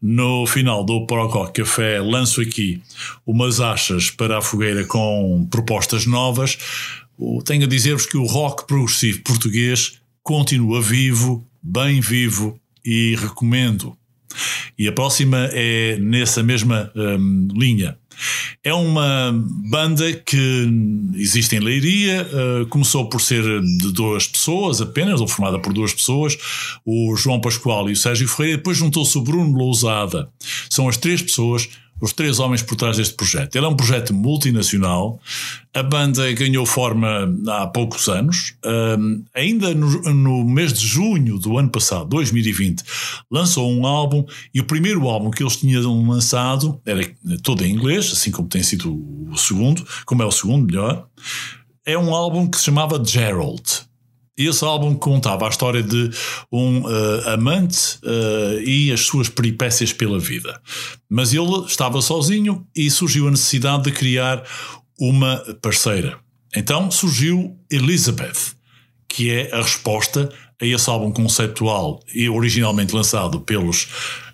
no 0.00 0.46
final 0.46 0.84
do 0.84 1.04
Pro 1.06 1.26
Rock 1.26 1.60
Café 1.60 2.00
lanço 2.00 2.40
aqui 2.40 2.80
umas 3.26 3.60
achas 3.60 4.10
para 4.10 4.38
a 4.38 4.42
fogueira 4.42 4.84
com 4.84 5.44
propostas 5.50 6.06
novas, 6.06 6.56
tenho 7.44 7.64
a 7.64 7.68
dizer-vos 7.68 8.06
que 8.06 8.16
o 8.16 8.24
rock 8.24 8.66
progressivo 8.66 9.22
português 9.22 10.00
continua 10.22 10.82
vivo, 10.82 11.46
bem 11.62 12.00
vivo 12.00 12.58
e 12.84 13.16
recomendo. 13.16 13.96
E 14.78 14.86
a 14.86 14.92
próxima 14.92 15.48
é 15.52 15.96
nessa 15.98 16.42
mesma 16.42 16.90
hum, 16.94 17.48
linha. 17.54 17.96
É 18.64 18.72
uma 18.72 19.32
banda 19.70 20.12
que 20.12 20.68
existe 21.14 21.54
em 21.54 21.60
Leiria, 21.60 22.26
uh, 22.26 22.66
começou 22.66 23.08
por 23.08 23.20
ser 23.20 23.42
de 23.42 23.92
duas 23.92 24.26
pessoas 24.26 24.80
apenas, 24.80 25.20
ou 25.20 25.28
formada 25.28 25.58
por 25.58 25.72
duas 25.72 25.92
pessoas, 25.92 26.36
o 26.84 27.14
João 27.14 27.40
Pascoal 27.40 27.88
e 27.88 27.92
o 27.92 27.96
Sérgio 27.96 28.26
Ferreira, 28.26 28.56
depois 28.56 28.76
juntou-se 28.76 29.16
o 29.16 29.22
Bruno 29.22 29.56
Lousada. 29.56 30.28
São 30.68 30.88
as 30.88 30.96
três 30.96 31.22
pessoas, 31.22 31.68
os 32.00 32.12
três 32.12 32.38
homens 32.38 32.62
por 32.62 32.76
trás 32.76 32.96
deste 32.96 33.14
projeto. 33.14 33.56
Ele 33.56 33.64
é 33.64 33.68
um 33.68 33.76
projeto 33.76 34.12
multinacional, 34.12 35.20
a 35.72 35.82
banda 35.82 36.30
ganhou 36.32 36.66
forma 36.66 37.28
há 37.48 37.66
poucos 37.66 38.08
anos, 38.08 38.54
um, 38.64 39.24
ainda 39.34 39.74
no, 39.74 40.02
no 40.12 40.44
mês 40.44 40.72
de 40.72 40.86
junho 40.86 41.38
do 41.38 41.58
ano 41.58 41.70
passado, 41.70 42.08
2020, 42.08 42.82
lançou 43.30 43.70
um 43.70 43.86
álbum 43.86 44.24
e 44.54 44.60
o 44.60 44.64
primeiro 44.64 45.08
álbum 45.08 45.30
que 45.30 45.42
eles 45.42 45.56
tinham 45.56 46.08
lançado 46.08 46.80
era 46.84 47.02
todo 47.42 47.64
em 47.64 47.72
inglês, 47.72 48.10
assim 48.12 48.30
como 48.30 48.48
tem 48.48 48.62
sido 48.62 48.94
o 49.30 49.36
segundo, 49.36 49.86
como 50.04 50.22
é 50.22 50.26
o 50.26 50.32
segundo 50.32 50.66
melhor, 50.66 51.06
é 51.84 51.96
um 51.96 52.14
álbum 52.14 52.48
que 52.48 52.58
se 52.58 52.64
chamava 52.64 53.02
Gerald. 53.02 53.86
Esse 54.36 54.64
álbum 54.64 54.94
contava 54.94 55.46
a 55.46 55.48
história 55.48 55.82
de 55.82 56.10
um 56.52 56.80
uh, 56.80 57.28
amante 57.30 57.98
uh, 58.02 58.60
e 58.60 58.92
as 58.92 59.00
suas 59.00 59.28
peripécias 59.28 59.92
pela 59.92 60.18
vida. 60.18 60.60
Mas 61.08 61.32
ele 61.32 61.64
estava 61.66 62.02
sozinho 62.02 62.66
e 62.76 62.90
surgiu 62.90 63.28
a 63.28 63.30
necessidade 63.30 63.84
de 63.84 63.92
criar 63.92 64.42
uma 64.98 65.42
parceira. 65.62 66.18
Então 66.54 66.90
surgiu 66.90 67.56
Elizabeth, 67.70 68.54
que 69.08 69.30
é 69.30 69.50
a 69.54 69.62
resposta 69.62 70.28
a 70.60 70.66
esse 70.66 70.88
álbum 70.88 71.10
conceptual 71.10 72.00
e 72.14 72.28
originalmente 72.28 72.94
lançado 72.94 73.40
pelos 73.40 73.88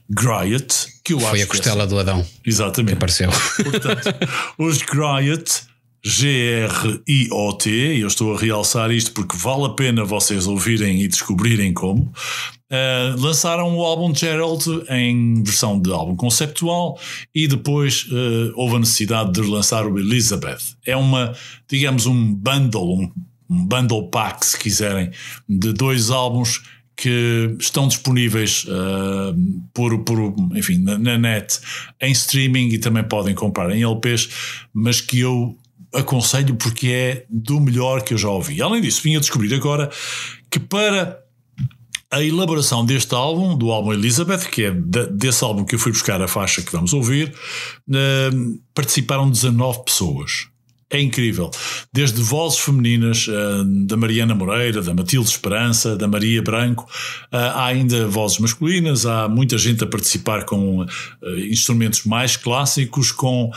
Griot, 0.09 0.87
que 1.05 1.12
eu 1.15 1.19
acho 1.19 1.29
Foi 1.29 1.43
a 1.43 1.47
que 1.47 1.53
é- 1.53 1.57
costela 1.57 1.87
do 1.87 1.99
Adão. 1.99 2.27
Exatamente. 2.45 2.95
Apareceu. 2.95 3.31
Portanto, 3.62 4.15
os 4.59 4.83
Griot, 4.83 5.62
G-R-I-O-T, 6.05 7.70
e 7.70 8.01
eu 8.01 8.09
estou 8.09 8.35
a 8.35 8.39
realçar 8.39 8.91
isto 8.91 9.12
porque 9.12 9.37
vale 9.37 9.66
a 9.66 9.70
pena 9.70 10.05
vocês 10.05 10.47
ouvirem 10.47 11.01
e 11.01 11.09
descobrirem 11.09 11.73
como, 11.73 12.12
eh, 12.70 13.15
lançaram 13.19 13.77
o 13.77 13.85
álbum 13.85 14.15
Gerald 14.15 14.65
em 14.89 15.43
versão 15.45 15.79
de 15.79 15.93
álbum 15.93 16.16
conceptual 16.16 16.99
e 17.35 17.47
depois 17.47 18.07
eh, 18.11 18.53
houve 18.57 18.77
a 18.77 18.79
necessidade 18.81 19.33
de 19.33 19.43
lançar 19.43 19.87
o 19.87 19.99
Elizabeth. 19.99 20.74
É 20.85 20.97
uma, 20.97 21.35
digamos, 21.69 22.07
um 22.07 22.35
bundle, 22.35 22.99
um, 22.99 23.12
um 23.49 23.66
bundle 23.66 24.09
pack, 24.09 24.45
se 24.45 24.59
quiserem, 24.59 25.11
de 25.47 25.73
dois 25.73 26.11
álbuns 26.11 26.62
que 26.97 27.57
estão 27.59 27.89
disponíveis 27.89 28.65
uh, 28.65 29.35
por, 29.74 30.05
por, 30.05 30.35
enfim, 30.55 30.79
na, 30.79 30.97
na, 30.99 31.19
net, 31.19 31.59
em 32.01 32.12
streaming 32.12 32.69
e 32.69 32.79
também 32.79 33.03
podem 33.03 33.35
comprar 33.35 33.74
em 33.74 33.83
LPs, 33.83 34.29
mas 34.73 35.01
que 35.01 35.19
eu 35.19 35.57
aconselho 35.94 36.55
porque 36.56 36.89
é 36.89 37.27
do 37.28 37.60
melhor 37.60 38.02
que 38.02 38.14
eu 38.14 38.19
já 38.19 38.28
ouvi. 38.28 38.60
Além 38.62 38.81
disso, 38.81 39.02
vim 39.02 39.16
a 39.16 39.20
descobrir 39.20 39.55
agora 39.55 39.90
que 40.51 40.59
para 40.59 41.19
a 42.10 42.23
elaboração 42.23 42.85
deste 42.85 43.14
álbum, 43.14 43.56
do 43.56 43.70
álbum 43.70 43.93
Elizabeth, 43.93 44.51
que 44.51 44.64
é 44.64 44.70
de, 44.70 45.06
desse 45.06 45.43
álbum 45.43 45.64
que 45.64 45.74
eu 45.74 45.78
fui 45.78 45.93
buscar 45.93 46.20
a 46.20 46.28
faixa 46.28 46.60
que 46.60 46.70
vamos 46.70 46.93
ouvir, 46.93 47.32
uh, 47.89 48.60
participaram 48.74 49.31
19 49.31 49.85
pessoas. 49.85 50.52
É 50.93 51.01
incrível. 51.01 51.51
Desde 51.90 52.20
vozes 52.20 52.59
femininas 52.59 53.27
uh, 53.27 53.64
da 53.86 53.97
Mariana 53.97 54.35
Moreira, 54.35 54.82
da 54.82 54.93
Matilde 54.93 55.27
Esperança, 55.27 55.97
da 55.97 56.06
Maria 56.06 56.43
Branco, 56.43 56.85
uh, 57.32 57.36
há 57.36 57.64
ainda 57.64 58.06
vozes 58.06 58.39
masculinas, 58.39 59.06
há 59.06 59.27
muita 59.27 59.56
gente 59.56 59.82
a 59.82 59.86
participar 59.86 60.44
com 60.44 60.82
uh, 60.82 60.86
instrumentos 61.51 62.05
mais 62.05 62.36
clássicos, 62.36 63.10
com 63.10 63.51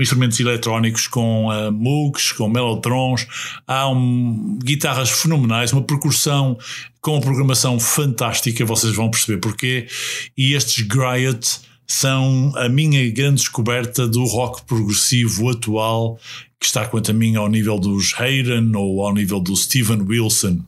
instrumentos 0.00 0.40
eletrónicos, 0.40 1.06
com 1.06 1.48
Moogs, 1.72 2.32
com 2.32 2.48
Melotrons, 2.48 3.26
há 3.66 3.88
um, 3.88 4.58
guitarras 4.62 5.10
fenomenais, 5.10 5.72
uma 5.72 5.82
percussão 5.82 6.56
com 7.00 7.12
uma 7.12 7.20
programação 7.20 7.78
fantástica, 7.78 8.64
vocês 8.64 8.94
vão 8.94 9.10
perceber 9.10 9.38
porquê. 9.38 9.86
E 10.36 10.54
estes 10.54 10.86
Griot 10.86 11.60
são 11.90 12.52
a 12.54 12.68
minha 12.68 13.10
grande 13.10 13.40
descoberta 13.40 14.06
do 14.06 14.22
rock 14.22 14.62
progressivo 14.64 15.50
atual, 15.50 16.20
que 16.60 16.66
está, 16.66 16.86
quanto 16.86 17.10
a 17.10 17.14
mim, 17.14 17.34
ao 17.34 17.48
nível 17.48 17.80
dos 17.80 18.14
Hayden 18.16 18.70
ou 18.76 19.04
ao 19.04 19.12
nível 19.12 19.40
do 19.40 19.56
Steven 19.56 20.02
Wilson. 20.02 20.60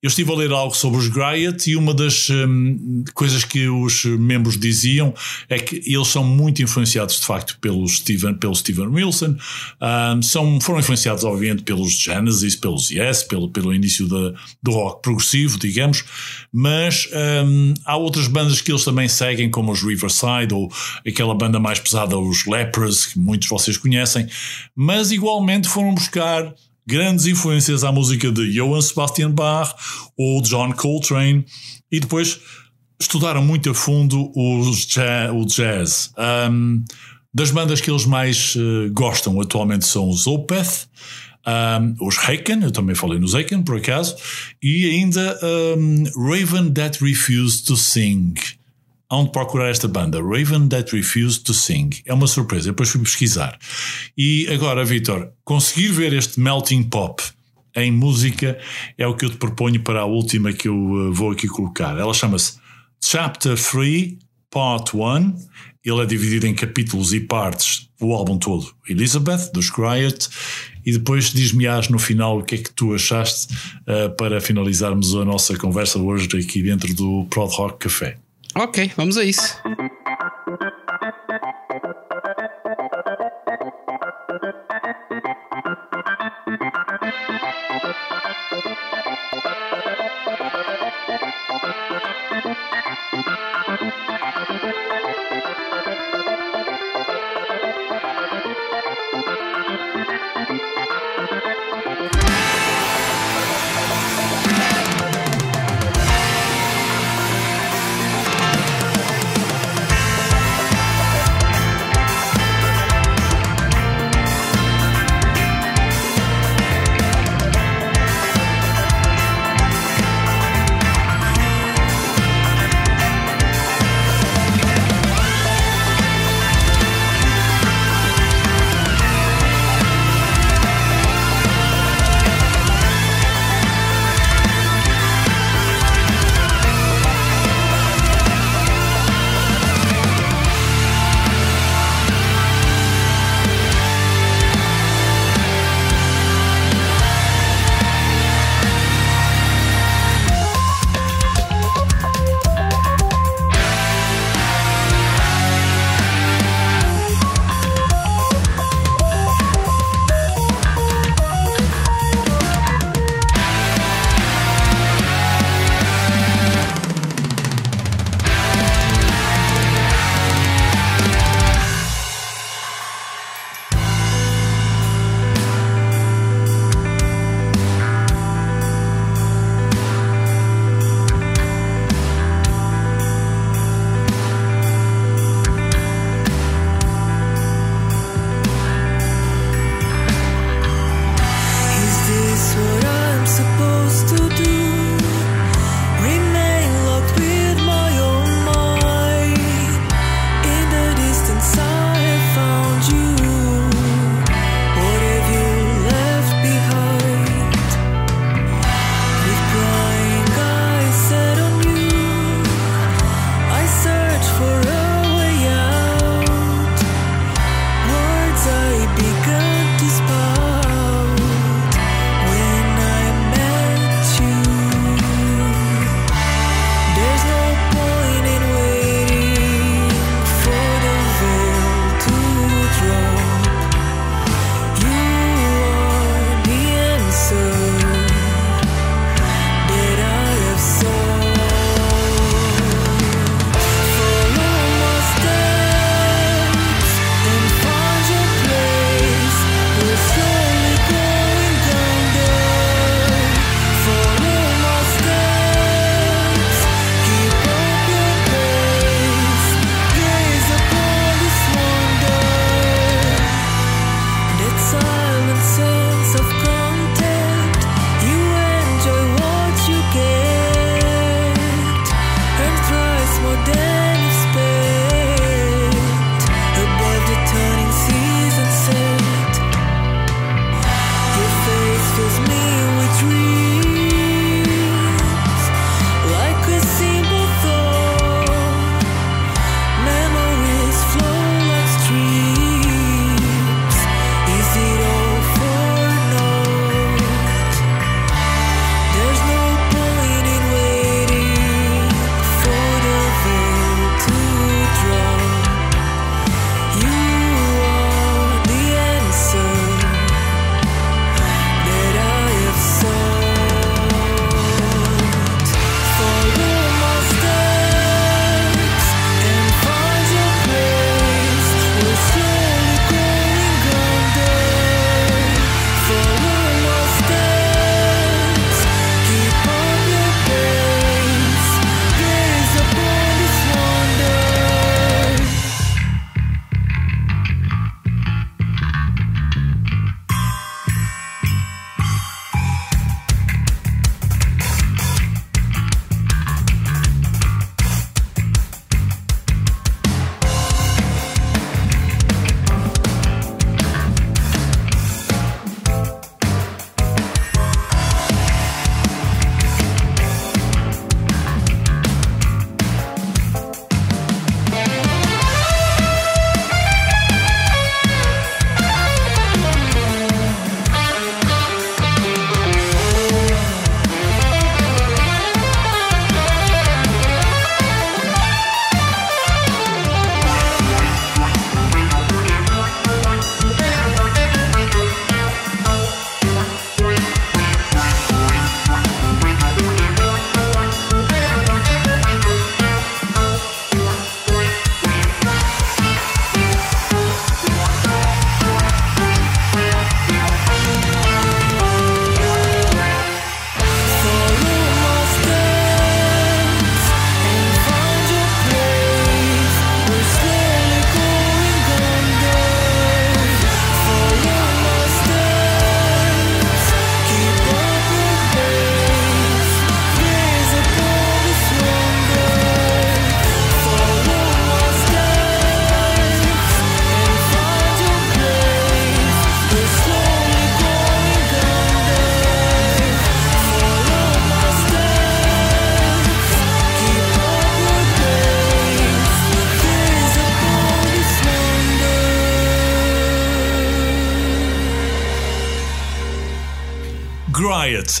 Eu 0.00 0.08
estive 0.08 0.30
a 0.30 0.36
ler 0.36 0.52
algo 0.52 0.76
sobre 0.76 0.98
os 0.98 1.08
Griot 1.08 1.68
e 1.68 1.74
uma 1.74 1.92
das 1.92 2.30
hum, 2.30 3.02
coisas 3.14 3.44
que 3.44 3.68
os 3.68 4.04
membros 4.04 4.56
diziam 4.56 5.12
é 5.48 5.58
que 5.58 5.82
eles 5.84 6.06
são 6.06 6.22
muito 6.22 6.62
influenciados 6.62 7.18
de 7.18 7.26
facto 7.26 7.58
pelo 7.60 7.86
Steven, 7.88 8.34
pelo 8.34 8.54
Steven 8.54 8.86
Wilson, 8.86 9.36
hum, 9.82 10.22
são, 10.22 10.60
foram 10.60 10.78
influenciados 10.78 11.24
obviamente 11.24 11.64
pelos 11.64 11.98
Genesis, 11.98 12.54
pelos 12.54 12.90
Yes, 12.90 13.24
pelo, 13.24 13.50
pelo 13.50 13.74
início 13.74 14.06
da, 14.06 14.38
do 14.62 14.70
rock 14.70 15.02
progressivo, 15.02 15.58
digamos, 15.58 16.04
mas 16.52 17.08
hum, 17.44 17.74
há 17.84 17.96
outras 17.96 18.28
bandas 18.28 18.60
que 18.60 18.70
eles 18.70 18.84
também 18.84 19.08
seguem, 19.08 19.50
como 19.50 19.72
os 19.72 19.82
Riverside 19.82 20.54
ou 20.54 20.72
aquela 21.04 21.34
banda 21.34 21.58
mais 21.58 21.80
pesada, 21.80 22.16
os 22.16 22.46
Lepers, 22.46 23.06
que 23.06 23.18
muitos 23.18 23.48
de 23.48 23.54
vocês 23.54 23.76
conhecem, 23.76 24.28
mas 24.76 25.10
igualmente 25.10 25.68
foram 25.68 25.92
buscar 25.92 26.54
grandes 26.88 27.26
influências 27.26 27.84
à 27.84 27.92
música 27.92 28.32
de 28.32 28.50
Johann 28.50 28.80
Sebastian 28.80 29.30
Bach 29.30 29.74
ou 30.16 30.40
John 30.40 30.72
Coltrane 30.72 31.44
e 31.92 32.00
depois 32.00 32.40
estudaram 32.98 33.44
muito 33.44 33.68
a 33.68 33.74
fundo 33.74 34.32
jazz, 34.86 35.30
o 35.30 35.44
jazz. 35.44 36.10
Um, 36.50 36.82
das 37.32 37.50
bandas 37.50 37.82
que 37.82 37.90
eles 37.90 38.06
mais 38.06 38.56
uh, 38.56 38.90
gostam 38.92 39.38
atualmente 39.38 39.86
são 39.86 40.08
os 40.08 40.26
Opeth, 40.26 40.88
um, 41.46 42.06
os 42.06 42.16
Haken, 42.16 42.62
eu 42.62 42.70
também 42.72 42.94
falei 42.94 43.18
nos 43.18 43.34
Haken 43.34 43.62
por 43.62 43.76
acaso, 43.76 44.16
e 44.62 44.86
ainda 44.86 45.38
um, 45.76 46.04
Raven 46.16 46.72
That 46.72 47.04
Refused 47.04 47.66
to 47.66 47.76
Sing 47.76 48.32
onde 49.10 49.32
procurar 49.32 49.70
esta 49.70 49.88
banda, 49.88 50.20
Raven 50.20 50.68
That 50.68 50.94
Refused 50.94 51.44
to 51.44 51.54
Sing. 51.54 51.90
É 52.04 52.12
uma 52.12 52.26
surpresa, 52.26 52.70
depois 52.70 52.90
fui 52.90 53.00
pesquisar. 53.00 53.58
E 54.16 54.46
agora, 54.52 54.84
Vitor, 54.84 55.30
conseguir 55.44 55.88
ver 55.88 56.12
este 56.12 56.38
melting 56.38 56.82
pop 56.82 57.22
em 57.74 57.90
música 57.90 58.58
é 58.96 59.06
o 59.06 59.14
que 59.14 59.24
eu 59.24 59.30
te 59.30 59.36
proponho 59.36 59.80
para 59.80 60.00
a 60.00 60.04
última 60.04 60.52
que 60.52 60.68
eu 60.68 60.76
uh, 60.76 61.12
vou 61.12 61.30
aqui 61.30 61.46
colocar. 61.46 61.96
Ela 61.96 62.12
chama-se 62.12 62.58
Chapter 63.02 63.56
3, 63.56 64.16
Part 64.50 64.96
1. 64.96 65.34
Ele 65.84 66.02
é 66.02 66.06
dividido 66.06 66.46
em 66.46 66.54
capítulos 66.54 67.14
e 67.14 67.20
partes, 67.20 67.88
o 68.00 68.12
álbum 68.12 68.36
todo. 68.36 68.74
Elizabeth, 68.88 69.50
dos 69.54 69.70
Riot. 69.70 70.28
E 70.84 70.92
depois 70.92 71.32
diz-me-ás 71.32 71.88
no 71.88 71.98
final 71.98 72.38
o 72.38 72.42
que 72.42 72.56
é 72.56 72.58
que 72.58 72.72
tu 72.72 72.94
achaste 72.94 73.54
uh, 73.86 74.14
para 74.16 74.40
finalizarmos 74.40 75.14
a 75.14 75.24
nossa 75.24 75.56
conversa 75.56 75.98
hoje 75.98 76.28
aqui 76.36 76.62
dentro 76.62 76.92
do 76.94 77.26
Prod 77.30 77.50
Rock 77.52 77.78
Café. 77.78 78.18
Ok, 78.58 78.92
vamos 78.96 79.16
a 79.16 79.22
isso. 79.22 79.62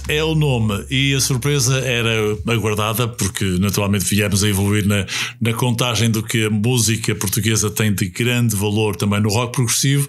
É 0.08 0.24
o 0.24 0.34
nome 0.34 0.86
e 0.90 1.14
a 1.14 1.20
surpresa 1.20 1.78
era 1.80 2.10
aguardada 2.46 3.06
porque 3.06 3.44
naturalmente 3.60 4.04
viemos 4.06 4.42
a 4.42 4.48
evoluir 4.48 4.86
na, 4.86 5.06
na 5.40 5.52
contagem 5.52 6.10
do 6.10 6.22
que 6.22 6.46
a 6.46 6.50
música 6.50 7.14
portuguesa 7.14 7.70
tem 7.70 7.92
de 7.92 8.08
grande 8.08 8.56
valor 8.56 8.96
também 8.96 9.20
no 9.20 9.28
rock 9.28 9.52
progressivo 9.52 10.08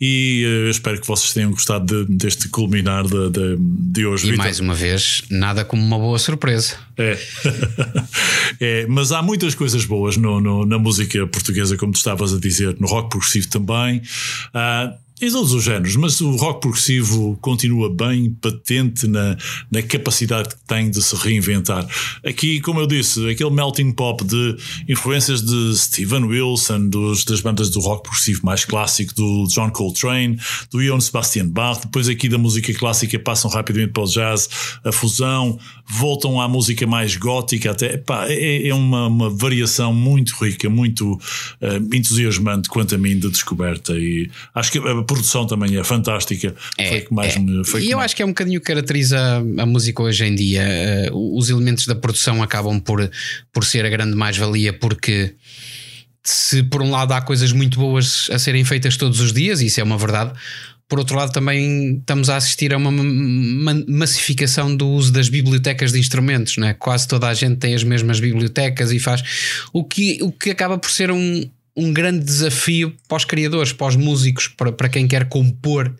e 0.00 0.44
uh, 0.66 0.70
espero 0.70 1.00
que 1.00 1.06
vocês 1.08 1.32
tenham 1.32 1.50
gostado 1.50 2.04
de, 2.04 2.14
deste 2.16 2.48
culminar 2.50 3.04
de, 3.04 3.30
de, 3.30 3.56
de 3.58 4.06
hoje. 4.06 4.26
E 4.26 4.30
Vitor. 4.32 4.44
mais 4.44 4.60
uma 4.60 4.74
vez, 4.74 5.22
nada 5.30 5.64
como 5.64 5.82
uma 5.82 5.98
boa 5.98 6.18
surpresa. 6.18 6.76
É. 6.98 7.18
é, 8.60 8.86
mas 8.86 9.12
há 9.12 9.22
muitas 9.22 9.54
coisas 9.54 9.84
boas 9.84 10.16
no, 10.16 10.40
no- 10.40 10.66
na 10.66 10.78
música 10.78 11.26
portuguesa, 11.26 11.76
como 11.76 11.92
tu 11.92 11.96
estavas 11.96 12.34
a 12.34 12.38
dizer, 12.38 12.76
no 12.78 12.86
rock 12.86 13.08
progressivo 13.10 13.48
também. 13.48 14.02
Ah, 14.52 14.92
em 15.20 15.30
todos 15.30 15.52
os 15.52 15.64
géneros, 15.64 15.96
mas 15.96 16.20
o 16.20 16.36
rock 16.36 16.60
progressivo 16.60 17.36
continua 17.40 17.92
bem 17.92 18.30
patente 18.30 19.06
na, 19.08 19.36
na 19.70 19.82
capacidade 19.82 20.50
que 20.50 20.56
tem 20.66 20.90
de 20.90 21.02
se 21.02 21.16
reinventar. 21.16 21.86
Aqui, 22.24 22.60
como 22.60 22.80
eu 22.80 22.86
disse, 22.86 23.28
aquele 23.28 23.50
melting 23.50 23.92
pop 23.92 24.24
de 24.24 24.56
influências 24.88 25.42
de 25.42 25.76
Steven 25.76 26.24
Wilson, 26.24 26.88
dos, 26.88 27.24
das 27.24 27.40
bandas 27.40 27.70
do 27.70 27.80
rock 27.80 28.04
progressivo 28.04 28.42
mais 28.44 28.64
clássico, 28.64 29.14
do 29.14 29.46
John 29.48 29.70
Coltrane, 29.70 30.38
do 30.70 30.80
Johann 30.80 31.00
Sebastian 31.00 31.48
Bach, 31.48 31.80
depois 31.80 32.08
aqui 32.08 32.28
da 32.28 32.38
música 32.38 32.72
clássica 32.74 33.18
passam 33.18 33.50
rapidamente 33.50 33.92
para 33.92 34.04
o 34.04 34.06
jazz, 34.06 34.48
a 34.84 34.92
fusão, 34.92 35.58
voltam 35.90 36.40
à 36.40 36.46
música 36.48 36.86
mais 36.86 37.16
gótica, 37.16 37.70
até 37.70 37.96
pá, 37.96 38.26
é, 38.28 38.68
é 38.68 38.74
uma, 38.74 39.06
uma 39.06 39.30
variação 39.30 39.92
muito 39.92 40.34
rica, 40.42 40.68
muito 40.68 41.18
eh, 41.60 41.76
entusiasmante 41.94 42.68
quanto 42.68 42.94
a 42.94 42.98
mim 42.98 43.18
de 43.18 43.30
descoberta 43.30 43.92
e 43.94 44.30
acho 44.54 44.70
que 44.72 44.78
a 44.78 45.02
produção 45.02 45.46
também 45.46 45.76
é 45.76 45.82
fantástica. 45.84 46.54
foi 46.76 47.00
que 47.00 47.14
mais 47.14 47.36
me 47.36 47.64
foi 47.64 47.82
E 47.84 47.90
eu 47.90 47.96
mais- 47.98 48.06
acho 48.06 48.16
que 48.16 48.22
é 48.22 48.24
um 48.26 48.28
bocadinho 48.30 48.60
que 48.60 48.66
caracteriza 48.66 49.18
a, 49.58 49.66
música 49.66 50.02
hoje 50.02 50.24
em 50.24 50.34
dia. 50.34 50.62
Eh, 50.62 51.10
os 51.12 51.48
elementos 51.48 51.86
da 51.86 51.94
produção 51.94 52.42
acabam 52.42 52.78
por, 52.80 53.10
por 53.52 53.64
ser 53.64 53.84
a 53.86 53.88
grande 53.88 54.14
mais-valia, 54.14 54.72
porque 54.72 55.34
se 56.22 56.62
por 56.62 56.82
um 56.82 56.90
lado 56.90 57.12
há 57.12 57.22
coisas 57.22 57.52
muito 57.52 57.78
boas 57.78 58.28
a 58.30 58.38
serem 58.38 58.64
feitas 58.64 58.96
todos 58.96 59.20
os 59.20 59.32
dias, 59.32 59.60
e 59.62 59.66
isso 59.66 59.80
é 59.80 59.82
uma 59.82 59.96
verdade. 59.96 60.32
Por 60.88 60.98
outro 60.98 61.16
lado, 61.16 61.30
também 61.32 61.98
estamos 61.98 62.30
a 62.30 62.36
assistir 62.36 62.72
a 62.72 62.78
uma 62.78 62.90
ma- 62.90 63.84
massificação 63.86 64.74
do 64.74 64.88
uso 64.88 65.12
das 65.12 65.28
bibliotecas 65.28 65.92
de 65.92 65.98
instrumentos, 65.98 66.56
não 66.56 66.66
é? 66.66 66.72
Quase 66.72 67.06
toda 67.06 67.28
a 67.28 67.34
gente 67.34 67.56
tem 67.56 67.74
as 67.74 67.84
mesmas 67.84 68.18
bibliotecas 68.20 68.90
e 68.90 68.98
faz 68.98 69.22
o 69.72 69.84
que, 69.84 70.18
o 70.22 70.32
que 70.32 70.50
acaba 70.50 70.78
por 70.78 70.90
ser 70.90 71.10
um, 71.10 71.48
um 71.76 71.92
grande 71.92 72.24
desafio 72.24 72.96
para 73.06 73.18
os 73.18 73.24
criadores, 73.26 73.72
para 73.72 73.86
os 73.86 73.96
músicos, 73.96 74.48
para, 74.48 74.72
para 74.72 74.88
quem 74.88 75.06
quer 75.06 75.28
compor. 75.28 75.94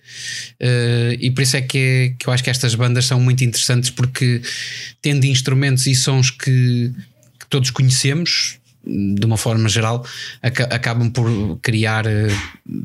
Eh, 0.58 1.18
e 1.20 1.30
por 1.30 1.42
isso 1.42 1.56
é 1.56 1.60
que, 1.60 2.14
que 2.18 2.26
eu 2.26 2.32
acho 2.32 2.42
que 2.42 2.50
estas 2.50 2.74
bandas 2.74 3.04
são 3.04 3.20
muito 3.20 3.44
interessantes, 3.44 3.90
porque 3.90 4.40
tendo 5.02 5.24
instrumentos 5.26 5.86
e 5.86 5.94
sons 5.94 6.30
que, 6.30 6.90
que 7.38 7.46
todos 7.48 7.70
conhecemos, 7.70 8.58
de 8.88 9.26
uma 9.26 9.36
forma 9.36 9.68
geral, 9.68 10.04
aca- 10.42 10.64
acabam 10.64 11.10
por 11.10 11.58
criar 11.60 12.06
eh, 12.06 12.28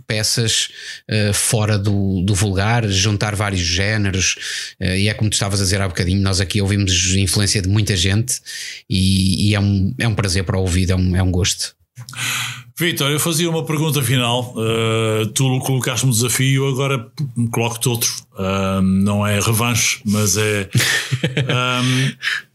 peças 0.06 0.70
eh, 1.08 1.32
fora 1.34 1.78
do, 1.78 2.22
do 2.24 2.36
vulgar, 2.36 2.88
juntar 2.88 3.36
vários 3.36 3.62
géneros, 3.62 4.76
eh, 4.80 5.00
e 5.00 5.10
é 5.10 5.14
como 5.14 5.30
tu 5.30 5.34
estavas 5.34 5.62
a 5.62 5.64
dizer 5.64 5.82
há 5.82 5.88
bocadinho, 5.88 6.22
nós 6.22 6.42
aqui 6.42 6.62
ouvimos 6.62 7.16
influência 7.16 7.62
de 7.62 7.70
muita 7.70 7.96
gente 7.96 8.42
e, 8.90 9.50
e 9.50 9.56
é, 9.56 9.60
um, 9.60 9.94
é 9.98 10.08
um 10.08 10.16
prazer 10.16 10.44
para 10.44 10.58
o 10.58 10.62
ouvido, 10.62 10.92
é 10.92 10.96
um, 10.96 11.16
é 11.16 11.24
um 11.24 11.32
gosto. 11.32 11.76
Vitor, 12.76 13.12
eu 13.12 13.20
fazia 13.20 13.48
uma 13.48 13.64
pergunta 13.64 14.02
final. 14.02 14.54
Uh, 14.58 15.28
tu 15.28 15.60
colocaste-me 15.60 16.12
um 16.12 16.16
desafio, 16.16 16.68
agora 16.68 17.08
coloco-te 17.52 17.88
outro. 17.88 18.12
Um, 18.38 18.82
não 18.82 19.26
é 19.26 19.40
revanche, 19.40 20.02
mas 20.04 20.36
é. 20.36 20.68
um, 21.84 22.12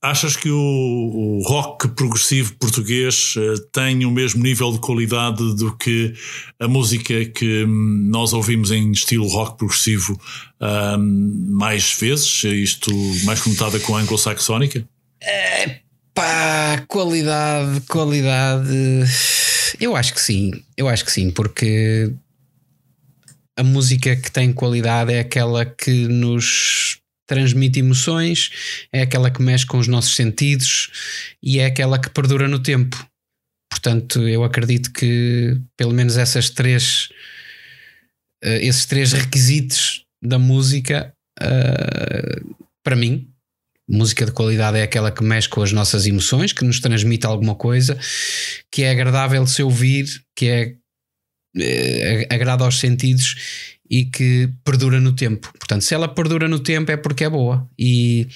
achas 0.00 0.36
que 0.36 0.50
o, 0.50 0.56
o 0.56 1.42
rock 1.46 1.88
progressivo 1.88 2.54
português 2.54 3.34
uh, 3.36 3.58
tem 3.72 4.04
o 4.04 4.10
mesmo 4.10 4.42
nível 4.42 4.72
de 4.72 4.78
qualidade 4.78 5.56
do 5.56 5.76
que 5.76 6.14
a 6.60 6.68
música 6.68 7.24
que 7.26 7.64
hum, 7.64 8.08
nós 8.08 8.32
ouvimos 8.32 8.70
em 8.70 8.92
estilo 8.92 9.26
rock 9.26 9.58
progressivo 9.58 10.20
um, 10.60 11.48
mais 11.50 11.94
vezes? 11.94 12.44
Isto 12.44 12.92
mais 13.24 13.40
conotada 13.40 13.80
com 13.80 13.96
a 13.96 14.00
anglo-saxónica? 14.00 14.86
Pá, 16.14 16.84
qualidade, 16.88 17.80
qualidade. 17.82 19.04
Eu 19.80 19.94
acho 19.94 20.14
que 20.14 20.20
sim, 20.20 20.50
eu 20.76 20.88
acho 20.88 21.04
que 21.04 21.12
sim, 21.12 21.30
porque 21.30 22.12
a 23.56 23.62
música 23.62 24.16
que 24.16 24.30
tem 24.30 24.52
qualidade 24.52 25.12
é 25.12 25.20
aquela 25.20 25.64
que 25.64 26.06
nos 26.06 27.00
transmite 27.28 27.78
emoções, 27.78 28.50
é 28.92 29.02
aquela 29.02 29.30
que 29.30 29.42
mexe 29.42 29.66
com 29.66 29.78
os 29.78 29.86
nossos 29.86 30.16
sentidos 30.16 30.90
e 31.40 31.60
é 31.60 31.66
aquela 31.66 31.98
que 32.00 32.10
perdura 32.10 32.48
no 32.48 32.58
tempo. 32.58 32.96
Portanto, 33.70 34.26
eu 34.26 34.42
acredito 34.42 34.90
que 34.92 35.60
pelo 35.76 35.92
menos 35.92 36.16
essas 36.16 36.50
três, 36.50 37.10
eh, 38.42 38.66
esses 38.66 38.86
três 38.86 39.12
requisitos 39.12 40.04
da 40.22 40.38
música, 40.38 41.12
eh, 41.40 42.40
para 42.82 42.96
mim, 42.96 43.28
música 43.88 44.24
de 44.24 44.32
qualidade 44.32 44.78
é 44.78 44.82
aquela 44.82 45.12
que 45.12 45.22
mexe 45.22 45.48
com 45.48 45.62
as 45.62 45.70
nossas 45.70 46.06
emoções, 46.06 46.52
que 46.52 46.64
nos 46.64 46.80
transmite 46.80 47.26
alguma 47.26 47.54
coisa, 47.54 47.98
que 48.72 48.82
é 48.82 48.90
agradável 48.90 49.44
de 49.44 49.50
se 49.50 49.62
ouvir, 49.62 50.06
que 50.34 50.46
é 50.46 50.74
eh, 51.56 52.26
agrada 52.30 52.64
aos 52.64 52.78
sentidos 52.78 53.77
e 53.90 54.04
que 54.04 54.50
perdura 54.64 55.00
no 55.00 55.12
tempo. 55.12 55.50
Portanto, 55.58 55.82
se 55.82 55.94
ela 55.94 56.08
perdura 56.08 56.48
no 56.48 56.58
tempo 56.58 56.90
é 56.90 56.96
porque 56.96 57.24
é 57.24 57.30
boa. 57.30 57.68
E 57.78 58.28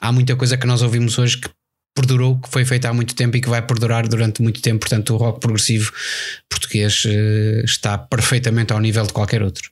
há 0.00 0.12
muita 0.12 0.36
coisa 0.36 0.56
que 0.56 0.66
nós 0.66 0.82
ouvimos 0.82 1.18
hoje 1.18 1.38
que 1.38 1.48
perdurou, 1.94 2.38
que 2.38 2.48
foi 2.50 2.64
feita 2.64 2.88
há 2.88 2.92
muito 2.92 3.14
tempo 3.14 3.36
e 3.36 3.40
que 3.40 3.48
vai 3.48 3.62
perdurar 3.62 4.06
durante 4.06 4.42
muito 4.42 4.60
tempo. 4.60 4.80
Portanto, 4.80 5.14
o 5.14 5.16
rock 5.16 5.40
progressivo 5.40 5.92
português 6.50 7.04
eh, 7.06 7.62
está 7.64 7.96
perfeitamente 7.96 8.72
ao 8.72 8.80
nível 8.80 9.06
de 9.06 9.12
qualquer 9.12 9.42
outro. 9.42 9.70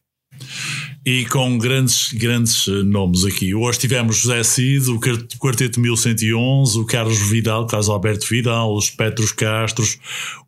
E 1.06 1.26
com 1.26 1.58
grandes, 1.58 2.14
grandes 2.14 2.66
eh, 2.66 2.82
nomes 2.82 3.26
aqui. 3.26 3.54
Hoje 3.54 3.78
tivemos 3.78 4.16
José 4.16 4.42
Cid, 4.42 4.88
o 4.90 4.98
Quart- 4.98 5.36
Quarteto 5.36 5.78
1111, 5.78 6.78
o 6.78 6.86
Carlos 6.86 7.18
Vidal, 7.18 7.66
Carlos 7.66 7.90
Alberto 7.90 8.26
Vidal, 8.26 8.74
os 8.74 8.88
Petros 8.88 9.30
Castros, 9.30 9.98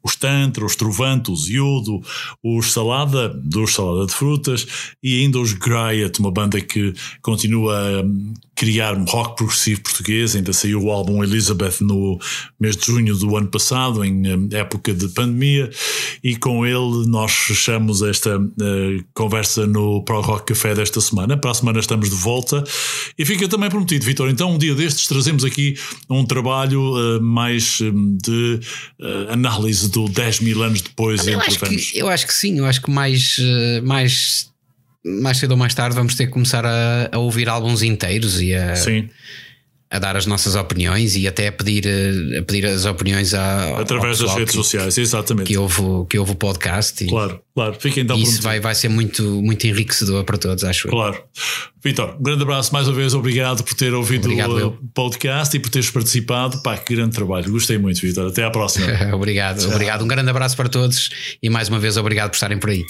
os 0.03 0.17
Tantra, 0.17 0.65
os 0.65 0.75
Trovante, 0.75 1.31
os 1.31 1.47
Iodo, 1.51 2.01
os 2.43 2.73
Salada, 2.73 3.29
dos 3.29 3.75
Salada 3.75 4.07
de 4.07 4.15
Frutas 4.15 4.67
e 5.03 5.21
ainda 5.21 5.39
os 5.39 5.53
Griot, 5.53 6.21
uma 6.21 6.31
banda 6.33 6.59
que 6.59 6.95
continua 7.21 8.03
hum, 8.03 8.33
criar 8.57 8.97
rock 9.09 9.37
progressivo 9.37 9.83
português. 9.83 10.35
Ainda 10.35 10.53
saiu 10.53 10.83
o 10.83 10.91
álbum 10.91 11.23
Elizabeth 11.23 11.77
no 11.81 12.19
mês 12.59 12.77
de 12.77 12.87
junho 12.87 13.17
do 13.17 13.37
ano 13.37 13.49
passado, 13.49 14.05
em 14.05 14.35
hum, 14.35 14.49
época 14.53 14.93
de 14.93 15.09
pandemia, 15.09 15.71
e 16.25 16.37
com 16.37 16.67
ele 16.67 17.07
nós 17.07 17.33
fechamos 17.33 18.03
esta 18.03 18.41
eh, 18.61 19.05
conversa 19.15 19.67
no 19.67 20.03
Pro 20.03 20.21
Rock 20.21 20.55
Café 20.55 20.75
desta 20.75 21.01
semana. 21.01 21.37
Para 21.37 21.51
a 21.51 21.55
semana 21.55 21.79
estamos 21.79 22.11
de 22.11 22.17
volta 22.17 22.65
e 23.19 23.25
fica 23.25 23.47
também 23.47 23.69
prometido, 23.69 24.05
Vitor. 24.05 24.29
Então, 24.31 24.53
um 24.53 24.59
dia 24.59 24.75
destes 24.75 25.07
trazemos 25.07 25.45
aqui 25.45 25.77
um 26.09 26.25
trabalho 26.25 26.95
eh, 26.99 27.21
mais 27.21 27.79
de 27.79 28.61
eh, 29.01 29.27
análise 29.31 29.91
do 29.91 30.09
10 30.09 30.41
mil 30.41 30.63
anos 30.63 30.81
depois. 30.81 31.27
Eu 31.27 31.41
acho, 31.41 31.59
que, 31.61 31.99
eu 31.99 32.09
acho 32.09 32.27
que 32.27 32.35
sim, 32.35 32.59
eu 32.59 32.67
acho 32.67 32.81
que 32.81 32.91
mais, 32.91 33.37
eh, 33.39 33.81
mais, 33.83 34.51
mais 35.23 35.39
cedo 35.39 35.53
ou 35.53 35.57
mais 35.57 35.75
tarde 35.75 35.95
vamos 35.95 36.15
ter 36.15 36.27
que 36.27 36.33
começar 36.33 36.65
a, 36.67 37.09
a 37.13 37.19
ouvir 37.19 37.49
álbuns 37.49 37.83
inteiros 37.83 38.41
e 38.41 38.55
a, 38.55 38.75
a 39.89 39.99
dar 40.01 40.17
as 40.17 40.27
nossas 40.27 40.57
opiniões 40.57 41.15
e 41.15 41.29
até 41.29 41.47
a 41.47 41.53
pedir, 41.53 41.87
eh, 41.87 42.39
a 42.39 42.43
pedir 42.43 42.67
as 42.67 42.85
opiniões 42.87 43.33
a, 43.35 43.79
Através 43.79 44.19
das 44.19 44.35
redes 44.35 44.53
sociais, 44.53 44.99
exatamente. 44.99 45.47
Que 45.47 45.57
houve, 45.57 45.81
o- 45.81 46.05
que 46.07 46.19
houve 46.19 46.33
o 46.33 46.35
podcast. 46.35 47.05
E, 47.05 47.07
Claro, 47.07 47.41
claro. 47.55 47.77
Fica 47.79 48.01
então 48.01 48.19
e 48.19 48.23
isso 48.25 48.43
vai, 48.43 48.59
vai 48.59 48.75
ser 48.75 48.89
muito, 48.89 49.23
muito 49.41 49.65
enriquecedor 49.65 50.25
para 50.25 50.37
todos, 50.39 50.65
acho 50.65 50.89
eu. 50.89 50.91
Claro. 50.91 51.23
Vitor, 51.85 52.17
um 52.19 52.23
grande 52.23 52.43
abraço 52.43 52.73
mais 52.73 52.89
uma 52.89 52.95
vez. 52.97 53.15
Obrigado 53.15 53.63
por 53.63 53.75
ter 53.75 53.95
ouvido 53.95 54.25
Obrigado, 54.25 54.55
o 54.55 54.59
eu. 54.59 54.79
podcast 54.93 55.57
e 55.57 55.61
por 55.61 55.71
teres 55.71 55.89
participado. 55.89 56.61
Pá, 56.65 56.77
que 56.77 56.97
grande 56.97 57.15
trabalho. 57.15 57.49
Gostei 57.53 57.79
muito, 57.79 58.01
Vitor. 58.01 58.27
Até 58.29 58.43
à 58.43 58.51
próxima. 58.51 58.89
obrigado, 59.15 59.65
obrigado. 59.69 60.03
Um 60.03 60.09
grande 60.09 60.29
abraço 60.31 60.57
para 60.57 60.69
todos 60.69 61.11
e 61.41 61.49
mais 61.49 61.69
uma 61.69 61.79
vez 61.79 61.97
obrigado 61.97 62.31
por 62.31 62.35
estarem 62.37 62.59
por 62.59 62.71
aí. 62.71 62.83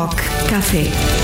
Rock 0.00 0.22
Café. 0.48 1.19